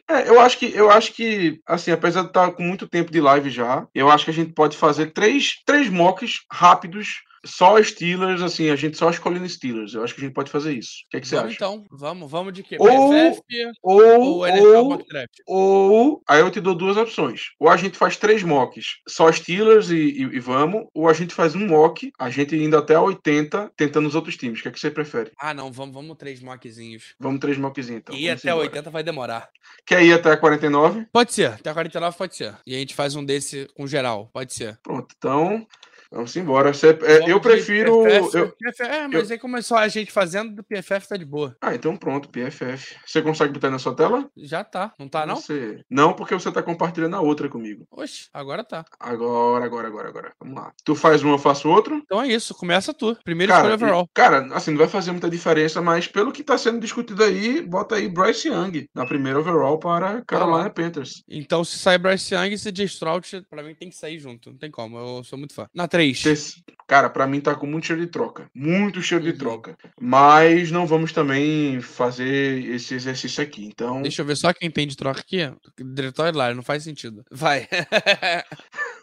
[0.08, 3.20] é, eu acho que eu acho que assim, apesar de estar com muito tempo de
[3.20, 8.42] live já, eu acho que a gente pode fazer três, três mocks rápidos, só Steelers,
[8.42, 9.94] assim, a gente só escolhendo Steelers.
[9.94, 10.90] Eu acho que a gente pode fazer isso.
[11.06, 11.56] O que, é que você Vamos acha?
[11.56, 12.76] então, vamos, vamos de quê?
[12.78, 13.42] Ou- PFF
[13.82, 15.34] Ou, ou ou, Mock Draft?
[15.46, 17.46] ou aí eu te dou duas opções.
[17.58, 21.34] Ou a gente faz três mocks, só Steelers e, e- e vamos, ou a gente
[21.34, 24.60] faz um mock, a gente indo até a 80, tentando os outros times.
[24.60, 25.30] O que é que você prefere?
[25.38, 27.14] Ah, não, vamos, vamos três mockzinhos.
[27.18, 28.14] Vamos três mockzinhos então.
[28.14, 28.66] e até embora.
[28.68, 29.48] 80 vai demorar.
[29.86, 31.06] Quer ir até a 49?
[31.12, 32.54] Pode ser, até 49 pode ser.
[32.66, 34.78] E a gente faz um desse com geral, pode ser.
[34.82, 35.66] Pronto, então
[36.10, 36.70] vamos embora.
[36.70, 38.02] É, Vamos eu prefiro.
[38.04, 41.56] PFF, eu- PFF, é, mas aí começou a gente fazendo do PFF tá de boa.
[41.60, 42.96] Ah, então pronto, PFF.
[43.06, 44.28] Você consegue botar na sua tela?
[44.36, 45.36] Já tá, não tá não?
[45.36, 45.80] Você...
[45.90, 47.86] Não, porque você tá compartilhando a outra comigo.
[47.90, 48.84] Oxe, agora tá.
[48.98, 50.32] Agora, agora, agora, agora.
[50.40, 50.72] Vamos lá.
[50.84, 51.96] Tu faz um, eu faço outro?
[51.96, 53.16] Então é isso, começa tu.
[53.24, 54.08] Primeiro Cara, escolha overall.
[54.14, 57.96] cara, assim, não vai fazer muita diferença, mas pelo que tá sendo discutido aí, bota
[57.96, 61.22] aí Bryce Young na primeira overall para Carolina Panthers.
[61.28, 64.50] Então se sair Bryce Young e CJ Stroud, pra mim tem que sair junto.
[64.50, 65.66] Não tem como, eu sou muito fã.
[65.74, 66.22] Na 3.
[66.22, 68.48] Terce- Cara, pra mim tá com muito cheiro de troca.
[68.54, 69.36] Muito cheiro de Uhum.
[69.36, 69.76] troca.
[70.00, 73.62] Mas não vamos também fazer esse exercício aqui.
[73.66, 75.38] Então, Deixa eu ver só quem tem de troca aqui.
[75.78, 77.22] Diretório lá, não faz sentido.
[77.30, 77.68] Vai.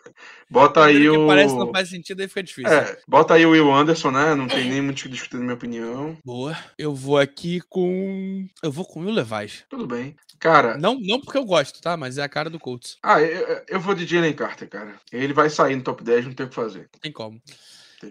[0.49, 1.27] bota aí que o.
[1.27, 2.72] parece não faz sentido, aí fica difícil.
[2.72, 4.35] É, bota aí o Will Anderson, né?
[4.35, 6.18] Não tem nem muito o que discutir, na minha opinião.
[6.23, 6.57] Boa.
[6.77, 8.47] Eu vou aqui com.
[8.61, 9.64] Eu vou com o Will Levis.
[9.69, 10.15] Tudo bem.
[10.39, 11.95] Cara, Não, não porque eu gosto, tá?
[11.97, 12.97] Mas é a cara do Colts.
[13.02, 14.95] ah, eu, eu vou de Jalen Carter, cara.
[15.11, 16.89] Ele vai sair no top 10, não tem o que fazer.
[17.02, 17.41] Tem como.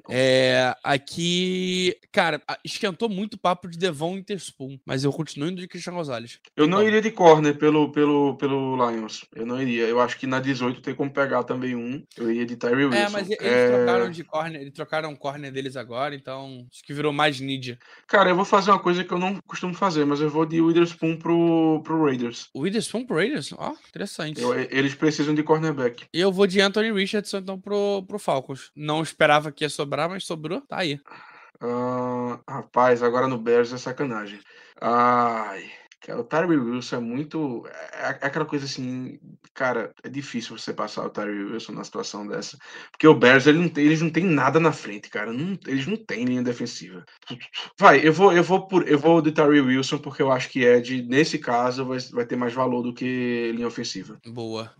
[0.02, 0.16] Como.
[0.18, 1.96] É, aqui.
[2.12, 6.38] Cara, esquentou muito o papo de Devon Interspoon, mas eu continuo indo de Christian Gonzalez.
[6.56, 9.24] Eu não iria de corner pelo, pelo, pelo Lions.
[9.34, 9.84] Eu não iria.
[9.86, 12.02] Eu acho que na 18 tem como pegar também um.
[12.16, 12.98] Eu iria de Tyree Wilson.
[12.98, 16.66] É, mas e- eles É, trocaram de corner, eles trocaram o corner deles agora, então
[16.72, 17.78] acho que virou mais need.
[18.06, 20.60] Cara, eu vou fazer uma coisa que eu não costumo fazer, mas eu vou de
[20.60, 22.48] Witherspoon pro, pro Raiders.
[22.56, 23.52] Witherspoon pro Raiders?
[23.56, 24.40] Ó, interessante.
[24.40, 26.04] Eu- eles precisam de cornerback.
[26.12, 28.70] Eu vou de Anthony Richardson então pro, pro Falcons.
[28.76, 30.60] Não esperava que ia sobrar, mas sobrou.
[30.62, 31.00] Tá aí.
[31.60, 34.40] Ah, rapaz, agora no Bears é sacanagem.
[34.80, 35.70] Ai,
[36.00, 37.66] cara, o Tyree Wilson é muito.
[37.92, 39.18] É, é aquela coisa assim,
[39.54, 42.58] cara, é difícil você passar o Tyree Wilson na situação dessa.
[42.90, 45.32] Porque o Bears, ele não tem, eles não tem nada na frente, cara.
[45.32, 47.04] Não- eles não têm linha defensiva.
[47.78, 50.64] Vai, eu vou, eu vou por, eu vou de Tyree Wilson, porque eu acho que
[50.64, 54.18] Ed, nesse caso, vai, vai ter mais valor do que linha ofensiva.
[54.26, 54.72] Boa.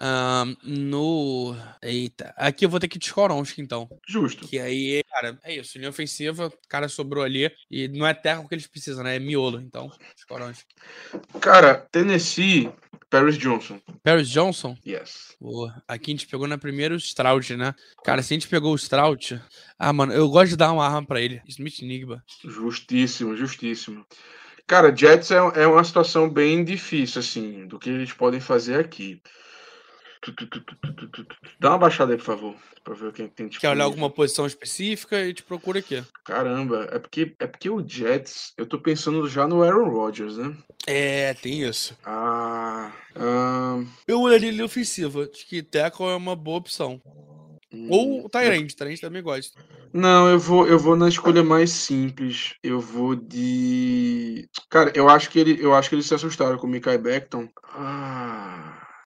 [0.00, 1.56] Ahn, no.
[1.82, 2.32] Eita.
[2.36, 3.88] Aqui eu vou ter que Skoronski, então.
[4.06, 4.46] Justo.
[4.46, 5.76] Que aí, cara, é isso.
[5.78, 7.50] Linha ofensiva, o cara sobrou ali.
[7.70, 9.16] E não é terra que eles precisam, né?
[9.16, 9.60] É miolo.
[9.60, 10.74] Então, Skoronski.
[11.40, 12.70] Cara, Tennessee,
[13.10, 13.80] Paris Johnson.
[14.02, 14.76] Paris Johnson.
[14.86, 15.36] Yes.
[15.40, 15.82] Boa.
[15.88, 17.74] Aqui a gente pegou na primeira o Stroud, né?
[18.04, 19.40] Cara, se a gente pegou o Stroud.
[19.78, 21.42] Ah, mano, eu gosto de dar uma arma pra ele.
[21.48, 22.22] Smith Nigba.
[22.44, 24.06] Justíssimo, justíssimo.
[24.66, 29.22] Cara, Jets é, é uma situação bem difícil, assim, do que eles podem fazer aqui.
[31.60, 32.54] Dá uma baixada aí, por favor,
[32.84, 33.84] pra ver quem tem Quer olhar disponível.
[33.86, 36.02] alguma posição específica e te procura aqui.
[36.24, 40.56] Caramba, é porque, é porque o Jets, eu tô pensando já no Aaron Rodgers, né?
[40.86, 41.96] É, tem isso.
[42.04, 45.28] Ah, ah, Eu olharia ele ofensiva.
[45.32, 47.00] Acho que tackle é uma boa opção.
[47.90, 48.74] Ou o hum, Tyrande.
[48.74, 49.60] Tyrande também gosta.
[49.92, 52.54] Não, eu vou, eu vou na escolha mais simples.
[52.62, 54.48] Eu vou de.
[54.70, 57.48] Cara, eu acho que ele, eu acho que eles se assustaram com o Mikael Beckton.
[57.74, 58.47] Ah.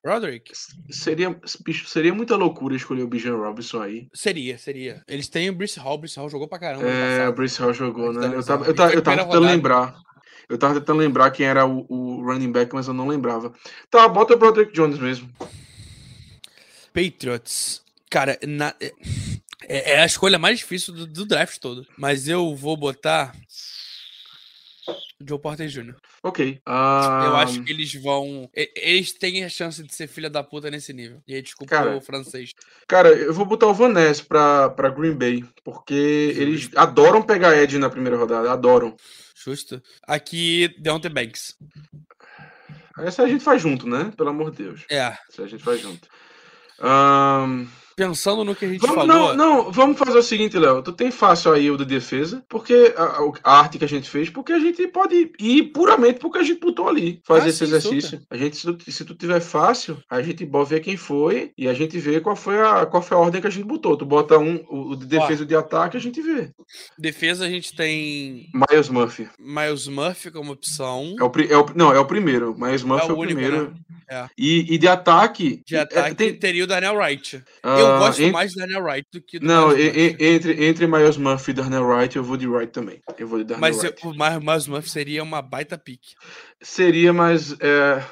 [0.05, 0.51] Roderick?
[0.89, 1.33] Seria,
[1.65, 4.07] bicho, seria muita loucura escolher o Bijan Robinson aí.
[4.13, 5.01] Seria, seria.
[5.07, 5.95] Eles têm o Brice Hall.
[5.95, 6.85] O Brice Hall jogou pra caramba.
[6.87, 7.33] É, o.
[7.33, 8.27] Bruce Hall jogou, né?
[8.35, 9.95] Eu tava, eu tava, eu tava tentando lembrar.
[10.49, 13.53] Eu tava tentando lembrar quem era o, o running back, mas eu não lembrava.
[13.89, 15.29] Tá, bota o Broderick Jones mesmo.
[16.93, 17.81] Patriots.
[18.09, 18.75] Cara, na-
[19.67, 21.87] é, é a escolha mais difícil do, do draft todo.
[21.97, 23.33] Mas eu vou botar.
[25.27, 25.95] Joe Porter Jr.
[26.21, 26.53] Ok.
[26.55, 28.49] Eu Ah, acho que eles vão.
[28.53, 31.21] Eles têm a chance de ser filha da puta nesse nível.
[31.27, 32.51] E aí, desculpa Cara, o francês.
[32.87, 37.55] Cara, eu vou botar o Van Ness pra, pra Green Bay, porque eles adoram pegar
[37.57, 38.95] Ed na primeira rodada, adoram.
[39.35, 39.81] Justo.
[40.07, 41.55] Aqui, Deontay Banks.
[42.99, 44.11] Essa a gente faz junto, né?
[44.15, 44.85] Pelo amor de Deus.
[44.89, 45.17] É.
[45.29, 46.07] Essa a gente faz junto.
[46.79, 49.07] Ahn, Pensando no que a gente Vamos, falou.
[49.07, 50.81] não, não, vamos fazer o seguinte, Léo.
[50.81, 54.29] Tu tem fácil aí o de defesa, porque a, a arte que a gente fez,
[54.29, 57.63] porque a gente pode ir puramente porque a gente botou ali, fazer Ah, esse sim,
[57.65, 58.21] exercício.
[58.29, 61.73] A gente, se tu, se tu tiver fácil, a gente vê quem foi e a
[61.73, 63.95] gente vê qual foi a, qual foi a ordem que a gente botou.
[63.97, 66.49] Tu bota um, o de defesa e o de ataque, a gente vê.
[66.97, 69.27] Defesa a gente tem Miles Murphy.
[69.39, 71.15] Miles Murphy como opção.
[71.19, 72.55] É o, é o, não, é o primeiro.
[72.57, 73.71] Miles Murphy é o o, único, primeiro.
[73.71, 73.73] né?
[74.09, 74.25] É.
[74.37, 75.61] E, e de ataque.
[75.65, 77.43] De é, ataque tem- teria o Daniel Wright.
[77.83, 80.87] Eu ah, gosto en- mais do Daniel Wright do que do Não, e- entre, entre
[80.87, 83.01] Miles Murphy e Darnell Wright, eu vou de Wright também.
[83.17, 84.05] Eu vou de Darnell Mas Wright.
[84.05, 84.11] o
[84.41, 86.13] Miles Murphy seria uma baita pique.
[86.61, 87.55] Seria, mas.
[87.59, 88.03] É...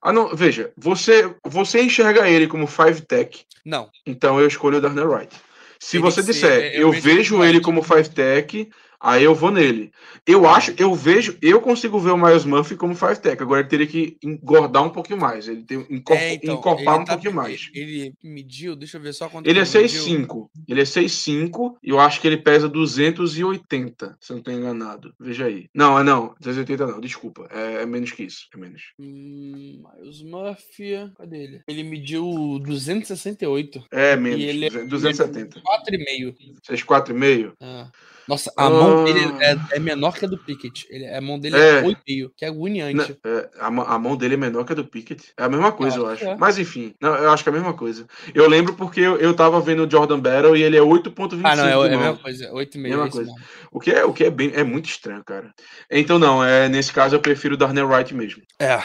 [0.00, 3.88] Ah, não, veja, você, você enxerga ele como five tech, Não.
[4.04, 5.32] então eu escolho o Darnell Wright.
[5.78, 8.68] Se Teria você que ser- disser, é, eu eu, vejo ele ele como five tech,
[9.02, 9.90] aí eu vou nele.
[10.26, 13.42] Eu acho, eu vejo, eu consigo ver o Miles Murphy como five tech.
[13.42, 17.02] Agora ele teria que engordar um pouquinho mais, ele tem encor- É, então, encorpar ele
[17.02, 17.68] um tá- pouquinho mais.
[17.74, 19.88] Ele mediu, deixa eu ver só quanto Ele é que mediu.
[20.00, 20.50] 6'5".
[20.68, 25.12] Ele é 6'5", e eu acho que ele pesa 280, se eu não estou enganado.
[25.18, 25.68] Veja aí.
[25.74, 27.48] Não, é não, 280 não, desculpa.
[27.50, 28.82] É, é menos que isso, é menos.
[28.98, 31.10] Hum, Miles Murphy.
[31.16, 31.60] Cadê ele?
[31.66, 32.24] Ele mediu
[32.64, 33.82] 268.
[33.90, 35.60] É menos, E ele é- 270.
[35.60, 36.34] 4,5.
[36.62, 37.90] 6'4", Ah.
[38.28, 39.04] Nossa, a mão Ah.
[39.04, 40.86] dele é, é menor que a do Pickett.
[40.90, 41.78] Ele, a mão dele É.
[41.78, 43.18] é 8,5, que é agoniante.
[43.24, 45.32] É, a, a mão dele é menor que a do Pickett.
[45.36, 46.24] É a mesma coisa, eu acho acho.
[46.24, 46.36] que é.
[46.36, 48.06] Mas enfim, não, eu acho que é a mesma coisa.
[48.34, 51.56] Eu lembro porque eu, eu tava vendo o Jordan Battle e ele é 8.25 Ah,
[51.56, 52.50] não, é, é a mesma coisa.
[52.52, 52.78] 8,5.
[52.78, 53.32] Mesma é isso coisa.
[53.32, 53.46] mesmo.
[53.72, 55.52] O que é, o que é bem, é muito estranho, cara.
[55.90, 58.42] Então não, é nesse caso eu prefiro o Darnell Wright mesmo.
[58.58, 58.78] É.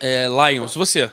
[0.00, 0.26] é.
[0.28, 1.10] Lions, você.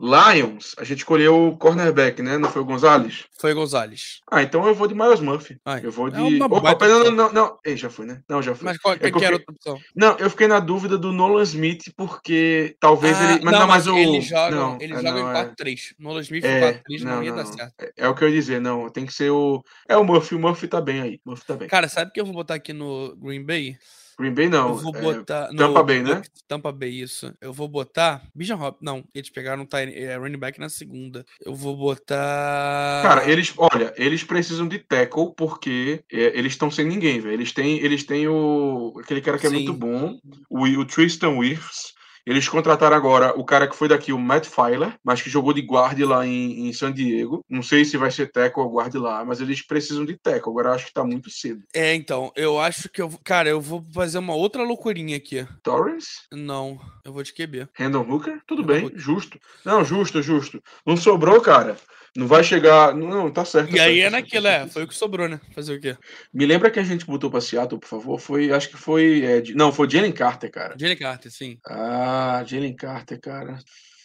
[0.00, 2.38] Lions, a gente escolheu o cornerback, né?
[2.38, 3.26] Não foi o Gonzalez?
[3.38, 4.20] Foi Gonzalez.
[4.30, 5.58] Ah, então eu vou de Miles Murphy.
[5.62, 6.20] Ai, Eu vou é de.
[6.20, 7.58] uma Opa, pera, não, não, não.
[7.62, 8.22] Ei, já foi, né?
[8.26, 8.64] Não, já foi.
[8.64, 9.78] Mas qual, É que era outra opção?
[9.94, 13.44] Não, eu fiquei na dúvida do Nolan Smith, porque talvez Ah, ele.
[13.44, 13.98] Mas não, não, mas mas o.
[13.98, 15.94] ele joga, não, ele é, joga não, em é- 4-3.
[15.98, 17.74] No Smith em É, 4-3 não, não, ia dar certo.
[17.78, 18.88] É, é o que eu ia dizer, não.
[18.88, 19.62] Tem que ser o.
[19.86, 20.34] É o Murphy.
[20.34, 21.20] O Murphy tá bem aí.
[21.26, 21.68] O Murphy tá bem.
[21.68, 23.76] Cara, sabe o que eu vou botar aqui no Green Bay?
[24.20, 24.68] Green Bay não.
[24.68, 25.50] eu vou é, botar.
[25.50, 26.22] no Tampa Bay, né?
[26.46, 27.34] Tampa Bay, isso.
[27.40, 28.22] Eu vou botar.
[28.34, 28.78] Bijan Hop.
[28.80, 31.24] Não, eles pegaram é, running back na segunda.
[31.44, 33.02] Eu vou botar.
[33.02, 37.34] Cara, eles, olha, eles precisam de tackle porque é, eles estão sem ninguém, velho.
[37.34, 39.78] Eles têm, eles têm o aquele cara que é muito Sim.
[39.78, 40.18] bom,
[40.48, 41.94] o, o Tristan Wirfs.
[42.26, 45.62] Eles contrataram agora o cara que foi daqui, o Matt Filer, mas que jogou de
[45.62, 47.44] guarda lá em, em San Diego.
[47.48, 50.50] Não sei se vai ser tackle ou guarda lá, mas eles precisam de tackle.
[50.50, 51.62] Agora acho que tá muito cedo.
[51.74, 53.10] É, então, eu acho que eu.
[53.24, 55.46] Cara, eu vou fazer uma outra loucurinha aqui.
[55.62, 56.22] Torrance?
[56.32, 57.68] Não, eu vou de QB.
[57.74, 58.40] Randall Hooker?
[58.46, 58.98] Tudo bem, Hooker.
[58.98, 59.38] justo.
[59.64, 60.62] Não, justo, justo.
[60.86, 61.76] Não sobrou, cara.
[62.16, 62.94] Não vai chegar.
[62.94, 63.70] Não, não, tá certo.
[63.70, 64.66] tá E aí certo, é tá naquilo, tá é.
[64.68, 65.40] Foi o que sobrou, né?
[65.54, 65.96] Fazer o quê?
[66.32, 68.18] Me lembra que a gente botou pra Seattle, por favor?
[68.18, 69.24] Foi, acho que foi.
[69.24, 70.74] é, não, foi Jalen Carter, cara.
[70.78, 71.58] Jalen Carter, sim.
[71.66, 73.58] Ah, Jalen Carter, cara.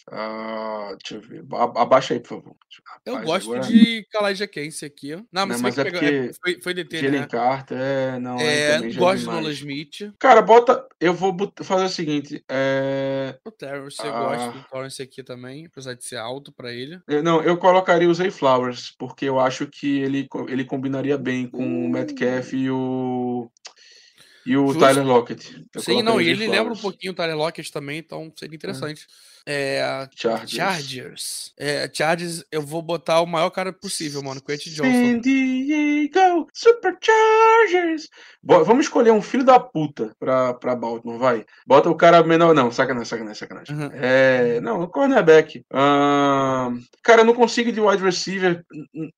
[0.08, 1.44] Ah, deixa eu ver.
[1.74, 2.56] Abaixa aí, por favor.
[3.04, 5.16] Eu Rapaz, gosto agora- de Kalaja Kense aqui.
[5.16, 7.26] Não, mas, Não, mas é pegou- é, porque foi, foi DT, né?
[7.70, 8.18] É.
[8.20, 9.24] Não, É, já é gosto demais.
[9.24, 10.12] Nolan Smith.
[10.18, 10.86] Cara, bota.
[11.00, 12.44] Eu vou bot- fazer o seguinte.
[12.48, 14.20] É, O Terrence, eu Ah.
[14.36, 17.00] gosto do Torrance aqui também, apesar de ser alto pra ele.
[17.08, 21.48] eu- não, eu colocaria o Zay Flowers, porque eu acho que ele, ele combinaria bem
[21.48, 23.50] com o Metcalf e o.
[24.46, 24.78] E o Justo.
[24.78, 25.66] Tyler Lockett.
[25.74, 29.04] Eu Sim, não, e ele lembra um pouquinho o Tyler Lockett também, então seria interessante.
[29.04, 29.35] É,
[30.14, 30.50] Chargers.
[30.50, 31.52] Chargers.
[31.58, 35.20] É, Chargers, eu vou botar o maior cara possível, mano, Quentin San Johnson.
[35.20, 38.08] Diego Superchargers.
[38.42, 41.44] Bo- Vamos escolher um filho da puta pra, pra Baltimore, vai.
[41.66, 42.54] Bota o cara menor.
[42.54, 43.76] Não, sacanagem, sacanagem, sacanagem.
[43.76, 43.90] Uhum.
[43.94, 45.64] É, não, o cornerback.
[45.72, 48.64] Ahn, cara, eu não consigo de wide receiver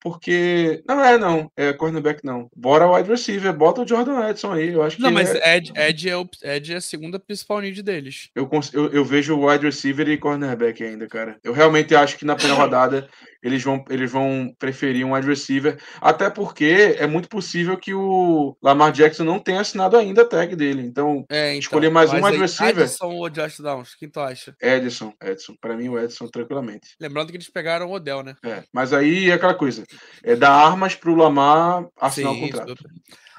[0.01, 0.83] porque.
[0.87, 1.51] Não é, não.
[1.57, 2.49] É cornerback, não.
[2.57, 3.53] Bora wide receiver.
[3.53, 4.73] Bota o Jordan Edson aí.
[4.73, 5.03] Eu acho que.
[5.03, 8.31] Não, mas é- Ed, Ed, é, o- Ed é a segunda principal need deles.
[8.35, 11.39] eu, eu, eu vejo wide receiver e cornerback ainda, cara.
[11.43, 13.09] Eu realmente acho que na primeira rodada
[13.43, 15.79] eles vão, eles vão preferir um wide receiver.
[16.01, 20.55] Até porque é muito possível que o Lamar Jackson não tenha assinado ainda a tag
[20.57, 20.83] dele.
[20.83, 22.83] Então, É, então, Escolher mais um wide receiver?
[22.85, 24.55] Addison ou Josh Downs, quem tu acha?
[24.61, 25.55] Edson, Edson.
[25.61, 26.95] Pra mim, o Edson, tranquilamente.
[27.01, 28.35] Lembrando que eles pegaram o Odell, né?
[28.45, 29.85] É, mas aí é aquela coisa.
[30.23, 32.69] É dar armas pro Lamar assinar o Sim, contrato.
[32.71, 32.91] super.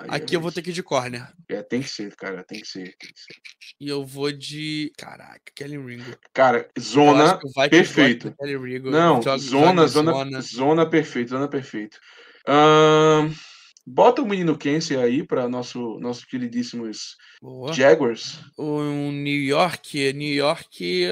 [0.02, 1.28] Aí Aqui é eu vou ter que ir de corner.
[1.50, 2.42] É, tem que ser, cara.
[2.42, 2.84] Tem que ser.
[2.98, 3.34] Tem que ser.
[3.82, 4.94] E eu vou de.
[4.98, 6.16] Caraca, Kelly Ringo.
[6.34, 7.38] Cara, zona.
[7.44, 8.34] o perfeito.
[8.86, 9.38] Não, joga-
[9.90, 11.98] zona, zona, zona, perfeito, zona perfeito.
[12.48, 13.32] Ahn,
[13.86, 17.74] bota o menino Kenzie aí para nosso nosso queridíssimos Boa.
[17.74, 18.40] Jaguars.
[18.58, 21.08] O New York, New York.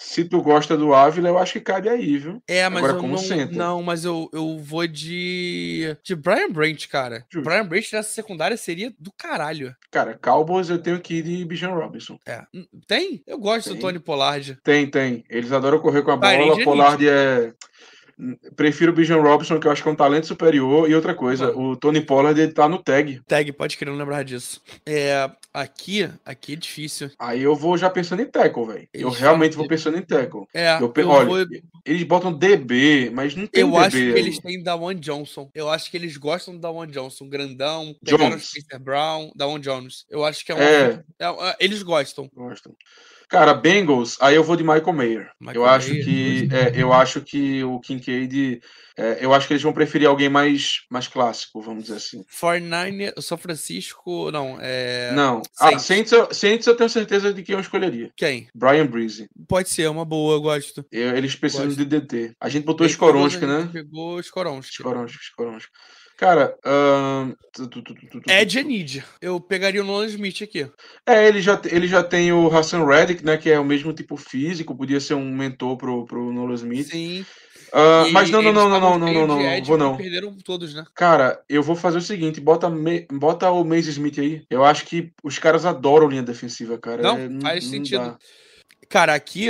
[0.00, 2.40] Se tu gosta do Ávila, eu acho que cabe aí, viu?
[2.46, 3.56] É, mas Agora eu como não, center.
[3.56, 7.26] não, mas eu, eu vou de de Brian Branch, cara.
[7.28, 7.44] Justo.
[7.44, 9.74] Brian Branch nessa secundária seria do caralho.
[9.90, 12.16] Cara, Cowboys eu tenho que ir de Bijan Robinson.
[12.24, 12.42] É.
[12.86, 13.24] Tem?
[13.26, 13.76] Eu gosto Tem.
[13.76, 14.56] do Tony Pollard.
[14.62, 15.24] Tem, tem.
[15.28, 16.62] Eles adoram correr com a bola.
[16.62, 17.52] Pollard é.
[18.56, 20.90] Prefiro o Bijan Robson, que eu acho que é um talento superior.
[20.90, 23.20] E outra coisa, o Tony Pollard ele tá no tag.
[23.28, 24.60] Tag, pode querer não lembrar disso.
[24.84, 27.10] É, aqui, aqui é difícil.
[27.18, 28.88] Aí eu vou já pensando em tackle, velho.
[28.92, 30.46] Eu realmente vou pensando em tackle.
[30.52, 31.46] É, Eu eu, olha, vou-
[31.86, 33.78] eles botam DB, mas não tem eu DB.
[33.78, 35.48] acho que eles têm Dawan Johnson.
[35.54, 37.28] Eu acho que eles gostam do Dawan Johnson.
[37.28, 38.48] Grandão, Jones.
[38.48, 40.04] Spencer Brown, Dawan Jones.
[40.10, 40.58] Eu acho que é um.
[40.58, 41.04] É.
[41.20, 42.28] é- é- eles gostam.
[42.34, 42.74] Gostam.
[43.28, 45.30] Cara, Bengals, aí eu vou de Michael Mayer.
[45.38, 48.62] Michael eu acho Mayer, que é, eu acho que o Kincaid,
[48.98, 52.24] é, eu acho que eles vão preferir alguém mais mais clássico, vamos dizer assim.
[52.40, 54.30] 49, São Francisco.
[54.30, 55.12] Não, é.
[55.14, 56.12] Não, ah, Saints.
[56.12, 58.10] Eu- Saints eu tenho certeza de quem eu escolheria.
[58.16, 58.48] Quem?
[58.54, 59.28] Brian Breezy.
[59.48, 60.84] Pode ser, uma boa, eu gosto.
[60.90, 61.78] Eu- eles precisam Gosto.
[61.78, 62.32] de DT.
[62.40, 63.62] A gente botou Skoronski, né?
[63.62, 64.72] gente Pegou Skoronski.
[64.72, 65.70] Skoronski, Skoronski.
[66.18, 66.52] Cara,
[67.52, 67.68] tu-
[68.28, 69.04] Ed Enid.
[69.22, 70.68] Eu pegaria o Nolan Smith aqui.
[71.06, 73.36] É, ele já, ele já tem o Hassan Reddick, né?
[73.36, 76.88] Que é o mesmo tipo físico, podia ser um mentor pro, pro Nolan Smith.
[76.90, 77.24] Sim.
[77.72, 79.96] E mas não, não, não, não, não, não, não, não, vou não.
[79.96, 80.84] Perderam todos, né?
[80.94, 84.42] Cara, eu vou fazer o seguinte, bota, Me- bota o Mace Smith aí.
[84.48, 87.02] Eu acho que os caras adoram linha defensiva, cara.
[87.02, 88.00] Não, É, faz não sentido.
[88.04, 88.18] dá.
[88.88, 89.48] Cara, aqui,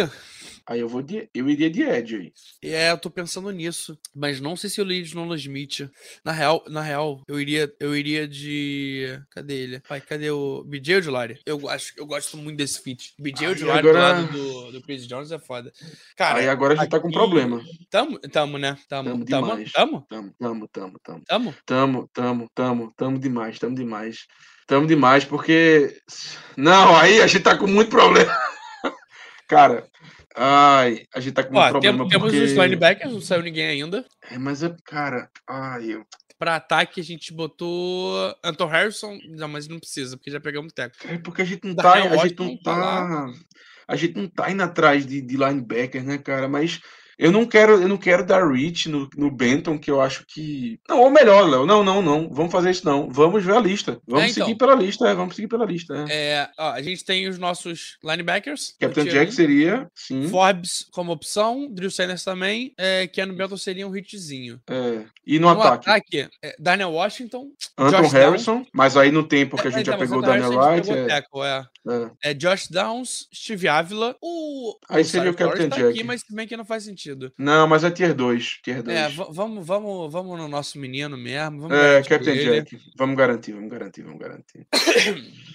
[0.70, 2.32] Aí eu vou de, eu iria de Ed aí.
[2.62, 3.98] é, eu tô pensando nisso.
[4.14, 5.88] Mas não sei se eu li de Nolan Smith.
[6.22, 9.18] Na real, na real, eu iria, eu iria de.
[9.30, 9.80] Cadê ele?
[9.88, 11.40] Pai, cadê o BJ Odulari?
[11.46, 13.14] Eu acho, eu gosto muito desse feat.
[13.18, 15.72] BJ Aí Odulari agora- do lado do, do Chris Jones é foda.
[16.16, 17.62] Cara, aí agora a gente tá com aqui- problema.
[17.90, 18.76] tamo, tamo, né?
[18.90, 21.22] Tamo, Tamo tamo, tamo, Tamo, tamo, tamo, tamo.
[21.26, 21.54] tamo.
[21.64, 24.26] Tamo, tamo, tamo, tamo demais, tamo demais.
[24.66, 25.96] Tamo demais, porque.
[26.58, 28.36] Não, aí a gente tá com muito problema.
[29.48, 29.88] Cara,
[30.38, 31.98] ai, a gente tá com Ó, problema.
[31.98, 32.44] tem- temos porque...
[32.44, 34.04] os linebackers, não saiu ninguém ainda.
[34.30, 36.06] É, mas é, cara, ai, eu.
[36.38, 39.18] Pra ataque, a gente botou Anton Harrison.
[39.30, 40.94] Não, mas não precisa, porque já pegamos o teco.
[41.04, 43.32] É porque a gente não tá, a gente não tá tá,
[43.88, 46.46] a gente não tá indo atrás de, de linebacker, né, cara?
[46.48, 46.80] Mas
[47.18, 50.78] eu não quero, eu não quero dar reach no, no Benton, que eu acho que
[50.88, 54.00] não, ou melhor, Léo, não, não, não, vamos fazer isso não, vamos ver a lista,
[54.06, 54.46] vamos É, então.
[54.46, 56.28] seguir pela lista, é, vamos seguir pela lista, é.
[56.28, 58.74] É, ó, a gente tem os nossos linebackers.
[58.78, 63.96] Captain Jack seria, sim, Forbes como opção, Drew Sanders também, é, Keanu Benton seria um
[63.96, 64.60] hitzinho.
[64.70, 65.04] é.
[65.26, 67.48] e no, No ataque, ataque, é, Daniel Washington.
[67.76, 70.88] Anton Josh Harrison, mas aí no tempo que a gente já pegou o Daniel Wright,
[72.22, 74.76] é, Josh Downs, Steve Ávila, o.
[74.88, 76.04] Aí o seria o Captain tá aqui, Jack.
[76.04, 77.07] mas bem que não faz sentido.
[77.38, 78.96] Não, mas é tier 2, tier 2.
[78.96, 81.62] É, va- vamos, vamos, vamos no nosso menino mesmo.
[81.62, 82.62] Vamos É, Captain ele.
[82.62, 82.78] Jack.
[82.96, 84.66] Vamos garantir, vamos garantir, vamos garantir.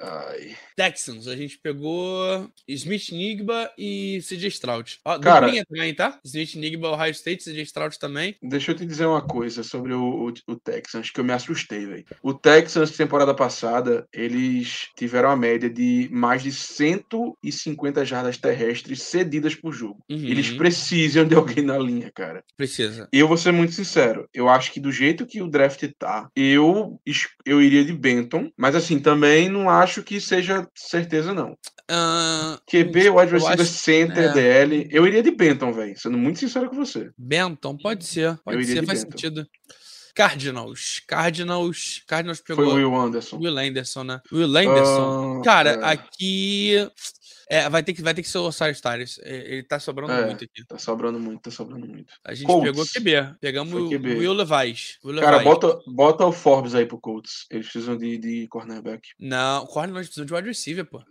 [0.00, 0.56] Ai.
[0.76, 4.98] Texans, a gente pegou Smith Nigba e CJ Stroud.
[5.04, 6.18] Ó, Cara- também, tá?
[6.24, 8.36] Smith Nigba, Ohio State, CJ Stroud também.
[8.42, 11.86] Deixa eu te dizer uma coisa sobre o, o, o Texans, que eu me assustei,
[11.86, 12.04] velho.
[12.22, 19.54] O Texans, temporada passada, eles tiveram a média de mais de 150 jardas terrestres cedidas
[19.54, 20.02] por jogo.
[20.08, 22.42] Eles Uhum, precisam de alguém na linha, cara.
[22.56, 23.08] Precisa.
[23.12, 24.28] Eu vou ser muito sincero.
[24.34, 27.00] Eu acho que do jeito que o draft tá, eu,
[27.46, 28.50] eu iria de Benton.
[28.56, 31.56] Mas assim, também não acho que seja certeza, não.
[31.90, 34.32] Ah, QB, wide receiver, acho- center, é.
[34.32, 34.88] DL.
[34.90, 35.98] Eu iria de Benton, velho.
[35.98, 37.10] Sendo muito sincero com você.
[37.18, 38.38] Benton, pode ser.
[38.44, 39.10] Pode ser, faz Benton.
[39.18, 39.46] sentido.
[40.14, 41.02] Cardinals.
[41.08, 42.02] Cardinals.
[42.06, 43.36] Cardinals Foi pegou o Will Anderson.
[43.38, 44.20] Will Anderson, né?
[44.32, 45.38] Will Anderson.
[45.40, 45.84] Ah, Cara, é.
[45.92, 46.88] aqui.
[47.48, 49.18] É, vai ter que, vai ter que ser o Osiris Tyrus.
[49.22, 50.26] Ele tá sobrando É.
[50.26, 50.64] muito aqui.
[50.66, 52.12] Tá sobrando muito, tá sobrando muito.
[52.24, 52.70] A gente Colts.
[52.70, 53.36] pegou QB.
[53.40, 54.14] Pegamos Foi o QB.
[54.16, 54.98] Will Levis.
[55.04, 57.46] Will Cara, bota, bota o Forbes aí pro Colts.
[57.50, 59.08] Eles precisam de, de cornerback.
[59.18, 61.02] Não, corner nós precisamos de wide receiver, pô.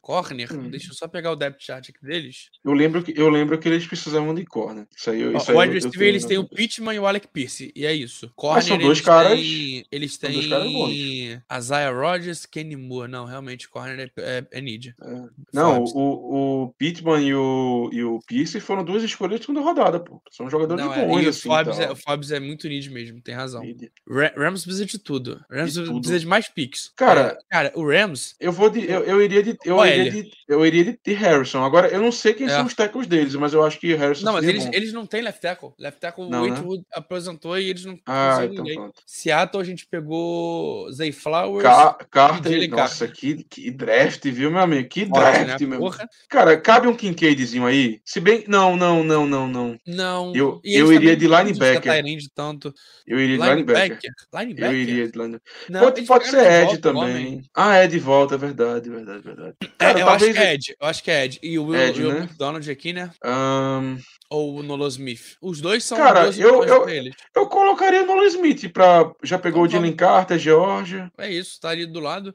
[0.00, 0.52] Corner.
[0.52, 0.70] Hum.
[0.70, 2.50] Deixa eu só pegar o depth chart aqui deles.
[2.64, 4.86] Eu lembro que, eu lembro que eles precisavam de corner.
[4.96, 6.48] Isso aí, Ó, isso aí wide receiver, eles têm o.
[6.48, 7.72] Pittman e o Alec Pierce.
[7.74, 8.30] E é isso.
[8.34, 9.84] Corner, são dois eles caras- têm.
[9.92, 10.88] Eles são dois caras bons.
[10.88, 11.42] têm.
[11.58, 13.10] Isaiah Rodgers, Kenny Moore.
[13.10, 14.94] Não, realmente, corner é, é, é need.
[15.00, 15.19] É.
[15.52, 20.00] Não, o, o Pittman e o, e o Pierce foram duas escolhas de segunda rodada,
[20.00, 20.22] pô.
[20.30, 21.48] São jogadores Não, é, bons, e o assim.
[21.48, 21.86] Forbes, tal.
[21.86, 23.62] é, o é muito need mesmo, tem razão.
[24.08, 25.44] Ra- Rams precisa de tudo.
[25.50, 25.94] Rams De tudo.
[26.00, 26.92] precisa de mais picks.
[26.96, 28.34] Cara- É, cara, o Rams.
[28.40, 28.88] Eu vou de.
[28.90, 29.56] Eu, eu iria de.
[29.64, 31.62] Eu iria de, eu iria de, de Harrison.
[31.62, 32.50] Agora, eu não sei quem É.
[32.50, 34.70] são os tackles deles, mas eu acho que Harrison Não, mas eles, bom.
[34.72, 35.70] eles não têm left tackle.
[35.78, 36.52] Left tackle, Não, o né?
[36.52, 38.78] Whitwood aposentou e eles não Ah, conseguem então ninguém.
[38.78, 39.02] pronto.
[39.06, 41.62] Seattle a gente pegou Zay Flowers.
[41.62, 44.88] Ca Carter, nossa, que, que draft, viu, meu amigo?
[44.88, 45.66] Que draft, né?
[45.66, 45.78] meu.
[45.78, 46.08] Porra.
[46.28, 48.00] Cara, cabe um Kincaidzinho aí?
[48.04, 48.44] Se bem.
[48.48, 49.78] Não, não, não, não, não.
[49.86, 50.32] Não.
[50.34, 51.80] Eu- eu iria de linebacker.
[51.82, 52.72] Tyrande tanto.
[53.06, 53.98] Eu iria de linebacker.
[54.32, 54.70] Linebacker?
[54.70, 55.52] Eu iria de linebacker.
[55.68, 56.80] Não, Pode, pode ser de Ed homem.
[56.80, 57.42] também.
[57.54, 59.54] Ah, é de volta, é verdade, verdade, verdade.
[59.62, 60.36] É, Cara, eu acho talvez.
[60.36, 60.76] que é Ed.
[60.80, 61.38] Eu acho que é Ed.
[61.42, 62.18] E o Will, Ed, Will né?
[62.20, 63.10] McDonald aqui, né?
[63.24, 63.96] ahn,
[64.30, 65.36] Ou o Nolo Smith.
[65.42, 66.86] Os dois são Cara, eu- eu-
[67.34, 69.10] eu colocaria o Nolan Smith pra.
[69.24, 71.10] Já pegou Então o Jalen Carter, Georgia.
[71.18, 72.32] É isso, tá ali do lado.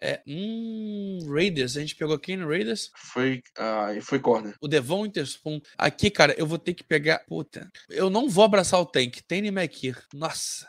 [0.00, 1.76] É, hum, Raiders.
[1.76, 2.90] A gente pegou quem no Raiders?
[2.94, 4.54] Foi, ah, foi corner.
[4.60, 5.60] O Devon Interspoon.
[5.76, 7.20] Aqui, cara, eu vou ter que pegar.
[7.26, 7.70] Puta.
[7.88, 9.20] Eu não vou abraçar o Tank.
[9.26, 10.02] Tanny McKeer.
[10.14, 10.68] Nossa.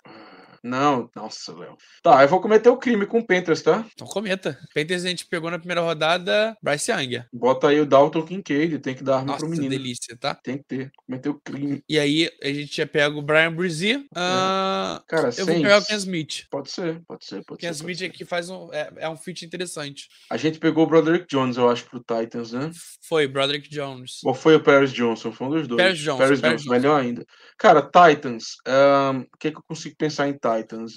[0.63, 1.77] Não, nossa, Léo.
[2.03, 3.85] Tá, eu vou cometer o crime com o Panthers, tá?
[3.93, 4.57] Então cometa.
[4.73, 7.23] Panthers a gente pegou na primeira rodada Bryce Young.
[7.33, 9.69] Bota aí o Dalton Kincaid, tem que dar arma Nossa, pro menino.
[9.69, 10.35] delícia, tá?
[10.35, 10.91] Tem que ter.
[10.95, 11.83] Cometeu o crime.
[11.88, 14.05] E aí a gente já pega o Brian Brzee.
[14.15, 15.85] Ah, Cara, eu vou pegar o.
[15.85, 16.45] Ken Smith.
[16.49, 17.83] Pode ser, pode ser, pode Ken ser.
[17.83, 20.07] pode Smith aqui faz um, é, é um fit interessante.
[20.29, 22.71] A gente pegou o Broderick Jones, eu acho, pro Titans, né?
[23.07, 24.19] Foi Broderick Jones.
[24.23, 25.31] Ou foi o Paris Johnson?
[25.31, 25.81] Foi um dos dois.
[25.81, 27.25] Paris Johnson, Paris Paris Johnson, melhor ainda.
[27.57, 30.48] Cara, Titans, o que, que eu consigo pensar em Titans?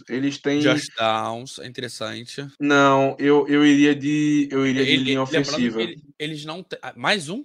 [0.09, 0.61] Eles têm.
[0.61, 2.47] Josh Downs, é interessante.
[2.61, 4.49] Não, eu, eu iria de.
[4.51, 5.83] Eu iria de Ele- linha lembrando ofensiva.
[5.83, 6.63] ele- eles não.
[6.63, 7.45] te- Mais um?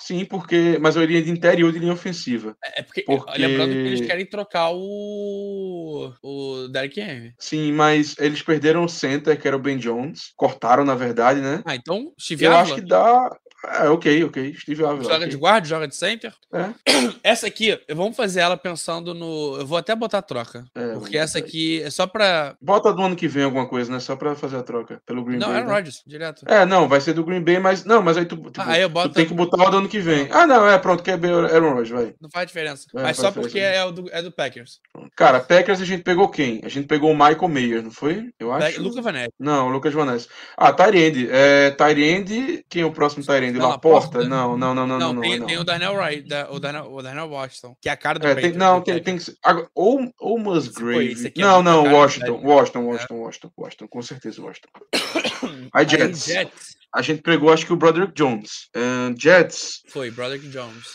[0.00, 0.76] Sim, porque.
[0.80, 2.56] Mas eu iria de interior de linha ofensiva.
[2.64, 6.12] É é porque, Porque- lembrando que eles querem trocar o.
[6.22, 7.32] O Derrick Henry.
[7.38, 10.32] Sim, mas eles perderam o center, que era o Ben Jones.
[10.36, 11.62] Cortaram, na verdade, né?
[11.64, 13.30] Ah, então, Steve Eu acho que dá.
[13.66, 14.54] É, ok, ok.
[14.58, 15.02] Steve Avila.
[15.04, 15.28] joga ok.
[15.28, 16.32] de guarda, joga de center.
[16.52, 16.70] É.
[17.22, 19.56] Essa aqui, vamos fazer ela pensando no.
[19.58, 20.64] Eu vou até botar a troca.
[20.74, 22.54] É, porque essa aqui é só pra.
[22.60, 24.00] Bota do ano que vem alguma coisa, né?
[24.00, 25.56] Só pra fazer a troca pelo Green Não, Bay.
[25.56, 25.74] Aaron né?
[25.74, 26.44] Rodgers, direto.
[26.46, 27.84] É, não, vai ser do Green Bay, mas.
[27.84, 29.78] Não, mas aí tu, tipo, Ah, aí eu boto- tu tem que botar o do
[29.78, 30.28] ano que vem.
[30.30, 32.14] Ah, não, é, pronto, que é Aaron Rodgers, vai.
[32.20, 32.86] Não faz diferença.
[32.94, 34.80] É, Mas faz só diferença, porque é, do, é do Packers.
[35.16, 36.60] Cara, Packers a gente pegou quem?
[36.64, 38.30] A gente pegou o Michael Mayer, não foi?
[38.38, 38.82] Eu Pe- acho.
[38.82, 39.32] Luca Vanetti.
[39.38, 40.28] Não, o Lucas Vanessa.
[40.56, 41.28] Ah, Tyrande.
[41.30, 42.64] É, Tyrande.
[42.68, 43.53] Quem é o próximo Tyrande?
[43.58, 44.18] Não, Laporta?
[44.18, 44.28] Laporta.
[44.28, 45.22] Não, não, não, não, Não, não.
[45.22, 45.46] tem, é não.
[45.46, 48.26] tem o Darnell Wright, da- o, Darnell, o Darnell Washington, que é a cara do
[48.26, 49.36] É, tem- não, tem, tem que ser.
[49.74, 51.26] Ou, ou Musgrave.
[51.26, 52.46] aqui é não, muito não, cara, Washington, velho.
[52.48, 54.68] Washington, Washington, Washington, Washington, com certeza Washington.
[55.72, 56.24] Aí, Aí, Jets.
[56.26, 56.76] Jets.
[56.94, 58.68] A gente pegou, acho que o Broderick Jones.
[58.74, 59.82] Ahn, Jets.
[59.88, 60.86] Foi, Broderick Jones.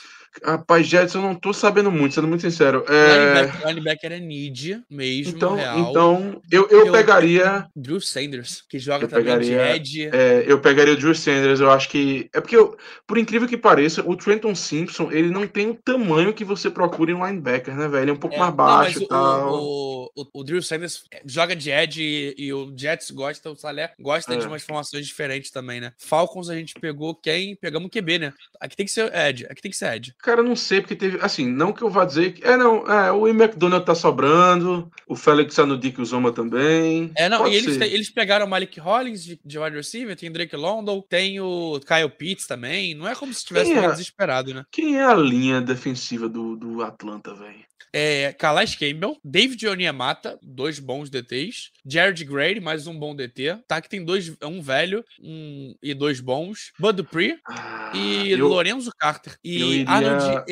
[0.43, 2.85] Rapaz, Jets, eu não tô sabendo muito, sendo muito sincero.
[2.87, 5.79] É, Linebacker, linebacker é need mesmo, então, real.
[5.89, 7.67] então eu, eu, Eu- pegaria.
[7.75, 10.15] Drew Sanders, que joga Eu também pegaria- de Ed.
[10.15, 12.29] É, eu pegaria o Drew Sanders, eu acho que.
[12.33, 12.77] É porque, eu,
[13.07, 17.11] por incrível que pareça, o Trenton Simpson, ele não tem o tamanho que você procura
[17.11, 18.03] em um linebacker, né, velho?
[18.03, 19.53] Ele é um pouco É, mais não, baixo e tal.
[19.53, 23.91] o, o, o, Drew Sanders joga de Ed e, e o Jets gosta, o Salé
[23.99, 24.47] gosta de É.
[24.47, 25.91] umas formações diferentes também, né?
[25.97, 27.55] Falcons a gente pegou quem?
[27.55, 28.33] Pegamos o QB, né?
[28.59, 30.13] Aqui tem que ser Ed, aqui tem que ser Ed.
[30.21, 31.17] Cara, eu não sei, porque teve.
[31.21, 32.43] Assim, não que eu vá dizer que.
[32.43, 32.85] É, não.
[32.91, 34.91] É, o McDonald tá sobrando.
[35.07, 37.11] O Félix Anudik Zoma também.
[37.15, 40.31] É, não, Pode e eles, eles pegaram o Malik Hollins de, de wide receiver, tem
[40.31, 42.93] Drake London, tem o Kyle Pitts também.
[42.93, 43.87] Não é como se estivesse é?
[43.89, 44.65] desesperado, né?
[44.71, 47.69] Quem é a linha defensiva do, do Atlanta, velho?
[47.91, 53.81] É, Calais Campbell, David Onyemata, dois bons DTs, Jared Grady, mais um bom DT, tá?
[53.81, 58.91] Que tem dois, um velho um, e dois bons, Bud Dupree Ah, e eu, Lorenzo
[58.95, 59.33] Carter.
[59.43, 59.85] eu E iria-
[60.17, 60.43] Arnold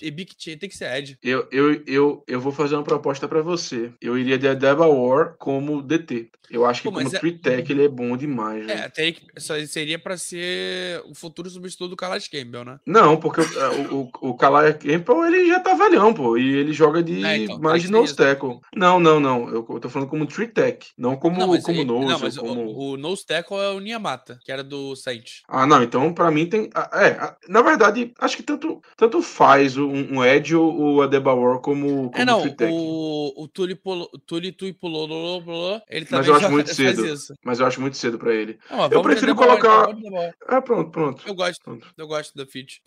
[0.00, 1.18] Ebiktie, tem que ser Ed.
[1.22, 3.92] eu, eu, eu, eu vou fazer uma proposta pra você.
[4.00, 6.30] Eu iria de Adeba War como DT.
[6.50, 8.68] Eu acho que Pô, como é- Tree Tech ele é bom demais.
[8.68, 12.78] É, teria que, só seria pra ser o futuro substituto do Calais Campbell, né?
[12.84, 16.36] Não, porque o, o, o, o Kalaya Campbell, ele já tá velhão, pô.
[16.36, 18.58] E ele joga de É, então, mais de que nose tackle.
[18.76, 19.48] Não, não, não.
[19.48, 22.06] Eu, eu tô falando como tree tech, não como, não, como ele- nose.
[22.08, 22.76] não, mas o- como...
[22.92, 25.42] o, nose tackle é o Niamata, que era do Saints.
[25.48, 26.68] Ah, não, então pra mim tem.
[26.92, 32.10] É, na verdade, acho que tanto, tanto faz um, um Ed ou o Adebawar como,
[32.10, 36.50] como É, não, o, o Tuli Polo- Tuli Tui Pulolo, ele também Mas eu acho
[36.50, 37.06] muito cedo.
[37.06, 37.34] isso.
[37.44, 38.58] Mas eu acho muito cedo pra ele.
[38.70, 40.34] Não, Eu prefiro então, colocar- Adebawar.
[40.46, 41.22] Ah, pronto, pronto.
[41.26, 41.86] Eu gosto, pronto.
[41.96, 42.80] eu gosto da fit.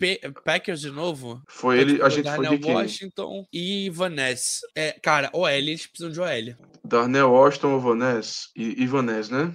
[0.44, 1.42] Packers de novo.
[1.48, 2.74] Foi ele, a Pode gente pegar foi Darnell de quem?
[2.74, 4.66] Washington e Vanessa.
[4.74, 6.56] É, cara, OL, eles precisam de OL.
[6.84, 8.50] Darnell Washington ou Vaness?
[8.54, 9.52] E, e Vaness, né?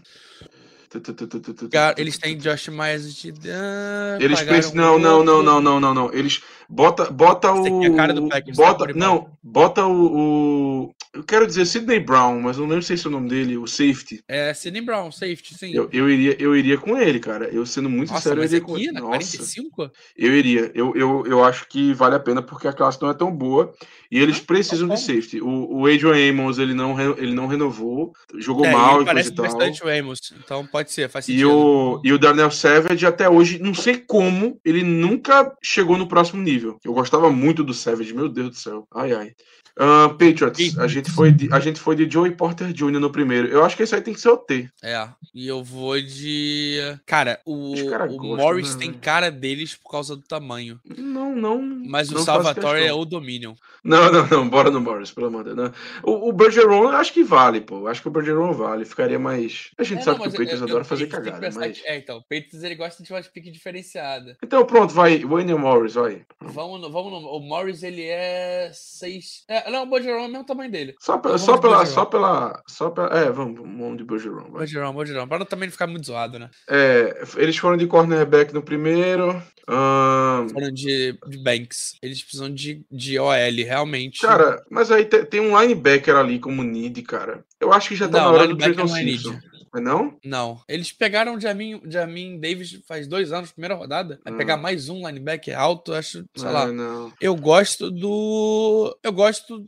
[1.97, 2.37] Eles têm.
[2.37, 3.33] Josh Myers de.
[3.49, 4.75] Ah, Eles precisam.
[4.75, 6.13] Não, um não, não, não, não, não, não.
[6.13, 6.41] Eles.
[6.67, 7.65] Bota, bota o.
[7.83, 7.89] é
[8.27, 12.83] tá, bota, não, bota o, o- Eu quero dizer Sidney Brown, mas eu não lembro
[12.85, 14.23] se esse é o nome dele, o safety.
[14.29, 15.73] É, Sidney Brown, safety, sim.
[15.75, 17.49] Eu, eu, iria, eu iria com ele, cara.
[17.49, 18.91] Eu sendo muito Nossa, sincero, eu iria com aqui, ele.
[18.93, 19.91] na Nossa, 45?
[20.17, 20.71] eu iria.
[20.73, 23.73] Eu, eu, eu acho que vale a pena porque a classe não é tão boa
[24.09, 25.41] e eles Ah, precisam tá de safety.
[25.41, 29.31] O, o Adrian Amos, ele não, ele não renovou, jogou É, mal e coisa e
[29.33, 29.45] tal.
[29.45, 31.51] bastante o Amos, então pode ser, faz E sentido.
[31.51, 36.41] o, e o Darnell Savage, até hoje, não sei como, ele nunca chegou no próximo
[36.41, 36.79] nível.
[36.85, 38.87] Eu gostava muito do Savage, meu Deus do céu.
[38.95, 39.31] Ai, ai.
[39.79, 42.99] Ah, Patriots, a gente, foi de, a gente foi de Joey Porter Jr.
[42.99, 43.47] no primeiro.
[43.47, 44.69] Eu acho que esse aí tem que ser o T.
[44.83, 46.77] É, e eu vou de.
[47.05, 50.79] Cara, o, cara o gostam, Morris né, tem cara deles por causa do tamanho.
[50.97, 51.61] Não, não.
[51.61, 53.55] Mas o não faço Salvatore é o Dominion.
[53.83, 55.71] Não, não, não, bora no Morris, pelo amor de Deus.
[56.03, 57.87] O, o Bergeron, eu acho que vale, pô.
[57.87, 58.85] Acho que o Bergeron vale.
[58.85, 59.71] Ficaria mais.
[59.75, 61.79] A gente É, sabe não, que o Patriots eu- adora fazer cagada, mas.
[61.81, 64.37] que- É, então, o Patriots ele gosta de uma pique diferenciada.
[64.43, 65.19] Então, pronto, vai.
[65.25, 66.23] Wayne Morris, vai.
[66.39, 67.27] Vamos no, vamos no.
[67.27, 69.43] O Morris ele é 6.
[69.47, 70.95] É, não, o Bergeron é o mesmo tamanho dele.
[70.99, 72.63] Só, pela, Então só, pela, só pela.
[72.67, 73.07] Só pela.
[73.17, 74.43] É, vamos, vamos de Bergeron.
[74.51, 74.59] vai.
[74.59, 75.27] Bergeron, Bergeron.
[75.27, 76.49] Para também não ficar muito zoado, né?
[76.69, 79.41] É, eles foram de cornerback no primeiro.
[79.67, 81.95] ahn, Falando de, de Banks.
[82.01, 83.31] Eles precisam de, de OL,
[83.71, 84.21] realmente.
[84.21, 87.43] cara, mas aí te- tem um linebacker ali como need, cara.
[87.59, 88.87] Eu acho que já tá Não, na hora do não é.
[88.99, 89.39] Simpson.
[89.73, 90.17] Mas não?
[90.25, 90.59] Não.
[90.67, 94.19] Eles pegaram o Jamin, Jamin Davis faz dois anos, primeira rodada.
[94.23, 94.37] Vai Hum.
[94.37, 96.67] pegar mais um linebacker alto, acho, sei É, lá.
[96.71, 97.13] não.
[97.21, 98.97] Eu gosto do.
[99.01, 99.63] Eu gosto.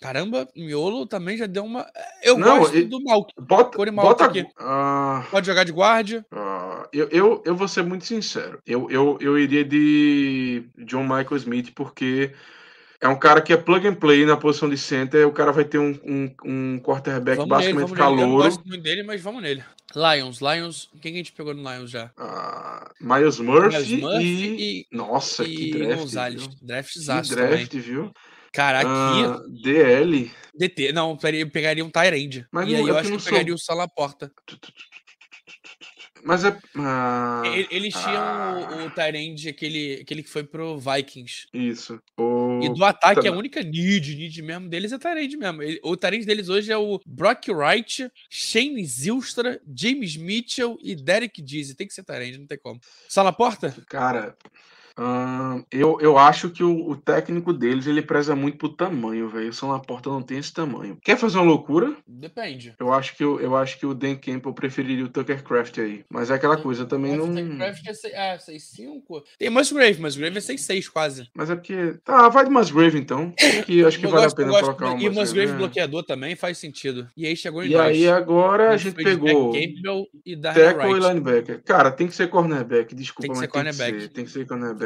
[0.00, 1.86] Caramba, Miolo também já deu uma.
[2.22, 3.32] Eu Não, gosto e- do Malk.
[3.38, 4.46] Bota, Corey Malk bota aqui.
[4.58, 6.24] ah, Pode jogar de guarda.
[6.30, 8.58] ah, eu, eu, eu vou ser muito sincero.
[8.66, 12.32] Eu, eu, eu iria de John Michael Smith, porque
[13.04, 15.28] é um cara que é plug and play na posição de center.
[15.28, 18.02] O cara vai ter um, um, um quarterback Vamos nele, basicamente vamos nele.
[18.02, 18.44] Eu não calouro.
[18.44, 19.64] gosto muito dele, mas vamos nele.
[19.94, 20.88] Lions, Lions.
[21.00, 22.10] Quem que a gente pegou no Lions já?
[22.16, 24.80] Ah, Miles Murphy, Miles Murphy e...
[24.80, 26.48] e- Nossa, que e draft, Gonzalez.
[26.62, 27.48] Draft Que zaço também.
[27.50, 28.12] draft, viu?
[28.52, 28.88] Cara, aqui.
[28.90, 30.30] Ah, DL.
[30.56, 30.92] DT.
[30.92, 32.46] Não, eu pegaria- um Tyrande.
[32.50, 34.32] Mas E aí é eu acho que eu sou- pegaria o Salaporta.
[36.24, 36.58] Mas é...
[36.76, 38.78] ah, Eles tinham ah.
[38.82, 41.46] o, o Tyrande, aquele, aquele que foi pro Vikings.
[41.52, 42.00] Isso.
[42.16, 42.60] O...
[42.62, 45.60] E do ataque, tá- a única need, need mesmo deles é Tyrande mesmo.
[45.82, 51.74] O Tyrande deles hoje é o Brock Wright, Shane Zilstra, James Mitchell e Derek Dizzy.
[51.74, 52.80] Tem que ser Tyrande, não tem como.
[53.06, 53.74] Salaporta?
[53.86, 54.34] Cara,
[55.70, 59.50] eu, eu acho que o, o técnico deles ele preza muito pro tamanho, velho.
[59.50, 60.96] O São Laporta não tem esse tamanho.
[61.02, 61.94] Quer fazer uma loucura?
[62.06, 62.74] Depende.
[62.78, 66.04] Eu acho que, eu, eu acho que o Dan Campbell preferiria o Tucker Craft aí.
[66.10, 67.34] Mas é aquela coisa, também não.
[67.56, 68.10] Craft é 6'5".
[68.14, 69.22] É, 6'5".
[69.38, 71.28] Tem Musgrave, Musgrave é 6'6", quase.
[71.34, 71.98] Mas é porque.
[72.04, 73.32] Tá, vai de Musgrave então.
[73.38, 75.52] Acho que, acho que Eu vale gosto- a pena gosto colocar um E o Musgrave
[75.52, 75.58] né?
[75.58, 77.08] bloqueador também faz sentido.
[77.16, 77.86] E aí chegou em E nós.
[77.86, 81.62] aí agora a gente pegou Campbell e tackle e linebacker.
[81.64, 82.94] Cara, tem que ser cornerback.
[82.94, 84.02] Desculpa, Tem que mas ser tem que cornerback.
[84.02, 84.08] ser.
[84.12, 84.83] Tem que ser cornerback.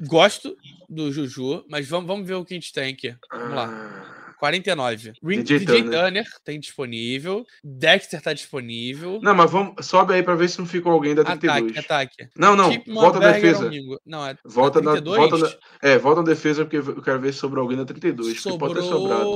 [0.00, 0.56] Gosto
[0.88, 3.14] do Juju, mas vamos, vamos ver o que a gente tem aqui.
[3.30, 3.68] Vamos lá.
[3.68, 5.12] Ah, 49.
[5.22, 6.00] Ring, DJ DJ, Turner.
[6.00, 6.26] Turner.
[6.42, 7.44] tem disponível.
[7.62, 9.20] Dexter tá disponível.
[9.22, 9.86] Não, mas vamos.
[9.86, 11.76] Sobe aí pra ver se não ficou alguém da 32.
[11.76, 12.28] Ataque, ataque.
[12.34, 12.72] Não, não.
[12.72, 13.98] Chip volta à Manberger defesa.
[14.06, 15.30] Não, é Volta na, 32?
[15.30, 18.40] volta na, é, volta na defesa porque eu quero ver se sobrou alguém na 32.
[18.40, 19.30] Porque pode ter sobrado.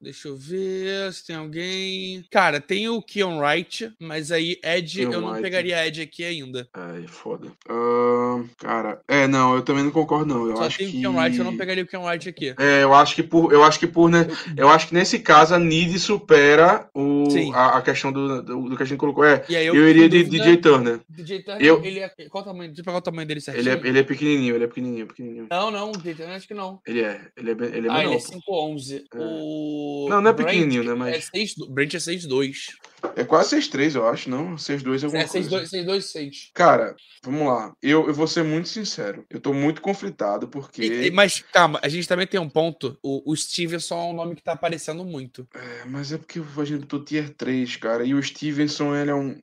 [0.00, 2.24] Deixa eu ver se tem alguém.
[2.30, 5.42] Cara, tem o Keon Wright, mas aí Ed, Keon eu não Wright.
[5.42, 6.68] pegaria Ed aqui ainda.
[6.74, 7.48] Ai, foda.
[7.68, 10.48] Ahn, cara, é, não, eu também não concordo, não.
[10.48, 10.98] Eu Só acho tem que.
[10.98, 12.54] o Keon Wright, eu não pegaria o Keon Wright aqui.
[12.58, 13.52] É, eu acho que por.
[13.52, 14.26] Eu acho que por, né?
[14.56, 17.24] Eu acho que nesse caso a Need supera o,
[17.54, 19.24] a, a questão do, do, do que a gente colocou.
[19.24, 21.00] É, E aí eu, eu, iria de DJ Turner.
[21.08, 22.08] DJ Turner, Eu- ele é.
[22.28, 22.68] Qual o tamanho?
[22.68, 23.62] Deixa eu pegar o tamanho dele certinho.
[23.62, 25.46] Ele é, ele é pequenininho, ele é pequenininho, pequenininho.
[25.50, 26.80] Não, não, DJ Turner acho que não.
[26.86, 28.16] Ele é, ele é, bem- ele é ah, ele menor.
[28.16, 29.02] é 5'11.
[29.14, 29.18] É.
[29.18, 29.83] O.
[30.08, 32.66] Não, não é Brent pequenininho, né, É mas- 6, Brent é 6'2.
[33.00, 33.08] pô.
[33.16, 34.56] É quase 6'3, eu acho, não?
[34.56, 35.48] 6'2 é alguma É coisa.
[35.48, 36.50] 6'2, 6'2, 6.
[36.54, 37.74] Cara, vamos lá.
[37.82, 39.24] Eu, eu vou ser muito sincero.
[39.28, 40.82] Eu tô muito conflitado porque.
[40.82, 42.98] E- e- Mas calma, a gente também tem um ponto.
[43.02, 45.46] O, o Stevenson é um nome que tá aparecendo muito.
[45.54, 48.04] É, mas é porque a gente botou tier 3, cara.
[48.04, 49.38] E o Stevenson, ele é um.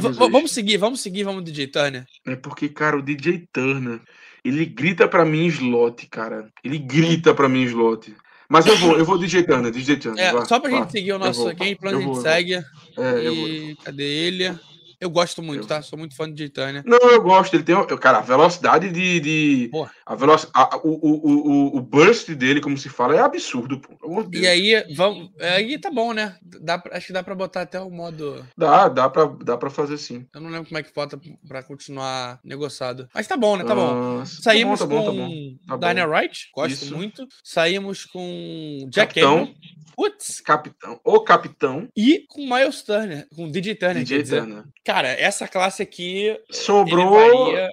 [0.00, 0.16] Jesus.
[0.16, 2.06] vamos seguir, vamos seguir, vamos DJ Turner.
[2.26, 4.00] É porque, cara, o DJ Turner,
[4.42, 6.48] ele grita pra mim slot, cara.
[6.64, 8.14] Ele grita pra mim slot.
[8.50, 10.24] Mas eu vou, eu vou DJ Turner, DJ Turner.
[10.24, 10.78] É, vá, só pra vá.
[10.78, 12.54] gente seguir o nosso vou, gameplay, a eu gente vou, segue.
[12.54, 13.30] É.
[13.32, 14.58] E cadê ele?
[15.00, 15.80] Eu gosto muito, Eu- tá?
[15.80, 16.82] Sou muito fã DJ Turner.
[16.84, 17.54] Não, eu gosto.
[17.54, 19.18] Ele tem, cara, a velocidade de.
[19.20, 19.90] de Porra.
[20.04, 21.30] a veloc, a- o, o,
[21.72, 24.22] o, o burst dele, como se fala, é absurdo, pô.
[24.24, 25.30] De E aí, vamos.
[25.40, 26.36] Aí tá bom, né?
[26.42, 28.44] Dá, pra- acho que dá pra botar até o modo.
[28.56, 30.26] Dá, dá pra, dá pra fazer sim.
[30.34, 33.08] Eu não lembro como é que bota pra continuar negociado.
[33.14, 33.64] Mas tá bom, né?
[33.64, 34.20] Tá bom.
[34.20, 35.30] Ah, Saímos tá bom, tá com bom, tá bom.
[35.66, 35.80] Tá bom.
[35.80, 36.94] Daniel Wright, gosto Isso.
[36.96, 37.26] muito.
[37.42, 39.54] Saímos com Jack Capitão.
[39.96, 40.40] Putz.
[40.40, 40.98] Capitão.
[41.04, 41.88] O capitão.
[41.96, 44.64] E com Miles Turner, com DJ Turner, DJ dizer.
[44.92, 47.16] Cara, essa classe aqui Sobrou.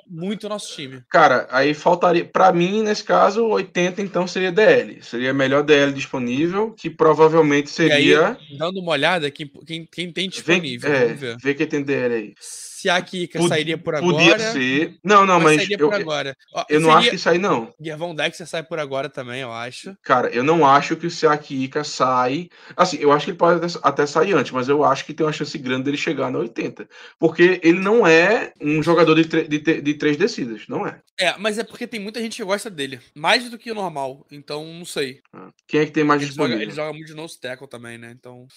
[0.08, 1.02] muito o nosso time.
[1.10, 2.24] Cara, aí faltaria.
[2.24, 5.02] Pra mim, nesse caso, 80 então seria DL.
[5.02, 8.38] Seria a melhor DL disponível, que provavelmente E aí, seria.
[8.58, 11.38] dando uma olhada, quem, quem, quem tem Vê, disponível, é, vamos ver.
[11.42, 12.34] vê quem tem DL aí.
[12.88, 14.52] Se a Kika Pod- sairia por Podia agora.
[14.54, 14.96] ser.
[15.04, 15.58] Não, não, mas.
[15.58, 16.38] sairia eu, por agora.
[16.54, 17.74] Ó, eu não seria- acho que aí, não.
[17.82, 19.94] Gervon Dexter sai por agora também, eu acho.
[20.02, 22.50] Cara, eu não acho que o Siaki sai.
[22.78, 25.26] Assim, eu acho que ele pode até, até sair antes, mas eu acho que tem
[25.26, 26.88] uma chance grande dele chegar na 80.
[27.20, 31.02] Porque ele não é um jogador de, de, de três descidas, não é.
[31.20, 33.00] É, mas é porque tem muita gente que gosta dele.
[33.14, 34.26] Mais do que o normal.
[34.32, 35.20] Então, não sei.
[35.68, 36.62] Quem é que tem mais Ele joga, disponível?
[36.62, 38.12] ele joga muito de nose tackle também, né?
[38.18, 38.48] Então.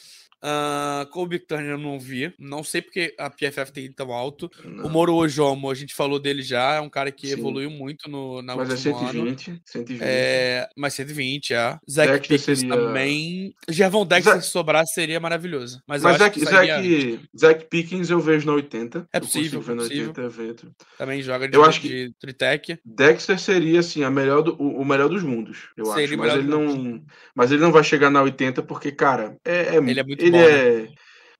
[0.42, 2.32] Uh, Kobe Turner eu não vi.
[2.38, 4.50] Não sei porque a PFF tem tão alto.
[4.64, 4.86] Não.
[4.86, 6.74] O Moro Ojomo, a gente falou dele já.
[6.74, 7.34] É um cara que Sim.
[7.34, 9.38] evoluiu muito no, na Mas é último ano.
[9.38, 10.00] 120, 120.
[10.02, 11.78] É, mas 120, é.
[11.90, 13.54] Zack Dexter Pickens seria- também.
[13.68, 15.82] Gervon Dexter, Zac- se sobrar, seria maravilhoso.
[15.86, 19.06] Mas, Mas eu que sairia- Zack, Zack Pickens eu vejo no 80.
[19.12, 20.08] É Eu possível, ver no possível.
[20.08, 20.72] 80 evento.
[20.96, 22.78] também joga de, Eu acho que- de Tritec.
[22.84, 26.16] Dexter seria assim a melhor do- o, o melhor dos mundos, eu Seria acho.
[26.18, 27.02] Mas ele não,
[27.34, 30.29] mas ele não vai chegar na 80 porque, cara, é, é Ele é muito ele
[30.30, 30.64] bom, né?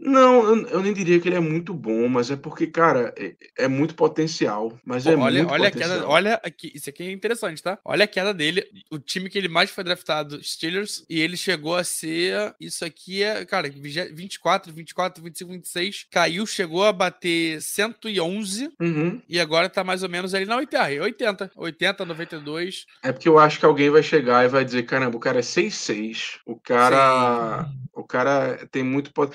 [0.03, 3.35] Não, eu, eu nem diria que ele é muito bom, mas é porque, cara, é,
[3.59, 4.79] é muito potencial.
[4.85, 5.99] Mas Pô, é olha, muito olha a potencial.
[5.99, 7.79] queda, olha aqui, isso aqui é interessante, tá?
[7.85, 11.77] Olha a queda dele, o time que ele mais foi draftado, Steelers, e ele chegou
[11.77, 18.71] a ser, isso aqui é, cara, 24, 24, 25, 26, caiu, chegou a bater 111
[18.81, 19.21] Uhum.
[19.29, 22.87] e agora tá mais ou menos ali na 80, 80, 80, 92.
[23.03, 25.43] É porque eu acho que alguém vai chegar e vai dizer, caramba, o cara é
[25.43, 29.35] 6'6", o cara, o cara tem muito pot-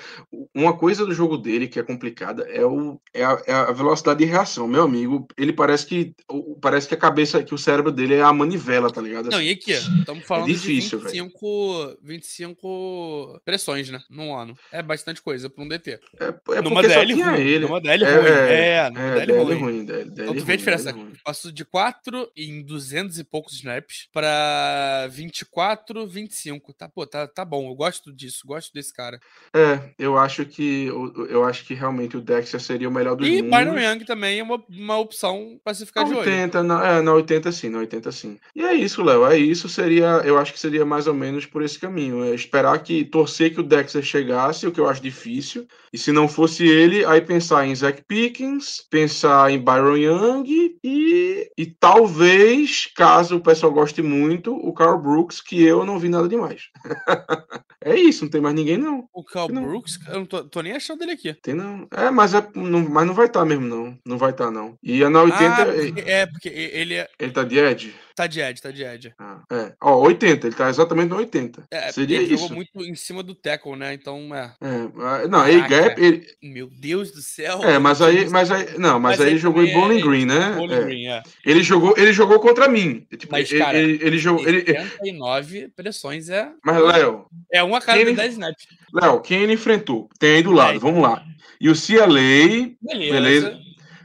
[0.56, 4.20] uma coisa do jogo dele que é complicada é, o, é, a, é a velocidade
[4.20, 4.66] de reação.
[4.66, 6.14] Meu amigo, ele parece que
[6.62, 9.28] parece que a cabeça, que o cérebro dele é a manivela, tá ligado?
[9.30, 11.24] Não, e aqui, estamos falando difícil, de velho.
[11.24, 14.56] 25, 25 pressões, né, num ano.
[14.72, 16.00] É bastante coisa pra um DT.
[16.18, 17.58] É, é numa DL ruim, ele.
[17.66, 18.26] numa DL É, ruim.
[18.28, 19.58] é, É, numa É, DL DL ruim.
[19.60, 20.94] ruim, DL, Então tu vê a diferença.
[21.22, 26.72] Passou de 4 em 200 e poucos snaps pra 24, 25.
[26.72, 27.68] Tá, pô, tá, tá bom.
[27.68, 29.20] Eu gosto disso, gosto desse cara.
[29.54, 30.86] É, eu acho que
[31.28, 33.50] eu, acho que realmente o Dexter seria o melhor dos E mundos.
[33.50, 36.20] Byron Young também é uma, uma opção pra se ficar Na de olho.
[36.20, 38.38] 80, na, é, na 80 sim, na 80 sim.
[38.54, 39.26] E é isso, Léo.
[39.26, 40.22] É isso, seria.
[40.24, 42.24] Eu acho que seria mais ou menos por esse caminho.
[42.24, 43.04] É esperar que.
[43.04, 45.66] torcer que o Dexter chegasse, o que eu acho difícil.
[45.92, 51.50] E se não fosse ele, aí pensar em Zach Pickens, pensar em Byron Young e.
[51.56, 56.28] E talvez, caso o pessoal goste muito, o Carl Brooks, que eu não vi nada
[56.28, 56.64] demais.
[57.92, 59.08] é isso, não tem mais ninguém, não.
[59.12, 59.62] O Cal Não.
[59.62, 61.32] Brooks, eu não tô, tô nem achando ele aqui.
[61.34, 61.86] Tem não.
[61.92, 63.98] É, mas, é, não, mas não vai estar mesmo, não.
[64.04, 64.76] Não vai estar, não.
[64.82, 67.94] E a na 80, ah, porque- é, porque ele é, ele tá de Ed?
[68.16, 69.14] tá de Ed, tá de Ed.
[69.18, 69.74] Ah, é.
[69.82, 71.64] Ó, 80, ele tá exatamente no 80.
[71.70, 72.44] É, Seria ele isso.
[72.44, 73.92] jogou muito em cima do tackle, né?
[73.92, 74.54] Então, é.
[74.60, 74.68] É,
[75.02, 76.26] ah, não, A-Gap, ele.
[76.42, 77.62] Meu Deus do céu.
[77.62, 80.24] É, mas aí, mas aí, não, mas, aí ele jogou em também é- Bowling Green,
[80.26, 80.52] né?
[80.56, 80.80] Bowling É.
[80.84, 81.22] Green, é.
[81.44, 83.06] Ele jogou, ele jogou contra mim.
[83.16, 86.50] Tipo, Mas, ele, cara, ele, ele jogou, ele, 89 pressões é.
[86.64, 88.66] mas Léo, É uma cada Ele- de 10 snaps.
[88.92, 90.08] Léo, quem ele enfrentou?
[90.18, 91.22] Tem aí do lado, vamos lá.
[91.60, 93.12] E o CLA, Beleza.
[93.12, 93.58] Beleza.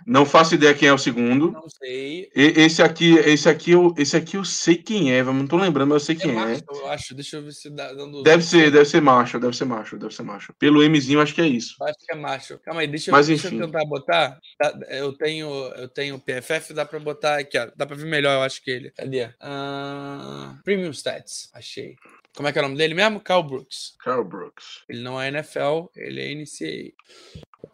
[0.08, 1.52] não faço ideia quem é o segundo.
[1.52, 2.30] Não sei.
[2.36, 5.90] E- esse aqui, esse aqui, eu, esse aqui eu sei quem é, não tô lembrando,
[5.90, 6.62] mas eu sei É quem é.
[6.70, 7.14] Eu acho.
[7.14, 8.24] Deixa eu ver se dá dando.
[8.24, 10.54] Deve ser, deve ser macho, deve ser macho, deve ser macho.
[10.58, 11.76] Pelo Mzinho, acho que é isso.
[11.84, 12.58] Acho que é macho.
[12.60, 14.38] Calma aí, deixa, eu- Mas, deixa eu tentar botar.
[14.58, 17.70] Tá, Eu tenho, eu tenho PFF, dá pra botar aqui, ó.
[17.76, 18.92] Dá pra ver melhor, eu acho que ele.
[18.92, 19.30] Cadê?
[19.40, 21.96] Ah, Premium Stats, achei.
[22.36, 23.20] Como é que é o nome dele mesmo?
[23.20, 23.96] Cal Brooks.
[24.00, 24.84] Carl Brooks.
[24.88, 26.94] Ele não é NFL, ele é NCAA.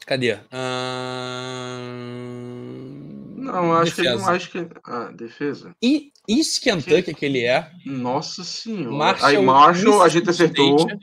[0.05, 0.37] Cadê?
[0.51, 1.77] Ah,
[3.35, 4.25] Não, acho que ele defesa.
[4.25, 4.67] não acho que.
[4.85, 5.75] Ah, defesa?
[5.81, 7.69] E East Kentucky que ele é.
[7.85, 8.91] Nossa senhora.
[8.95, 10.77] Marshall, Aí Marshall, a gente acertou.
[10.77, 10.97] State,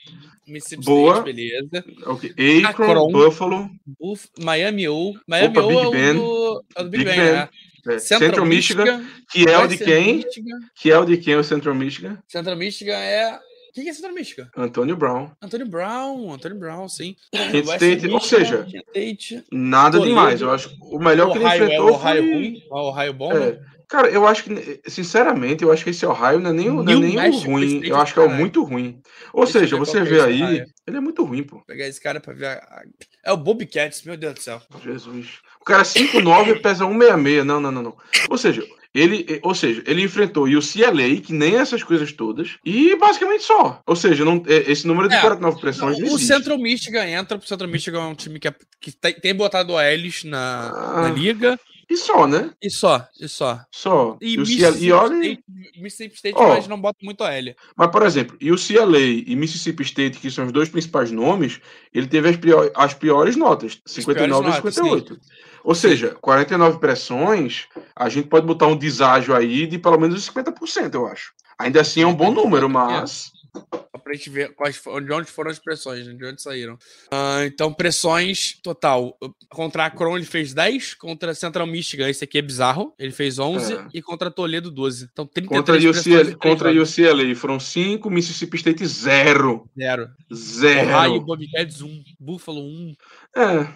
[0.46, 1.14] Mississippi Boa.
[1.18, 1.84] State, beleza.
[2.06, 2.34] Ok.
[2.66, 3.12] Akron, Akron.
[3.12, 5.14] Buffalo, Buff- Miami U.
[5.26, 7.48] Miami Opa, é o do, é o do Big, Big Ben, né?
[7.88, 10.16] é, Central, Michigan, que é o de quem?
[10.16, 10.58] Michigan.
[10.74, 11.36] Que é o de quem?
[11.36, 12.18] O Central Michigan?
[12.28, 13.38] Central Michigan é.
[13.74, 14.48] O que que é Central Michigan?
[14.56, 15.30] Antônio Brown.
[15.42, 17.16] Antônio Brown, Antônio Brown, sim.
[17.32, 19.44] Kent State, ou seja, State.
[19.50, 20.14] nada Toledo.
[20.14, 20.40] demais.
[20.40, 22.32] Eu acho o melhor que ele Ohio é o enfrentou Ohio foi...
[22.34, 23.48] ruim, o Ohio bom, né?
[23.48, 23.60] É.
[23.88, 26.92] Cara, eu acho que, sinceramente, eu acho que esse Ohio não é nem, o- não
[26.92, 27.80] é nem o Mexico ruim.
[27.84, 28.40] Eu é acho que é o caralho.
[28.40, 29.00] muito ruim.
[29.32, 30.66] Ou seja, ver você vê é aí, Ohio.
[30.86, 31.56] ele é muito ruim, pô.
[31.56, 32.46] Vou pegar esse cara pra ver.
[32.46, 32.82] a-
[33.24, 34.62] É o Bobcats, meu Deus do céu.
[34.84, 35.38] Jesus.
[35.60, 37.44] O cara é 5'9 e pesa 166.
[37.44, 37.96] Não, não, não, não.
[38.30, 42.94] Ou seja, ele, ou seja, ele enfrentou o UCLA, que nem essas coisas todas, e
[42.96, 43.80] basicamente só.
[43.86, 45.20] Ou seja, não, é- esse número de É.
[45.20, 46.18] 49 pressões não o.
[46.18, 49.72] Central Michigan entra, pro Central Michigan é um time que, é- que tem, tem botado
[49.72, 51.10] OLs na, na Ah.
[51.10, 51.58] liga.
[51.90, 52.50] E só, né?
[52.62, 53.60] E só, e só.
[53.70, 54.16] Só.
[54.18, 55.44] E, E, o CLA, Mississippi, e olha, State,
[55.76, 56.48] Mississippi State, Ó.
[56.54, 57.54] mas não bota muito OL.
[57.76, 61.60] mas por exemplo, e o CLA e Mississippi State, que são os dois principais nomes,
[61.92, 65.20] ele teve as, pior- as piores notas, 59 piores e notas, 58.
[65.64, 70.94] Ou seja, 49 pressões, a gente pode botar um deságio aí de pelo menos 50%,
[70.94, 71.32] eu acho.
[71.58, 75.50] Ainda assim é um bom número, mas Só pra gente ver quais, de onde foram
[75.50, 76.76] as pressões, né, de onde saíram.
[77.10, 79.16] Ah, então, pressões total.
[79.48, 83.38] Contra a Akron ele fez 10, contra Central Michigan, esse aqui é bizarro, ele fez
[83.38, 83.86] 11, É.
[83.94, 85.08] e contra Toledo 12.
[85.12, 86.70] Então, 33 contra pressões UCLA, contra.
[86.72, 89.70] UCLA foram 5, Mississippi State 0.
[89.78, 90.08] Zero.
[90.34, 90.88] Zero.
[90.90, 92.94] Ohio Bobcats 1, Buffalo 1.
[93.36, 93.68] É.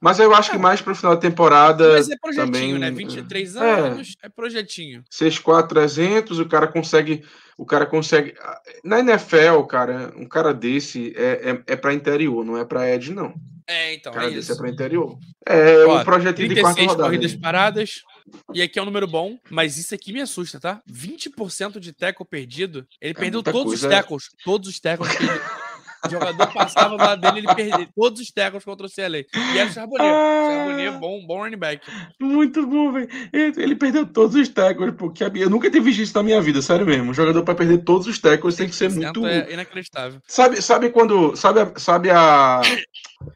[0.00, 1.94] Mas eu acho que mais pro final da temporada.
[1.94, 2.88] Mas é projetinho, também, né?
[2.88, 2.90] é.
[2.90, 3.60] 23 É.
[3.80, 5.02] anos, é, projetinho.
[5.10, 7.24] 6-4, 300, o cara consegue.
[7.60, 8.34] O cara consegue.
[8.82, 13.12] Na NFL, cara, um cara desse é, é, é para interior, não é para Ed,
[13.12, 13.34] não.
[13.66, 14.10] É, então.
[14.12, 14.52] Um cara é desse isso.
[14.54, 15.18] é para interior.
[15.46, 17.08] É Ó, um projetinho de quarta 36 rodada.
[17.10, 17.40] corridas hein?
[17.40, 18.02] paradas.
[18.54, 20.80] E aqui é um número bom, mas isso aqui me assusta, tá?
[20.90, 22.86] 20% de tackle perdido.
[22.98, 24.30] Ele perdeu muita todos os tackles.
[24.42, 25.40] Todos os tackles que ele...
[26.06, 29.18] O jogador passava do lado dele, ele perdeu todos os tackles contra o CLA.
[29.54, 30.08] E era o Charbonnet.
[30.08, 30.48] Ah.
[30.50, 31.86] Charbonnet, bom, bom running back.
[32.18, 33.08] Muito bom, velho.
[33.32, 36.62] Ele, ele perdeu todos os tackles, porque eu nunca tinha visto isso na minha vida,
[36.62, 37.10] sério mesmo.
[37.10, 39.26] Um jogador para perder todos os tackles tem que ser 100% muito.
[39.26, 40.20] É inacreditável.
[40.26, 41.36] Sabe, sabe quando.
[41.36, 42.62] Sabe, sabe a.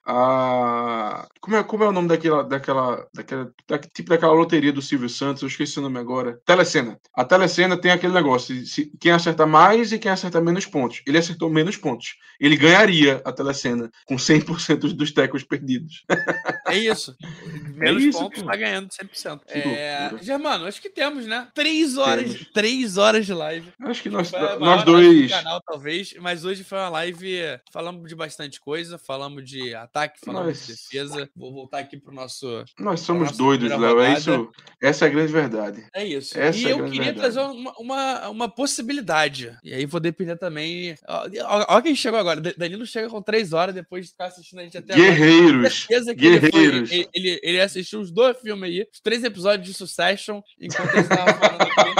[0.06, 2.42] a como, é, como é o nome daquela.
[2.42, 5.42] daquela, daquela da- tipo daquela loteria do Silvio Santos?
[5.42, 6.40] Eu esqueci o nome agora.
[6.46, 6.98] Telecena.
[7.14, 11.02] A Telecena tem aquele negócio: se- quem acerta mais e quem acerta menos pontos.
[11.06, 12.16] Ele acertou menos pontos.
[12.40, 16.04] Ele ganharia a Telecena com 100% dos tackles perdidos.
[16.74, 17.16] É isso.
[17.74, 18.48] Menos isso, pontos, pô.
[18.48, 19.40] tá ganhando 100%.
[19.46, 19.98] Que É...
[20.02, 20.22] loucura.
[20.22, 21.48] Germano, acho que temos, né?
[21.54, 22.48] Três horas, Temos.
[22.52, 23.68] três horas de live.
[23.80, 24.30] Acho que nós,
[24.60, 25.30] nós do dois.
[25.30, 27.38] canal, talvez, mas hoje foi uma live.
[27.72, 31.28] Falamos de bastante coisa, falamos de ataque, falamos Nós- de defesa.
[31.36, 32.64] Vou voltar aqui pro nosso.
[32.78, 34.00] Nós somos doidos, Léo.
[34.00, 34.50] É isso.
[34.80, 35.84] Essa é a grande verdade.
[35.94, 36.38] É isso.
[36.38, 37.18] Essa e é eu queria verdade.
[37.20, 39.56] trazer uma, uma, uma possibilidade.
[39.64, 40.94] E aí vou depender também.
[41.08, 42.40] Ó quem chegou agora.
[42.40, 45.08] Da- Danilo chega com três horas depois de ficar assistindo a gente até agora.
[45.10, 45.86] Guerreiros.
[46.64, 50.90] Ele, ele, ele, ele assistiu os dois filmes aí, os três episódios de Succession, enquanto
[50.90, 51.94] ele estava falando aqui.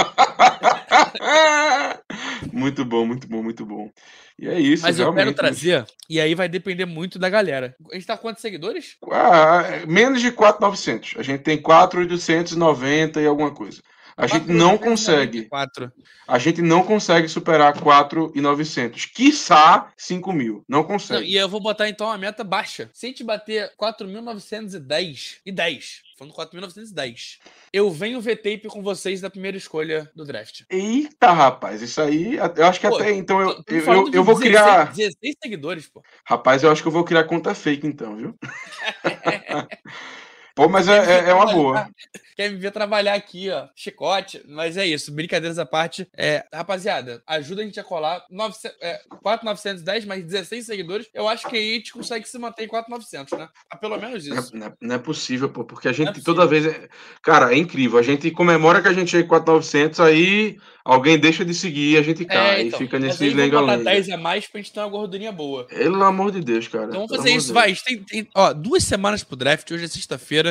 [2.51, 3.91] muito bom, muito bom, muito bom.
[4.37, 5.35] E é isso, Mas eu quero realmente.
[5.35, 7.73] trazer, e aí vai depender muito da galera.
[7.91, 8.97] A gente tá com quantos seguidores?
[9.09, 11.13] Ah, menos de 4,900.
[11.17, 13.81] A gente tem 4,890 e alguma coisa.
[14.17, 15.43] A gente não consegue.
[15.45, 15.91] 4.
[16.27, 19.05] A gente não consegue superar 4,900.
[19.07, 20.63] Quiçá 5 mil.
[20.69, 21.27] Não Não, consegue.
[21.27, 22.89] e eu vou botar então a meta baixa.
[22.93, 27.39] Se a gente bater 4.910 e 10, falando 4.910,
[27.73, 30.61] eu venho ver tape com vocês da primeira escolha do draft.
[30.69, 32.37] Eita, rapaz, isso aí.
[32.55, 34.93] Eu acho que Pô, até então eu, eu, eu, eu vou 16 criar.
[34.93, 36.01] 16 seguidores, pô.
[36.23, 38.35] Rapaz, eu acho que eu vou criar conta fake então, viu?
[40.55, 41.89] Pô, mas é, é, é uma boa.
[42.35, 43.67] Quer me ver trabalhar aqui, ó.
[43.75, 44.41] Chicote.
[44.47, 46.05] Mas é isso, brincadeiras à parte.
[46.17, 51.07] É, rapaziada, ajuda a gente a colar 900, é, 4,910 mais 16 seguidores.
[51.13, 53.47] Eu acho que aí a gente consegue se manter em 4,900, né?
[53.69, 54.55] Ah, pelo menos Não é- isso.
[54.57, 56.33] Não é, não é possível, pô, porque a gente possível.
[56.35, 56.65] toda vez.
[56.65, 56.89] é-
[57.21, 57.97] Cara, é incrível.
[57.97, 62.01] A gente comemora que a gente chega em 4,900, aí alguém deixa de seguir, a
[62.01, 63.83] gente cai É, e então, fica mas nesse lenga-lenga.
[63.83, 65.63] 10 a mais pra gente ter uma gordurinha boa.
[65.67, 66.85] Pelo amor de Deus, cara.
[66.87, 67.67] Então vamos fazer isso, vai.
[67.67, 67.77] Deus.
[67.79, 69.71] gente tem, tem, ó, duas semanas pro draft.
[69.71, 70.44] Hoje é sexta-feira.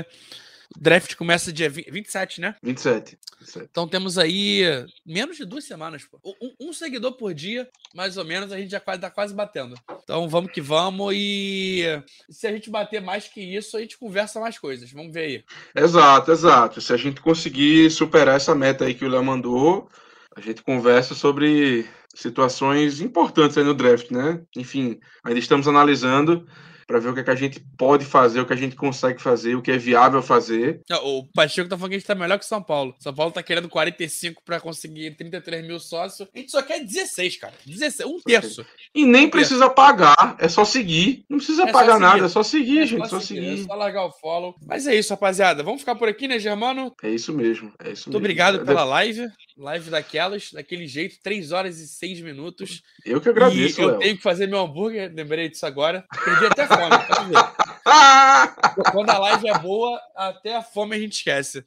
[0.74, 2.56] O draft começa dia 20 27, né?
[2.62, 3.18] 27.
[3.40, 3.68] 27.
[3.70, 4.62] Então temos aí
[5.06, 6.18] menos de duas semanas, pô.
[6.40, 9.76] Um, um seguidor por dia, mais ou menos, a gente já quase, tá quase batendo.
[10.02, 11.84] Então vamos que vamos e
[12.28, 14.90] se a gente bater mais que isso, a gente conversa mais coisas.
[14.90, 15.44] Vamos ver aí.
[15.76, 16.81] Exato, exato.
[16.81, 19.89] Se a gente conseguir superar essa meta aí que o Léo mandou,
[20.34, 24.40] a gente conversa sobre situações importantes aí no draft, né?
[24.56, 26.47] Enfim, ainda estamos analisando
[26.86, 29.20] para ver o que, é que a gente pode fazer, o que a gente consegue
[29.20, 30.80] fazer, o que é viável fazer.
[31.02, 32.94] O Pacheco tá falando que a gente tá melhor que São Paulo.
[33.00, 36.28] São Paulo tá querendo 45 pra conseguir 33 mil sócios.
[36.34, 37.54] A gente só quer 16, cara.
[37.66, 38.64] 16, um terço.
[38.94, 41.24] E nem precisa pagar, é só seguir.
[41.28, 42.00] Não precisa É só pagar seguir.
[42.04, 43.64] nada, é só seguir, É gente, só seguir, é seguir.
[43.64, 44.54] só largar o follow.
[44.66, 45.62] Mas é isso, rapaziada.
[45.62, 46.94] Vamos ficar por aqui, né, Germano?
[47.02, 48.16] É isso mesmo, é isso Muito mesmo.
[48.18, 49.26] obrigado É, pela live.
[49.56, 52.82] Live daquelas, daquele jeito, 3 horas e 6 minutos.
[53.04, 53.98] Eu que agradeço, e eu Léo.
[54.00, 56.04] tenho que fazer meu hambúrguer, lembrei disso agora.
[56.24, 58.93] Perdi até fome, pode ver.
[58.93, 61.65] Quando a live é boa, até a fome a gente esquece.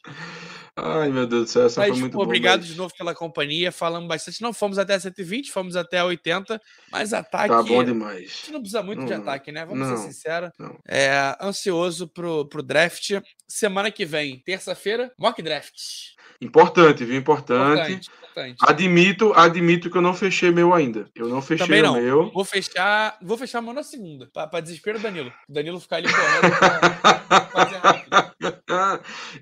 [0.80, 2.26] Ai, meu Deus do céu, essa Mas, foi muito pô, boa.
[2.28, 3.72] obrigado de novo pela companhia.
[3.72, 4.42] Falamos bastante.
[4.44, 6.62] Não fomos até 120, fomos até 80.
[6.92, 7.50] Mas ataque.
[7.50, 8.30] Tá bom a demais.
[8.30, 9.66] gente não precisa muito de Não, ataque, né?
[9.66, 10.52] Vamos não, ser sinceros.
[10.60, 10.78] não.
[10.88, 13.12] É, ansioso pro, pro draft.
[13.48, 16.16] Semana que vem, terça-feira, mock draft.
[16.42, 17.16] Importante, viu?
[17.18, 17.92] Importante.
[17.94, 18.58] Importante, importante.
[18.62, 21.08] Admito, admito que eu não fechei meu ainda.
[21.16, 21.96] Eu não fechei Também não.
[21.96, 22.32] meu.
[22.32, 25.32] Vou fechar, vou fechar a mão na segunda, pra, pra desespero do Danilo.
[25.50, 26.56] O Danilo ficar ali correndo
[27.28, 27.97] pra fazer rápido.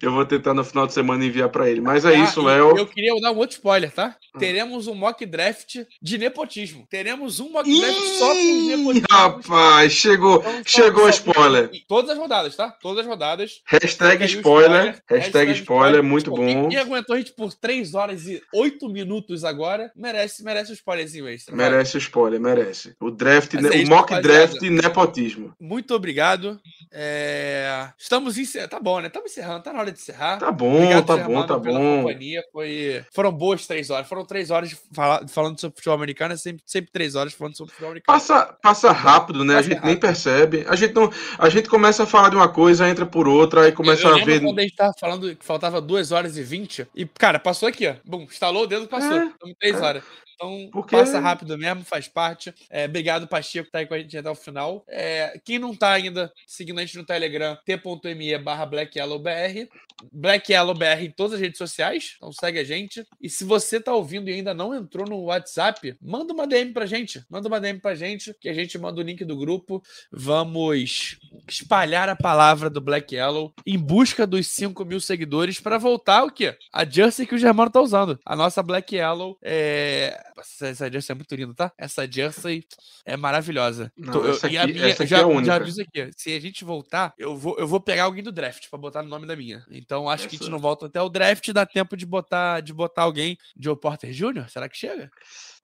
[0.02, 1.82] Eu vou tentar no final de semana enviar pra ele.
[1.82, 2.78] Mas é Ah, isso, e Léo.
[2.78, 4.16] Eu queria dar um outro spoiler, tá?
[4.36, 4.40] Hum.
[4.40, 6.86] Teremos um mock draft de nepotismo.
[6.90, 9.08] Teremos um mock draft só com os Ih, nepotismos.
[9.12, 11.70] rapaz, chegou, Então, chegou o spoiler.
[11.74, 12.70] e Todas as rodadas, tá?
[12.82, 13.62] Todas as rodadas.
[13.66, 15.02] Hashtag o spoiler.
[15.10, 16.46] Hashtag spoiler, muito Pô, bom.
[16.46, 20.74] Quem, quem aguentou a gente por 3 horas e 8 minutos agora, merece, merece um
[20.76, 21.56] spoilerzinho extra.
[21.56, 22.96] Merece o spoiler, merece.
[23.00, 24.48] O draft, Mas né, é o mock rapaziada.
[24.48, 25.54] draft nepotismo.
[25.60, 26.60] Muito obrigado.
[26.92, 28.70] É, Estamos encerrando.
[28.70, 29.08] Tá bom, né?
[29.08, 29.64] Estamos encerrando.
[29.64, 30.38] Tá na hora de encerrar.
[30.38, 31.98] Tá bom, Obrigado, tá Germano, bom, tá bom.
[32.04, 32.44] companhia.
[32.52, 33.06] Foi...
[33.14, 34.08] Foram boas três horas.
[34.08, 36.34] Foram três horas de fala- falando sobre futebol americano.
[36.34, 38.18] É sempre, sempre três horas falando sobre futebol americano.
[38.20, 39.54] Passa, passa rápido, né?
[39.54, 40.02] a Passa gente nem rápido.
[40.02, 40.66] percebe.
[40.68, 43.72] A gente, não, a gente começa a falar de uma coisa, entra por outra, aí
[43.72, 44.42] começa eu, eu a ver.
[44.42, 46.88] quando a gente tava falando que faltava 2 horas e 20.
[46.96, 47.96] E, cara, passou aqui, ó.
[48.06, 49.18] Bum, instalou o dedo, passou.
[49.18, 49.80] É, Estamos 3 é.
[49.82, 50.04] horas.
[50.36, 50.96] Então, Porque...
[50.96, 52.54] passa rápido mesmo, faz parte.
[52.70, 54.84] É, obrigado, Pacheco, por estar aí com a gente até o final.
[54.88, 59.70] É, quem não tá ainda seguindo a gente no Telegram, t.me barra BlackYellowBR.
[60.12, 62.16] BlackYellowBR em todas as redes sociais.
[62.18, 63.06] Então segue a gente.
[63.22, 66.86] E se você tá ouvindo e ainda não entrou no WhatsApp, manda uma DM pra
[66.86, 67.24] gente.
[67.30, 69.82] Manda uma DM pra gente, que a gente manda o link do grupo.
[70.12, 76.24] Vamos espalhar a palavra do Black Yellow em busca dos 5 mil seguidores para voltar
[76.24, 76.58] o quê?
[76.74, 78.20] A jersey que o Germano tá usando.
[78.26, 80.25] A nossa Black Yellow é.
[80.38, 81.72] Essa, essa jersey é muito linda, tá?
[81.78, 82.66] Essa jersey
[83.06, 83.92] é maravilhosa.
[83.98, 87.14] Não, eu, aqui, e a minha, já, é já aviso aqui, se a gente voltar,
[87.18, 89.66] eu vou, eu vou pegar alguém do draft para botar no nome da minha.
[89.70, 90.30] Então acho essa...
[90.30, 93.38] que a gente não volta até o draft, dá tempo de botar, de botar alguém.
[93.60, 95.10] Joe Porter Jr., será que chega?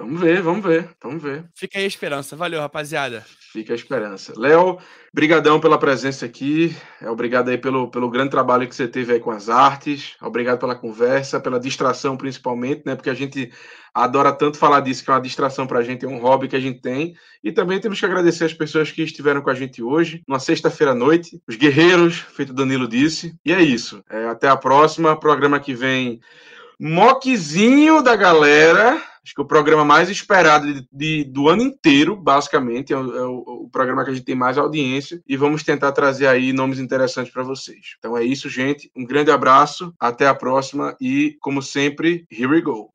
[0.02, 1.46] Vamos ver, vamos ver, vamos ver.
[1.54, 2.36] Fica aí a esperança.
[2.36, 3.24] Valeu, rapaziada.
[3.52, 4.34] Fica a esperança.
[4.36, 4.80] Léo,
[5.14, 6.76] brigadão pela presença aqui.
[7.00, 10.16] É, obrigado aí pelo, pelo grande trabalho que você teve aí com as artes.
[10.20, 12.96] Obrigado pela conversa, pela distração principalmente, né?
[12.96, 13.52] Porque a gente
[13.94, 16.56] adora tanto falar disso, que é uma distração para a gente, é um hobby que
[16.56, 17.16] a gente tem.
[17.44, 20.92] E também temos que agradecer as pessoas que estiveram com a gente hoje, numa sexta-feira
[20.92, 23.36] à noite, os guerreiros, feito Danilo disse.
[23.46, 24.04] E é isso.
[24.10, 25.20] É, até a próxima.
[25.20, 26.20] Programa que vem.
[26.80, 32.92] Moquezinho da galera Acho que o programa mais esperado de, de, do ano inteiro, basicamente,
[32.92, 35.92] é, o, é o, o, programa que a gente tem mais audiência e vamos tentar
[35.92, 37.96] trazer aí nomes interessantes para vocês.
[38.00, 38.92] Então é isso, gente.
[38.96, 42.92] Um grande abraço, até a próxima e, como sempre, here we go.